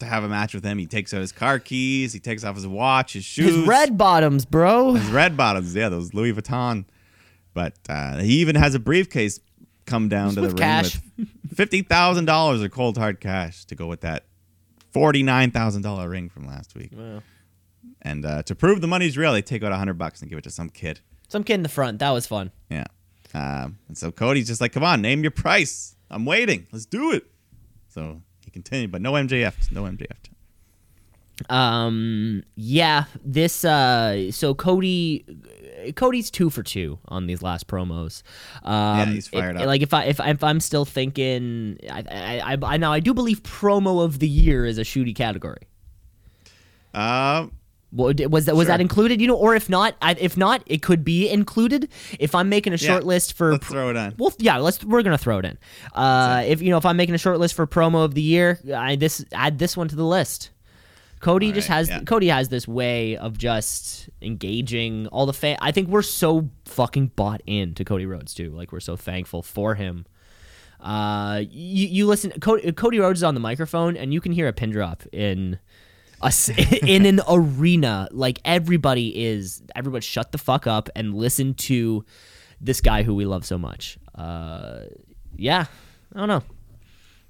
to 0.00 0.06
have 0.06 0.22
a 0.24 0.28
match 0.28 0.54
with 0.54 0.64
him. 0.64 0.78
He 0.78 0.86
takes 0.86 1.14
out 1.14 1.20
his 1.20 1.32
car 1.32 1.58
keys. 1.58 2.12
He 2.12 2.20
takes 2.20 2.44
off 2.44 2.54
his 2.56 2.66
watch, 2.66 3.14
his 3.14 3.24
shoes, 3.24 3.54
His 3.56 3.66
red 3.66 3.96
bottoms, 3.96 4.44
bro. 4.44 4.94
his 4.94 5.08
red 5.10 5.36
bottoms. 5.36 5.74
Yeah, 5.74 5.88
those 5.88 6.12
Louis 6.14 6.32
Vuitton. 6.32 6.84
But 7.54 7.74
uh, 7.88 8.18
he 8.18 8.34
even 8.40 8.54
has 8.56 8.74
a 8.74 8.78
briefcase 8.78 9.40
come 9.86 10.08
down 10.08 10.30
to 10.30 10.34
the 10.36 10.40
with 10.42 10.50
ring 10.52 10.58
cash. 10.58 10.98
with 11.16 11.28
fifty 11.56 11.82
thousand 11.82 12.26
dollars 12.26 12.60
of 12.60 12.70
cold 12.70 12.98
hard 12.98 13.20
cash 13.20 13.64
to 13.66 13.74
go 13.74 13.86
with 13.86 14.02
that 14.02 14.26
forty 14.92 15.22
nine 15.22 15.50
thousand 15.50 15.82
dollar 15.82 16.08
ring 16.10 16.28
from 16.28 16.46
last 16.46 16.74
week. 16.74 16.92
And 18.06 18.24
uh, 18.24 18.42
to 18.44 18.54
prove 18.54 18.80
the 18.80 18.86
money's 18.86 19.18
real, 19.18 19.32
they 19.32 19.42
take 19.42 19.64
out 19.64 19.72
a 19.72 19.76
hundred 19.76 19.98
bucks 19.98 20.20
and 20.20 20.30
give 20.30 20.38
it 20.38 20.42
to 20.44 20.50
some 20.50 20.68
kid. 20.70 21.00
Some 21.28 21.42
kid 21.42 21.54
in 21.54 21.62
the 21.64 21.68
front. 21.68 21.98
That 21.98 22.10
was 22.12 22.24
fun. 22.24 22.52
Yeah. 22.70 22.84
Um, 23.34 23.78
and 23.88 23.98
so 23.98 24.12
Cody's 24.12 24.46
just 24.46 24.60
like, 24.60 24.72
come 24.72 24.84
on, 24.84 25.02
name 25.02 25.22
your 25.22 25.32
price. 25.32 25.96
I'm 26.08 26.24
waiting. 26.24 26.68
Let's 26.70 26.86
do 26.86 27.10
it. 27.10 27.24
So 27.88 28.22
he 28.44 28.52
continued, 28.52 28.92
but 28.92 29.02
no 29.02 29.14
MJF. 29.14 29.72
No 29.72 29.82
MJF. 29.82 30.06
Um. 31.50 32.44
Yeah. 32.54 33.04
This. 33.24 33.64
Uh. 33.64 34.30
So 34.30 34.54
Cody. 34.54 35.24
Cody's 35.96 36.30
two 36.30 36.48
for 36.48 36.62
two 36.62 36.98
on 37.08 37.26
these 37.26 37.42
last 37.42 37.66
promos. 37.66 38.22
Um, 38.62 39.08
he's 39.14 39.26
fired 39.28 39.56
if- 39.56 39.62
up. 39.62 39.66
Like 39.66 39.82
if 39.82 39.92
I 39.92 40.04
if, 40.04 40.20
if 40.20 40.44
I'm 40.44 40.60
still 40.60 40.84
thinking, 40.84 41.78
I, 41.90 42.04
I 42.08 42.54
I 42.54 42.58
I 42.62 42.76
now 42.76 42.92
I 42.92 43.00
do 43.00 43.12
believe 43.12 43.42
promo 43.42 44.04
of 44.04 44.20
the 44.20 44.28
year 44.28 44.64
is 44.64 44.78
a 44.78 44.82
shooty 44.82 45.14
category. 45.14 45.66
Um, 46.94 47.02
What 47.44 47.52
was 47.96 48.16
that? 48.16 48.30
Was 48.30 48.44
Sure. 48.44 48.64
that 48.64 48.80
included? 48.80 49.20
You 49.20 49.26
know, 49.28 49.36
or 49.36 49.54
if 49.54 49.68
not, 49.68 49.94
I, 50.02 50.12
if 50.18 50.36
not, 50.36 50.62
it 50.66 50.82
could 50.82 51.04
be 51.04 51.28
included. 51.28 51.88
If 52.20 52.34
I'm 52.34 52.48
making 52.48 52.72
a 52.72 52.76
Yeah, 52.76 52.88
short 52.88 53.04
list 53.04 53.32
for, 53.34 53.52
let's 53.52 53.66
throw 53.66 53.90
it 53.90 53.96
on. 53.96 54.14
Well, 54.18 54.32
yeah, 54.38 54.58
let's. 54.58 54.84
We're 54.84 55.02
gonna 55.02 55.18
throw 55.18 55.38
it 55.38 55.44
in. 55.44 55.58
Uh, 55.94 56.44
if 56.46 56.60
you 56.62 56.70
know, 56.70 56.76
if 56.76 56.86
I'm 56.86 56.96
making 56.96 57.14
a 57.14 57.18
short 57.18 57.38
list 57.38 57.54
for 57.54 57.66
promo 57.66 58.04
of 58.04 58.14
the 58.14 58.22
year, 58.22 58.60
I 58.74 58.96
this 58.96 59.24
add 59.32 59.58
this 59.58 59.76
one 59.76 59.88
to 59.88 59.96
the 59.96 60.04
list. 60.04 60.50
Cody 61.20 61.46
All 61.46 61.52
just 61.52 61.68
has 61.68 61.88
yeah. 61.88 62.00
Cody 62.04 62.28
has 62.28 62.50
this 62.50 62.68
way 62.68 63.16
of 63.16 63.38
just 63.38 64.10
engaging 64.20 65.06
all 65.08 65.24
the 65.24 65.32
fan. 65.32 65.56
I 65.62 65.72
think 65.72 65.88
we're 65.88 66.02
so 66.02 66.50
fucking 66.66 67.08
bought 67.16 67.40
in 67.46 67.74
to 67.74 67.84
Cody 67.84 68.04
Rhodes 68.04 68.34
too. 68.34 68.50
Like 68.50 68.70
we're 68.70 68.80
so 68.80 68.96
thankful 68.96 69.42
for 69.42 69.74
him. 69.74 70.04
Uh, 70.78 71.42
you, 71.50 71.88
you 71.88 72.06
listen. 72.06 72.32
Cody, 72.40 72.70
Cody 72.72 72.98
Rhodes 73.00 73.20
is 73.20 73.24
on 73.24 73.32
the 73.32 73.40
microphone, 73.40 73.96
and 73.96 74.12
you 74.12 74.20
can 74.20 74.30
hear 74.32 74.46
a 74.46 74.52
pin 74.52 74.70
drop 74.70 75.02
in 75.10 75.58
a 76.22 76.32
in 76.86 77.06
an 77.06 77.20
arena. 77.28 78.08
Like 78.10 78.40
everybody 78.44 79.24
is. 79.24 79.62
Everybody, 79.74 80.02
shut 80.02 80.32
the 80.32 80.38
fuck 80.38 80.66
up 80.66 80.88
and 80.96 81.14
listen 81.14 81.54
to 81.54 82.04
this 82.60 82.80
guy 82.80 83.02
who 83.02 83.14
we 83.14 83.26
love 83.26 83.44
so 83.44 83.58
much. 83.58 83.98
Uh, 84.14 84.80
yeah, 85.36 85.66
I 86.14 86.18
don't 86.18 86.28
know. 86.28 86.42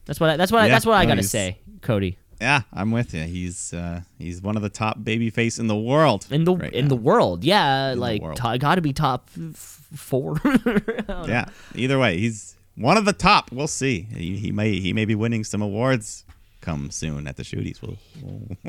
That's 0.04 0.20
what. 0.20 0.30
I, 0.30 0.36
that's 0.36 0.52
what. 0.52 0.62
I, 0.62 0.68
that's 0.68 0.86
what 0.86 0.94
I 0.94 1.06
gotta 1.06 1.22
say, 1.22 1.58
Cody. 1.82 2.18
yeah, 2.40 2.62
I'm 2.72 2.92
with 2.92 3.12
you. 3.14 3.24
He's 3.24 3.72
uh, 3.74 4.02
he's 4.18 4.40
one 4.40 4.56
of 4.56 4.62
the 4.62 4.68
top 4.68 5.00
babyface 5.00 5.58
in 5.58 5.66
the 5.66 5.76
world. 5.76 6.26
In 6.30 6.44
the 6.44 6.54
right 6.54 6.72
in 6.72 6.84
now. 6.84 6.88
the 6.90 6.96
world, 6.96 7.42
yeah, 7.44 7.94
the 7.94 8.00
like 8.00 8.22
world. 8.22 8.36
to- 8.36 8.58
gotta 8.58 8.80
be 8.80 8.92
top 8.92 9.30
f- 9.36 9.86
four. 9.94 10.36
yeah. 11.26 11.46
Either 11.74 11.98
way, 11.98 12.18
he's 12.18 12.56
one 12.76 12.96
of 12.96 13.04
the 13.04 13.12
top. 13.12 13.50
We'll 13.50 13.66
see. 13.66 14.02
He, 14.14 14.36
he 14.36 14.52
may 14.52 14.78
he 14.78 14.92
may 14.92 15.06
be 15.06 15.14
winning 15.16 15.42
some 15.42 15.62
awards 15.62 16.24
come 16.66 16.90
soon 16.90 17.26
at 17.28 17.36
the 17.36 17.42
shooties. 17.44 17.80
We'll, 17.80 17.96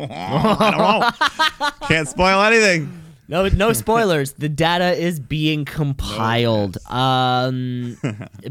I 0.10 0.70
don't 0.72 0.78
know. 0.78 1.88
Can't 1.88 2.08
spoil 2.08 2.42
anything. 2.44 3.04
No, 3.28 3.48
no 3.50 3.74
spoilers. 3.74 4.34
the 4.34 4.48
data 4.48 4.94
is 4.94 5.20
being 5.20 5.66
compiled. 5.66 6.78
um, 6.90 7.98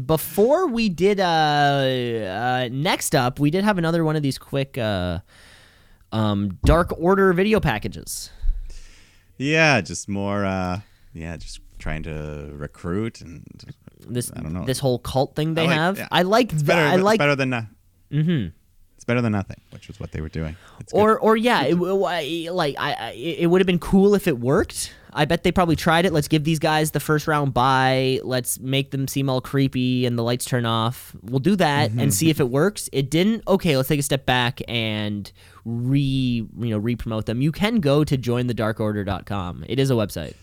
before 0.05 0.67
we 0.67 0.87
did, 0.89 1.19
uh, 1.19 1.23
uh, 1.23 2.69
next 2.71 3.15
up, 3.15 3.39
we 3.39 3.49
did 3.49 3.63
have 3.63 3.77
another 3.79 4.03
one 4.03 4.15
of 4.15 4.21
these 4.21 4.37
quick, 4.37 4.77
uh, 4.77 5.19
um, 6.11 6.59
Dark 6.63 6.93
Order 6.99 7.33
video 7.33 7.59
packages. 7.59 8.29
Yeah, 9.37 9.81
just 9.81 10.07
more. 10.09 10.45
uh 10.45 10.81
Yeah, 11.13 11.37
just 11.37 11.59
trying 11.79 12.03
to 12.03 12.49
recruit 12.53 13.21
and 13.21 13.43
This, 14.07 14.31
I 14.35 14.41
don't 14.41 14.53
know. 14.53 14.65
this 14.65 14.79
whole 14.79 14.99
cult 14.99 15.35
thing 15.35 15.53
they 15.55 15.63
I 15.63 15.65
like- 15.65 15.75
have. 15.75 15.97
yeah. 15.97 16.07
I 16.11 16.21
like. 16.23 16.51
it's 16.53 16.61
th- 16.61 16.67
better. 16.67 16.81
I 16.87 16.95
it's 16.95 17.03
like 17.03 17.17
better 17.19 17.35
than. 17.35 17.49
no- 17.49 18.51
It's 18.97 19.05
better 19.05 19.21
than 19.21 19.31
nothing, 19.31 19.61
which 19.69 19.91
is 19.91 19.99
what 19.99 20.11
they 20.11 20.21
were 20.21 20.29
doing. 20.29 20.57
It's 20.79 20.91
good. 20.91 20.99
or 20.99 21.19
or 21.19 21.37
yeah, 21.37 21.65
it, 21.65 21.75
like 21.75 22.75
I, 22.79 22.93
I 22.93 23.11
it 23.11 23.45
would 23.45 23.61
have 23.61 23.67
been 23.67 23.77
cool 23.77 24.15
if 24.15 24.27
it 24.27 24.39
worked. 24.39 24.91
I 25.13 25.25
bet 25.25 25.43
they 25.43 25.51
probably 25.51 25.75
tried 25.75 26.05
it. 26.05 26.13
Let's 26.13 26.27
give 26.27 26.43
these 26.43 26.57
guys 26.57 26.91
the 26.91 26.99
first 26.99 27.27
round 27.27 27.53
bye. 27.53 28.19
Let's 28.23 28.59
make 28.59 28.89
them 28.89 29.07
seem 29.07 29.29
all 29.29 29.39
creepy 29.39 30.07
and 30.07 30.17
the 30.17 30.23
lights 30.23 30.45
turn 30.45 30.65
off. 30.65 31.15
We'll 31.21 31.39
do 31.39 31.55
that 31.57 31.91
and 31.91 31.99
mm-hmm. 31.99 32.09
see 32.09 32.31
if 32.31 32.39
it 32.39 32.49
works. 32.49 32.89
It 32.91 33.11
didn't. 33.11 33.43
Okay, 33.47 33.77
let's 33.77 33.87
take 33.87 33.99
a 33.99 34.03
step 34.03 34.25
back 34.25 34.61
and 34.67 35.31
re 35.63 36.47
you 36.57 36.69
know 36.69 36.79
re-promote 36.79 37.27
them. 37.27 37.39
You 37.39 37.51
can 37.51 37.79
go 37.79 38.03
to 38.03 38.17
jointhedarkorder.com. 38.17 39.65
It 39.69 39.77
is 39.79 39.91
a 39.91 39.93
website. 39.93 40.33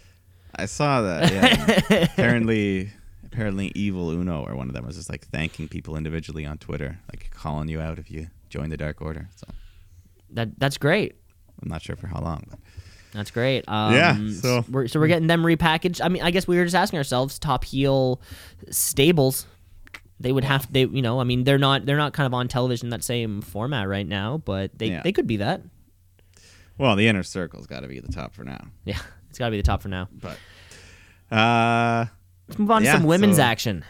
I 0.55 0.67
saw 0.67 1.03
that. 1.03 1.33
Yeah. 1.33 2.05
apparently, 2.13 2.93
apparently, 3.25 3.73
Evil 3.75 4.11
Uno 4.11 4.45
or 4.45 4.55
one 4.55 4.69
of 4.69 4.75
them 4.75 4.87
was 4.87 4.95
just 4.95 5.11
like 5.11 5.27
thanking 5.27 5.67
people 5.67 5.97
individually 5.97 6.47
on 6.47 6.59
Twitter, 6.59 7.01
like 7.13 7.31
calling 7.33 7.69
you 7.69 7.81
out 7.81 7.99
if 7.99 8.13
you 8.13 8.29
join 8.55 8.71
the 8.71 8.77
Dark 8.77 9.03
Order. 9.03 9.29
So 9.37 9.47
That 10.31 10.59
that's 10.59 10.79
great. 10.79 11.15
I'm 11.63 11.69
not 11.69 11.83
sure 11.83 11.97
for 11.97 12.07
how 12.07 12.21
long, 12.21 12.45
but 12.51 12.59
That's 13.13 13.31
great. 13.31 13.65
Um, 13.69 13.95
Yeah, 13.95 14.17
so- 14.41 14.65
we're 14.71 14.87
so 14.89 14.99
we're 15.01 15.09
getting 15.09 15.29
them 15.29 15.43
repackaged. 15.43 16.01
I 16.03 16.09
mean, 16.09 16.23
I 16.23 16.31
guess 16.31 16.47
we 16.49 16.57
were 16.57 16.65
just 16.65 16.75
asking 16.77 16.99
ourselves, 16.99 17.39
top 17.39 17.65
heel 17.65 18.21
stables. 18.71 19.47
They 20.21 20.31
would 20.33 20.45
have 20.45 20.73
they 20.73 20.85
you 20.85 21.03
know 21.03 21.21
I 21.21 21.25
mean 21.25 21.43
they're 21.45 21.59
not 21.59 21.85
they're 21.87 21.97
not 21.97 22.13
kind 22.13 22.27
of 22.27 22.35
on 22.35 22.47
television 22.49 22.91
that 22.91 23.03
same 23.03 23.43
format 23.43 23.89
right 23.89 24.07
now, 24.07 24.39
but 24.39 24.79
they 24.79 24.89
Yeah. 24.91 25.03
they 25.03 25.13
could 25.13 25.27
be 25.27 25.39
that. 25.39 25.63
well, 26.79 26.95
the 26.97 27.07
inner 27.09 27.23
circle's 27.25 27.67
got 27.67 27.81
to 27.81 27.89
be 27.89 27.99
the 28.01 28.13
top 28.13 28.33
for 28.35 28.45
now. 28.45 28.63
Yeah, 28.85 28.99
it's 29.31 29.39
got 29.39 29.47
to 29.47 29.51
be 29.51 29.57
the 29.59 29.63
top 29.73 29.83
for 29.83 29.89
now. 29.89 30.09
But 30.13 30.39
uh, 31.31 32.07
Let's 32.49 32.59
move 32.59 32.71
on 32.71 32.83
to 32.83 32.91
some 32.93 33.05
women's 33.05 33.37
so- 33.37 33.43
action. 33.43 33.85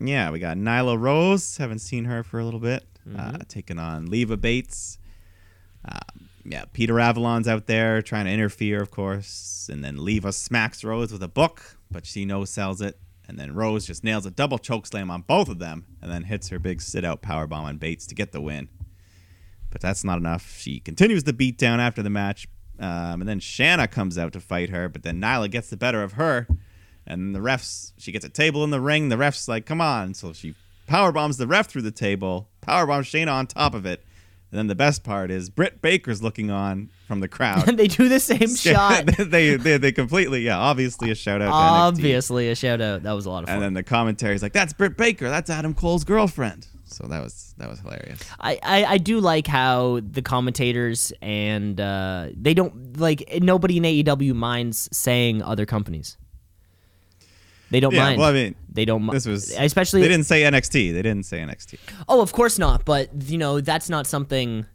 yeah, 0.00 0.30
we 0.30 0.38
got 0.38 0.56
Nyla 0.56 0.98
Rose. 1.00 1.56
Haven't 1.56 1.78
seen 1.80 2.04
her 2.04 2.22
for 2.22 2.38
a 2.38 2.44
little 2.44 2.60
bit. 2.60 2.84
Uh, 3.16 3.32
Mm-hmm. 3.32 3.36
taking 3.48 3.78
on 3.78 4.06
Leva 4.06 4.36
Bates. 4.36 4.98
Uh, 5.84 5.98
yeah, 6.44 6.64
Peter 6.72 7.00
Avalon's 7.00 7.48
out 7.48 7.66
there 7.66 8.02
trying 8.02 8.26
to 8.26 8.30
interfere, 8.30 8.80
of 8.80 8.90
course, 8.90 9.68
and 9.72 9.82
then 9.84 10.04
Leva 10.04 10.32
smacks 10.32 10.84
Rose 10.84 11.12
with 11.12 11.22
a 11.22 11.28
book, 11.28 11.76
but 11.90 12.06
she 12.06 12.24
no 12.24 12.44
sells 12.44 12.80
it. 12.80 12.98
And 13.28 13.38
then 13.38 13.54
Rose 13.54 13.86
just 13.86 14.02
nails 14.02 14.26
a 14.26 14.30
double 14.30 14.58
choke 14.58 14.86
slam 14.86 15.10
on 15.10 15.22
both 15.22 15.48
of 15.48 15.58
them, 15.58 15.86
and 16.02 16.10
then 16.10 16.24
hits 16.24 16.48
her 16.48 16.58
big 16.58 16.80
sit 16.82 17.04
out 17.04 17.22
power 17.22 17.46
bomb 17.46 17.64
on 17.64 17.78
Bates 17.78 18.06
to 18.08 18.14
get 18.14 18.32
the 18.32 18.40
win. 18.40 18.68
But 19.70 19.80
that's 19.80 20.02
not 20.02 20.18
enough. 20.18 20.56
She 20.58 20.80
continues 20.80 21.24
the 21.24 21.32
beat 21.32 21.56
down 21.56 21.78
after 21.78 22.02
the 22.02 22.10
match, 22.10 22.48
um, 22.80 23.20
and 23.22 23.28
then 23.28 23.38
Shanna 23.40 23.86
comes 23.86 24.18
out 24.18 24.32
to 24.32 24.40
fight 24.40 24.70
her, 24.70 24.88
but 24.88 25.02
then 25.02 25.20
Nyla 25.20 25.50
gets 25.50 25.70
the 25.70 25.76
better 25.76 26.02
of 26.02 26.12
her, 26.12 26.48
and 27.06 27.34
the 27.34 27.38
refs. 27.40 27.92
She 27.98 28.10
gets 28.12 28.24
a 28.24 28.28
table 28.28 28.64
in 28.64 28.70
the 28.70 28.80
ring. 28.80 29.08
The 29.10 29.16
refs 29.16 29.46
like, 29.48 29.64
come 29.66 29.80
on. 29.80 30.14
So 30.14 30.32
she 30.32 30.54
power 30.88 31.12
bombs 31.12 31.36
the 31.36 31.46
ref 31.46 31.68
through 31.68 31.82
the 31.82 31.90
table, 31.92 32.48
power 32.70 32.86
bombs 32.86 33.06
Shayna 33.06 33.32
on 33.32 33.46
top 33.46 33.74
of 33.74 33.84
it, 33.84 34.04
and 34.50 34.58
then 34.58 34.66
the 34.66 34.74
best 34.74 35.04
part 35.04 35.30
is 35.30 35.50
Britt 35.50 35.82
Baker's 35.82 36.22
looking 36.22 36.50
on 36.50 36.90
from 37.06 37.20
the 37.20 37.28
crowd. 37.28 37.68
And 37.68 37.78
they 37.78 37.88
do 37.88 38.08
the 38.08 38.20
same 38.20 38.54
shot. 38.56 39.06
they, 39.18 39.56
they 39.56 39.76
they 39.76 39.92
completely 39.92 40.42
yeah, 40.42 40.58
obviously 40.58 41.10
a 41.10 41.14
shout 41.14 41.42
out. 41.42 41.52
Obviously, 41.52 42.48
a 42.48 42.54
shout 42.54 42.80
out. 42.80 43.02
That 43.02 43.12
was 43.12 43.26
a 43.26 43.30
lot 43.30 43.42
of 43.42 43.48
fun. 43.48 43.56
And 43.56 43.62
then 43.62 43.74
the 43.74 43.82
commentary's 43.82 44.42
like, 44.42 44.52
"That's 44.52 44.72
Britt 44.72 44.96
Baker. 44.96 45.28
That's 45.28 45.50
Adam 45.50 45.74
Cole's 45.74 46.04
girlfriend." 46.04 46.66
So 46.84 47.06
that 47.06 47.22
was 47.22 47.54
that 47.58 47.68
was 47.68 47.80
hilarious. 47.80 48.20
I, 48.40 48.58
I, 48.62 48.84
I 48.84 48.98
do 48.98 49.20
like 49.20 49.46
how 49.46 50.00
the 50.02 50.22
commentators 50.22 51.12
and 51.22 51.80
uh, 51.80 52.28
they 52.34 52.52
don't 52.52 52.98
like 52.98 53.40
nobody 53.40 53.76
in 53.76 53.84
AEW 53.84 54.34
minds 54.34 54.88
saying 54.92 55.42
other 55.42 55.66
companies. 55.66 56.16
They 57.70 57.80
don't 57.80 57.94
Yeah, 57.94 58.04
mind. 58.04 58.18
well, 58.18 58.28
I 58.28 58.32
mean, 58.32 58.54
they 58.72 58.84
don't 58.84 59.02
mind. 59.02 59.16
This 59.16 59.26
was 59.26 59.50
especially 59.56 60.00
they 60.02 60.08
didn't 60.08 60.26
say 60.26 60.42
NXT. 60.42 60.92
They 60.92 61.02
didn't 61.02 61.24
say 61.24 61.38
NXT. 61.38 61.78
Oh, 62.08 62.20
of 62.20 62.32
course 62.32 62.58
not. 62.58 62.84
But 62.84 63.10
you 63.26 63.38
know 63.38 63.60
that's 63.60 63.88
not 63.88 64.06
something 64.06 64.66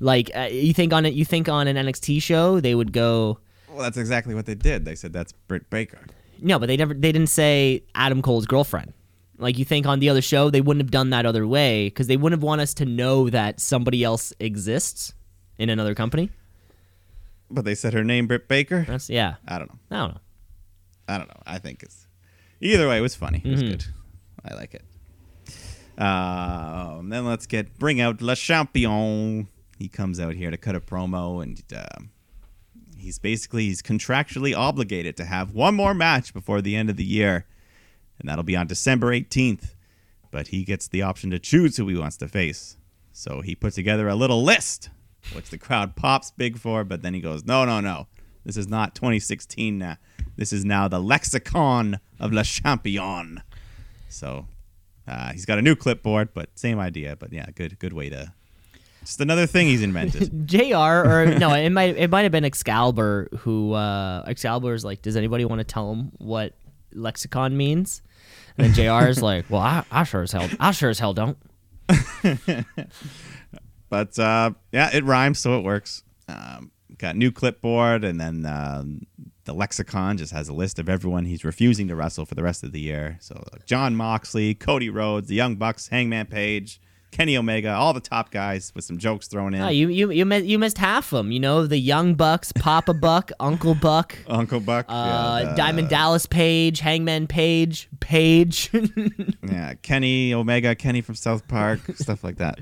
like 0.00 0.30
uh, 0.36 0.48
you 0.50 0.74
think 0.74 0.92
on 0.92 1.06
it. 1.06 1.14
You 1.14 1.24
think 1.24 1.48
on 1.48 1.66
an 1.68 1.76
NXT 1.76 2.20
show 2.22 2.60
they 2.60 2.74
would 2.74 2.92
go. 2.92 3.38
Well, 3.68 3.82
that's 3.82 3.96
exactly 3.96 4.34
what 4.34 4.46
they 4.46 4.54
did. 4.54 4.84
They 4.84 4.94
said 4.94 5.12
that's 5.12 5.32
Britt 5.32 5.68
Baker. 5.70 5.98
No, 6.40 6.58
but 6.58 6.66
they 6.66 6.76
never. 6.76 6.92
They 6.94 7.12
didn't 7.12 7.28
say 7.30 7.82
Adam 7.94 8.20
Cole's 8.22 8.46
girlfriend. 8.46 8.92
Like 9.38 9.58
you 9.58 9.64
think 9.64 9.84
on 9.86 9.98
the 9.98 10.10
other 10.10 10.22
show 10.22 10.50
they 10.50 10.60
wouldn't 10.60 10.82
have 10.84 10.90
done 10.92 11.10
that 11.10 11.26
other 11.26 11.46
way 11.46 11.86
because 11.86 12.06
they 12.06 12.16
wouldn't 12.16 12.38
have 12.40 12.44
want 12.44 12.60
us 12.60 12.72
to 12.74 12.84
know 12.84 13.30
that 13.30 13.58
somebody 13.58 14.04
else 14.04 14.32
exists 14.38 15.12
in 15.58 15.70
another 15.70 15.94
company. 15.94 16.30
But 17.50 17.64
they 17.64 17.74
said 17.74 17.94
her 17.94 18.04
name 18.04 18.26
Britt 18.26 18.48
Baker. 18.48 18.84
That's 18.86 19.08
yeah. 19.10 19.34
I 19.48 19.58
don't 19.58 19.70
know. 19.72 19.78
I 19.90 19.98
don't 20.00 20.14
know. 20.14 20.20
I 21.08 21.18
don't 21.18 21.28
know. 21.28 21.42
I 21.46 21.58
think 21.58 21.82
it's 21.82 22.03
either 22.64 22.88
way. 22.88 22.98
It 22.98 23.02
was 23.02 23.14
funny. 23.14 23.40
It 23.44 23.50
was 23.50 23.62
Mhm. 23.62 23.68
good. 23.70 23.84
I 24.44 24.54
like 24.54 24.74
it. 24.74 24.82
Um, 26.00 27.08
then 27.08 27.24
let's 27.24 27.46
get 27.46 27.78
bring 27.78 28.00
out 28.00 28.20
Le 28.20 28.34
Champion. 28.34 29.48
He 29.78 29.88
comes 29.88 30.18
out 30.18 30.34
here 30.34 30.50
to 30.50 30.56
cut 30.56 30.74
a 30.74 30.80
promo, 30.80 31.42
and 31.42 31.62
uh, 31.74 32.02
he's 32.98 33.18
basically 33.18 33.66
he's 33.66 33.82
contractually 33.82 34.56
obligated 34.56 35.16
to 35.18 35.24
have 35.24 35.52
one 35.52 35.74
more 35.74 35.94
match 35.94 36.32
before 36.34 36.60
the 36.60 36.74
end 36.74 36.90
of 36.90 36.96
the 36.96 37.04
year, 37.04 37.46
and 38.18 38.28
that'll 38.28 38.44
be 38.44 38.56
on 38.56 38.66
December 38.66 39.12
eighteenth. 39.12 39.74
But 40.30 40.48
he 40.48 40.64
gets 40.64 40.88
the 40.88 41.02
option 41.02 41.30
to 41.30 41.38
choose 41.38 41.76
who 41.76 41.86
he 41.86 41.96
wants 41.96 42.16
to 42.16 42.26
face. 42.28 42.76
So 43.12 43.40
he 43.40 43.54
put 43.54 43.74
together 43.74 44.08
a 44.08 44.16
little 44.16 44.42
list, 44.42 44.90
which 45.32 45.50
the 45.50 45.58
crowd 45.58 45.94
pops 45.94 46.32
big 46.32 46.58
for. 46.58 46.82
But 46.82 47.02
then 47.02 47.14
he 47.14 47.20
goes, 47.20 47.44
"No, 47.44 47.64
no, 47.64 47.78
no. 47.80 48.08
This 48.44 48.56
is 48.56 48.66
not 48.66 48.96
2016 48.96 49.78
now. 49.78 49.96
This 50.36 50.52
is 50.52 50.64
now 50.64 50.88
the 50.88 51.00
lexicon 51.00 51.98
of 52.18 52.32
Le 52.32 52.44
Champion." 52.44 53.42
So 54.08 54.46
uh, 55.06 55.32
he's 55.32 55.44
got 55.44 55.58
a 55.58 55.62
new 55.62 55.76
clipboard, 55.76 56.30
but 56.34 56.48
same 56.58 56.78
idea. 56.78 57.16
But 57.16 57.32
yeah, 57.32 57.46
good 57.54 57.78
good 57.78 57.92
way 57.92 58.10
to. 58.10 58.32
Just 59.00 59.20
another 59.20 59.46
thing 59.46 59.66
he's 59.66 59.82
invented. 59.82 60.46
Jr. 60.48 60.76
or 60.76 61.26
no, 61.38 61.52
it 61.52 61.70
might 61.70 61.96
it 61.96 62.10
might 62.10 62.22
have 62.22 62.32
been 62.32 62.44
Excalibur 62.44 63.28
who 63.38 63.72
uh 63.72 64.24
is 64.26 64.84
like, 64.84 65.02
does 65.02 65.16
anybody 65.16 65.44
want 65.44 65.58
to 65.58 65.64
tell 65.64 65.92
him 65.92 66.12
what 66.18 66.54
lexicon 66.92 67.56
means? 67.56 68.00
And 68.56 68.72
then 68.72 68.74
Jr. 68.74 69.08
is 69.08 69.20
like, 69.20 69.44
well, 69.50 69.60
I, 69.60 69.84
I 69.90 70.04
sure 70.04 70.22
as 70.22 70.32
hell, 70.32 70.48
I 70.58 70.70
sure 70.70 70.88
as 70.90 70.98
hell 70.98 71.12
don't. 71.12 71.36
but 73.90 74.18
uh, 74.18 74.52
yeah, 74.72 74.90
it 74.94 75.04
rhymes, 75.04 75.38
so 75.38 75.58
it 75.58 75.64
works. 75.64 76.02
Um, 76.28 76.70
got 76.96 77.16
new 77.16 77.30
clipboard, 77.30 78.04
and 78.04 78.18
then 78.20 78.46
um, 78.46 79.06
the 79.44 79.52
lexicon 79.54 80.16
just 80.16 80.32
has 80.32 80.48
a 80.48 80.52
list 80.54 80.78
of 80.78 80.88
everyone 80.88 81.24
he's 81.26 81.44
refusing 81.44 81.88
to 81.88 81.94
wrestle 81.96 82.24
for 82.26 82.34
the 82.34 82.42
rest 82.42 82.62
of 82.62 82.72
the 82.72 82.80
year. 82.80 83.16
So 83.20 83.42
John 83.66 83.94
Moxley, 83.96 84.54
Cody 84.54 84.88
Rhodes, 84.90 85.28
the 85.28 85.34
Young 85.34 85.56
Bucks, 85.56 85.88
Hangman 85.88 86.26
Page, 86.26 86.80
Kenny 87.10 87.36
Omega, 87.36 87.70
all 87.72 87.92
the 87.92 88.00
top 88.00 88.32
guys 88.32 88.72
with 88.74 88.84
some 88.84 88.98
jokes 88.98 89.28
thrown 89.28 89.54
in. 89.54 89.60
Oh, 89.60 89.68
you 89.68 89.88
you 89.88 90.10
you 90.10 90.24
missed, 90.24 90.46
you 90.46 90.58
missed 90.58 90.78
half 90.78 91.10
them. 91.10 91.30
You 91.30 91.38
know, 91.38 91.64
the 91.64 91.78
young 91.78 92.14
bucks, 92.16 92.50
Papa 92.52 92.92
Buck, 93.00 93.30
Uncle 93.38 93.76
Buck, 93.76 94.16
Uncle 94.26 94.58
Buck, 94.58 94.86
uh, 94.88 95.40
yeah, 95.44 95.50
the- 95.50 95.56
Diamond 95.56 95.88
Dallas 95.90 96.26
Page, 96.26 96.80
Hangman 96.80 97.28
Page, 97.28 97.88
Page, 98.00 98.68
yeah, 99.48 99.74
Kenny 99.82 100.34
Omega, 100.34 100.74
Kenny 100.74 101.02
from 101.02 101.14
South 101.14 101.46
Park, 101.46 101.78
stuff 101.94 102.24
like 102.24 102.38
that. 102.38 102.58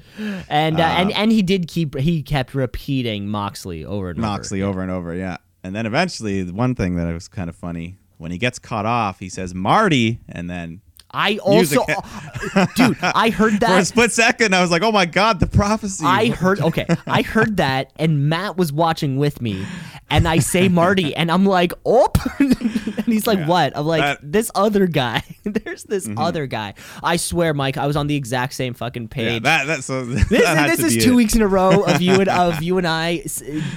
and 0.50 0.78
uh, 0.78 0.82
and 0.82 1.12
and 1.12 1.32
he 1.32 1.40
did 1.40 1.66
keep 1.68 1.96
he 1.96 2.22
kept 2.22 2.54
repeating 2.54 3.28
Moxley 3.28 3.84
over 3.86 4.10
and 4.10 4.18
Moxley 4.18 4.60
over. 4.60 4.70
over 4.70 4.82
and 4.82 4.90
over, 4.90 5.14
yeah. 5.14 5.38
And 5.62 5.74
then 5.74 5.86
eventually, 5.86 6.42
the 6.42 6.52
one 6.52 6.74
thing 6.74 6.96
that 6.96 7.12
was 7.12 7.28
kind 7.28 7.48
of 7.48 7.56
funny 7.56 7.98
when 8.18 8.30
he 8.30 8.38
gets 8.38 8.58
caught 8.58 8.86
off, 8.86 9.18
he 9.18 9.28
says 9.28 9.54
Marty, 9.54 10.20
and 10.28 10.48
then 10.48 10.80
I 11.14 11.36
also, 11.38 11.84
Music. 11.86 12.74
dude, 12.74 12.96
I 13.02 13.30
heard 13.30 13.60
that 13.60 13.68
for 13.74 13.78
a 13.78 13.84
split 13.84 14.12
second, 14.12 14.54
I 14.54 14.62
was 14.62 14.70
like, 14.70 14.82
"Oh 14.82 14.92
my 14.92 15.04
god, 15.06 15.40
the 15.40 15.46
prophecy!" 15.46 16.04
I 16.06 16.28
heard 16.28 16.60
okay, 16.60 16.86
I 17.06 17.22
heard 17.22 17.58
that, 17.58 17.92
and 17.96 18.28
Matt 18.28 18.56
was 18.56 18.72
watching 18.72 19.16
with 19.18 19.42
me, 19.42 19.64
and 20.10 20.26
I 20.26 20.38
say 20.38 20.68
Marty, 20.68 21.14
and 21.14 21.30
I'm 21.30 21.44
like, 21.44 21.72
oh, 21.84 22.08
and 22.38 23.04
he's 23.06 23.26
like, 23.26 23.40
Yeah. 23.40 23.46
what? 23.46 23.76
I'm 23.76 23.86
like, 23.86 24.00
That- 24.00 24.18
Mm-hmm. 24.18 24.30
this 24.30 24.50
other 24.54 24.86
guy. 24.86 25.22
There's 25.44 25.84
this 25.84 26.08
other 26.16 26.46
guy. 26.46 26.74
I 27.02 27.16
swear, 27.16 27.52
Mike, 27.54 27.76
I 27.76 27.86
was 27.86 27.96
on 27.96 28.06
the 28.06 28.16
exact 28.16 28.54
same 28.54 28.74
fucking 28.74 29.02
Yeah, 29.04 29.08
page. 29.14 29.42
that 29.42 29.66
that 29.66 29.84
so 29.84 30.04
this 30.04 30.28
that 30.28 30.56
had 30.56 30.70
this 30.70 30.80
is 30.80 31.04
two 31.04 31.12
it. 31.12 31.16
weeks 31.16 31.34
in 31.34 31.42
a 31.42 31.46
row 31.48 31.82
of 31.82 32.00
you 32.00 32.14
and 32.20 32.28
of 32.28 32.62
you 32.62 32.78
and 32.78 32.86
I 32.86 33.18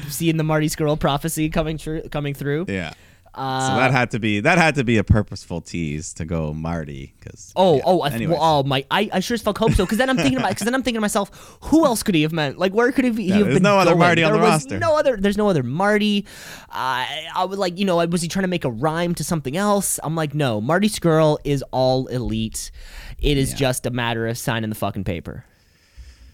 seeing 0.10 0.38
the 0.38 0.44
Marty 0.44 0.68
Scurll 0.68 1.00
prophecy 1.00 1.50
coming 1.50 1.78
true, 1.78 2.02
coming 2.12 2.34
through. 2.34 2.66
Yeah, 2.70 2.94
Uh, 3.36 3.68
so 3.70 3.76
that 3.76 3.92
had 3.92 4.12
to 4.12 4.20
be 4.20 4.40
that 4.40 4.58
had 4.58 4.76
to 4.76 4.84
be 4.86 4.98
a 4.98 5.04
purposeful 5.04 5.60
tease 5.60 6.14
to 6.14 6.24
go 6.26 6.54
Marty 6.54 7.14
because 7.20 7.52
Oh, 7.56 7.82
oh, 7.84 8.02
I 8.02 8.10
th- 8.10 8.30
well, 8.30 8.40
oh 8.42 8.64
my! 8.64 8.86
I, 8.90 9.10
I 9.12 9.20
sure 9.20 9.36
as 9.36 9.42
fuck 9.42 9.58
hope 9.58 9.74
so. 9.74 9.84
Because 9.86 9.98
then 9.98 10.10
I'm 10.10 10.16
thinking 10.16 10.38
about, 10.38 10.50
because 10.52 10.64
then 10.66 10.74
I'm 10.74 10.84
thinking 10.84 10.98
to 10.98 11.02
myself, 11.02 11.58
who 11.64 11.86
else 11.86 12.02
could 12.02 12.16
he 12.16 12.22
have 12.22 12.32
meant? 12.32 12.58
Like, 12.58 12.72
where 12.74 12.92
could 12.94 13.04
he, 13.06 13.12
he 13.12 13.24
Yeah, 13.30 13.36
have 13.36 13.44
there's 13.46 13.56
been? 13.58 13.64
no 13.64 13.78
other 13.78 13.92
going? 13.92 14.00
Marty 14.00 14.24
on 14.24 14.32
the 14.34 14.40
roster. 14.40 14.80
No 14.80 14.98
other. 14.98 15.18
There's 15.18 15.38
no 15.38 15.50
other 15.50 15.64
Marty. 15.64 16.26
I 16.70 17.28
I 17.36 17.44
would 17.46 17.60
like, 17.60 17.78
you 17.78 17.84
know, 17.86 17.98
was 18.08 18.22
he 18.22 18.28
trying 18.30 18.44
to 18.44 18.48
make 18.50 18.64
a 18.64 18.72
rhyme 18.72 19.14
to 19.16 19.24
something 19.24 19.58
else? 19.58 20.00
I'm 20.04 20.16
like, 20.16 20.34
no, 20.34 20.62
Marty 20.62 20.88
Scurll 20.88 21.38
is 21.44 21.62
all 21.72 22.08
elite. 22.08 22.72
It 23.20 23.38
is 23.38 23.52
Yeah. 23.52 23.58
just 23.58 23.86
a 23.86 23.90
matter 23.90 24.28
of 24.28 24.38
signing 24.38 24.70
the 24.70 24.76
fucking 24.76 25.04
paper. 25.04 25.46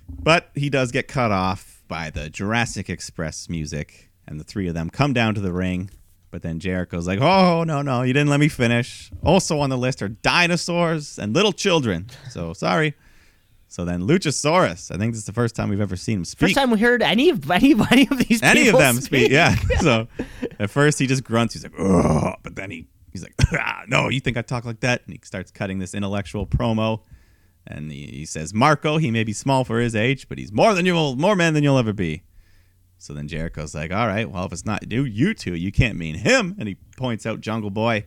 But 0.09 0.49
he 0.55 0.69
does 0.69 0.91
get 0.91 1.07
cut 1.07 1.31
off 1.31 1.81
by 1.87 2.09
the 2.09 2.29
Jurassic 2.29 2.89
Express 2.89 3.49
music, 3.49 4.09
and 4.27 4.39
the 4.39 4.43
three 4.43 4.67
of 4.67 4.73
them 4.73 4.89
come 4.89 5.13
down 5.13 5.35
to 5.35 5.41
the 5.41 5.53
ring. 5.53 5.89
But 6.31 6.41
then 6.41 6.59
Jericho's 6.59 7.07
like, 7.07 7.19
"Oh 7.19 7.63
no, 7.65 7.81
no, 7.81 8.03
you 8.03 8.13
didn't 8.13 8.29
let 8.29 8.39
me 8.39 8.47
finish." 8.47 9.11
Also 9.21 9.59
on 9.59 9.69
the 9.69 9.77
list 9.77 10.01
are 10.01 10.07
dinosaurs 10.07 11.19
and 11.19 11.33
little 11.33 11.51
children. 11.51 12.07
So 12.29 12.53
sorry. 12.53 12.95
So 13.67 13.85
then 13.85 14.01
Luchasaurus. 14.01 14.93
I 14.93 14.97
think 14.97 15.13
this 15.13 15.19
is 15.19 15.25
the 15.25 15.33
first 15.33 15.55
time 15.55 15.69
we've 15.69 15.81
ever 15.81 15.95
seen 15.95 16.19
him 16.19 16.25
speak. 16.25 16.49
First 16.49 16.55
time 16.55 16.71
we 16.71 16.79
heard 16.79 17.01
any 17.01 17.29
of 17.29 17.49
any 17.51 17.73
of 17.73 17.81
any 17.91 18.07
of 18.09 18.17
these 18.17 18.41
Any 18.41 18.69
of 18.69 18.77
them 18.77 18.95
speak. 19.01 19.29
Yeah. 19.31 19.55
So 19.81 20.07
at 20.59 20.69
first 20.69 20.99
he 20.99 21.07
just 21.07 21.23
grunts. 21.23 21.53
He's 21.53 21.63
like, 21.63 21.73
"Ugh," 21.77 22.35
but 22.43 22.55
then 22.55 22.71
he 22.71 22.87
he's 23.11 23.23
like, 23.23 23.33
"Ah, 23.53 23.83
"No, 23.87 24.09
you 24.09 24.19
think 24.21 24.37
I 24.37 24.41
talk 24.41 24.63
like 24.63 24.79
that?" 24.81 25.01
And 25.05 25.13
he 25.13 25.19
starts 25.23 25.51
cutting 25.51 25.79
this 25.79 25.93
intellectual 25.93 26.47
promo. 26.47 27.01
And 27.67 27.91
he, 27.91 28.07
he 28.07 28.25
says, 28.25 28.53
"Marco, 28.53 28.97
he 28.97 29.11
may 29.11 29.23
be 29.23 29.33
small 29.33 29.63
for 29.63 29.79
his 29.79 29.95
age, 29.95 30.29
but 30.29 30.37
he's 30.37 30.51
more 30.51 30.73
than 30.73 30.85
you'll 30.85 31.15
more 31.15 31.35
man 31.35 31.53
than 31.53 31.63
you'll 31.63 31.77
ever 31.77 31.93
be." 31.93 32.23
So 33.01 33.13
then 33.13 33.27
Jericho's 33.27 33.73
like, 33.73 33.91
"All 33.91 34.07
right, 34.07 34.29
well, 34.29 34.45
if 34.45 34.53
it's 34.53 34.65
not 34.65 34.91
you, 34.91 35.03
you 35.03 35.33
two, 35.33 35.55
you 35.55 35.71
can't 35.71 35.97
mean 35.97 36.15
him." 36.15 36.55
And 36.59 36.67
he 36.67 36.75
points 36.97 37.25
out 37.25 37.41
Jungle 37.41 37.71
Boy, 37.71 38.05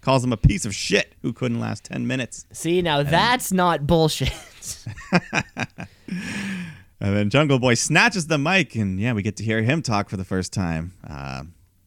calls 0.00 0.22
him 0.22 0.32
a 0.32 0.36
piece 0.36 0.64
of 0.64 0.74
shit 0.74 1.14
who 1.22 1.32
couldn't 1.32 1.60
last 1.60 1.84
ten 1.84 2.06
minutes. 2.06 2.46
See, 2.52 2.82
now 2.82 3.02
that's 3.02 3.52
not 3.52 3.86
bullshit. 3.86 4.32
And 7.00 7.14
then 7.14 7.28
Jungle 7.28 7.58
Boy 7.58 7.74
snatches 7.74 8.28
the 8.28 8.38
mic, 8.38 8.74
and 8.76 8.98
yeah, 8.98 9.12
we 9.12 9.20
get 9.22 9.36
to 9.36 9.44
hear 9.44 9.62
him 9.62 9.82
talk 9.82 10.08
for 10.08 10.16
the 10.16 10.24
first 10.24 10.54
time. 10.54 10.94
Uh, 11.06 11.44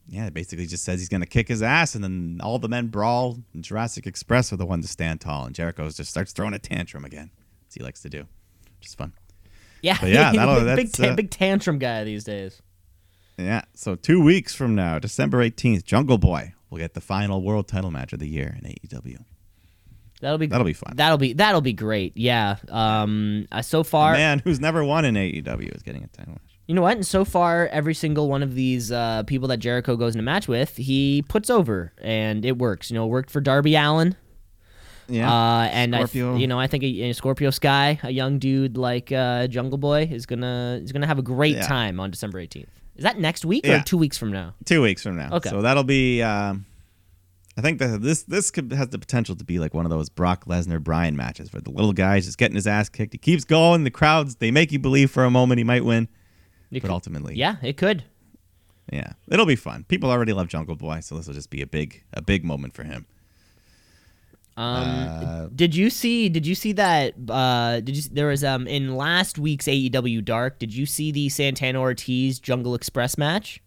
yeah, 0.07 0.27
it 0.27 0.33
basically 0.35 0.67
just 0.67 0.83
says 0.83 0.99
he's 0.99 1.09
going 1.09 1.21
to 1.21 1.27
kick 1.27 1.47
his 1.47 1.63
ass, 1.63 1.95
and 1.95 2.03
then 2.03 2.39
all 2.43 2.59
the 2.59 2.69
men 2.69 2.87
brawl, 2.87 3.39
and 3.51 3.63
Jurassic 3.63 4.05
Express 4.05 4.53
are 4.53 4.57
the 4.57 4.65
one 4.65 4.81
to 4.81 4.87
stand 4.87 5.19
tall, 5.19 5.45
and 5.45 5.55
Jericho 5.55 5.89
just 5.89 6.11
starts 6.11 6.33
throwing 6.33 6.53
a 6.53 6.59
tantrum 6.59 7.03
again, 7.03 7.31
as 7.67 7.73
he 7.73 7.81
likes 7.83 8.01
to 8.01 8.09
do, 8.09 8.27
which 8.77 8.87
is 8.87 8.93
fun. 8.93 9.13
Yeah, 9.81 9.97
But 9.99 10.09
yeah, 10.09 10.31
that'll- 10.35 10.63
big, 10.65 10.75
big, 10.75 10.91
ta- 10.93 11.03
uh, 11.05 11.15
big 11.15 11.29
tantrum 11.31 11.77
guy 11.79 12.03
these 12.03 12.23
days. 12.23 12.61
Yeah, 13.37 13.61
so 13.75 13.95
two 13.95 14.21
weeks 14.21 14.55
from 14.55 14.73
now, 14.73 14.97
December 14.97 15.43
18th, 15.47 15.83
Jungle 15.83 16.17
Boy 16.17 16.53
will 16.69 16.79
get 16.79 16.95
the 16.95 17.01
final 17.01 17.43
world 17.43 17.67
title 17.67 17.91
match 17.91 18.11
of 18.13 18.19
the 18.19 18.27
year 18.27 18.57
in 18.61 18.67
AEW. 18.71 19.19
That'll 20.21 20.39
be 20.39 20.47
That'll 20.47 20.65
be 20.65 20.73
fun. 20.73 20.93
That'll 20.95 21.19
be 21.19 21.33
that'll 21.33 21.61
be 21.61 21.73
great. 21.73 22.17
Yeah. 22.17 22.55
Um. 22.69 23.45
Uh, 23.51 23.61
so 23.61 23.81
A 23.81 23.83
far, 23.83 24.13
man 24.13 24.39
who's 24.39 24.59
never 24.59 24.83
won 24.83 25.05
in 25.05 25.13
AEW 25.13 25.75
is 25.75 25.83
getting 25.83 26.03
a 26.03 26.07
title 26.07 26.33
match. 26.33 26.57
you 26.65 26.73
know 26.73 26.81
what? 26.81 26.95
And 26.97 27.05
so 27.05 27.23
far, 27.23 27.67
every 27.67 27.93
single 27.93 28.27
one 28.27 28.41
of 28.41 28.55
these 28.55 28.91
uh, 28.91 29.21
people 29.27 29.47
that 29.49 29.57
Jericho 29.57 29.95
goes 29.95 30.15
in 30.15 30.19
a 30.19 30.23
match 30.23 30.47
with, 30.47 30.75
he 30.75 31.23
puts 31.29 31.51
over, 31.51 31.93
and 32.01 32.43
it 32.45 32.57
works. 32.57 32.89
You 32.89 32.95
know, 32.95 33.05
it 33.05 33.09
worked 33.09 33.29
for 33.29 33.41
Darby 33.41 33.75
Allin. 33.75 34.15
Yeah. 35.09 35.31
Uh, 35.31 35.69
and 35.71 35.95
I, 35.95 35.99
Scorpio. 35.99 36.31
th- 36.31 36.41
you 36.41 36.47
know, 36.47 36.59
I 36.59 36.67
think 36.67 36.83
a, 36.83 36.87
a 37.09 37.13
Scorpio 37.13 37.49
Sky, 37.49 37.99
a 38.03 38.11
young 38.11 38.39
dude 38.39 38.77
like 38.77 39.11
uh, 39.11 39.47
Jungle 39.47 39.77
Boy, 39.77 40.03
is 40.11 40.25
gonna 40.25 40.79
is 40.83 40.91
gonna 40.91 41.07
have 41.07 41.19
a 41.19 41.23
great 41.23 41.55
Yeah. 41.55 41.67
time 41.67 41.99
on 41.99 42.11
December 42.11 42.39
eighteenth. 42.39 42.69
Is 42.95 43.03
that 43.03 43.19
next 43.19 43.45
week 43.45 43.65
or 43.65 43.69
Yeah. 43.69 43.81
two 43.83 43.97
weeks 43.97 44.17
from 44.17 44.31
now? 44.31 44.53
two 44.65 44.81
weeks 44.81 45.03
from 45.03 45.15
now. 45.15 45.29
Okay. 45.33 45.49
So 45.49 45.61
that'll 45.61 45.83
be. 45.83 46.21
Um, 46.21 46.65
I 47.57 47.61
think 47.61 47.79
that 47.79 48.01
this 48.01 48.23
this 48.23 48.51
could, 48.51 48.71
has 48.71 48.89
the 48.89 48.99
potential 48.99 49.35
to 49.35 49.43
be 49.43 49.57
like 49.59 49.73
one 49.73 49.85
of 49.85 49.89
those 49.89 50.09
Brock 50.09 50.45
Lesnar 50.45 50.83
Bryan 50.83 51.15
matches 51.15 51.51
where 51.53 51.61
the 51.61 51.71
little 51.71 51.93
guy's 51.93 52.25
just 52.25 52.37
getting 52.37 52.55
his 52.55 52.67
ass 52.67 52.87
kicked. 52.89 53.13
He 53.13 53.17
keeps 53.17 53.45
going. 53.45 53.83
The 53.83 53.89
crowds 53.91 54.35
they 54.35 54.51
make 54.51 54.71
you 54.71 54.77
believe 54.79 55.09
for 55.09 55.23
a 55.25 55.31
moment 55.31 55.57
he 55.57 55.63
might 55.63 55.83
win, 55.85 56.07
You 56.69 56.81
but 56.81 56.87
could- 56.87 56.93
ultimately, 56.93 57.35
yeah, 57.35 57.55
it 57.63 57.75
could. 57.77 58.03
yeah, 58.93 59.13
it'll 59.27 59.47
be 59.47 59.55
fun. 59.55 59.85
People 59.87 60.11
already 60.11 60.33
love 60.33 60.47
Jungle 60.49 60.75
Boy, 60.75 60.99
so 60.99 61.17
this 61.17 61.25
will 61.27 61.33
just 61.33 61.49
be 61.49 61.61
a 61.63 61.67
big 61.67 62.03
a 62.13 62.21
big 62.21 62.43
moment 62.45 62.73
for 62.75 62.83
him. 62.83 63.05
Um, 64.57 64.83
Uh, 64.87 65.47
did 65.55 65.75
you 65.75 65.89
see? 65.91 66.29
Did 66.29 66.47
you 66.47 66.55
see 66.55 66.71
that? 66.73 67.13
Uh, 67.29 67.79
did 67.79 67.95
you? 67.95 68.03
There 68.11 68.27
was 68.27 68.43
um 68.43 68.65
in 68.67 68.95
last 68.97 69.37
week's 69.37 69.65
AEW 69.67 70.25
Dark. 70.25 70.57
Did 70.59 70.73
you 70.73 70.85
see 70.87 71.11
the 71.11 71.29
Santana 71.29 71.79
Ortiz 71.79 72.39
Jungle 72.39 72.73
Express 72.73 73.17
match? 73.17 73.61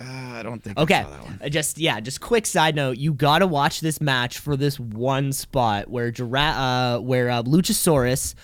Uh, 0.00 0.04
I 0.36 0.42
don't 0.42 0.62
think. 0.62 0.78
I 0.78 0.82
Okay, 0.82 1.02
saw 1.02 1.10
that 1.10 1.22
one. 1.24 1.40
Uh, 1.44 1.48
just 1.48 1.78
yeah, 1.78 2.00
just 2.00 2.20
quick 2.20 2.46
side 2.46 2.74
note. 2.74 2.96
You 2.96 3.12
gotta 3.12 3.46
watch 3.46 3.80
this 3.80 4.00
match 4.00 4.38
for 4.38 4.56
this 4.56 4.78
one 4.80 5.32
spot 5.32 5.90
where 5.90 6.10
Jura- 6.10 6.40
uh, 6.40 6.98
where 7.00 7.28
uh, 7.28 7.42
Luchasaurus 7.42 8.34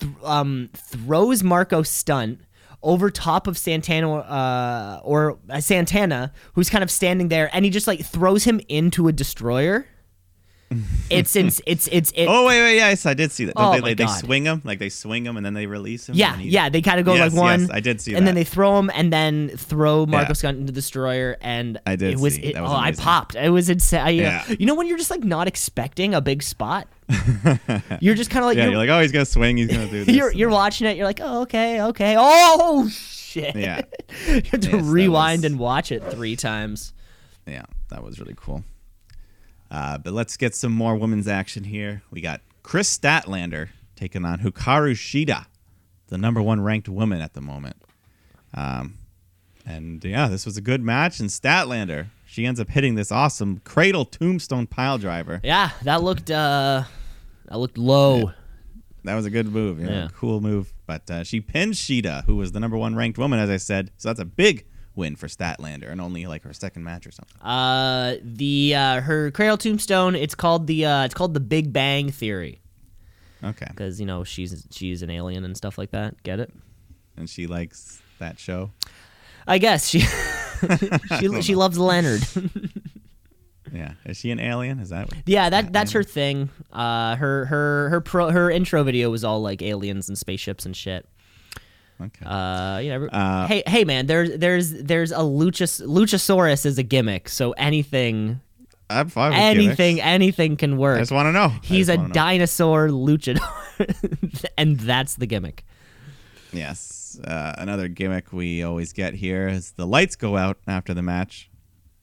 th- 0.00 0.12
um 0.24 0.70
throws 0.74 1.42
Marco 1.44 1.82
Stunt 1.82 2.40
over 2.82 3.10
top 3.10 3.46
of 3.46 3.56
Santana 3.56 4.12
uh, 4.14 5.00
or 5.04 5.38
uh, 5.50 5.60
Santana, 5.60 6.32
who's 6.54 6.68
kind 6.68 6.82
of 6.82 6.90
standing 6.90 7.28
there, 7.28 7.48
and 7.52 7.64
he 7.64 7.70
just 7.70 7.86
like 7.86 8.00
throws 8.04 8.44
him 8.44 8.60
into 8.68 9.06
a 9.08 9.12
destroyer. 9.12 9.86
It's 11.10 11.36
it's 11.36 11.60
it's 11.66 11.88
it's 11.92 12.10
it, 12.16 12.26
Oh 12.28 12.46
wait, 12.46 12.60
wait, 12.60 12.76
yes, 12.76 13.06
I 13.06 13.14
did 13.14 13.30
see 13.30 13.44
that. 13.44 13.54
Don't 13.54 13.66
Oh, 13.66 13.72
they, 13.72 13.80
my 13.80 13.88
they, 13.88 13.94
they 13.94 14.06
swing 14.06 14.44
them 14.44 14.60
like 14.64 14.78
they 14.78 14.88
swing 14.88 15.22
them 15.24 15.36
and 15.36 15.44
then 15.46 15.54
they 15.54 15.66
release 15.66 16.08
him. 16.08 16.16
Yeah, 16.16 16.36
he- 16.36 16.48
yeah, 16.48 16.68
they 16.68 16.82
kind 16.82 16.98
of 16.98 17.06
go 17.06 17.14
Yes, 17.14 17.32
like 17.32 17.40
one. 17.40 17.60
yes, 17.60 17.70
I 17.70 17.80
did 17.80 18.00
see 18.00 18.14
and 18.14 18.26
then 18.26 18.34
they 18.34 18.44
throw 18.44 18.78
him, 18.78 18.90
and 18.94 19.12
then 19.12 19.50
throw 19.56 20.06
Marco 20.06 20.28
Yeah. 20.28 20.32
Scott 20.34 20.54
into 20.54 20.66
the 20.66 20.72
destroyer, 20.72 21.36
and 21.40 21.78
I 21.86 21.96
did 21.96 22.14
It 22.14 22.18
was, 22.18 22.34
see. 22.34 22.42
it, 22.42 22.54
That 22.54 22.62
was 22.62 22.72
oh, 22.72 22.76
I 22.76 22.92
popped. 22.92 23.34
It 23.36 23.50
was 23.50 23.68
insane. 23.70 24.00
I, 24.00 24.08
uh, 24.08 24.10
Yeah. 24.12 24.44
You 24.58 24.66
know 24.66 24.74
when 24.74 24.88
you're 24.88 24.98
just 24.98 25.10
like 25.10 25.22
not 25.22 25.46
expecting 25.46 26.14
a 26.14 26.20
big 26.20 26.42
spot, 26.42 26.88
you're 28.00 28.14
just 28.14 28.30
kind 28.30 28.42
of 28.44 28.46
like 28.46 28.56
Yeah, 28.56 28.64
you're, 28.64 28.72
you're 28.72 28.78
like, 28.78 28.88
oh, 28.88 29.00
he's 29.00 29.12
gonna 29.12 29.24
swing. 29.26 29.56
He's 29.58 29.68
gonna 29.68 29.86
do 29.88 30.04
this. 30.04 30.14
you're, 30.14 30.32
you're 30.32 30.50
watching 30.50 30.86
it. 30.86 30.96
You're 30.96 31.06
like, 31.06 31.20
oh, 31.22 31.42
okay, 31.42 31.82
okay. 31.82 32.16
Oh 32.18 32.88
shit. 32.88 33.54
Yeah. 33.54 33.82
you 34.28 34.42
have 34.50 34.60
to 34.60 34.70
Yes, 34.78 34.84
rewind 34.84 35.40
was- 35.42 35.44
and 35.52 35.58
watch 35.58 35.92
it 35.92 36.02
three 36.10 36.36
times. 36.36 36.92
Yeah, 37.46 37.64
that 37.90 38.02
was 38.02 38.18
really 38.18 38.34
cool. 38.36 38.64
Uh, 39.74 39.98
but 39.98 40.12
let's 40.12 40.36
get 40.36 40.54
some 40.54 40.70
more 40.70 40.94
women's 40.94 41.26
action 41.26 41.64
here. 41.64 42.02
We 42.12 42.20
got 42.20 42.40
Kris 42.62 42.96
Statlander 42.96 43.70
taking 43.96 44.24
on 44.24 44.38
Hikaru 44.38 44.92
Shida, 44.92 45.46
the 46.06 46.16
number 46.16 46.40
one 46.40 46.60
ranked 46.60 46.88
woman 46.88 47.20
at 47.20 47.34
the 47.34 47.40
moment. 47.40 47.74
Um, 48.54 48.98
and 49.66 50.04
yeah, 50.04 50.28
this 50.28 50.46
was 50.46 50.56
a 50.56 50.60
good 50.60 50.80
match. 50.80 51.18
And 51.18 51.28
Statlander, 51.28 52.06
she 52.24 52.46
ends 52.46 52.60
up 52.60 52.68
hitting 52.68 52.94
this 52.94 53.10
awesome 53.10 53.58
cradle 53.64 54.04
tombstone 54.04 54.68
pile 54.68 54.96
driver. 54.98 55.40
Yeah, 55.42 55.70
that 55.82 56.04
looked 56.04 56.30
uh, 56.30 56.84
that 57.48 57.58
looked 57.58 57.76
low. 57.76 58.30
That 59.02 59.14
was 59.16 59.26
a 59.26 59.30
good 59.30 59.48
move. 59.52 59.80
Yeah, 59.80 59.90
Yeah. 59.90 60.08
cool 60.14 60.40
move. 60.40 60.72
But 60.86 61.10
uh, 61.10 61.24
she 61.24 61.40
pinned 61.40 61.74
Shida, 61.74 62.24
who 62.26 62.36
was 62.36 62.52
the 62.52 62.60
number 62.60 62.76
one 62.76 62.94
ranked 62.94 63.18
woman, 63.18 63.40
as 63.40 63.50
I 63.50 63.56
said. 63.56 63.90
So 63.96 64.08
that's 64.08 64.20
a 64.20 64.24
big 64.24 64.66
win 64.96 65.16
for 65.16 65.26
Statlander, 65.26 65.90
and 65.90 66.00
only 66.00 66.26
like 66.26 66.42
her 66.44 66.52
second 66.52 66.84
match 66.84 67.06
or 67.06 67.10
something. 67.12 67.40
Uh, 67.40 68.16
the 68.22 68.74
uh, 68.74 69.00
her 69.00 69.30
cradle 69.30 69.56
tombstone. 69.56 70.14
It's 70.14 70.34
called 70.34 70.66
the 70.66 70.86
uh, 70.86 71.04
it's 71.04 71.14
called 71.14 71.34
the 71.34 71.40
Big 71.40 71.72
Bang 71.72 72.10
Theory 72.10 72.60
Okay. 73.42 73.66
because 73.68 74.00
you 74.00 74.06
know 74.06 74.24
she's 74.24 74.66
she's 74.70 75.02
an 75.02 75.10
alien 75.10 75.44
and 75.44 75.56
stuff 75.56 75.76
like 75.78 75.90
that. 75.90 76.22
Get 76.22 76.40
it? 76.40 76.52
And 77.16 77.28
she 77.28 77.46
likes 77.46 78.00
that 78.18 78.38
show. 78.38 78.70
I 79.46 79.58
guess 79.58 79.88
she 79.88 80.00
she 81.20 81.42
she 81.42 81.54
loves 81.54 81.78
Leonard. 81.78 82.22
Yeah, 83.72 83.94
is 84.04 84.18
she 84.18 84.30
an 84.30 84.38
alien? 84.38 84.78
Is 84.78 84.90
that? 84.90 85.08
yeah, 85.26 85.50
that 85.50 85.72
that's 85.72 85.92
her 85.92 86.04
thing. 86.04 86.48
Uh, 86.72 87.16
her 87.16 87.46
her 87.46 87.88
her 87.88 88.00
pro 88.00 88.30
her 88.30 88.48
intro 88.48 88.84
video 88.84 89.10
was 89.10 89.24
all 89.24 89.40
like 89.42 89.62
aliens 89.62 90.08
and 90.08 90.16
spaceships 90.16 90.64
and 90.64 90.76
shit. 90.76 91.08
Okay. 92.00 92.26
Uh, 92.26 92.78
you 92.78 92.90
know, 92.90 93.06
Uh, 93.06 93.46
hey 93.46 93.62
hey 93.66 93.84
man, 93.84 94.06
there's 94.06 94.36
there's 94.36 94.72
there's 94.72 95.12
a 95.12 95.16
luchas 95.18 95.80
luchasaurus 95.86 96.66
is 96.66 96.76
a 96.78 96.82
gimmick, 96.82 97.28
so 97.28 97.52
anything 97.52 98.40
I'm 98.90 99.08
fine 99.08 99.30
with 99.30 99.40
anything 99.40 99.96
gimmicks. 99.96 100.06
anything 100.06 100.56
can 100.56 100.76
work. 100.76 100.96
I 100.96 101.00
just 101.00 101.12
want 101.12 101.26
to 101.28 101.32
know. 101.32 101.52
He's 101.62 101.88
a 101.88 101.96
know. 101.96 102.08
dinosaur 102.08 102.88
luchador, 102.88 104.44
and 104.58 104.78
that's 104.80 105.14
the 105.16 105.26
gimmick. 105.26 105.64
Yes. 106.52 107.18
Uh, 107.22 107.54
another 107.58 107.88
gimmick 107.88 108.32
we 108.32 108.62
always 108.62 108.92
get 108.92 109.14
here 109.14 109.48
is 109.48 109.72
the 109.72 109.86
lights 109.86 110.16
go 110.16 110.36
out 110.36 110.58
after 110.66 110.94
the 110.94 111.02
match. 111.02 111.50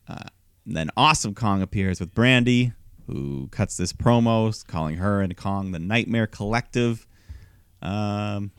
Uh, 0.08 0.24
then 0.66 0.90
Awesome 0.98 1.34
Kong 1.34 1.62
appears 1.62 2.00
with 2.00 2.14
Brandi, 2.14 2.74
who 3.08 3.48
cuts 3.52 3.78
this 3.78 3.94
promo 3.94 4.66
calling 4.68 4.98
her 4.98 5.22
and 5.22 5.36
Kong 5.36 5.72
the 5.72 5.80
Nightmare 5.80 6.28
Collective. 6.28 7.08
Um, 7.82 8.52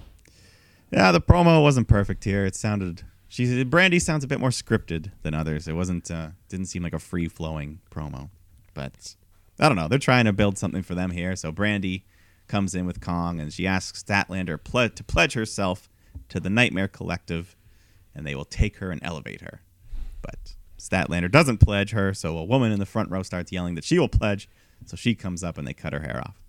yeah, 0.92 1.10
the 1.10 1.20
promo 1.20 1.62
wasn't 1.62 1.88
perfect 1.88 2.24
here. 2.24 2.44
It 2.44 2.54
sounded 2.54 3.02
she 3.32 3.46
Brandi 3.64 4.00
sounds 4.00 4.24
a 4.24 4.26
bit 4.26 4.40
more 4.40 4.50
scripted 4.50 5.10
than 5.22 5.32
others. 5.32 5.66
It 5.66 5.72
wasn't 5.72 6.10
uh, 6.10 6.30
didn't 6.50 6.66
seem 6.66 6.82
like 6.82 6.92
a 6.92 6.98
free 6.98 7.28
flowing 7.28 7.80
promo, 7.90 8.28
but 8.74 9.16
I 9.58 9.68
don't 9.68 9.76
know. 9.76 9.88
They're 9.88 9.98
trying 9.98 10.26
to 10.26 10.34
build 10.34 10.58
something 10.58 10.82
for 10.82 10.94
them 10.94 11.10
here. 11.10 11.34
So 11.34 11.50
Brandi 11.50 12.02
comes 12.46 12.74
in 12.74 12.84
with 12.84 13.00
Kong 13.00 13.40
and 13.40 13.50
she 13.50 13.66
asks 13.66 14.02
Statlander 14.02 14.62
to 14.94 15.04
pledge 15.04 15.32
herself 15.32 15.88
to 16.28 16.40
the 16.40 16.50
Nightmare 16.50 16.88
Collective, 16.88 17.56
and 18.14 18.26
they 18.26 18.34
will 18.34 18.44
take 18.44 18.76
her 18.76 18.90
and 18.90 19.00
elevate 19.02 19.40
her. 19.40 19.62
But 20.20 20.56
Statlander 20.78 21.30
doesn't 21.30 21.58
pledge 21.58 21.92
her, 21.92 22.12
so 22.12 22.36
a 22.36 22.44
woman 22.44 22.70
in 22.70 22.78
the 22.78 22.86
front 22.86 23.10
row 23.10 23.22
starts 23.22 23.50
yelling 23.50 23.76
that 23.76 23.84
she 23.84 23.98
will 23.98 24.08
pledge. 24.08 24.46
So 24.84 24.96
she 24.96 25.14
comes 25.14 25.42
up 25.42 25.56
and 25.56 25.66
they 25.66 25.72
cut 25.72 25.94
her 25.94 26.00
hair 26.00 26.20
off. 26.22 26.41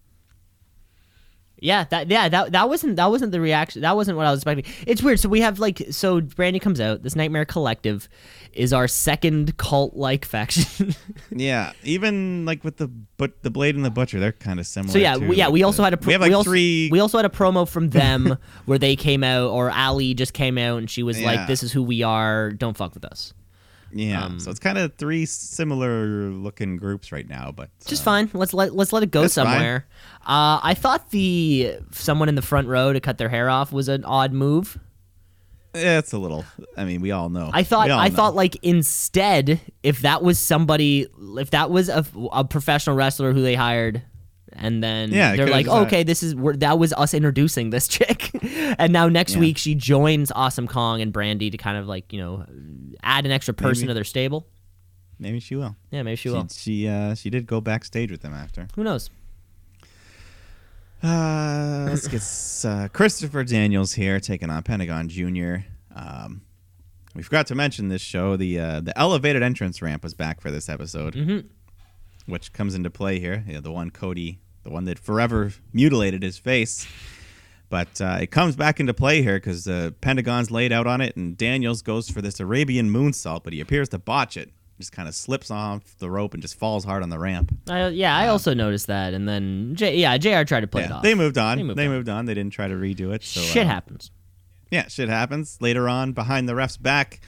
Yeah, 1.64 1.86
that 1.92 2.10
yeah 2.12 2.28
that 2.28 2.52
that 2.52 2.68
wasn't 2.68 2.98
that 2.98 3.10
wasn't 3.10 3.32
the 3.32 3.40
reaction. 3.40 3.82
That 3.84 3.96
wasn't 3.96 4.18
what 4.18 4.26
I 4.28 4.32
was 4.32 4.40
expecting. 4.40 4.66
It's 4.86 5.02
weird. 5.02 5.20
So 5.20 5.30
we 5.30 5.40
have 5.42 5.60
like 5.60 5.82
so 5.92 6.20
Brandi 6.22 6.60
comes 6.62 6.82
out. 6.82 7.04
This 7.04 7.16
Nightmare 7.16 7.46
Collective 7.46 8.10
is 8.52 8.74
our 8.74 8.88
second 8.88 9.58
cult 9.58 9.96
like 9.96 10.26
faction. 10.26 10.94
Yeah, 11.36 11.72
even 11.84 12.46
like 12.46 12.64
with 12.64 12.78
the 12.78 12.88
but 13.18 13.42
the 13.44 13.50
Blade 13.50 13.76
and 13.76 13.84
the 13.86 13.90
Butcher, 13.90 14.20
they're 14.20 14.32
kind 14.34 14.60
of 14.60 14.68
similar. 14.68 14.92
so 14.92 15.00
yeah, 15.00 15.16
too. 15.16 15.28
we, 15.30 15.38
yeah. 15.38 15.46
Like 15.46 15.54
We 15.54 15.60
the- 15.62 15.66
also 15.66 15.84
had 15.84 15.94
a 15.94 15.98
pro- 15.98 16.08
we 16.08 16.14
have 16.14 16.22
like 16.22 16.34
also, 16.34 16.50
three. 16.50 16.90
We 16.92 17.00
also 17.00 17.18
had 17.18 17.26
a 17.26 17.30
promo 17.30 17.68
from 17.68 17.90
them 17.90 18.38
where 18.66 18.78
they 18.78 18.96
came 18.96 19.24
out, 19.24 19.50
or 19.50 19.72
Ali 19.72 20.14
just 20.14 20.34
came 20.34 20.58
out 20.58 20.78
and 20.80 20.90
she 20.90 21.02
was 21.02 21.20
Yeah. 21.20 21.28
like, 21.28 21.48
"This 21.48 21.64
is 21.64 21.72
who 21.72 21.82
we 21.82 22.04
are. 22.04 22.52
Don't 22.52 22.76
fuck 22.78 22.94
with 22.94 23.06
us." 23.06 23.34
Yeah, 23.94 24.26
um, 24.26 24.40
so 24.40 24.50
it's 24.50 24.60
kind 24.60 24.78
of 24.78 24.96
three 24.96 25.26
similar 25.26 26.30
looking 26.30 26.78
groups 26.78 27.12
right 27.12 27.28
now, 27.28 27.52
but 27.52 27.70
Just 27.86 28.02
uh, 28.02 28.06
fine. 28.06 28.30
Let's 28.34 28.54
let 28.54 28.76
let's 28.76 28.92
let 28.92 29.04
it 29.04 29.12
go 29.12 29.28
somewhere. 29.28 29.86
Uh, 30.22 30.60
I 30.64 30.74
thought 30.74 31.12
the 31.12 31.78
someone 31.92 32.30
in 32.30 32.36
the 32.36 32.42
front 32.42 32.68
row 32.68 32.92
to 32.92 33.00
cut 33.00 33.18
their 33.18 33.30
hair 33.30 33.50
off 33.50 33.72
was 33.72 33.88
an 33.88 34.04
odd 34.04 34.34
move. 34.34 34.80
Yeah, 35.76 36.00
it's 36.00 36.14
a 36.14 36.18
little. 36.20 36.46
I 36.78 36.86
mean, 36.86 37.02
we 37.02 37.12
all 37.12 37.30
know. 37.30 37.50
I 37.52 37.64
thought 37.64 37.90
I 37.90 38.08
know. 38.08 38.16
thought 38.16 38.36
like 38.36 38.58
instead 38.62 39.60
if 39.82 40.02
that 40.02 40.22
was 40.22 40.40
somebody 40.40 41.08
if 41.38 41.52
that 41.52 41.72
was 41.72 41.90
a, 41.90 42.06
a 42.32 42.46
professional 42.46 42.96
wrestler 42.96 43.34
who 43.34 43.42
they 43.42 43.56
hired 43.56 44.04
and 44.56 44.84
then 44.84 45.12
Yeah, 45.12 45.36
they're 45.36 45.48
like 45.48 45.68
uh, 45.68 45.82
okay 45.82 46.04
this 46.04 46.24
is 46.24 46.36
we're, 46.36 46.56
that 46.58 46.78
was 46.80 46.94
us 46.94 47.14
introducing 47.14 47.70
this 47.70 47.88
chick 47.96 48.32
and 48.78 48.92
now 48.94 49.08
next 49.10 49.34
Yeah. 49.34 49.40
week 49.42 49.58
she 49.58 49.76
joins 49.76 50.32
Awesome 50.32 50.68
Kong 50.68 51.02
and 51.02 51.14
Brandi 51.14 51.52
to 51.52 51.58
kind 51.58 51.78
of 51.78 51.88
like 51.88 52.12
you 52.14 52.20
know 52.20 52.46
add 53.04 53.26
an 53.26 53.32
extra 53.32 53.54
person 53.54 53.82
Maybe. 53.84 53.88
to 53.90 53.94
their 53.96 54.04
stable 54.04 54.48
maybe 55.20 55.40
she 55.40 55.56
will. 55.56 55.76
yeah 55.92 56.04
maybe 56.04 56.16
she 56.16 56.30
She 56.30 56.30
will 56.30 56.48
she, 56.50 56.88
uh, 56.88 57.16
she 57.16 57.30
did 57.30 57.46
go 57.48 57.62
backstage 57.62 58.12
with 58.12 58.22
them 58.22 58.34
after. 58.34 58.68
who 58.76 58.84
knows 58.84 59.10
Uh, 61.02 61.88
let's 61.90 62.08
get 62.08 62.70
uh, 62.72 62.88
Christopher 62.90 63.44
Daniels 63.44 63.94
here 63.94 64.20
taking 64.22 64.50
on 64.50 64.64
Pentagon 64.64 65.10
Jr. 65.10 65.56
Um, 65.94 66.42
we 67.14 67.22
forgot 67.24 67.46
to 67.48 67.56
mention 67.56 67.90
this 67.90 68.02
show. 68.02 68.38
The 68.38 68.58
uh, 68.60 68.80
the 68.80 68.98
elevated 68.98 69.44
entrance 69.44 69.82
ramp 69.82 70.02
was 70.04 70.14
back 70.14 70.40
for 70.40 70.50
this 70.50 70.70
episode, 70.70 71.14
Mhm. 71.14 71.46
which 72.26 72.54
comes 72.54 72.74
into 72.74 72.90
play 72.90 73.20
here. 73.20 73.44
Yeah, 73.48 73.60
the 73.60 73.72
one 73.72 73.90
Cody, 73.92 74.40
the 74.64 74.70
one 74.70 74.86
that 74.86 75.00
forever 75.00 75.52
mutilated 75.74 76.24
his 76.24 76.38
face. 76.38 76.88
But 77.70 78.00
uh, 78.02 78.20
it 78.22 78.28
comes 78.30 78.56
back 78.56 78.80
into 78.80 78.94
play 78.94 79.22
here 79.24 79.38
because 79.38 79.64
the 79.64 79.96
Pentagon's 80.02 80.52
laid 80.52 80.72
out 80.72 80.86
on 80.86 81.02
it, 81.02 81.16
and 81.16 81.36
Daniels 81.36 81.82
goes 81.82 82.08
for 82.10 82.22
this 82.22 82.40
Arabian 82.40 82.90
moonsault, 82.92 83.44
but 83.44 83.52
he 83.54 83.60
appears 83.62 83.90
to 83.90 83.98
botch 84.00 84.38
it. 84.38 84.52
Just 84.80 84.92
kind 84.92 85.08
of 85.08 85.16
slips 85.16 85.50
off 85.50 85.96
the 86.00 86.10
rope 86.10 86.34
and 86.34 86.42
just 86.42 86.56
falls 86.58 86.84
hard 86.84 87.04
on 87.04 87.10
the 87.10 87.20
ramp. 87.20 87.56
Yeah 87.68 88.16
I 88.18 88.28
also 88.28 88.54
noticed 88.56 88.88
that 88.88 89.14
and 89.14 89.30
then 89.30 89.76
J, 89.76 89.98
yeah 89.98 90.18
JR 90.18 90.44
tried 90.44 90.62
to 90.62 90.68
play 90.68 90.84
it 90.84 90.92
off 90.92 91.04
they 91.04 91.14
moved 91.14 91.38
on. 91.38 91.58
They 91.58 91.64
They 91.64 91.88
moved 91.88 91.98
moved, 92.08 92.10
on. 92.10 92.18
on. 92.18 92.26
They 92.26 92.34
didn't 92.34 92.54
try 92.54 92.68
to 92.68 92.74
redo 92.74 93.14
it. 93.14 93.24
So, 93.24 93.40
shit 93.40 93.66
uh, 93.68 93.70
happens 93.70 94.10
Yeah, 94.72 94.88
shit 94.88 95.10
happens. 95.10 95.58
Later 95.62 95.88
on, 95.88 96.14
behind 96.14 96.50
the 96.50 96.56
ref's 96.56 96.78
back, 96.78 97.22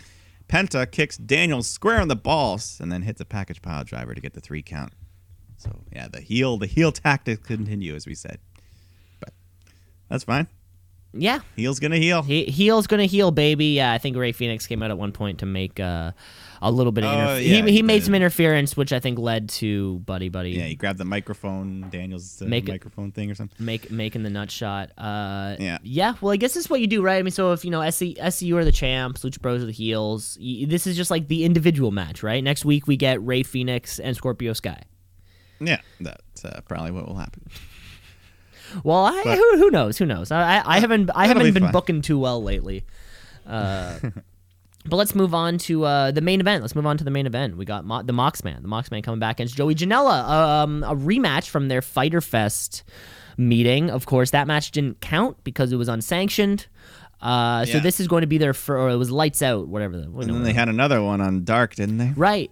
Penta 0.50 0.90
kicks 0.90 1.18
Daniels 1.18 1.68
square 1.68 2.02
in 2.02 2.08
the 2.08 2.16
balls 2.16 2.80
and 2.82 2.92
then 2.92 3.04
hits 3.04 3.22
a 3.22 3.26
package 3.26 3.62
pile 3.62 3.84
driver 3.84 4.16
to 4.16 4.22
get 4.22 4.34
the 4.34 4.42
three 4.42 4.64
count. 4.64 4.94
So 5.58 5.80
yeah, 5.94 6.08
the 6.08 6.22
heel 6.22 6.58
the 6.58 6.68
heel 6.68 6.92
tactics 6.92 7.46
continue 7.46 7.96
as 7.96 8.06
we 8.06 8.16
said. 8.16 8.40
But 9.20 9.34
that's 10.10 10.24
fine. 10.26 10.48
yeah 11.14 11.40
Heel's 11.56 11.80
gonna 11.80 11.98
heal. 11.98 12.22
He, 12.24 12.44
heel's 12.46 12.88
gonna 12.88 13.06
heal, 13.06 13.32
baby. 13.32 13.68
Yeah, 13.68 13.92
I 13.94 13.98
think 13.98 14.18
Rey 14.18 14.32
Fenix 14.34 14.68
came 14.68 14.84
out 14.84 14.92
at 14.92 14.98
one 14.98 15.12
point 15.14 15.40
to 15.40 15.46
make 15.46 15.80
uh, 15.80 16.12
a 16.62 16.70
little 16.72 16.92
bit 16.92 17.04
of 17.06 17.12
Oh, 17.12 17.14
interference. 17.14 17.46
yeah, 17.48 17.56
he, 17.56 17.62
he 17.70 17.72
he 17.78 17.82
made 17.84 18.00
did. 18.00 18.06
some 18.06 18.16
interference, 18.16 18.76
which 18.76 18.92
I 18.92 19.00
think 19.00 19.18
led 19.18 19.48
to 19.62 20.00
Buddy 20.00 20.28
Buddy 20.30 20.52
Yeah, 20.52 20.66
he 20.66 20.76
grabbed 20.76 21.00
the 21.00 21.06
microphone, 21.06 21.88
Daniels 21.90 22.42
uh, 22.42 22.46
Make 22.46 22.68
microphone 22.68 23.12
thing 23.14 23.32
or 23.32 23.36
something. 23.36 23.66
make 23.66 23.90
making 23.92 24.24
the 24.24 24.30
nut 24.30 24.52
shot. 24.52 24.92
Uh, 24.98 25.56
Yeah. 25.60 25.78
yeah. 25.84 26.16
Well, 26.22 26.34
I 26.34 26.38
guess 26.38 26.54
this 26.54 26.66
is 26.66 26.70
what 26.70 26.82
you 26.82 26.88
do, 26.88 27.02
right? 27.02 27.18
I 27.18 27.22
mean, 27.24 27.32
so 27.32 27.54
if 27.54 27.64
you 27.64 27.72
know 27.72 27.82
SC, 27.90 28.18
SCU 28.20 28.56
are 28.58 28.66
the 28.66 28.72
champs, 28.74 29.24
Lucha 29.24 29.42
Bros 29.42 29.64
are 29.64 29.68
the 29.68 29.72
heels. 29.72 30.38
y- 30.42 30.66
This 30.68 30.86
is 30.86 30.98
just 30.98 31.12
like 31.12 31.30
the 31.30 31.46
individual 31.46 31.92
match, 31.92 32.24
right? 32.24 32.44
Next 32.44 32.66
week 32.66 32.88
we 32.88 32.98
get 32.98 33.22
Rey 33.26 33.44
Fenix 33.44 34.00
and 34.00 34.16
Scorpio 34.18 34.52
Sky. 34.54 34.82
Yeah, 35.60 35.82
that's 36.00 36.44
uh, 36.46 36.62
probably 36.68 36.92
what 36.92 37.08
will 37.08 37.16
happen. 37.16 37.44
Well, 38.84 39.06
I, 39.06 39.22
But- 39.24 39.38
who, 39.38 39.58
who 39.58 39.72
knows? 39.72 39.98
Who 39.98 40.06
knows? 40.06 40.32
I, 40.32 40.62
I, 40.66 40.80
haven't 40.80 41.10
I 41.16 41.28
haven't 41.28 41.44
be 41.44 41.52
been 41.52 41.64
fun. 41.64 41.72
booking 41.72 42.02
too 42.02 42.20
well 42.20 42.42
lately. 42.44 42.84
Uh, 43.46 44.00
but 44.86 44.96
let's 44.98 45.16
move 45.16 45.34
on 45.34 45.58
to 45.60 45.86
uh, 45.86 46.12
the 46.12 46.22
main 46.22 46.40
event. 46.42 46.62
Let's 46.64 46.76
move 46.76 46.86
on 46.86 46.98
to 46.98 47.04
the 47.04 47.12
main 47.12 47.26
event. 47.28 47.58
We 47.58 47.66
got 47.66 47.86
Mo- 47.86 48.02
the 48.04 48.12
Moxman. 48.14 48.62
The 48.62 48.68
Moxman 48.68 49.04
coming 49.04 49.20
back 49.20 49.38
against 49.38 49.56
Joey 49.56 49.76
Janela. 49.76 50.28
Um, 50.64 50.84
a 50.84 50.96
rematch 50.96 51.48
from 51.50 51.68
their 51.68 51.82
Fyter 51.82 52.22
Fest 52.22 52.84
meeting. 53.38 53.90
Of 53.92 54.06
course, 54.08 54.32
that 54.32 54.48
match 54.48 54.72
didn't 54.72 55.00
count 55.00 55.44
because 55.44 55.72
it 55.72 55.76
was 55.78 55.88
unsanctioned. 55.88 56.68
Uh, 57.22 57.66
so 57.66 57.80
this 57.80 58.00
is 58.00 58.08
going 58.08 58.22
to 58.22 58.28
be 58.28 58.38
their 58.38 58.54
for 58.54 58.78
or 58.78 58.90
it 58.90 58.98
was 58.98 59.10
lights 59.10 59.42
out, 59.42 59.68
whatever. 59.68 59.98
The, 59.98 60.04
And 60.06 60.24
then 60.24 60.44
they 60.44 60.54
had 60.54 60.70
another 60.70 61.02
one 61.02 61.22
on 61.22 61.44
Dark, 61.44 61.76
didn't 61.76 61.98
they? 61.98 62.12
right. 62.16 62.52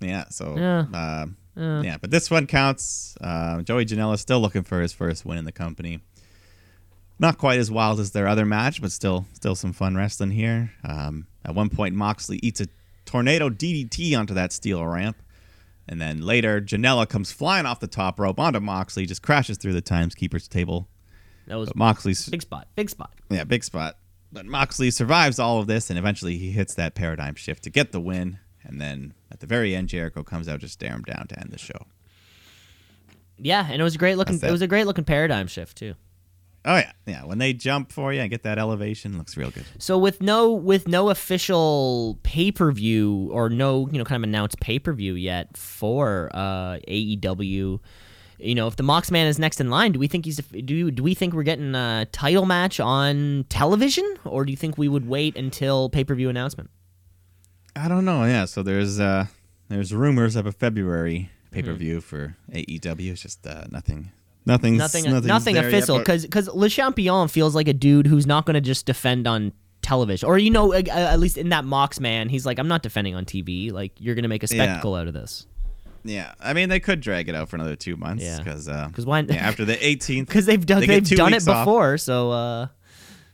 Yeah. 0.00 0.24
So 0.30 0.56
Yeah. 0.56 1.26
Uh, 1.56 1.82
yeah, 1.84 1.96
but 2.00 2.10
this 2.10 2.30
one 2.30 2.46
counts. 2.46 3.16
Uh, 3.20 3.62
Joey 3.62 3.84
Janela 3.86 4.18
still 4.18 4.40
looking 4.40 4.62
for 4.62 4.80
his 4.80 4.92
first 4.92 5.24
win 5.24 5.38
in 5.38 5.44
the 5.44 5.52
company. 5.52 6.00
Not 7.18 7.38
quite 7.38 7.58
as 7.60 7.70
wild 7.70 8.00
as 8.00 8.10
their 8.10 8.26
other 8.26 8.44
match, 8.44 8.80
but 8.82 8.90
still 8.90 9.26
still 9.34 9.54
some 9.54 9.72
fun 9.72 9.94
wrestling 9.96 10.32
here. 10.32 10.72
Um, 10.82 11.26
at 11.44 11.54
one 11.54 11.68
point, 11.70 11.94
Moxley 11.94 12.40
eats 12.42 12.60
a 12.60 12.66
tornado 13.04 13.48
DDT 13.50 14.18
onto 14.18 14.34
that 14.34 14.52
steel 14.52 14.84
ramp, 14.84 15.16
and 15.88 16.00
then 16.00 16.22
later, 16.22 16.60
Janela 16.60 17.08
comes 17.08 17.30
flying 17.30 17.66
off 17.66 17.78
the 17.78 17.86
top 17.86 18.18
rope 18.18 18.40
onto 18.40 18.58
Moxley, 18.58 19.06
just 19.06 19.22
crashes 19.22 19.58
through 19.58 19.74
the 19.74 19.80
timekeeper's 19.80 20.48
table. 20.48 20.88
That 21.46 21.56
was 21.56 21.68
But 21.68 21.76
Moxley's 21.76 22.28
big 22.28 22.42
spot. 22.42 22.66
Big 22.74 22.90
spot. 22.90 23.12
yeah, 23.30 23.44
big 23.44 23.62
spot. 23.62 23.96
But 24.32 24.46
Moxley 24.46 24.90
survives 24.90 25.38
all 25.38 25.60
of 25.60 25.68
this, 25.68 25.90
and 25.90 25.98
eventually 25.98 26.36
he 26.36 26.50
hits 26.50 26.74
that 26.74 26.96
paradigm 26.96 27.36
shift 27.36 27.62
to 27.64 27.70
get 27.70 27.92
the 27.92 28.00
win. 28.00 28.40
And 28.64 28.80
then 28.80 29.14
at 29.30 29.40
the 29.40 29.46
very 29.46 29.74
end, 29.74 29.88
Jericho 29.88 30.22
comes 30.22 30.48
out 30.48 30.60
to 30.62 30.68
stare 30.68 30.92
him 30.92 31.02
down 31.02 31.26
to 31.28 31.38
end 31.38 31.50
the 31.50 31.58
show. 31.58 31.86
Yeah, 33.38 33.66
and 33.70 33.80
it 33.80 33.84
was 33.84 33.94
a 33.94 33.98
great 33.98 34.16
looking. 34.16 34.36
It 34.36 34.44
it. 34.44 34.50
was 34.50 34.62
a 34.62 34.66
great 34.66 34.86
looking 34.86 35.04
paradigm 35.04 35.46
shift 35.46 35.76
too. 35.76 35.94
Oh 36.66 36.76
yeah, 36.76 36.92
yeah. 37.06 37.24
When 37.24 37.38
they 37.38 37.52
jump 37.52 37.92
for 37.92 38.12
you 38.12 38.20
and 38.20 38.30
get 38.30 38.42
that 38.44 38.58
elevation, 38.58 39.18
looks 39.18 39.36
real 39.36 39.50
good. 39.50 39.66
So 39.78 39.98
with 39.98 40.22
no 40.22 40.52
with 40.52 40.88
no 40.88 41.10
official 41.10 42.18
pay 42.22 42.50
per 42.50 42.72
view 42.72 43.28
or 43.32 43.50
no 43.50 43.88
you 43.90 43.98
know 43.98 44.04
kind 44.04 44.22
of 44.24 44.28
announced 44.28 44.60
pay 44.60 44.78
per 44.78 44.92
view 44.92 45.14
yet 45.14 45.56
for 45.56 46.30
uh, 46.32 46.78
AEW, 46.88 47.80
you 48.38 48.54
know 48.54 48.66
if 48.66 48.76
the 48.76 48.82
Moxman 48.82 49.26
is 49.26 49.38
next 49.38 49.60
in 49.60 49.68
line, 49.68 49.92
do 49.92 49.98
we 49.98 50.08
think 50.08 50.24
he's 50.24 50.38
do 50.38 50.90
do 50.90 51.02
we 51.02 51.12
think 51.12 51.34
we're 51.34 51.42
getting 51.42 51.74
a 51.74 52.06
title 52.12 52.46
match 52.46 52.80
on 52.80 53.44
television 53.50 54.16
or 54.24 54.44
do 54.46 54.50
you 54.50 54.56
think 54.56 54.78
we 54.78 54.88
would 54.88 55.06
wait 55.06 55.36
until 55.36 55.90
pay 55.90 56.04
per 56.04 56.14
view 56.14 56.30
announcement? 56.30 56.70
I 57.76 57.88
don't 57.88 58.04
know. 58.04 58.24
Yeah, 58.24 58.44
so 58.44 58.62
there's 58.62 59.00
uh 59.00 59.26
there's 59.68 59.92
rumors 59.94 60.36
of 60.36 60.46
a 60.46 60.52
February 60.52 61.30
pay 61.50 61.62
per 61.62 61.72
view 61.74 62.00
for 62.00 62.36
AEW. 62.52 63.12
It's 63.12 63.22
just 63.22 63.46
uh, 63.46 63.64
nothing, 63.70 64.10
nothing, 64.46 64.76
Nothing 64.76 65.04
nothing's 65.04 65.26
nothing 65.26 65.56
official 65.56 65.98
because 65.98 66.22
because 66.24 66.48
Le 66.48 66.68
Champion 66.68 67.28
feels 67.28 67.54
like 67.54 67.68
a 67.68 67.72
dude 67.72 68.06
who's 68.06 68.26
not 68.26 68.46
going 68.46 68.54
to 68.54 68.60
just 68.60 68.86
defend 68.86 69.26
on 69.26 69.52
television 69.82 70.26
or 70.26 70.38
you 70.38 70.50
know 70.50 70.72
uh, 70.72 70.82
at 70.86 71.20
least 71.20 71.36
in 71.36 71.50
that 71.50 71.64
Moxman 71.64 72.30
he's 72.30 72.46
like 72.46 72.58
I'm 72.58 72.68
not 72.68 72.82
defending 72.82 73.14
on 73.14 73.24
TV 73.26 73.70
like 73.70 73.92
you're 74.00 74.14
going 74.14 74.22
to 74.22 74.28
make 74.28 74.42
a 74.42 74.46
Yeah. 74.46 74.64
spectacle 74.64 74.94
out 74.94 75.08
of 75.08 75.12
this. 75.14 75.46
yeah, 76.04 76.32
I 76.40 76.54
mean 76.54 76.68
they 76.70 76.80
could 76.80 77.00
drag 77.02 77.28
it 77.28 77.34
out 77.34 77.48
for 77.50 77.56
another 77.56 77.76
two 77.76 77.96
months 77.96 78.22
Yeah. 78.24 78.38
because 78.38 78.66
uh, 78.68 78.88
why- 79.04 79.20
yeah, 79.20 79.34
after 79.34 79.64
the 79.66 79.76
18th 79.76 80.26
because 80.26 80.46
they've 80.46 80.64
done 80.64 80.80
they 80.80 80.86
they've 81.00 81.08
done 81.18 81.32
it 81.32 81.36
weeks 81.36 81.48
off. 81.48 81.66
before. 81.66 81.98
So 81.98 82.30
uh, 82.30 82.66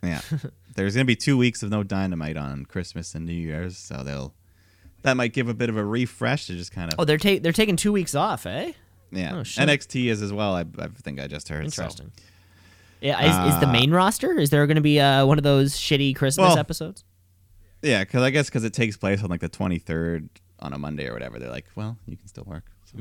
Yeah. 0.03 0.21
There's 0.83 0.95
gonna 0.95 1.05
be 1.05 1.17
two 1.17 1.37
weeks 1.37 1.63
of 1.63 1.71
no 1.71 1.83
dynamite 1.83 2.37
on 2.37 2.65
Christmas 2.65 3.15
and 3.15 3.27
New 3.27 3.33
Year's, 3.33 3.77
so 3.77 4.03
they'll 4.03 4.35
that 5.03 5.17
might 5.17 5.33
give 5.33 5.49
a 5.49 5.55
bit 5.55 5.69
of 5.69 5.77
a 5.77 5.85
refresh 5.85 6.47
to 6.47 6.55
just 6.55 6.73
kind 6.73 6.93
of 6.93 6.99
oh, 6.99 7.05
they're 7.05 7.19
ta- 7.19 7.39
they're 7.41 7.53
taking 7.53 7.77
two 7.77 7.93
weeks 7.93 8.15
off, 8.15 8.47
eh? 8.47 8.73
yeah. 9.13 9.35
oh. 9.35 9.41
NXT 9.43 10.07
is 10.07 10.23
as 10.23 10.33
well. 10.33 10.55
I, 10.55 10.65
I 10.79 10.89
think 10.89 11.21
I 11.21 11.27
just 11.27 11.49
heard. 11.49 11.73
so. 11.73 11.83
Interesting. 11.83 12.13
Yeah, 13.01 13.21
is, 13.49 13.55
is 13.55 13.61
the 13.61 13.69
Uh, 13.69 13.73
main 13.73 13.93
roster? 13.93 14.39
Is 14.39 14.51
there 14.51 14.67
going 14.67 14.75
to 14.75 14.83
be 14.83 15.01
uh, 15.01 15.25
one 15.25 15.39
of 15.39 15.45
those 15.45 15.75
shitty 15.75 16.15
Christmas 16.15 16.49
Well, 16.49 16.59
episodes? 16.59 17.03
Yeah, 17.83 18.01
because 18.05 18.23
I 18.23 18.29
guess 18.31 18.51
because 18.51 18.65
it 18.65 18.75
takes 18.75 18.97
place 18.99 19.23
on 19.23 19.31
like 19.31 19.41
the 19.41 19.49
23rd 19.49 20.29
on 20.59 20.75
a 20.75 20.79
Monday 20.79 21.07
or 21.09 21.15
whatever. 21.15 21.39
They're 21.39 21.51
like, 21.51 21.65
well, 21.75 21.97
you 22.07 22.17
can 22.19 22.29
still 22.29 22.45
work. 22.45 22.65
So. 22.85 22.99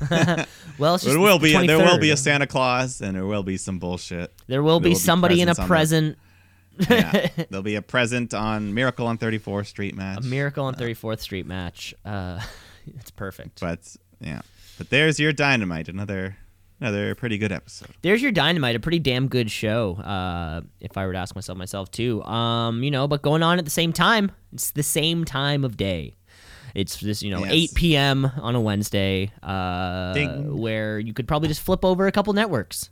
Well, 0.78 0.94
it 0.94 1.04
will 1.18 1.38
the 1.38 1.58
be 1.58 1.66
there 1.66 1.78
will 1.78 1.98
be 1.98 2.10
a 2.10 2.16
Santa 2.16 2.46
Claus 2.46 3.02
and 3.02 3.14
there 3.14 3.26
will 3.26 3.42
be 3.42 3.58
some 3.58 3.78
bullshit. 3.78 4.32
There 4.46 4.62
will 4.62 4.80
there 4.80 4.84
be 4.84 4.90
will 4.90 4.94
be 4.94 4.98
somebody 5.00 5.40
in 5.42 5.48
a 5.50 5.54
present. 5.54 6.16
Yeah, 6.78 7.28
there'll 7.50 7.62
be 7.62 7.76
a 7.76 7.82
present 7.82 8.34
on 8.34 8.74
Miracle 8.74 9.06
on 9.06 9.18
34th 9.18 9.66
Street 9.66 9.94
match. 9.96 10.18
A 10.24 10.26
Miracle 10.28 10.64
on 10.64 10.74
34th 10.74 11.20
Street 11.20 11.46
match. 11.46 11.94
Uh, 12.04 12.40
it's 12.98 13.10
perfect. 13.10 13.60
But 13.60 13.96
yeah, 14.20 14.42
but 14.78 14.90
there's 14.90 15.18
your 15.20 15.32
dynamite. 15.32 15.88
Another 15.88 16.36
another 16.80 17.14
pretty 17.14 17.38
good 17.38 17.52
episode. 17.52 17.88
There's 18.02 18.20
your 18.22 18.32
dynamite, 18.32 18.76
a 18.76 18.80
pretty 18.80 18.98
damn 18.98 19.28
good 19.28 19.50
show. 19.50 19.94
Uh, 19.96 20.62
if 20.80 20.96
I 20.98 21.06
were 21.06 21.12
to 21.12 21.18
ask 21.18 21.34
myself 21.34 21.56
myself 21.56 21.90
too, 21.90 22.22
um, 22.24 22.82
you 22.82 22.90
know, 22.90 23.06
but 23.08 23.22
going 23.22 23.42
on 23.42 23.58
at 23.58 23.64
the 23.64 23.70
same 23.70 23.92
time, 23.92 24.32
it's 24.52 24.70
the 24.72 24.82
same 24.82 25.24
time 25.24 25.64
of 25.64 25.76
day. 25.76 26.16
It's 26.74 26.96
this, 26.96 27.22
you 27.22 27.30
know, 27.30 27.44
Yes. 27.44 27.52
8 27.52 27.74
p.m. 27.76 28.24
on 28.40 28.56
a 28.56 28.60
Wednesday, 28.60 29.30
uh, 29.44 30.12
Ding. 30.12 30.58
where 30.58 30.98
you 30.98 31.12
could 31.14 31.28
probably 31.28 31.46
just 31.48 31.60
flip 31.60 31.84
over 31.84 32.08
a 32.08 32.12
couple 32.12 32.32
networks. 32.32 32.90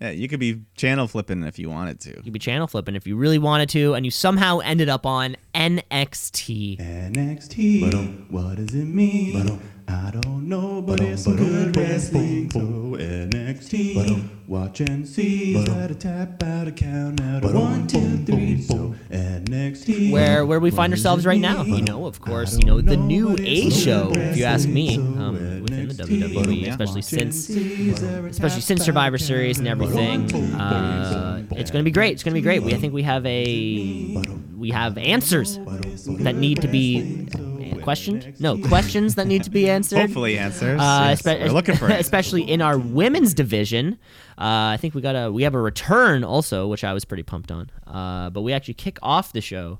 Yeah, 0.00 0.10
you 0.10 0.28
could 0.28 0.38
be 0.38 0.62
channel 0.76 1.08
flipping 1.08 1.42
if 1.42 1.58
you 1.58 1.68
wanted 1.70 1.98
to. 2.00 2.20
You'd 2.22 2.32
be 2.32 2.38
channel 2.38 2.68
flipping 2.68 2.94
if 2.94 3.06
you 3.06 3.16
really 3.16 3.38
wanted 3.38 3.68
to, 3.70 3.94
and 3.94 4.04
you 4.04 4.12
somehow 4.12 4.58
ended 4.60 4.88
up 4.88 5.04
on 5.04 5.36
NXT. 5.54 6.78
NXT. 6.78 8.30
What 8.30 8.56
does 8.56 8.74
it 8.74 8.84
mean? 8.84 9.60
I 9.88 10.10
don't 10.10 10.48
know, 10.48 10.82
but 10.82 11.00
it's 11.00 11.26
good 11.26 11.74
wrestling. 11.74 12.50
So 12.50 12.60
NXT. 12.60 14.28
Watch 14.46 14.80
and 14.80 15.08
see. 15.08 15.64
Got 15.64 15.88
to 15.88 15.94
tap 15.94 16.42
out 16.42 16.68
a 16.68 16.72
count 16.72 17.22
out 17.22 17.44
of 17.44 17.54
one, 17.54 17.86
two, 17.86 18.18
three. 18.24 18.60
So 18.60 18.94
NXT. 19.10 20.12
where 20.12 20.44
where 20.44 20.60
we 20.60 20.70
find 20.70 20.92
ourselves 20.92 21.24
right 21.24 21.40
now. 21.40 21.62
You 21.62 21.82
know, 21.82 22.04
of 22.04 22.20
course, 22.20 22.58
you 22.58 22.64
know 22.64 22.82
the 22.82 22.96
new 22.98 23.34
A 23.38 23.70
show. 23.70 24.12
If 24.14 24.36
you 24.36 24.44
ask 24.44 24.68
me, 24.68 24.96
um, 24.96 25.62
within 25.62 25.88
the 25.88 25.94
WWE, 25.94 26.68
especially 26.68 27.02
since 27.02 27.48
especially 27.48 28.60
since 28.60 28.84
Survivor 28.84 29.16
Series 29.16 29.58
and 29.58 29.68
everything, 29.68 30.54
uh, 30.54 31.44
it's 31.52 31.70
going 31.70 31.82
to 31.82 31.88
be 31.88 31.92
great. 31.92 32.12
It's 32.12 32.22
going 32.22 32.34
to 32.34 32.40
be 32.40 32.44
great. 32.44 32.62
We 32.62 32.74
I 32.74 32.78
think 32.78 32.92
we 32.92 33.04
have 33.04 33.24
a 33.24 34.22
we 34.54 34.70
have 34.70 34.98
answers 34.98 35.58
that 35.58 36.34
need 36.34 36.60
to 36.60 36.68
be 36.68 37.26
questioned. 37.76 38.40
No 38.40 38.58
questions 38.58 39.14
that 39.16 39.26
need 39.26 39.42
to 39.44 39.50
be 39.50 39.68
answered. 39.76 39.98
Hopefully 40.00 40.38
answers. 40.38 40.80
Uh, 40.80 41.06
Yes, 41.10 41.22
espe- 41.22 41.40
we're 41.46 41.52
looking 41.52 41.76
for 41.76 41.88
especially 41.90 42.42
in 42.42 42.60
our 42.62 42.78
women's 42.78 43.34
division. 43.34 43.98
Uh, 44.38 44.72
I 44.74 44.76
think 44.80 44.94
we 44.94 45.00
got 45.00 45.14
a 45.14 45.30
we 45.32 45.42
have 45.42 45.54
a 45.54 45.60
return 45.60 46.24
also, 46.24 46.66
which 46.68 46.84
I 46.84 46.92
was 46.92 47.04
pretty 47.04 47.22
pumped 47.24 47.50
on. 47.50 47.70
Uh, 47.86 48.30
but 48.30 48.42
we 48.42 48.52
actually 48.52 48.74
kick 48.74 48.98
off 49.02 49.32
the 49.32 49.40
show 49.40 49.78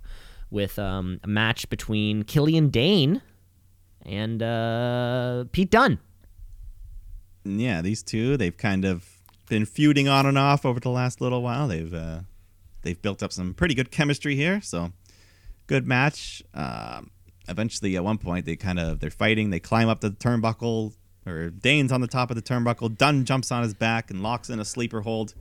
with 0.51 0.79
um, 0.79 1.21
a 1.23 1.29
match 1.29 1.69
between 1.69 2.23
Killian 2.25 2.69
Dain 2.71 3.21
and 4.07 4.43
uh, 4.43 5.45
Pete 5.53 5.71
Dunne. 5.71 5.99
yeah, 7.45 7.81
these 7.83 8.03
two, 8.03 8.37
they've 8.37 8.57
kind 8.57 8.85
of 8.85 9.07
been 9.49 9.65
feuding 9.65 10.09
on 10.09 10.27
and 10.27 10.37
off 10.39 10.65
over 10.67 10.81
the 10.81 10.91
last 10.91 11.21
little 11.21 11.43
while. 11.43 11.69
They've 11.69 11.93
uh, 11.93 12.21
they've 12.83 13.01
built 13.01 13.23
up 13.23 13.33
some 13.33 13.55
pretty 13.55 13.75
good 13.75 13.91
chemistry 13.91 14.35
here, 14.37 14.61
so 14.61 14.93
good 15.67 15.87
match. 15.87 16.43
Um, 16.55 17.11
eventually, 17.49 17.97
at 17.97 18.05
one 18.05 18.19
point, 18.19 18.47
they 18.47 18.57
kind 18.57 18.79
of 18.79 19.01
they're 19.01 19.11
fighting. 19.11 19.51
They 19.51 19.61
climb 19.61 19.89
up 19.89 20.01
to 20.01 20.11
the 20.11 20.17
turnbuckle, 20.17 20.95
or 21.27 21.51
Dain's 21.51 21.93
on 21.93 22.01
the 22.01 22.07
top 22.07 22.31
of 22.31 22.37
the 22.37 22.43
turnbuckle. 22.43 22.97
Dunne 22.97 23.25
jumps 23.25 23.51
on 23.51 23.63
his 23.63 23.75
back 23.75 24.11
and 24.11 24.23
locks 24.23 24.51
in 24.51 24.61
a 24.61 24.65
sleeper 24.65 25.01
hold, 25.03 25.35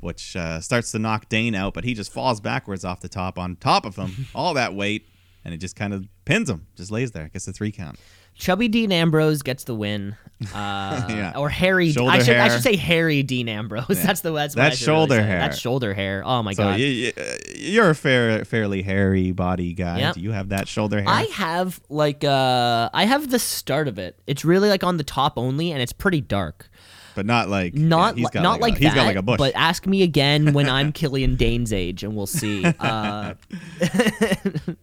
which 0.00 0.36
uh, 0.36 0.60
starts 0.60 0.92
to 0.92 0.98
knock 0.98 1.28
Dain 1.28 1.54
out. 1.54 1.74
But 1.74 1.84
he 1.84 1.94
just 1.94 2.12
falls 2.12 2.40
backwards 2.40 2.84
off 2.84 3.00
the 3.00 3.08
top 3.08 3.38
on 3.38 3.56
top 3.56 3.84
of 3.84 3.96
him, 3.96 4.26
all 4.34 4.54
that 4.54 4.74
weight, 4.74 5.06
and 5.44 5.52
it 5.52 5.58
just 5.58 5.76
kind 5.76 5.92
of 5.94 6.06
pins 6.24 6.48
him. 6.48 6.66
Just 6.76 6.90
lays 6.90 7.12
there, 7.12 7.28
gets 7.28 7.46
a 7.48 7.52
three 7.52 7.72
count. 7.72 7.98
Chubby 8.42 8.66
Dean 8.66 8.90
Ambrose 8.90 9.42
gets 9.42 9.64
the 9.64 9.74
win. 9.74 10.16
Uh, 10.52 11.06
Yeah. 11.08 11.32
Or 11.36 11.48
Harry. 11.48 11.90
I 11.90 11.92
Shoulder 11.92 12.24
should, 12.24 12.36
I 12.36 12.48
should 12.48 12.62
say 12.64 12.74
Harry 12.74 13.22
Dean 13.22 13.48
Ambrose. 13.48 13.86
That's 14.02 14.22
the 14.22 14.32
that's 14.32 14.56
what 14.56 14.62
That's 14.62 14.80
really 14.80 14.96
shoulder 14.98 15.22
hair. 15.22 15.38
That's 15.38 15.56
shoulder 15.56 15.94
hair. 15.94 16.22
Oh 16.26 16.42
my 16.42 16.52
So 16.54 16.64
god. 16.64 16.80
you, 16.80 17.12
uh, 17.16 17.22
you're 17.54 17.90
a 17.90 17.94
fair, 17.94 18.44
fairly 18.44 18.82
hairy 18.82 19.30
body 19.30 19.72
guy. 19.72 20.00
Yep. 20.00 20.14
Do 20.16 20.20
you 20.20 20.32
have 20.32 20.48
that 20.48 20.66
shoulder 20.66 20.98
hair? 21.00 21.08
I 21.08 21.22
have 21.34 21.80
like 21.88 22.24
uh 22.24 22.90
I 22.92 23.04
have 23.04 23.30
the 23.30 23.38
start 23.38 23.86
of 23.86 24.00
it. 24.00 24.18
It's 24.26 24.44
really 24.44 24.68
like 24.68 24.82
on 24.82 24.96
the 24.96 25.04
top 25.04 25.34
only 25.38 25.70
and 25.70 25.80
it's 25.80 25.92
pretty 25.92 26.20
dark. 26.20 26.68
but 27.14 27.24
not 27.24 27.48
like 27.48 27.74
Not 27.74 28.16
yeah, 28.18 28.26
he's 28.32 28.34
not 28.42 28.60
like, 28.60 28.72
like, 28.72 28.72
a, 28.74 28.78
he's 28.80 28.88
that. 28.88 28.94
got 28.96 29.06
like 29.06 29.16
a 29.16 29.22
bush. 29.22 29.38
But 29.38 29.52
ask 29.54 29.86
me 29.86 30.02
again 30.02 30.54
when 30.54 30.68
I'm 30.68 30.90
Killian 31.00 31.36
Dain's 31.36 31.72
age 31.72 32.02
and 32.02 32.16
we'll 32.16 32.26
see. 32.26 32.64
Uh 32.80 33.34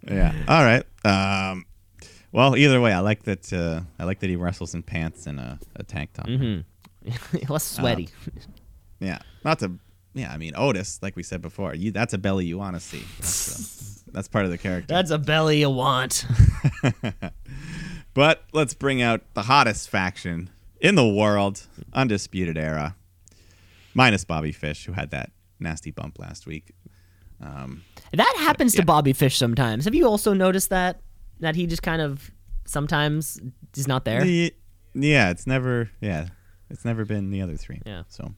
yeah. 0.08 0.34
All 0.48 0.64
right. 0.64 0.84
Um. 1.04 1.66
Well, 2.32 2.56
either 2.56 2.80
way, 2.80 2.94
I 2.94 3.00
like 3.00 3.24
that. 3.24 3.52
Uh, 3.52 3.82
I 3.98 4.04
like 4.06 4.20
that 4.20 4.30
he 4.30 4.36
wrestles 4.36 4.74
in 4.76 4.84
pants 4.84 5.26
and 5.28 5.40
a, 5.40 5.60
a 5.76 5.84
tank 5.84 6.14
top. 6.14 6.28
Mm-hmm. 6.28 7.48
less 7.52 7.64
sweaty. 7.64 8.10
Yeah. 9.02 9.20
Not 9.46 9.60
to. 9.60 9.80
Yeah. 10.14 10.30
I 10.34 10.38
mean, 10.38 10.54
Otis, 10.58 11.00
like 11.02 11.16
we 11.16 11.24
said 11.24 11.42
before, 11.42 11.74
you 11.74 11.92
that's 11.92 12.14
a 12.14 12.18
belly 12.18 12.46
you 12.46 12.58
want 12.58 12.76
to 12.76 12.82
see. 12.82 13.00
That's, 13.18 14.02
uh, 14.08 14.12
that's 14.12 14.28
part 14.28 14.44
of 14.44 14.52
the 14.52 14.58
character. 14.58 14.94
That's 14.94 15.10
a 15.12 15.18
belly 15.18 15.60
you 15.60 15.70
want. 15.70 16.26
But 18.14 18.44
let's 18.54 18.74
bring 18.74 19.02
out 19.02 19.22
the 19.36 19.44
hottest 19.44 19.90
faction 19.90 20.50
in 20.82 20.96
the 20.96 21.08
world, 21.08 21.66
Undisputed 21.94 22.58
Era, 22.58 22.96
minus 23.94 24.26
Bobby 24.26 24.52
Fish, 24.52 24.86
who 24.86 24.94
had 24.94 25.12
that 25.12 25.32
nasty 25.60 25.92
bump 25.92 26.20
last 26.20 26.46
week. 26.48 26.72
Um, 27.42 27.84
That 28.12 28.34
happens 28.40 28.74
to 28.74 28.80
Yeah. 28.80 28.86
Bobby 28.86 29.14
Fish 29.14 29.38
sometimes. 29.38 29.86
Have 29.86 29.96
you 29.96 30.08
also 30.08 30.34
noticed 30.34 30.70
that? 30.72 31.02
That 31.40 31.56
he 31.56 31.68
just 31.68 31.82
kind 31.84 32.02
of 32.02 32.32
sometimes 32.66 33.40
is 33.76 33.88
not 33.88 34.06
there. 34.06 34.24
the- 34.24 34.54
yeah, 34.94 35.30
it's 35.30 35.46
never. 35.48 35.90
Yeah, 36.02 36.28
it's 36.70 36.86
never 36.86 37.06
been 37.06 37.32
the 37.32 37.42
other 37.42 37.58
three. 37.58 37.82
Yeah. 37.86 38.04
So, 38.10 38.34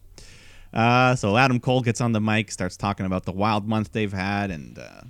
uh, 0.73 1.15
so 1.15 1.37
Adam 1.37 1.59
Cole 1.59 1.81
gets 1.81 2.01
on 2.01 2.11
the 2.11 2.21
mic, 2.21 2.51
starts 2.51 2.77
talking 2.77 3.05
about 3.05 3.25
the 3.25 3.31
wild 3.31 3.67
month 3.67 3.91
they've 3.91 4.11
had, 4.11 4.51
and 4.51 4.77
uh, 4.77 5.01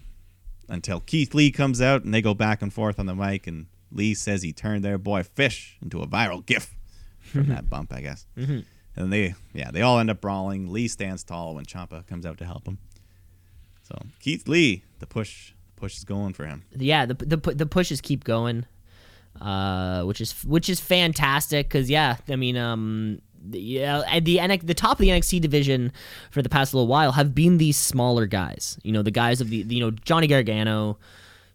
until 0.69 0.99
Keith 1.01 1.33
Lee 1.33 1.51
comes 1.51 1.81
out, 1.81 2.03
and 2.03 2.13
they 2.13 2.21
go 2.21 2.33
back 2.33 2.61
and 2.61 2.71
forth 2.71 2.99
on 2.99 3.05
the 3.07 3.15
mic, 3.15 3.47
and 3.47 3.65
Lee 3.91 4.13
says 4.13 4.41
he 4.41 4.53
turned 4.53 4.83
their 4.83 4.97
boy 4.97 5.23
Fish 5.23 5.77
into 5.81 6.01
a 6.01 6.07
viral 6.07 6.45
GIF 6.45 6.75
from 7.19 7.47
that 7.47 7.69
bump, 7.69 7.91
I 7.93 8.01
guess. 8.01 8.25
Mm-hmm. 8.37 8.59
And 8.95 9.11
they, 9.11 9.35
yeah, 9.53 9.71
they 9.71 9.81
all 9.81 9.99
end 9.99 10.09
up 10.09 10.21
brawling. 10.21 10.71
Lee 10.71 10.87
stands 10.87 11.23
tall 11.23 11.55
when 11.55 11.65
Ciampa 11.65 12.05
comes 12.07 12.25
out 12.25 12.37
to 12.39 12.45
help 12.45 12.67
him. 12.67 12.77
So 13.83 13.97
Keith 14.19 14.47
Lee, 14.47 14.83
the 14.99 15.07
push, 15.07 15.53
push 15.81 15.97
is 15.97 16.03
going 16.05 16.33
for 16.33 16.45
him. 16.45 16.63
yeah, 16.75 17.05
the 17.05 17.15
the 17.15 17.37
the 17.37 17.65
pushes 17.65 17.99
keep 18.01 18.23
going, 18.23 18.65
uh, 19.39 20.03
which 20.03 20.21
is 20.21 20.31
which 20.45 20.69
is 20.69 20.79
fantastic 20.79 21.67
because 21.67 21.89
yeah, 21.89 22.17
I 22.29 22.35
mean, 22.35 22.55
um, 22.57 23.21
the- 23.43 23.59
yeah, 23.59 24.03
at 24.07 24.25
the 24.25 24.39
the 24.63 24.73
top 24.73 24.93
of 24.93 24.97
the 24.99 25.09
NXT 25.09 25.41
division 25.41 25.91
for 26.29 26.41
the 26.41 26.49
past 26.49 26.73
little 26.73 26.87
while 26.87 27.11
have 27.13 27.33
been 27.33 27.57
these 27.57 27.77
smaller 27.77 28.25
guys. 28.27 28.77
You 28.83 28.91
know, 28.91 29.01
the 29.01 29.11
guys 29.11 29.41
of 29.41 29.49
the 29.49 29.57
you 29.57 29.79
know 29.79 29.91
Johnny 29.91 30.27
Gargano, 30.27 30.97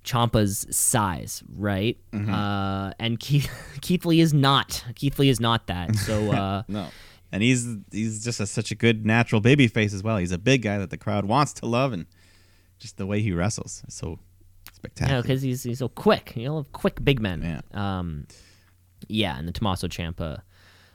Ciampa's 0.05 0.67
size, 0.71 1.43
right? 1.57 1.97
Uh, 2.13 2.93
and 2.99 3.19
Keith 3.21 3.51
Keith 3.81 4.05
Lee 4.05 4.21
is 4.21 4.35
not. 4.35 4.85
Keith 4.95 5.19
Lee 5.19 5.29
is 5.29 5.41
not 5.41 5.67
that. 5.69 5.97
So 5.97 6.31
uh, 6.43 6.63
No. 6.69 6.89
And 7.33 7.43
he's 7.43 7.67
he's 7.91 8.25
just 8.25 8.39
a, 8.41 8.47
such 8.47 8.71
a 8.71 8.75
good 8.77 9.05
natural 9.05 9.41
baby 9.41 9.67
face 9.67 9.93
as 9.93 10.03
well. 10.03 10.17
He's 10.17 10.31
a 10.33 10.39
big 10.39 10.63
guy 10.63 10.79
that 10.79 10.91
the 10.91 10.97
crowd 10.97 11.25
wants 11.27 11.53
to 11.55 11.67
love, 11.67 11.93
and 11.93 12.07
just 12.79 12.97
the 12.97 13.07
way 13.07 13.21
he 13.23 13.33
wrestles 13.33 13.83
is 13.89 13.95
so 13.95 14.19
spectacular. 14.73 15.23
because 15.23 15.43
he's 15.43 15.63
he's 15.63 15.79
so 15.79 15.89
quick. 15.89 16.35
You 16.37 16.45
know, 16.47 16.67
quick 16.73 17.03
big 17.05 17.21
men. 17.21 17.43
Yeah. 17.43 17.99
Um, 17.99 18.27
yeah, 19.09 19.39
and 19.39 19.47
the 19.47 19.53
Tommaso 19.53 19.89
Ciampa 19.89 20.43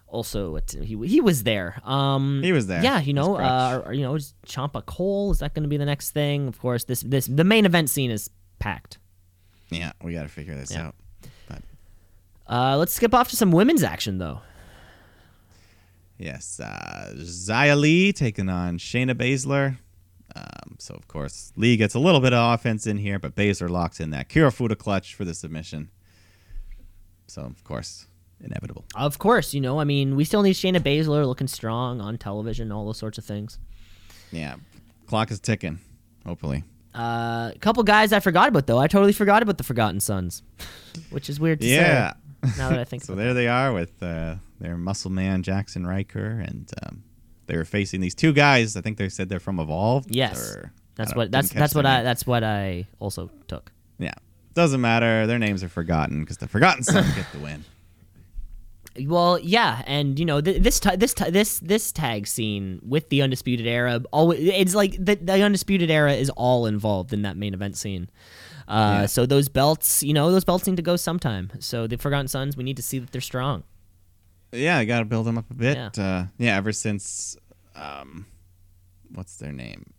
also 0.07 0.59
he 0.81 0.97
he 1.07 1.21
was 1.21 1.43
there. 1.43 1.79
Um, 1.85 2.41
He 2.43 2.51
was 2.51 2.67
there. 2.67 2.83
Yeah, 2.83 2.99
you 2.99 3.13
know, 3.13 3.35
uh, 3.35 3.81
or, 3.85 3.93
you 3.93 4.01
know, 4.01 4.15
is 4.15 4.33
Ciampa 4.45 4.85
Cole 4.85 5.31
is 5.31 5.39
that 5.39 5.53
going 5.53 5.63
to 5.63 5.69
be 5.69 5.77
the 5.77 5.85
next 5.85 6.11
thing? 6.11 6.47
Of 6.47 6.59
course, 6.59 6.83
this 6.83 7.01
this 7.01 7.25
the 7.27 7.43
main 7.43 7.65
event 7.65 7.89
scene 7.89 8.11
is 8.11 8.29
packed. 8.59 8.97
yeah, 9.69 9.93
we 10.03 10.13
got 10.13 10.23
to 10.23 10.27
figure 10.29 10.55
this 10.55 10.71
Yeah. 10.71 10.87
out. 10.87 10.95
But 11.47 11.63
Uh, 12.47 12.77
let's 12.77 12.91
skip 12.93 13.13
off 13.13 13.29
to 13.29 13.35
some 13.37 13.51
women's 13.53 13.83
action 13.83 14.17
though. 14.17 14.41
yes, 16.17 16.59
uh, 16.59 17.13
Xia 17.17 17.79
Li 17.79 18.11
taking 18.13 18.49
on 18.49 18.77
Shayna 18.77 19.13
Baszler. 19.15 19.77
Um, 20.35 20.75
so 20.79 20.93
of 20.95 21.07
course 21.07 21.51
Lee 21.55 21.75
gets 21.77 21.93
a 21.95 21.99
little 21.99 22.21
bit 22.21 22.33
of 22.33 22.53
offense 22.53 22.87
in 22.87 22.97
here, 22.97 23.19
but 23.19 23.35
Baszler 23.35 23.69
locks 23.69 23.99
in 23.99 24.11
that 24.11 24.29
Kirifuda 24.29 24.77
clutch 24.77 25.13
for 25.15 25.25
the 25.25 25.33
submission. 25.33 25.89
So 27.27 27.41
of 27.43 27.63
course, 27.63 28.07
inevitable. 28.43 28.85
Of 28.95 29.19
course, 29.19 29.53
you 29.53 29.61
know, 29.61 29.79
I 29.79 29.83
mean, 29.83 30.15
we 30.15 30.23
still 30.25 30.41
need 30.41 30.53
Shayna 30.53 30.79
Baszler 30.79 31.25
looking 31.25 31.47
strong 31.47 32.01
on 32.01 32.17
television, 32.17 32.71
all 32.71 32.85
those 32.85 32.97
sorts 32.97 33.17
of 33.17 33.25
things. 33.25 33.59
Yeah, 34.31 34.55
clock 35.07 35.31
is 35.31 35.39
ticking. 35.39 35.79
Hopefully. 36.25 36.63
Uh, 36.93 37.51
a 37.55 37.59
couple 37.59 37.81
guys 37.83 38.11
I 38.13 38.19
forgot 38.19 38.49
about 38.49 38.67
though. 38.67 38.77
I 38.77 38.87
totally 38.87 39.13
forgot 39.13 39.41
about 39.43 39.57
the 39.57 39.63
Forgotten 39.63 39.99
Sons, 40.01 40.43
which 41.09 41.29
is 41.29 41.39
weird 41.39 41.61
to 41.61 41.67
Yeah. 41.67 42.13
say. 42.43 42.49
Now 42.57 42.69
that 42.69 42.79
I 42.79 42.83
think 42.83 43.03
So 43.05 43.15
there 43.15 43.33
they 43.33 43.47
are 43.47 43.71
with 43.71 44.01
uh, 44.03 44.35
their 44.59 44.75
muscle 44.77 45.11
man 45.11 45.41
Jaxson 45.43 45.85
Ryker, 45.87 46.43
and 46.45 46.69
um, 46.83 47.03
they 47.51 47.57
were 47.57 47.65
facing 47.65 47.99
these 47.99 48.15
two 48.15 48.31
guys. 48.31 48.77
I 48.77 48.81
think 48.81 48.97
they 48.97 49.09
said 49.09 49.27
they're 49.27 49.41
from 49.41 49.59
Evolved. 49.59 50.15
Yes, 50.15 50.55
or- 50.55 50.71
that's 50.95 51.13
what 51.13 51.31
that's 51.31 51.49
that's 51.51 51.75
what 51.75 51.83
their 51.83 51.99
I 51.99 52.03
that's 52.03 52.25
what 52.25 52.43
I 52.45 52.87
also 52.99 53.29
took. 53.49 53.73
Yeah, 53.99 54.13
doesn't 54.53 54.79
matter. 54.79 55.27
Their 55.27 55.37
names 55.39 55.61
are 55.63 55.69
forgotten 55.69 56.21
because 56.21 56.37
the 56.37 56.47
Forgotten 56.47 56.83
Sons 56.83 57.13
get 57.13 57.25
the 57.33 57.39
win. 57.39 57.65
Well, 59.05 59.39
yeah, 59.39 59.83
and 59.87 60.19
you 60.19 60.25
know 60.25 60.41
th- 60.41 60.61
this 60.61 60.77
ta- 60.79 60.97
this 60.97 61.13
ta- 61.13 61.29
this 61.29 61.59
this 61.59 61.93
tag 61.93 62.27
scene 62.27 62.81
with 62.83 63.07
the 63.07 63.21
undisputed 63.21 63.65
era, 63.65 64.01
always 64.11 64.39
it's 64.41 64.75
like 64.75 64.93
the, 64.99 65.15
the 65.15 65.41
undisputed 65.41 65.89
era 65.89 66.11
is 66.13 66.29
all 66.31 66.65
involved 66.65 67.13
in 67.13 67.21
that 67.21 67.37
main 67.37 67.53
event 67.53 67.77
scene. 67.77 68.09
Uh, 68.67 68.99
Yeah. 69.01 69.05
So 69.05 69.25
those 69.25 69.47
belts, 69.47 70.03
you 70.03 70.13
know, 70.13 70.29
those 70.29 70.43
belts 70.43 70.67
need 70.67 70.75
to 70.75 70.81
go 70.81 70.97
sometime. 70.97 71.51
So 71.59 71.87
the 71.87 71.97
Forgotten 71.97 72.27
Sons, 72.27 72.57
we 72.57 72.65
need 72.65 72.75
to 72.77 72.83
see 72.83 72.99
that 72.99 73.11
they're 73.13 73.21
strong. 73.21 73.63
Yeah, 74.51 74.77
I 74.77 74.83
got 74.83 74.99
to 74.99 75.05
build 75.05 75.25
them 75.25 75.37
up 75.37 75.49
a 75.49 75.53
bit. 75.53 75.77
Yeah, 75.77 76.03
uh, 76.03 76.25
yeah 76.37 76.57
ever 76.57 76.73
since, 76.73 77.37
um, 77.75 78.25
what's 79.13 79.35
their 79.37 79.51
name? 79.51 79.93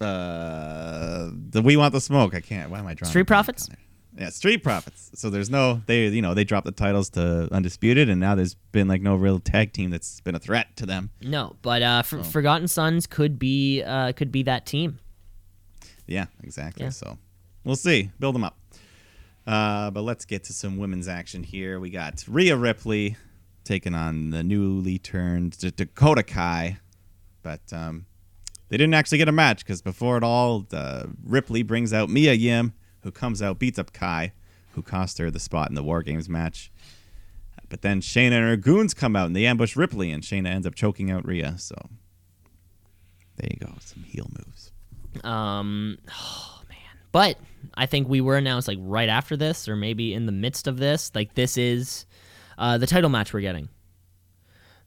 Uh, 0.00 1.30
the 1.32 1.62
We 1.62 1.76
Want 1.76 1.92
the 1.92 2.00
Smoke. 2.00 2.34
I 2.34 2.40
can't. 2.40 2.70
Why 2.70 2.78
am 2.80 2.86
I 2.86 2.94
drawing? 2.94 3.10
Street 3.10 3.26
Profits? 3.26 3.68
Yeah, 4.18 4.28
Street 4.30 4.62
Profits. 4.62 5.10
So 5.14 5.30
there's 5.30 5.48
no 5.48 5.80
they 5.86 6.08
you 6.08 6.20
know 6.20 6.34
they 6.34 6.44
dropped 6.44 6.66
the 6.66 6.72
titles 6.72 7.08
to 7.10 7.48
Undisputed, 7.52 8.10
and 8.10 8.20
now 8.20 8.34
there's 8.34 8.54
been 8.72 8.88
like 8.88 9.00
no 9.00 9.14
real 9.14 9.38
tag 9.38 9.72
team 9.72 9.90
that's 9.90 10.20
been 10.20 10.34
a 10.34 10.38
threat 10.40 10.76
to 10.76 10.86
them. 10.86 11.10
No, 11.22 11.56
but 11.62 11.82
uh, 11.82 12.02
For- 12.02 12.22
Forgotten 12.22 12.68
Sons 12.68 13.06
could 13.06 13.38
be 13.38 13.82
uh, 13.82 14.12
could 14.12 14.32
be 14.32 14.42
that 14.42 14.66
team. 14.66 14.98
Yeah, 16.06 16.26
exactly. 16.42 16.84
Yeah. 16.84 16.90
So 16.90 17.16
we'll 17.64 17.76
see. 17.76 18.10
Build 18.18 18.34
them 18.34 18.44
up. 18.44 18.58
Uh, 19.46 19.90
but 19.90 20.02
let's 20.02 20.24
get 20.24 20.44
to 20.44 20.52
some 20.52 20.76
women's 20.78 21.08
action 21.08 21.42
here. 21.42 21.80
We 21.80 21.90
got 21.90 22.22
Rhea 22.28 22.56
Ripley 22.56 23.16
taking 23.64 23.94
on 23.94 24.30
the 24.30 24.42
newly 24.42 24.98
turned 24.98 25.58
Dakota 25.76 26.22
Kai, 26.22 26.78
but 27.42 27.60
um, 27.72 28.06
they 28.68 28.76
didn't 28.76 28.94
actually 28.94 29.18
get 29.18 29.28
a 29.28 29.32
match 29.32 29.64
because 29.64 29.82
before 29.82 30.16
it 30.16 30.24
all, 30.24 30.66
Ripley 31.24 31.62
brings 31.62 31.92
out 31.92 32.08
Mia 32.08 32.32
Yim, 32.32 32.72
who 33.02 33.10
comes 33.10 33.42
out 33.42 33.58
beats 33.58 33.78
up 33.78 33.92
Kai, 33.92 34.32
who 34.72 34.82
cost 34.82 35.18
her 35.18 35.30
the 35.30 35.40
spot 35.40 35.68
in 35.68 35.74
the 35.74 35.82
War 35.82 36.02
Games 36.02 36.28
match. 36.28 36.70
But 37.68 37.82
then 37.82 38.00
Shayna 38.00 38.32
and 38.32 38.48
her 38.48 38.56
goons 38.56 38.92
come 38.92 39.16
out 39.16 39.26
and 39.26 39.36
they 39.36 39.46
ambush 39.46 39.76
Ripley, 39.76 40.10
and 40.10 40.22
Shayna 40.22 40.48
ends 40.48 40.66
up 40.66 40.74
choking 40.74 41.10
out 41.10 41.26
Rhea. 41.26 41.54
So 41.58 41.74
there 43.36 43.48
you 43.50 43.66
go, 43.66 43.72
some 43.80 44.02
heel 44.02 44.30
moves. 44.36 44.72
Um, 45.24 45.98
oh 46.10 46.60
man. 46.68 46.78
But 47.12 47.38
I 47.74 47.86
think 47.86 48.08
we 48.08 48.20
were 48.20 48.36
announced 48.36 48.68
like 48.68 48.78
right 48.80 49.08
after 49.08 49.36
this, 49.36 49.68
or 49.68 49.76
maybe 49.76 50.12
in 50.12 50.26
the 50.26 50.32
midst 50.32 50.66
of 50.66 50.78
this. 50.78 51.10
Like 51.14 51.34
this 51.34 51.56
is 51.56 52.06
uh, 52.62 52.78
the 52.78 52.86
title 52.86 53.10
match 53.10 53.32
we're 53.32 53.40
getting. 53.40 53.68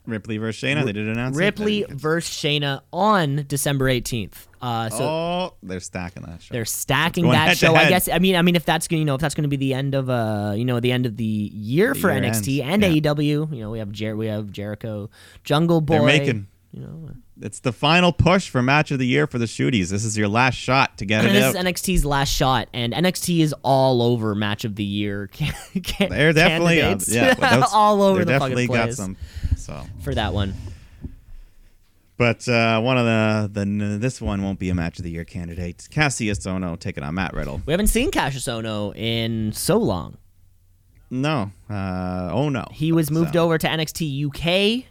Ripley 0.07 0.37
versus 0.37 0.61
Shayna. 0.61 0.85
They 0.85 0.93
did 0.93 1.07
announce. 1.07 1.35
Ripley 1.35 1.81
go. 1.81 1.95
versus 1.95 2.35
Shayna 2.35 2.81
on 2.93 3.45
December 3.47 3.89
eighteenth. 3.89 4.47
Uh, 4.61 4.89
so 4.89 5.03
oh, 5.03 5.53
they're 5.63 5.79
stacking 5.79 6.23
that 6.23 6.41
show. 6.41 6.53
they're 6.53 6.65
stacking 6.65 7.29
that 7.31 7.49
to 7.49 7.55
show. 7.55 7.75
I 7.75 7.89
guess. 7.89 8.07
I 8.07 8.19
mean, 8.19 8.35
I 8.35 8.41
mean, 8.41 8.55
if 8.55 8.65
that's 8.65 8.87
gonna, 8.87 8.99
you 8.99 9.05
know, 9.05 9.15
if 9.15 9.21
that's 9.21 9.35
gonna 9.35 9.47
be 9.47 9.57
the 9.57 9.73
end 9.73 9.95
of 9.95 10.09
uh, 10.09 10.53
you 10.55 10.65
know, 10.65 10.79
the 10.79 10.91
end 10.91 11.05
of 11.05 11.17
the 11.17 11.23
year 11.23 11.93
The 11.93 11.99
for 11.99 12.11
year 12.11 12.21
NXT 12.21 12.61
ends, 12.61 12.85
and 12.85 12.95
yeah. 12.95 13.11
AEW, 13.13 13.53
you 13.53 13.61
know, 13.61 13.71
we 13.71 13.79
have 13.79 13.91
Jer- 13.91 14.15
we 14.15 14.27
have 14.27 14.51
Jericho, 14.51 15.09
Jungle 15.43 15.81
Boy. 15.81 15.95
They're 15.95 16.05
making. 16.05 16.47
You 16.71 16.81
know, 16.81 17.09
It's 17.41 17.59
the 17.59 17.73
final 17.73 18.13
push 18.13 18.47
for 18.49 18.61
match 18.61 18.91
of 18.91 18.99
the 18.99 19.05
year 19.05 19.27
for 19.27 19.37
the 19.37 19.45
shooties. 19.45 19.89
This 19.89 20.05
is 20.05 20.17
your 20.17 20.29
last 20.29 20.55
shot 20.55 20.97
to 20.99 21.05
get 21.05 21.25
it 21.25 21.33
this 21.33 21.43
out. 21.43 21.55
is 21.55 21.61
NXT's 21.63 22.05
last 22.05 22.29
shot, 22.29 22.69
and 22.73 22.93
NXT 22.93 23.39
is 23.41 23.53
all 23.61 24.01
over 24.01 24.33
match 24.35 24.63
of 24.63 24.75
the 24.75 24.85
year. 24.85 25.27
Can, 25.83 26.09
they're 26.09 26.31
definitely 26.31 26.81
uh, 26.81 26.97
yeah, 27.07 27.65
all 27.73 28.01
over 28.01 28.19
they 28.23 28.33
the 28.33 28.39
definitely 28.39 28.67
fucking 28.67 28.85
got 28.85 28.93
some. 28.93 29.17
So, 29.57 29.83
for 30.01 30.15
that 30.15 30.33
one. 30.33 30.53
but 32.17 32.47
uh, 32.47 32.79
one 32.79 32.97
of 32.97 33.05
the 33.05 33.65
the 33.65 33.97
this 33.97 34.21
one 34.21 34.41
won't 34.41 34.59
be 34.59 34.69
a 34.69 34.75
match 34.75 34.97
of 34.99 35.03
the 35.03 35.11
year 35.11 35.25
candidate. 35.25 35.87
Kassius 35.91 36.39
Ohno 36.47 36.79
taking 36.79 37.03
on 37.03 37.15
Matt 37.15 37.33
Riddle. 37.33 37.61
We 37.65 37.73
haven't 37.73 37.87
seen 37.87 38.11
Kassius 38.11 38.47
Ohno 38.47 38.95
in 38.95 39.51
so 39.51 39.75
long. 39.77 40.17
No, 41.11 41.51
uh, 41.69 42.29
oh 42.31 42.47
no, 42.49 42.65
He 42.71 42.91
was 42.93 43.11
moved 43.11 43.33
So, 43.33 43.43
over 43.43 43.57
to 43.57 43.67
NXT 43.67 44.25
UK. 44.27 44.85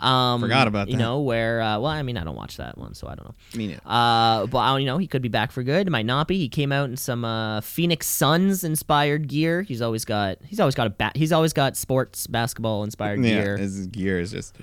Um, 0.00 0.40
Forgot 0.40 0.68
about 0.68 0.88
you 0.88 0.96
that. 0.96 1.02
know 1.02 1.20
where. 1.20 1.60
Uh, 1.60 1.78
well, 1.78 1.86
I 1.90 2.02
mean, 2.02 2.16
I 2.16 2.24
don't 2.24 2.36
watch 2.36 2.56
that 2.58 2.76
one, 2.76 2.94
so 2.94 3.06
I 3.06 3.14
don't 3.14 3.26
know. 3.28 3.34
Me 3.56 3.66
neither. 3.68 3.80
Uh, 3.84 4.46
but 4.46 4.58
I 4.58 4.68
don't- 4.68 4.80
you 4.80 4.86
know, 4.86 4.98
he 4.98 5.06
could 5.06 5.22
be 5.22 5.28
back 5.28 5.52
for 5.52 5.62
good. 5.62 5.90
Might 5.90 6.06
not 6.06 6.28
be. 6.28 6.38
He 6.38 6.48
came 6.48 6.72
out 6.72 6.88
in 6.90 6.96
some 6.96 7.24
uh, 7.24 7.60
Phoenix 7.62 8.06
Suns 8.06 8.64
inspired 8.64 9.28
gear. 9.28 9.62
He's 9.62 9.80
always 9.82 10.04
got. 10.04 10.38
He's 10.44 10.60
always 10.60 10.74
got 10.74 10.86
a 10.86 10.90
bat. 10.90 11.16
He's 11.16 11.32
always 11.32 11.52
got 11.52 11.76
sports 11.76 12.26
basketball 12.26 12.84
inspired 12.84 13.22
yeah, 13.24 13.42
gear. 13.42 13.56
his 13.56 13.86
gear 13.86 14.20
is 14.20 14.30
just 14.30 14.56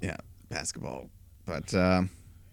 yeah 0.00 0.16
basketball. 0.48 1.10
But 1.44 1.72
um, 1.74 2.10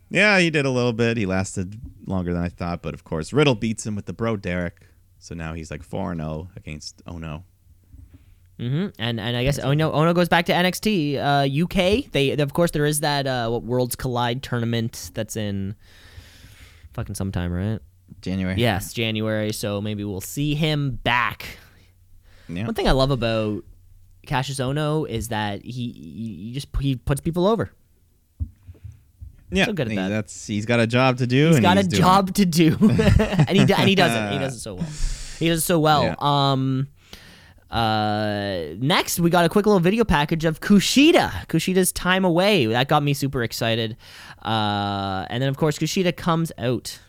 yeah, 0.09 0.39
he 0.39 0.49
did 0.49 0.65
a 0.65 0.69
little 0.71 0.93
bit. 0.93 1.17
He 1.17 1.25
lasted 1.25 1.79
longer 2.05 2.33
than 2.33 2.41
I 2.43 2.49
thought. 2.49 2.81
But 2.81 2.93
of 2.93 3.03
course, 3.03 3.33
Riddle 3.33 3.55
beats 3.55 3.85
him 3.85 3.95
with 3.95 4.05
the 4.05 4.13
bro 4.13 4.37
Derek. 4.37 4.81
So 5.19 5.33
now 5.33 5.53
he's 5.53 5.71
like 5.71 5.81
four 5.83 6.11
and 6.11 6.21
zero 6.21 6.49
against 6.55 7.03
Ohno. 7.05 7.43
Hmm 8.57 8.87
And 8.99 9.19
and 9.19 9.35
I 9.35 9.43
guess 9.43 9.59
Ohno 9.59 9.93
Ohno 9.93 10.13
goes 10.15 10.29
back 10.29 10.45
to 10.45 10.53
NXT 10.53 11.17
uh, 11.17 11.63
UK. 11.63 12.11
They 12.11 12.31
of 12.31 12.53
course 12.53 12.71
there 12.71 12.85
is 12.85 13.01
that 13.01 13.27
uh, 13.27 13.49
what 13.49 13.63
Worlds 13.63 13.95
Collide 13.95 14.41
tournament 14.43 15.11
that's 15.13 15.35
in 15.35 15.75
fucking 16.93 17.15
sometime, 17.15 17.51
right? 17.51 17.79
January. 18.21 18.55
Yes, 18.57 18.93
January. 18.93 19.51
So 19.51 19.81
maybe 19.81 20.03
we'll 20.03 20.21
see 20.21 20.55
him 20.55 20.91
back. 21.03 21.57
Yeah. 22.47 22.65
One 22.65 22.73
thing 22.73 22.87
I 22.87 22.91
love 22.91 23.11
about 23.11 23.63
Kassius 24.25 24.59
Ohno 24.59 25.07
is 25.07 25.29
that 25.29 25.63
he 25.63 25.91
he, 25.91 26.51
just 26.53 26.67
he 26.79 26.95
puts 26.95 27.21
people 27.21 27.47
over. 27.47 27.71
Yeah, 29.51 29.65
So 29.65 29.73
good 29.73 29.89
at 29.89 29.95
that. 29.95 30.09
That's 30.09 30.47
he's 30.47 30.65
got 30.65 30.79
a 30.79 30.87
job 30.87 31.17
to 31.17 31.27
do. 31.27 31.49
He's 31.49 31.59
got 31.59 31.77
a 31.77 31.83
doing 31.83 32.01
job 32.01 32.33
to 32.35 32.45
do, 32.45 32.77
and 32.81 33.49
he 33.49 33.61
and 33.61 33.89
he 33.89 33.95
does 33.95 34.11
it. 34.11 34.33
He 34.33 34.39
does 34.43 34.55
it 34.55 34.59
so 34.59 34.75
well. 34.75 34.87
He 35.39 35.47
does 35.49 35.59
it 35.59 35.65
so 35.65 35.79
well. 35.79 36.03
Yeah. 36.03 36.15
Um. 36.19 36.87
Uh, 37.75 38.73
next 38.79 39.19
we 39.19 39.29
got 39.29 39.43
a 39.43 39.49
quick 39.49 39.65
little 39.65 39.81
video 39.81 40.05
package 40.05 40.45
of 40.45 40.61
Kushida. 40.61 41.45
Kushida's 41.47 41.91
time 41.91 42.23
away. 42.23 42.67
That 42.67 42.87
got 42.87 43.03
me 43.03 43.13
super 43.13 43.43
excited. 43.43 43.97
Uh, 44.41 45.25
and 45.29 45.43
then 45.43 45.49
of 45.49 45.57
course 45.57 45.77
Kushida 45.77 46.15
comes 46.15 46.53
out. 46.57 46.99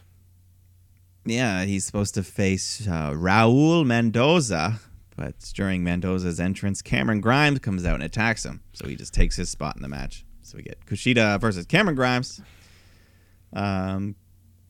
Yeah, 1.24 1.64
he's 1.64 1.84
supposed 1.86 2.14
to 2.14 2.24
face 2.24 2.86
uh, 2.88 3.12
Raul 3.12 3.86
Mendoza, 3.86 4.80
but 5.16 5.38
during 5.54 5.84
Mendoza's 5.84 6.40
entrance, 6.40 6.82
Cameron 6.82 7.20
Grimes 7.20 7.60
comes 7.60 7.86
out 7.86 7.94
and 7.94 8.02
attacks 8.02 8.44
him. 8.44 8.60
So 8.72 8.88
he 8.88 8.96
just 8.96 9.14
takes 9.14 9.36
his 9.36 9.48
spot 9.48 9.76
in 9.76 9.82
the 9.82 9.88
match. 9.88 10.24
So 10.42 10.56
we 10.56 10.64
get 10.64 10.84
Kushida 10.84 11.40
versus 11.40 11.64
Cameron 11.66 11.94
Grimes. 11.94 12.40
Um, 13.52 14.16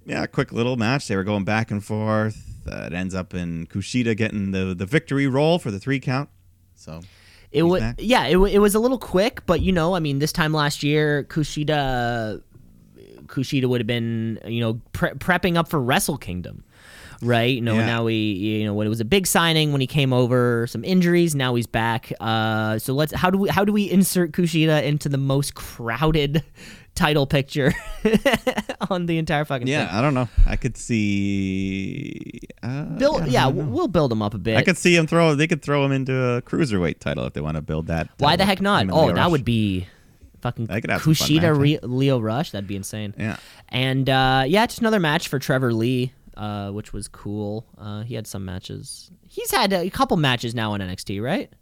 yeah, 0.04 0.26
quick 0.26 0.52
little 0.52 0.76
match. 0.76 1.08
They 1.08 1.16
were 1.16 1.24
going 1.24 1.44
back 1.44 1.70
and 1.70 1.82
forth. 1.82 2.55
Uh, 2.68 2.86
it 2.86 2.92
ends 2.92 3.14
up 3.14 3.34
in 3.34 3.66
Kushida 3.66 4.16
getting 4.16 4.50
the 4.52 4.74
the 4.74 4.86
victory 4.86 5.26
roll 5.26 5.58
for 5.58 5.70
the 5.70 5.78
three 5.78 6.00
count. 6.00 6.28
So 6.74 7.00
It 7.52 7.62
was 7.62 7.80
back. 7.82 7.96
yeah, 7.98 8.26
it, 8.26 8.36
wa- 8.36 8.46
it 8.46 8.58
was 8.58 8.74
a 8.74 8.78
little 8.78 8.98
quick, 8.98 9.44
but 9.46 9.60
you 9.60 9.72
know, 9.72 9.94
I 9.94 10.00
mean, 10.00 10.18
this 10.18 10.32
time 10.32 10.52
last 10.52 10.82
year, 10.82 11.24
Kushida 11.24 12.42
Kushida 13.26 13.66
would 13.66 13.80
have 13.80 13.86
been 13.86 14.38
you 14.46 14.60
know 14.60 14.80
pre- 14.92 15.10
prepping 15.10 15.56
up 15.56 15.68
for 15.68 15.80
Wrestle 15.80 16.16
Kingdom, 16.18 16.64
right? 17.22 17.54
You 17.54 17.60
know, 17.60 17.74
Yeah. 17.74 17.86
now 17.86 18.06
he 18.06 18.32
you 18.60 18.64
know 18.66 18.74
when 18.74 18.86
it 18.86 18.90
was 18.90 19.00
a 19.00 19.04
big 19.04 19.26
signing 19.26 19.72
when 19.72 19.80
he 19.80 19.86
came 19.86 20.12
over, 20.12 20.66
some 20.68 20.84
injuries, 20.84 21.34
now 21.34 21.54
he's 21.54 21.66
back. 21.66 22.12
Uh, 22.20 22.78
so 22.78 22.92
let's 22.94 23.12
how 23.14 23.30
do 23.30 23.38
we 23.38 23.48
how 23.48 23.64
do 23.64 23.72
we 23.72 23.90
insert 23.90 24.32
Kushida 24.32 24.82
into 24.84 25.08
the 25.08 25.18
most 25.18 25.54
crowded 25.54 26.42
title 26.96 27.26
picture 27.26 27.72
on 28.90 29.06
the 29.06 29.18
entire 29.18 29.44
fucking 29.44 29.68
yeah, 29.68 29.86
thing? 29.86 29.96
I 29.96 30.02
don't 30.02 30.14
know. 30.14 30.28
I 30.46 30.56
could 30.56 30.76
see. 30.76 32.40
Uh, 32.62 32.84
Build, 32.84 33.22
I 33.22 33.26
yeah, 33.26 33.46
we'll 33.46 33.88
build 33.88 34.10
them 34.10 34.22
up 34.22 34.34
a 34.34 34.38
bit. 34.38 34.56
I 34.56 34.62
could 34.62 34.78
see 34.78 34.96
them 34.96 35.06
throw. 35.06 35.34
They 35.34 35.46
could 35.46 35.62
throw 35.62 35.84
him 35.84 35.92
into 35.92 36.12
a 36.12 36.42
cruiserweight 36.42 36.98
title 36.98 37.24
if 37.26 37.34
they 37.34 37.40
want 37.40 37.56
to 37.56 37.62
build 37.62 37.86
that. 37.86 38.08
Why 38.18 38.36
the 38.36 38.44
heck 38.44 38.60
not? 38.60 38.86
Oh, 38.90 39.06
that 39.08 39.16
Rush. 39.16 39.30
would 39.30 39.44
be 39.44 39.86
fucking 40.40 40.66
That 40.66 40.80
could 40.80 40.90
have 40.90 41.02
Kushida, 41.02 41.56
Re- 41.56 41.78
Lio 41.82 42.18
Rush. 42.18 42.50
That'd 42.50 42.68
be 42.68 42.76
insane. 42.76 43.14
Yeah. 43.18 43.36
And 43.68 44.08
uh, 44.08 44.44
yeah, 44.46 44.66
just 44.66 44.80
another 44.80 45.00
match 45.00 45.28
for 45.28 45.38
Trevor 45.38 45.72
Lee, 45.72 46.12
uh, 46.36 46.70
which 46.70 46.92
was 46.92 47.08
cool. 47.08 47.66
Uh, 47.78 48.02
he 48.02 48.14
had 48.14 48.26
some 48.26 48.44
matches. 48.44 49.10
He's 49.28 49.50
had 49.50 49.72
a 49.72 49.90
couple 49.90 50.16
matches 50.16 50.54
now 50.54 50.72
on 50.72 50.80
NXT, 50.80 51.22
right? 51.22 51.52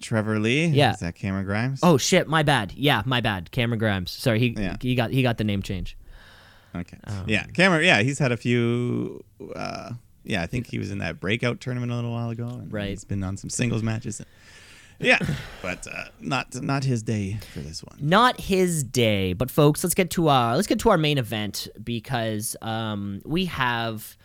Trevor 0.00 0.38
Lee. 0.38 0.66
Yeah. 0.66 0.92
Is 0.94 1.00
that 1.00 1.14
Cameron 1.14 1.44
Grimes? 1.44 1.80
Oh 1.82 1.96
shit, 1.98 2.28
my 2.28 2.42
bad. 2.42 2.72
Yeah, 2.72 3.02
my 3.06 3.20
bad. 3.20 3.50
Cameron 3.50 3.78
Grimes. 3.78 4.10
Sorry, 4.10 4.38
he 4.38 4.54
Yeah. 4.58 4.76
he 4.80 4.94
got 4.94 5.10
he 5.10 5.22
got 5.22 5.38
the 5.38 5.44
name 5.44 5.62
change. 5.62 5.96
Okay. 6.74 6.98
Um, 7.04 7.24
yeah, 7.26 7.44
Cameron. 7.46 7.84
Yeah, 7.84 8.02
he's 8.02 8.18
had 8.18 8.32
a 8.32 8.36
few. 8.36 9.24
Uh, 9.56 9.92
yeah, 10.24 10.42
I 10.42 10.46
think 10.46 10.66
he 10.68 10.78
was 10.78 10.90
in 10.90 10.98
that 10.98 11.18
breakout 11.18 11.60
tournament 11.60 11.90
a 11.90 11.94
little 11.96 12.12
while 12.12 12.30
ago. 12.30 12.46
and 12.46 12.72
Right. 12.72 12.90
He's 12.90 13.04
been 13.04 13.22
on 13.24 13.36
some 13.36 13.50
singles 13.50 13.82
matches. 13.82 14.22
Yeah, 15.02 15.18
but 15.62 15.86
uh, 15.90 16.04
not 16.20 16.54
not 16.62 16.84
his 16.84 17.02
day 17.02 17.38
for 17.54 17.60
this 17.60 17.82
one. 17.82 17.96
Not 18.00 18.38
his 18.38 18.84
day, 18.84 19.32
but 19.32 19.50
folks, 19.50 19.82
let's 19.82 19.94
get 19.94 20.10
to 20.10 20.28
our 20.28 20.54
let's 20.56 20.66
get 20.68 20.78
to 20.80 20.90
our 20.90 20.98
main 20.98 21.16
event 21.16 21.68
because 21.82 22.54
um, 22.60 23.22
we 23.24 23.46
have 23.46 24.16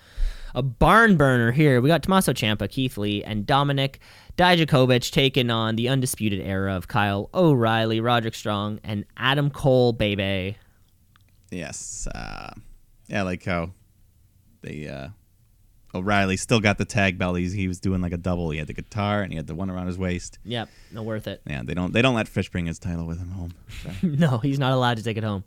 a 0.53 0.61
barn 0.61 1.15
burner 1.15 1.52
here. 1.53 1.80
We 1.80 1.88
got 1.88 2.03
Tommaso 2.03 2.34
Ciampa, 2.34 2.69
Keith 2.69 2.97
Lee, 2.97 3.23
and 3.23 3.45
Dominic 3.45 3.99
Dijakovic 4.38 5.12
taking 5.12 5.49
on 5.49 5.76
the 5.76 5.88
undisputed 5.88 6.41
era 6.41 6.76
of 6.76 6.88
Kyle 6.88 7.30
O'Reilly, 7.34 8.02
Roderick 8.02 8.36
Strong, 8.36 8.80
and 8.84 9.06
Adam 9.16 9.49
Cole, 9.49 9.94
baby. 9.94 10.57
Yes. 11.52 12.07
Uh, 12.14 12.52
yeah, 13.07 13.24
like 13.24 13.45
how 13.45 13.72
they 14.62 14.88
uh, 14.88 15.10
O'Reilly 15.94 16.36
still 16.38 16.60
got 16.60 16.78
the 16.78 16.86
tag 16.86 17.18
belt. 17.18 17.38
He's, 17.38 17.53
he 17.53 17.68
was 17.68 17.80
doing 17.80 18.02
like 18.02 18.12
a 18.12 18.18
double. 18.18 18.49
He 18.49 18.57
had 18.57 18.68
the 18.68 18.74
guitar 18.74 19.22
and 19.22 19.32
he 19.32 19.38
had 19.38 19.48
the 19.48 19.56
one 19.56 19.70
around 19.70 19.88
his 19.88 19.98
waist. 19.98 20.40
Yep, 20.44 20.70
no 20.91 21.03
worth 21.03 21.28
it. 21.28 21.41
Yeah, 21.48 21.62
they 21.64 21.74
don't 21.74 21.94
they 21.94 22.02
don't 22.02 22.16
let 22.16 22.28
Fish 22.28 22.49
bring 22.49 22.66
his 22.66 22.80
title 22.80 23.06
with 23.06 23.20
him 23.20 23.32
home. 23.32 23.53
So. 23.84 23.91
no, 24.07 24.38
he's 24.40 24.60
not 24.60 24.74
allowed 24.74 24.98
to 24.98 25.03
take 25.03 25.18
it 25.18 25.24
home. 25.24 25.45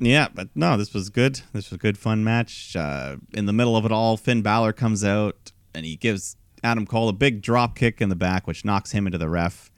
Yeah, 0.00 0.28
but 0.32 0.48
no, 0.54 0.76
this 0.76 0.94
was 0.94 1.10
good. 1.10 1.42
This 1.52 1.70
was 1.70 1.72
a 1.72 1.78
good, 1.78 1.98
fun 1.98 2.22
match. 2.22 2.76
Uh, 2.76 3.16
in 3.34 3.46
the 3.46 3.52
middle 3.52 3.76
of 3.76 3.84
it 3.84 3.90
all, 3.90 4.16
Finn 4.16 4.42
Balor 4.42 4.72
comes 4.72 5.04
out 5.04 5.50
and 5.74 5.84
he 5.84 5.96
gives 5.96 6.36
Adam 6.62 6.86
Cole 6.86 7.08
a 7.08 7.12
big 7.12 7.42
drop 7.42 7.76
kick 7.76 8.00
in 8.00 8.08
the 8.08 8.16
back, 8.16 8.46
which 8.46 8.64
knocks 8.64 8.92
him 8.92 9.06
into 9.06 9.18
the 9.18 9.28
ref. 9.28 9.70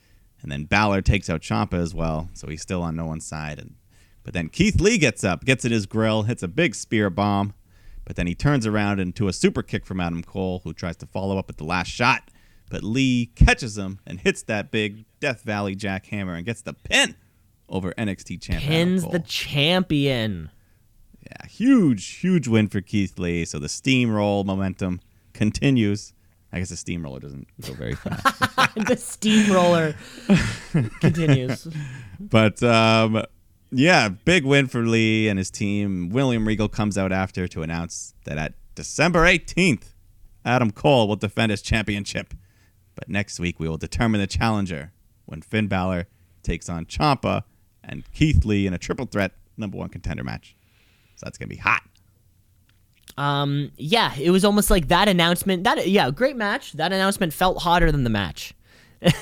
And 0.42 0.50
then 0.50 0.64
Balor 0.64 1.02
takes 1.02 1.28
out 1.28 1.42
Ciampa 1.42 1.74
as 1.74 1.94
well, 1.94 2.30
so 2.32 2.48
he's 2.48 2.62
still 2.62 2.82
on 2.82 2.96
no 2.96 3.06
one's 3.06 3.26
side. 3.26 3.58
And 3.58 3.74
but 4.22 4.34
then 4.34 4.48
Keith 4.48 4.80
Lee 4.80 4.98
gets 4.98 5.24
up, 5.24 5.44
gets 5.44 5.64
at 5.64 5.70
his 5.70 5.86
grill, 5.86 6.22
hits 6.24 6.42
a 6.42 6.48
big 6.48 6.74
spear 6.74 7.10
bomb, 7.10 7.54
but 8.04 8.16
then 8.16 8.26
he 8.26 8.34
turns 8.34 8.66
around 8.66 9.00
into 9.00 9.28
a 9.28 9.32
super 9.32 9.62
kick 9.62 9.84
from 9.84 10.00
Adam 10.00 10.22
Cole, 10.22 10.60
who 10.64 10.72
tries 10.72 10.96
to 10.98 11.06
follow 11.06 11.38
up 11.38 11.46
with 11.46 11.56
the 11.56 11.64
last 11.64 11.88
shot. 11.88 12.30
But 12.70 12.84
Lee 12.84 13.26
catches 13.34 13.76
him 13.76 13.98
and 14.06 14.20
hits 14.20 14.42
that 14.44 14.70
big 14.70 15.04
Death 15.18 15.42
Valley 15.42 15.74
jackhammer 15.74 16.36
and 16.36 16.46
gets 16.46 16.62
the 16.62 16.72
pin 16.72 17.16
over 17.68 17.92
NXT 17.92 18.40
champ. 18.40 18.62
Adam 18.62 18.68
Pins 18.68 19.08
the 19.08 19.20
champion. 19.20 20.50
Yeah, 21.22 21.46
huge, 21.46 22.06
huge 22.18 22.48
win 22.48 22.68
for 22.68 22.80
Keith 22.80 23.18
Lee. 23.18 23.44
So 23.44 23.58
the 23.58 23.66
steamroll 23.66 24.44
momentum 24.44 25.00
continues. 25.32 26.12
I 26.52 26.58
guess 26.58 26.70
the 26.70 26.76
steamroller 26.76 27.20
doesn't 27.20 27.46
go 27.60 27.72
very 27.74 27.94
fast. 27.94 28.24
the 28.74 28.96
steamroller 28.96 29.94
continues. 31.00 31.68
but 32.18 32.62
um, 32.62 33.24
yeah, 33.70 34.08
big 34.08 34.44
win 34.44 34.66
for 34.66 34.82
Lee 34.82 35.28
and 35.28 35.38
his 35.38 35.50
team. 35.50 36.10
William 36.10 36.46
Regal 36.46 36.68
comes 36.68 36.98
out 36.98 37.12
after 37.12 37.46
to 37.48 37.62
announce 37.62 38.14
that 38.24 38.36
at 38.36 38.54
December 38.74 39.20
18th, 39.24 39.94
Adam 40.44 40.70
Cole 40.70 41.06
will 41.06 41.16
defend 41.16 41.50
his 41.50 41.62
championship. 41.62 42.34
But 42.96 43.08
next 43.08 43.38
week, 43.38 43.60
we 43.60 43.68
will 43.68 43.78
determine 43.78 44.20
the 44.20 44.26
challenger 44.26 44.92
when 45.26 45.42
Finn 45.42 45.68
Balor 45.68 46.06
takes 46.42 46.68
on 46.68 46.86
Ciampa 46.86 47.44
and 47.84 48.10
Keith 48.12 48.44
Lee 48.44 48.66
in 48.66 48.74
a 48.74 48.78
triple 48.78 49.06
threat 49.06 49.32
number 49.56 49.78
one 49.78 49.88
contender 49.88 50.24
match. 50.24 50.56
So 51.16 51.26
that's 51.26 51.38
going 51.38 51.48
to 51.48 51.54
be 51.54 51.60
hot. 51.60 51.82
Um, 53.16 53.72
yeah, 53.76 54.14
it 54.18 54.30
was 54.30 54.44
almost 54.44 54.70
like 54.70 54.88
that 54.88 55.08
announcement. 55.08 55.64
That 55.64 55.88
yeah, 55.88 56.10
great 56.10 56.36
match. 56.36 56.72
That 56.74 56.92
announcement 56.92 57.32
felt 57.32 57.62
hotter 57.62 57.90
than 57.92 58.04
the 58.04 58.10
match. 58.10 58.54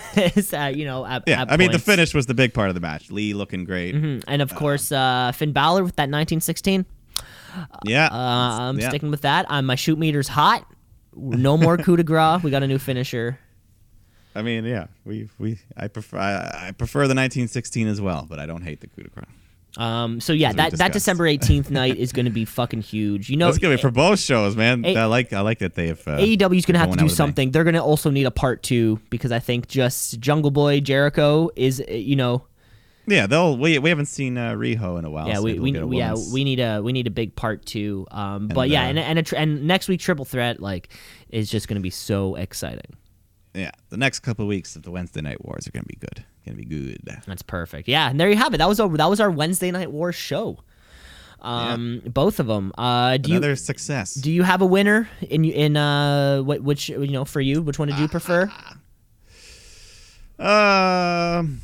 Uh, 0.52 0.73
you 0.74 0.85
know, 0.85 1.06
at, 1.06 1.23
Yeah, 1.27 1.43
at 1.43 1.52
I 1.52 1.56
mean, 1.56 1.70
the 1.70 1.78
finish 1.78 2.12
was 2.12 2.27
the 2.27 2.35
big 2.35 2.52
part 2.52 2.69
of 2.69 2.74
the 2.74 2.81
match. 2.81 3.10
Lee 3.12 3.32
looking 3.35 3.65
great. 3.65 3.94
Mhm. 3.94 4.24
and 4.27 4.43
of 4.43 4.52
course, 4.55 4.90
uh, 4.90 5.31
Finn 5.32 5.52
Balor 5.52 5.85
with 5.85 5.94
that 5.97 6.09
1916. 6.10 6.85
Yeah. 7.85 8.06
Uh, 8.06 8.16
I'm 8.16 8.78
yeah. 8.81 8.89
sticking 8.89 9.10
with 9.10 9.20
that. 9.23 9.47
Um, 9.48 9.66
my 9.66 9.77
shoot 9.77 9.98
meter's 9.98 10.28
hot. 10.28 10.66
No 11.15 11.56
more 11.56 11.77
coup 11.85 11.97
de 11.97 12.02
grace. 12.02 12.43
We 12.43 12.51
got 12.51 12.62
a 12.62 12.66
new 12.66 12.78
finisher. 12.78 13.39
I 14.35 14.43
mean, 14.43 14.65
yeah, 14.65 14.86
we 15.05 15.28
we 15.39 15.59
I 15.77 15.89
prefer 15.89 16.19
I, 16.19 16.69
I 16.69 16.73
prefer 16.73 17.01
the 17.01 17.15
1916 17.15 17.86
as 17.89 18.01
well, 18.01 18.27
but 18.28 18.39
I 18.39 18.47
don't 18.47 18.62
hate 18.62 18.81
the 18.81 18.86
coup 18.89 19.02
de 19.02 19.10
grace. 19.10 19.27
Um, 19.77 20.20
so 20.20 20.32
yeah, 20.32 20.53
that, 20.53 20.73
that. 20.78 20.93
December 20.93 21.24
18th 21.28 21.70
night 21.70 21.97
is 21.97 22.12
going 22.12 22.24
to 22.24 22.32
be 22.32 22.45
fucking 22.45 22.81
huge. 22.81 23.28
You 23.31 23.36
know, 23.36 23.47
That's 23.47 23.59
gonna 23.59 23.77
be 23.77 23.81
for 23.82 23.90
both 23.90 24.19
shows, 24.19 24.57
man. 24.57 24.85
A- 24.85 24.97
I 24.97 25.05
like 25.05 25.32
I 25.32 25.40
like 25.40 25.59
that 25.59 25.74
they 25.74 25.89
have. 25.89 26.01
Uh, 26.09 26.19
AEW 26.19 26.57
is 26.57 26.65
going 26.66 26.74
to 26.74 26.78
have 26.81 26.90
to 26.90 26.97
do 26.97 27.05
with 27.05 27.12
a 27.12 27.15
bang. 27.15 27.16
something. 27.16 27.51
They're 27.51 27.65
going 27.65 27.74
to 27.74 27.82
also 27.82 28.11
need 28.11 28.24
a 28.24 28.31
part 28.31 28.62
two 28.62 28.99
because 29.11 29.31
I 29.31 29.39
think 29.39 29.69
just 29.69 30.19
Jungle 30.20 30.51
Boy 30.51 30.81
Jericho 30.81 31.51
is, 31.55 31.81
uh, 31.81 31.93
you 31.93 32.16
know, 32.16 32.45
Yeah, 33.07 33.27
they'll. 33.27 33.57
We, 33.57 33.78
we 33.78 33.90
haven't 33.90 34.07
seen 34.07 34.36
uh, 34.39 34.53
Riho 34.53 34.99
in 34.99 35.05
a 35.05 35.11
while. 35.11 35.28
yeah, 35.28 35.35
so 35.36 35.43
we, 35.43 35.55
we, 35.59 35.73
we'll 35.73 35.73
get 35.73 35.82
a 35.82 35.97
yeah 35.97 36.15
we 36.32 36.45
need 36.45 36.61
a 36.61 36.81
we 36.82 36.93
need 36.93 37.07
a 37.07 37.11
big 37.11 37.36
part 37.36 37.65
two. 37.66 38.07
Um, 38.11 38.49
but 38.49 38.70
yeah, 38.70 38.82
uh, 38.85 38.89
and 38.89 38.99
and, 38.99 39.19
a 39.19 39.23
tr- 39.23 39.36
and 39.36 39.66
next 39.66 39.89
week 39.89 40.01
triple 40.01 40.24
threat 40.24 40.61
like 40.61 40.89
is 41.28 41.51
just 41.51 41.69
going 41.69 41.77
to 41.77 41.82
be 41.82 41.90
so 41.90 42.35
exciting. 42.36 42.97
Yeah, 43.55 43.70
the 43.90 43.97
next 43.97 44.20
couple 44.20 44.45
of 44.45 44.49
weeks 44.49 44.77
of 44.77 44.82
the 44.82 44.90
Wednesday 44.90 45.20
Night 45.20 45.45
Wars 45.45 45.66
are 45.66 45.73
gonna 45.73 45.85
be 45.85 45.97
good. 46.01 46.24
Gonna 46.49 46.57
be 46.57 46.65
good. 46.65 46.99
That's 47.27 47.43
perfect. 47.43 47.89
Yeah, 47.89 48.09
and 48.09 48.19
there 48.19 48.31
you 48.31 48.37
have 48.37 48.55
it. 48.55 48.59
That 48.59 48.69
was 48.69 48.81
our 48.81 48.89
that 48.97 49.11
was 49.11 49.20
our 49.20 49.31
Wednesday 49.31 49.70
night 49.70 49.93
war 49.93 50.12
show. 50.12 50.59
Um, 51.41 52.01
both 52.07 52.41
of 52.41 52.47
them. 52.49 52.73
Uh, 52.77 53.16
do 53.19 53.31
Another 53.33 53.51
you 53.51 53.57
success. 53.57 54.15
do 54.15 54.33
you 54.33 54.43
have 54.43 54.61
a 54.62 54.66
winner 54.66 55.09
in 55.20 55.45
in 55.45 55.77
uh 55.77 56.41
wh- 56.43 56.65
which 56.65 56.89
you 56.89 57.07
know 57.09 57.25
for 57.25 57.41
you? 57.41 57.62
Which 57.62 57.79
one 57.79 57.89
did 57.89 57.99
you 57.99 58.09
prefer? 58.09 58.51
Um, 60.39 61.61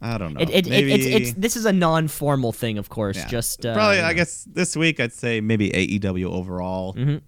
I 0.00 0.16
don't 0.18 0.34
know. 0.34 0.40
It, 0.40 0.50
it, 0.50 0.66
it, 0.68 0.88
it's 0.88 1.06
it's 1.06 1.32
this 1.34 1.56
is 1.56 1.66
a 1.66 1.72
non 1.72 2.08
formal 2.08 2.52
thing, 2.52 2.78
of 2.78 2.88
course. 2.88 3.16
yeah. 3.16 3.26
Just 3.26 3.66
uh, 3.66 3.74
probably. 3.74 4.00
I 4.00 4.12
guess 4.12 4.44
this 4.44 4.76
week 4.76 5.00
I'd 5.00 5.12
say 5.12 5.40
maybe 5.40 5.70
AEW 5.70 6.24
overall. 6.26 6.94
Mhm. 6.94 7.20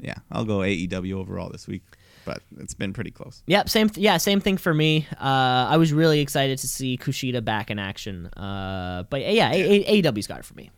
Yeah, 0.00 0.14
I'll 0.30 0.44
go 0.44 0.58
AEW 0.58 1.14
overall 1.14 1.50
this 1.50 1.66
week, 1.66 1.82
but 2.28 2.42
it's 2.60 2.74
been 2.74 2.92
pretty 2.92 3.10
close. 3.10 3.42
Yep, 3.46 3.68
same. 3.70 3.88
Th- 3.88 4.02
yeah, 4.04 4.18
same 4.18 4.38
thing 4.40 4.58
for 4.58 4.74
me. 4.74 5.06
Uh, 5.18 5.64
I 5.72 5.78
was 5.78 5.94
really 5.94 6.20
excited 6.20 6.58
to 6.58 6.68
see 6.68 6.98
Kushida 6.98 7.42
back 7.42 7.70
in 7.70 7.78
action. 7.78 8.26
Uh, 8.26 9.04
but 9.08 9.22
yeah, 9.22 9.50
A- 9.50 10.02
AEW's 10.02 10.26
got 10.26 10.40
it 10.40 10.44
for 10.44 10.52
me. 10.54 10.70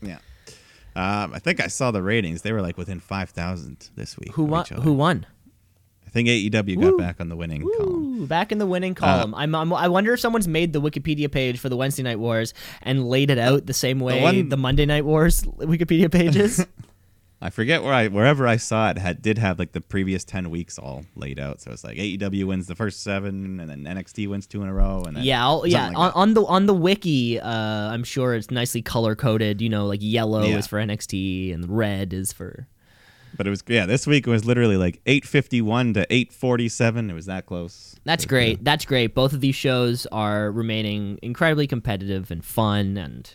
Yeah. 0.00 0.18
Um, 0.94 1.34
I 1.34 1.40
think 1.40 1.60
I 1.60 1.66
saw 1.66 1.90
the 1.90 2.00
ratings. 2.02 2.42
They 2.42 2.52
were 2.52 2.62
like 2.62 2.78
within 2.78 3.00
five 3.00 3.30
thousand 3.30 3.90
this 3.96 4.16
week. 4.16 4.32
Who 4.34 4.44
won? 4.44 4.64
Who 4.66 4.92
won? 4.92 5.26
I 6.06 6.10
think 6.10 6.28
AEW 6.28 6.76
Woo. 6.76 6.90
got 6.92 6.98
back 6.98 7.20
on 7.20 7.28
the 7.28 7.36
winning 7.36 7.68
column. 7.76 8.26
Back 8.26 8.50
in 8.52 8.58
the 8.58 8.64
Uh, 8.64 8.68
winning 8.68 8.94
column. 8.94 9.34
I'm, 9.34 9.54
I'm. 9.54 9.72
I 9.72 9.88
wonder 9.88 10.14
if 10.14 10.20
someone's 10.20 10.48
made 10.48 10.72
the 10.72 10.80
Wikipedia 10.80 11.30
page 11.30 11.58
for 11.58 11.68
the 11.68 11.76
Wednesday 11.76 12.02
Night 12.04 12.18
Wars 12.18 12.54
and 12.82 13.06
laid 13.08 13.30
it 13.30 13.38
out 13.38 13.66
the 13.66 13.74
same 13.74 13.98
way 14.00 14.18
the, 14.42 14.54
one- 14.56 14.60
Monday 14.60 14.86
Night 14.86 15.04
Wars 15.04 15.42
Wikipedia 15.42 16.10
pages. 16.10 16.64
I 17.40 17.50
forget 17.50 17.84
where 17.84 17.92
I 17.92 18.08
wherever 18.08 18.48
I 18.48 18.56
saw 18.56 18.90
it 18.90 18.98
had 18.98 19.22
did 19.22 19.38
have 19.38 19.60
like 19.60 19.70
the 19.70 19.80
previous 19.80 20.24
ten 20.24 20.50
weeks 20.50 20.76
all 20.78 21.04
laid 21.14 21.38
out. 21.38 21.60
So 21.60 21.70
it's 21.70 21.84
like 21.84 21.96
AEW 21.96 22.44
wins 22.44 22.66
the 22.66 22.74
first 22.74 23.02
seven, 23.04 23.60
and 23.60 23.70
then 23.70 23.84
NXT 23.84 24.28
wins 24.28 24.46
two 24.48 24.60
in 24.62 24.68
a 24.68 24.74
row, 24.74 25.04
and 25.06 25.16
then 25.16 25.22
yeah, 25.24 25.44
I'll, 25.46 25.64
yeah. 25.64 25.88
like 25.88 25.96
on, 25.96 26.12
on 26.14 26.34
the 26.34 26.44
on 26.44 26.66
the 26.66 26.74
wiki, 26.74 27.38
uh, 27.38 27.48
I'm 27.48 28.02
sure 28.02 28.34
it's 28.34 28.50
nicely 28.50 28.82
color 28.82 29.14
coded. 29.14 29.60
You 29.60 29.68
know, 29.68 29.86
like 29.86 30.00
yellow 30.02 30.42
Yeah. 30.42 30.56
is 30.58 30.66
for 30.66 30.78
NXT 30.78 31.54
and 31.54 31.68
red 31.70 32.12
is 32.12 32.32
for. 32.32 32.66
But 33.36 33.46
it 33.46 33.50
was 33.50 33.62
yeah. 33.68 33.86
This 33.86 34.04
week 34.04 34.26
it 34.26 34.30
was 34.30 34.44
literally 34.44 34.76
like 34.76 35.00
eight 35.06 35.24
fifty 35.24 35.60
one 35.62 35.94
to 35.94 36.06
eight 36.12 36.32
forty 36.32 36.68
seven. 36.68 37.08
It 37.08 37.14
was 37.14 37.26
that 37.26 37.46
close. 37.46 37.94
That's 38.04 38.24
great. 38.24 38.56
uh, 38.58 38.62
That's 38.62 38.84
great. 38.84 39.14
Both 39.14 39.32
of 39.32 39.40
these 39.40 39.54
shows 39.54 40.06
are 40.10 40.50
remaining 40.50 41.20
incredibly 41.22 41.68
competitive 41.68 42.32
and 42.32 42.44
fun, 42.44 42.96
and 42.96 43.32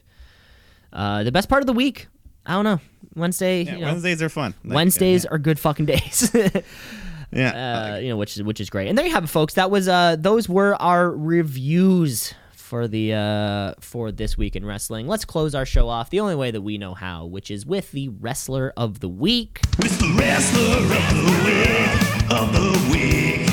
uh, 0.91 1.23
the 1.23 1.31
best 1.31 1.47
part 1.47 1.61
of 1.61 1.67
the 1.67 1.73
week. 1.73 2.07
I 2.45 2.53
don't 2.53 2.64
know. 2.64 2.80
Wednesday. 3.15 3.64
yeah, 3.64 3.76
you 3.76 3.82
know, 3.82 3.88
Wednesdays 3.88 4.22
are 4.22 4.30
fun. 4.30 4.53
Like, 4.64 4.76
Wednesdays 4.76 5.24
yeah, 5.24 5.32
are 5.32 5.38
good 5.38 5.60
fucking 5.60 5.86
days. 5.86 6.32
yeah. 7.32 7.94
uh, 7.94 7.98
you 7.98 8.10
know, 8.10 8.18
which 8.18 8.36
is 8.36 8.44
which 8.44 8.60
is 8.60 8.70
great. 8.70 8.88
And 8.88 8.98
there 8.98 9.06
you 9.06 9.11
have 9.11 9.24
it, 9.24 9.28
folks. 9.28 9.53
That 9.53 9.72
was 9.72 9.88
uh, 9.88 10.15
those 10.20 10.49
were 10.49 10.76
our 10.82 11.11
reviews 11.11 12.34
for 12.74 12.88
the 12.88 13.14
uh, 13.14 13.74
for 13.80 14.11
this 14.11 14.38
week 14.38 14.56
in 14.56 14.65
wrestling. 14.65 15.07
Let's 15.07 15.26
close 15.26 15.53
our 15.53 15.65
show 15.65 15.88
off 15.88 16.10
the 16.10 16.20
only 16.20 16.36
way 16.36 16.52
that 16.52 16.61
we 16.61 16.78
know 16.78 16.94
how, 16.94 17.26
which 17.26 17.52
is 17.52 17.65
with 17.65 17.91
the 17.91 18.10
wrestler 18.10 18.74
of 18.76 18.99
the 18.99 19.10
week. 19.10 19.60
It's 19.80 19.98
the 19.98 20.14
wrestler 20.18 20.78
of 20.78 20.91
the 21.14 21.32
week, 21.45 22.32
of 22.32 22.52
the 22.52 22.72
week. 22.91 23.48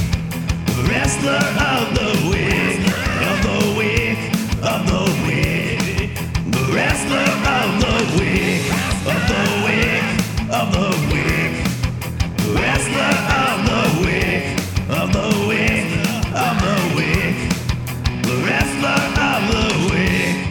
The 0.75 0.89
wrestler 0.89 1.33
of 1.33 1.95
the 1.95 2.11
week, 2.31 2.81
of 3.29 3.39
the 3.45 3.61
week, 3.79 4.19
of 4.65 4.87
the 4.87 5.05
week. 5.27 6.17
The 6.51 6.73
wrestler 6.73 7.19
of 7.19 7.80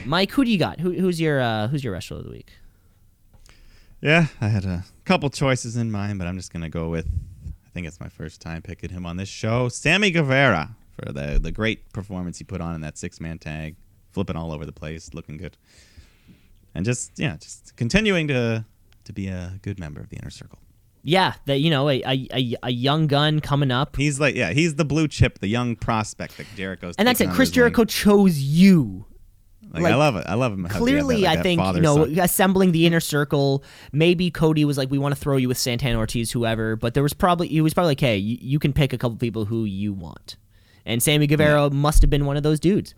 Mike, 0.05 0.31
who 0.31 0.43
do 0.43 0.51
you 0.51 0.57
got? 0.57 0.79
Who, 0.79 0.91
who's 0.91 1.21
your 1.21 1.39
uh, 1.39 1.67
who's 1.67 1.83
your 1.83 1.93
wrestler 1.93 2.17
of 2.17 2.23
the 2.23 2.31
week? 2.31 2.51
Yeah, 4.01 4.27
I 4.41 4.47
had 4.47 4.65
a 4.65 4.85
couple 5.05 5.29
choices 5.29 5.75
in 5.75 5.91
mind, 5.91 6.19
but 6.19 6.27
I'm 6.27 6.37
just 6.37 6.51
gonna 6.51 6.69
go 6.69 6.89
with. 6.89 7.07
I 7.45 7.69
think 7.71 7.85
it's 7.85 7.99
my 7.99 8.09
first 8.09 8.41
time 8.41 8.61
picking 8.61 8.89
him 8.89 9.05
on 9.05 9.17
this 9.17 9.29
show. 9.29 9.69
Sammy 9.69 10.09
Guevara 10.09 10.75
for 10.93 11.11
the 11.11 11.39
the 11.39 11.51
great 11.51 11.91
performance 11.93 12.37
he 12.37 12.43
put 12.43 12.59
on 12.59 12.75
in 12.75 12.81
that 12.81 12.97
six 12.97 13.21
man 13.21 13.37
tag, 13.37 13.75
flipping 14.11 14.35
all 14.35 14.51
over 14.51 14.65
the 14.65 14.71
place, 14.71 15.13
looking 15.13 15.37
good, 15.37 15.57
and 16.73 16.85
just 16.85 17.11
yeah, 17.19 17.37
just 17.37 17.75
continuing 17.75 18.27
to 18.29 18.65
to 19.05 19.13
be 19.13 19.27
a 19.27 19.59
good 19.61 19.79
member 19.79 20.01
of 20.01 20.09
the 20.09 20.17
inner 20.17 20.29
circle. 20.31 20.59
Yeah, 21.03 21.33
that 21.45 21.59
you 21.59 21.69
know, 21.69 21.89
a, 21.89 22.01
a, 22.05 22.55
a, 22.63 22.71
young 22.71 23.07
gun 23.07 23.39
coming 23.39 23.71
up. 23.71 23.95
He's 23.95 24.19
like 24.19 24.35
yeah, 24.35 24.51
he's 24.51 24.75
the 24.75 24.85
blue 24.85 25.07
chip, 25.07 25.39
the 25.39 25.47
young 25.47 25.75
prospect 25.75 26.37
that 26.37 26.45
Jericho's. 26.55 26.95
And 26.97 27.07
that's 27.07 27.21
it. 27.21 27.29
Chris 27.29 27.51
Jericho 27.51 27.81
wing. 27.81 27.87
chose 27.87 28.39
you. 28.39 29.05
Like, 29.71 29.83
like, 29.83 29.93
I 29.93 29.95
love 29.95 30.15
it. 30.15 30.25
I 30.27 30.33
love 30.33 30.53
him. 30.53 30.67
Clearly, 30.67 31.21
like, 31.21 31.37
I 31.37 31.41
think 31.43 31.61
you 31.75 31.81
know 31.81 32.05
son. 32.05 32.19
assembling 32.19 32.71
the 32.71 32.87
inner 32.87 32.99
circle. 32.99 33.63
Maybe 33.91 34.31
Cody 34.31 34.65
was 34.65 34.77
like, 34.77 34.89
"We 34.89 34.97
want 34.97 35.13
to 35.13 35.21
throw 35.21 35.37
you 35.37 35.47
with 35.47 35.59
Santana 35.59 35.97
Ortiz, 35.97 36.31
whoever." 36.31 36.75
But 36.75 36.95
there 36.95 37.03
was 37.03 37.13
probably 37.13 37.49
he 37.49 37.61
was 37.61 37.73
probably 37.73 37.91
like, 37.91 37.99
"Hey, 37.99 38.17
you, 38.17 38.37
you 38.41 38.59
can 38.59 38.73
pick 38.73 38.93
a 38.93 38.97
couple 38.97 39.17
people 39.17 39.45
who 39.45 39.65
you 39.65 39.93
want." 39.93 40.37
And 40.85 41.03
Sammy 41.03 41.27
Guevara 41.27 41.69
must 41.69 42.01
have 42.01 42.09
been 42.09 42.25
one 42.25 42.35
of 42.35 42.41
those 42.41 42.59
dudes. 42.59 42.95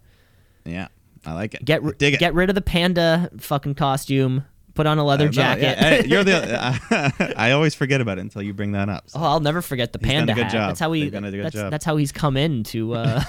Yeah, 0.63 0.87
I 1.25 1.33
like 1.33 1.55
it. 1.55 1.65
Get 1.65 1.83
ri- 1.83 1.93
Dig 1.97 2.13
it. 2.13 2.19
get 2.19 2.33
rid 2.33 2.49
of 2.49 2.55
the 2.55 2.61
panda 2.61 3.29
fucking 3.37 3.75
costume. 3.75 4.45
Put 4.73 4.85
on 4.88 4.98
a 4.98 5.03
leather 5.03 5.26
Uh, 5.26 5.27
no, 5.27 5.31
jacket. 5.34 5.61
yeah, 5.64 5.76
hey, 5.89 6.06
you're 6.07 6.23
the. 6.23 7.34
I 7.38 7.52
always 7.52 7.76
forget 7.76 7.99
about 7.99 8.18
it 8.18 8.22
until 8.22 8.41
you 8.41 8.53
bring 8.53 8.72
that 8.72 8.88
up. 8.88 9.10
so. 9.10 9.19
Oh, 9.19 9.23
I'll 9.23 9.39
never 9.41 9.61
forget 9.61 9.91
the 9.91 9.99
panda 9.99 10.34
hat. 10.34 10.49
job. 10.52 10.69
That's 10.69 10.80
how 10.80 10.91
he. 10.93 11.10
Done 11.10 11.26
a 11.26 11.31
good 11.31 11.43
that's, 11.43 11.56
job. 11.56 11.72
that's 11.72 11.84
how 11.84 11.98
he's 11.98 12.14
come 12.14 12.38
in 12.38 12.64
to 12.65 12.93
uh, 12.95 13.22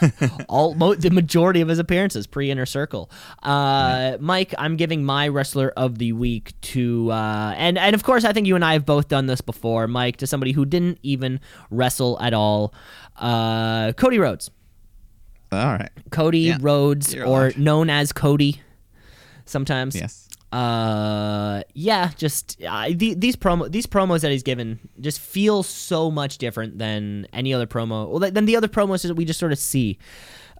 all 0.48 0.74
mo- 0.74 0.94
the 0.94 1.10
majority 1.10 1.60
of 1.60 1.66
his 1.68 1.80
appearances 1.80 2.28
pre 2.28 2.50
Inner 2.50 2.64
Circle. 2.66 3.10
Uh, 3.42 4.18
Mike, 4.20 4.54
I'm 4.56 4.76
giving 4.76 5.04
my 5.04 5.26
wrestler 5.26 5.72
of 5.76 5.98
the 5.98 6.12
week 6.12 6.52
to, 6.60 7.10
uh, 7.10 7.54
and 7.56 7.76
and 7.76 7.94
of 7.96 8.04
course 8.04 8.24
I 8.24 8.32
think 8.32 8.46
you 8.46 8.54
and 8.54 8.64
I 8.64 8.74
have 8.74 8.86
both 8.86 9.08
done 9.08 9.26
this 9.26 9.40
before, 9.40 9.88
Mike, 9.88 10.18
to 10.18 10.28
somebody 10.28 10.52
who 10.52 10.64
didn't 10.64 10.98
even 11.02 11.40
wrestle 11.70 12.20
at 12.20 12.34
all, 12.34 12.72
uh, 13.16 13.92
Cody 13.94 14.18
Rhodes. 14.20 14.48
All 15.50 15.58
right. 15.72 15.90
Cody 16.10 16.38
Yeah, 16.40 16.58
Rhodes, 16.60 17.12
you're 17.12 17.26
or 17.26 17.46
allowed. 17.48 17.58
known 17.58 17.90
as 17.90 18.12
Cody, 18.12 18.60
sometimes. 19.44 19.94
Yes. 19.96 20.28
Uh 20.52 21.62
yeah 21.74 22.10
just 22.16 22.62
uh, 22.68 22.88
the, 22.94 23.14
these 23.14 23.36
promo 23.36 23.70
these 23.70 23.86
promos 23.86 24.20
that 24.20 24.30
he's 24.30 24.42
given 24.42 24.78
just 25.00 25.18
feel 25.20 25.62
so 25.62 26.10
much 26.10 26.38
different 26.38 26.78
than 26.78 27.26
any 27.32 27.52
other 27.54 27.66
promo 27.66 28.08
well 28.08 28.30
than 28.30 28.44
the 28.44 28.56
other 28.56 28.68
promos 28.68 29.02
that 29.06 29.14
we 29.14 29.24
just 29.24 29.40
sort 29.40 29.52
of 29.52 29.58
see 29.58 29.98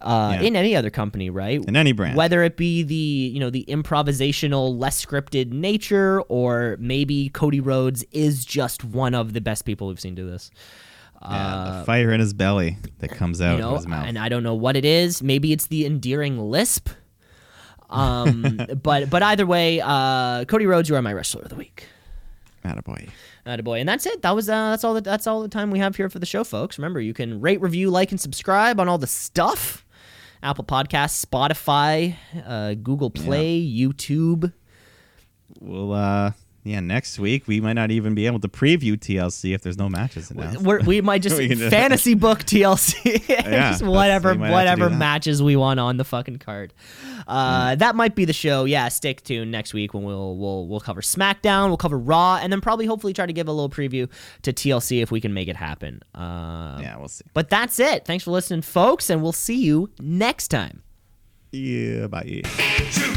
uh, 0.01 0.37
Yeah. 0.41 0.47
in 0.47 0.55
any 0.57 0.75
other 0.75 0.89
company 0.89 1.29
right 1.29 1.63
In 1.65 1.75
any 1.77 1.91
brand. 1.93 2.17
whether 2.17 2.43
it 2.43 2.57
be 2.57 2.83
the 2.83 2.95
you 2.95 3.39
know 3.39 3.49
the 3.49 3.65
improvisational 3.69 4.77
less 4.77 5.03
scripted 5.05 5.51
nature 5.53 6.21
or 6.23 6.75
maybe 6.79 7.29
cody 7.29 7.59
rhodes 7.61 8.03
is 8.11 8.43
just 8.43 8.83
one 8.83 9.13
of 9.13 9.33
the 9.33 9.41
best 9.41 9.63
people 9.63 9.87
we've 9.87 9.99
seen 9.99 10.15
do 10.15 10.29
this 10.29 10.51
Yeah, 11.21 11.77
the 11.79 11.85
fire 11.85 12.11
in 12.11 12.19
his 12.19 12.33
belly 12.33 12.77
that 12.99 13.11
comes 13.11 13.39
out 13.41 13.53
uh, 13.53 13.55
you 13.55 13.61
know, 13.61 13.69
of 13.69 13.77
his 13.77 13.87
mouth. 13.87 14.05
and 14.07 14.17
I 14.19 14.27
don't 14.27 14.43
know 14.43 14.55
what 14.55 14.75
it 14.75 14.83
is. 14.83 15.23
Maybe 15.23 15.53
it's 15.53 15.67
the 15.67 15.85
endearing 15.85 16.37
lisp. 16.37 16.89
Um, 17.93 18.59
but 18.83 19.09
but 19.09 19.23
either 19.23 19.45
way, 19.45 19.81
uh, 19.81 20.45
Cody 20.45 20.65
Rhodes, 20.65 20.89
you 20.89 20.95
are 20.95 21.01
my 21.01 21.13
wrestler 21.13 21.43
of 21.43 21.49
the 21.49 21.55
week. 21.55 21.87
Attaboy. 22.65 23.09
boy, 23.63 23.79
and 23.79 23.89
that's 23.89 24.05
it. 24.05 24.21
That 24.21 24.35
was 24.35 24.49
uh, 24.49 24.71
that's 24.71 24.83
all. 24.83 24.93
The, 24.93 25.01
that's 25.01 25.27
all 25.27 25.41
the 25.41 25.49
time 25.49 25.69
we 25.69 25.79
have 25.79 25.95
here 25.95 26.09
for 26.09 26.19
the 26.19 26.25
show, 26.25 26.43
folks. 26.43 26.77
Remember, 26.77 27.01
you 27.01 27.13
can 27.13 27.41
rate, 27.41 27.61
review, 27.61 27.89
like, 27.89 28.11
and 28.11 28.19
subscribe 28.19 28.79
on 28.79 28.87
all 28.87 28.97
the 28.97 29.07
stuff: 29.07 29.85
Apple 30.41 30.63
Podcasts, 30.63 31.25
Spotify, 31.25 32.15
uh, 32.45 32.73
Google 32.75 33.09
Play, 33.09 33.61
YouTube. 33.61 34.53
We'll 35.59 35.91
uh, 35.91 36.31
yeah, 36.65 36.79
next 36.79 37.19
week 37.19 37.47
we 37.47 37.59
might 37.59 37.73
not 37.73 37.91
even 37.91 38.15
be 38.15 38.25
able 38.25 38.39
to 38.39 38.47
preview 38.47 38.93
TLC 38.97 39.53
if 39.53 39.61
there's 39.61 39.77
no 39.77 39.89
matches 39.89 40.31
announced. 40.31 40.61
We're, 40.61 40.81
we 40.81 41.01
might 41.01 41.21
just 41.21 41.37
We 41.37 41.49
can 41.49 41.57
do- 41.57 41.69
fantasy 41.69 42.13
book 42.13 42.39
TLC, 42.39 43.03
Yeah, 43.29 43.35
just 43.41 43.49
that's- 43.49 43.81
whatever 43.81 44.31
we 44.31 44.37
might 44.37 44.47
have 44.47 44.77
to 44.77 44.83
whatever 44.83 44.89
matches 44.89 45.43
we 45.43 45.55
want 45.55 45.79
on 45.79 45.97
the 45.97 46.05
fucking 46.05 46.37
card. 46.37 46.73
Uh, 47.27 47.75
That 47.75 47.95
might 47.95 48.15
be 48.15 48.25
the 48.25 48.33
show. 48.33 48.65
Yeah, 48.65 48.87
stick 48.89 49.23
tuned 49.23 49.51
next 49.51 49.73
week 49.73 49.93
when 49.93 50.03
we'll 50.03 50.37
we'll 50.37 50.67
we'll 50.67 50.79
cover 50.79 51.01
SmackDown, 51.01 51.67
we'll 51.67 51.77
cover 51.77 51.97
Raw, 51.97 52.39
and 52.41 52.51
then 52.51 52.61
probably 52.61 52.85
hopefully 52.85 53.13
try 53.13 53.25
to 53.25 53.33
give 53.33 53.47
a 53.47 53.51
little 53.51 53.69
preview 53.69 54.09
to 54.43 54.53
TLC 54.53 55.01
if 55.01 55.11
we 55.11 55.19
can 55.21 55.33
make 55.33 55.47
it 55.47 55.55
happen. 55.55 56.01
Uh, 56.15 56.79
yeah, 56.81 56.97
we'll 56.97 57.07
see. 57.07 57.23
But 57.33 57.49
that's 57.49 57.79
it. 57.79 58.05
Thanks 58.05 58.23
for 58.23 58.31
listening, 58.31 58.61
folks, 58.61 59.09
and 59.09 59.21
we'll 59.21 59.31
see 59.31 59.55
you 59.63 59.89
next 59.99 60.47
time. 60.49 60.81
Yeah, 61.51 62.07
bye. 62.07 62.41
shoot, 62.89 63.12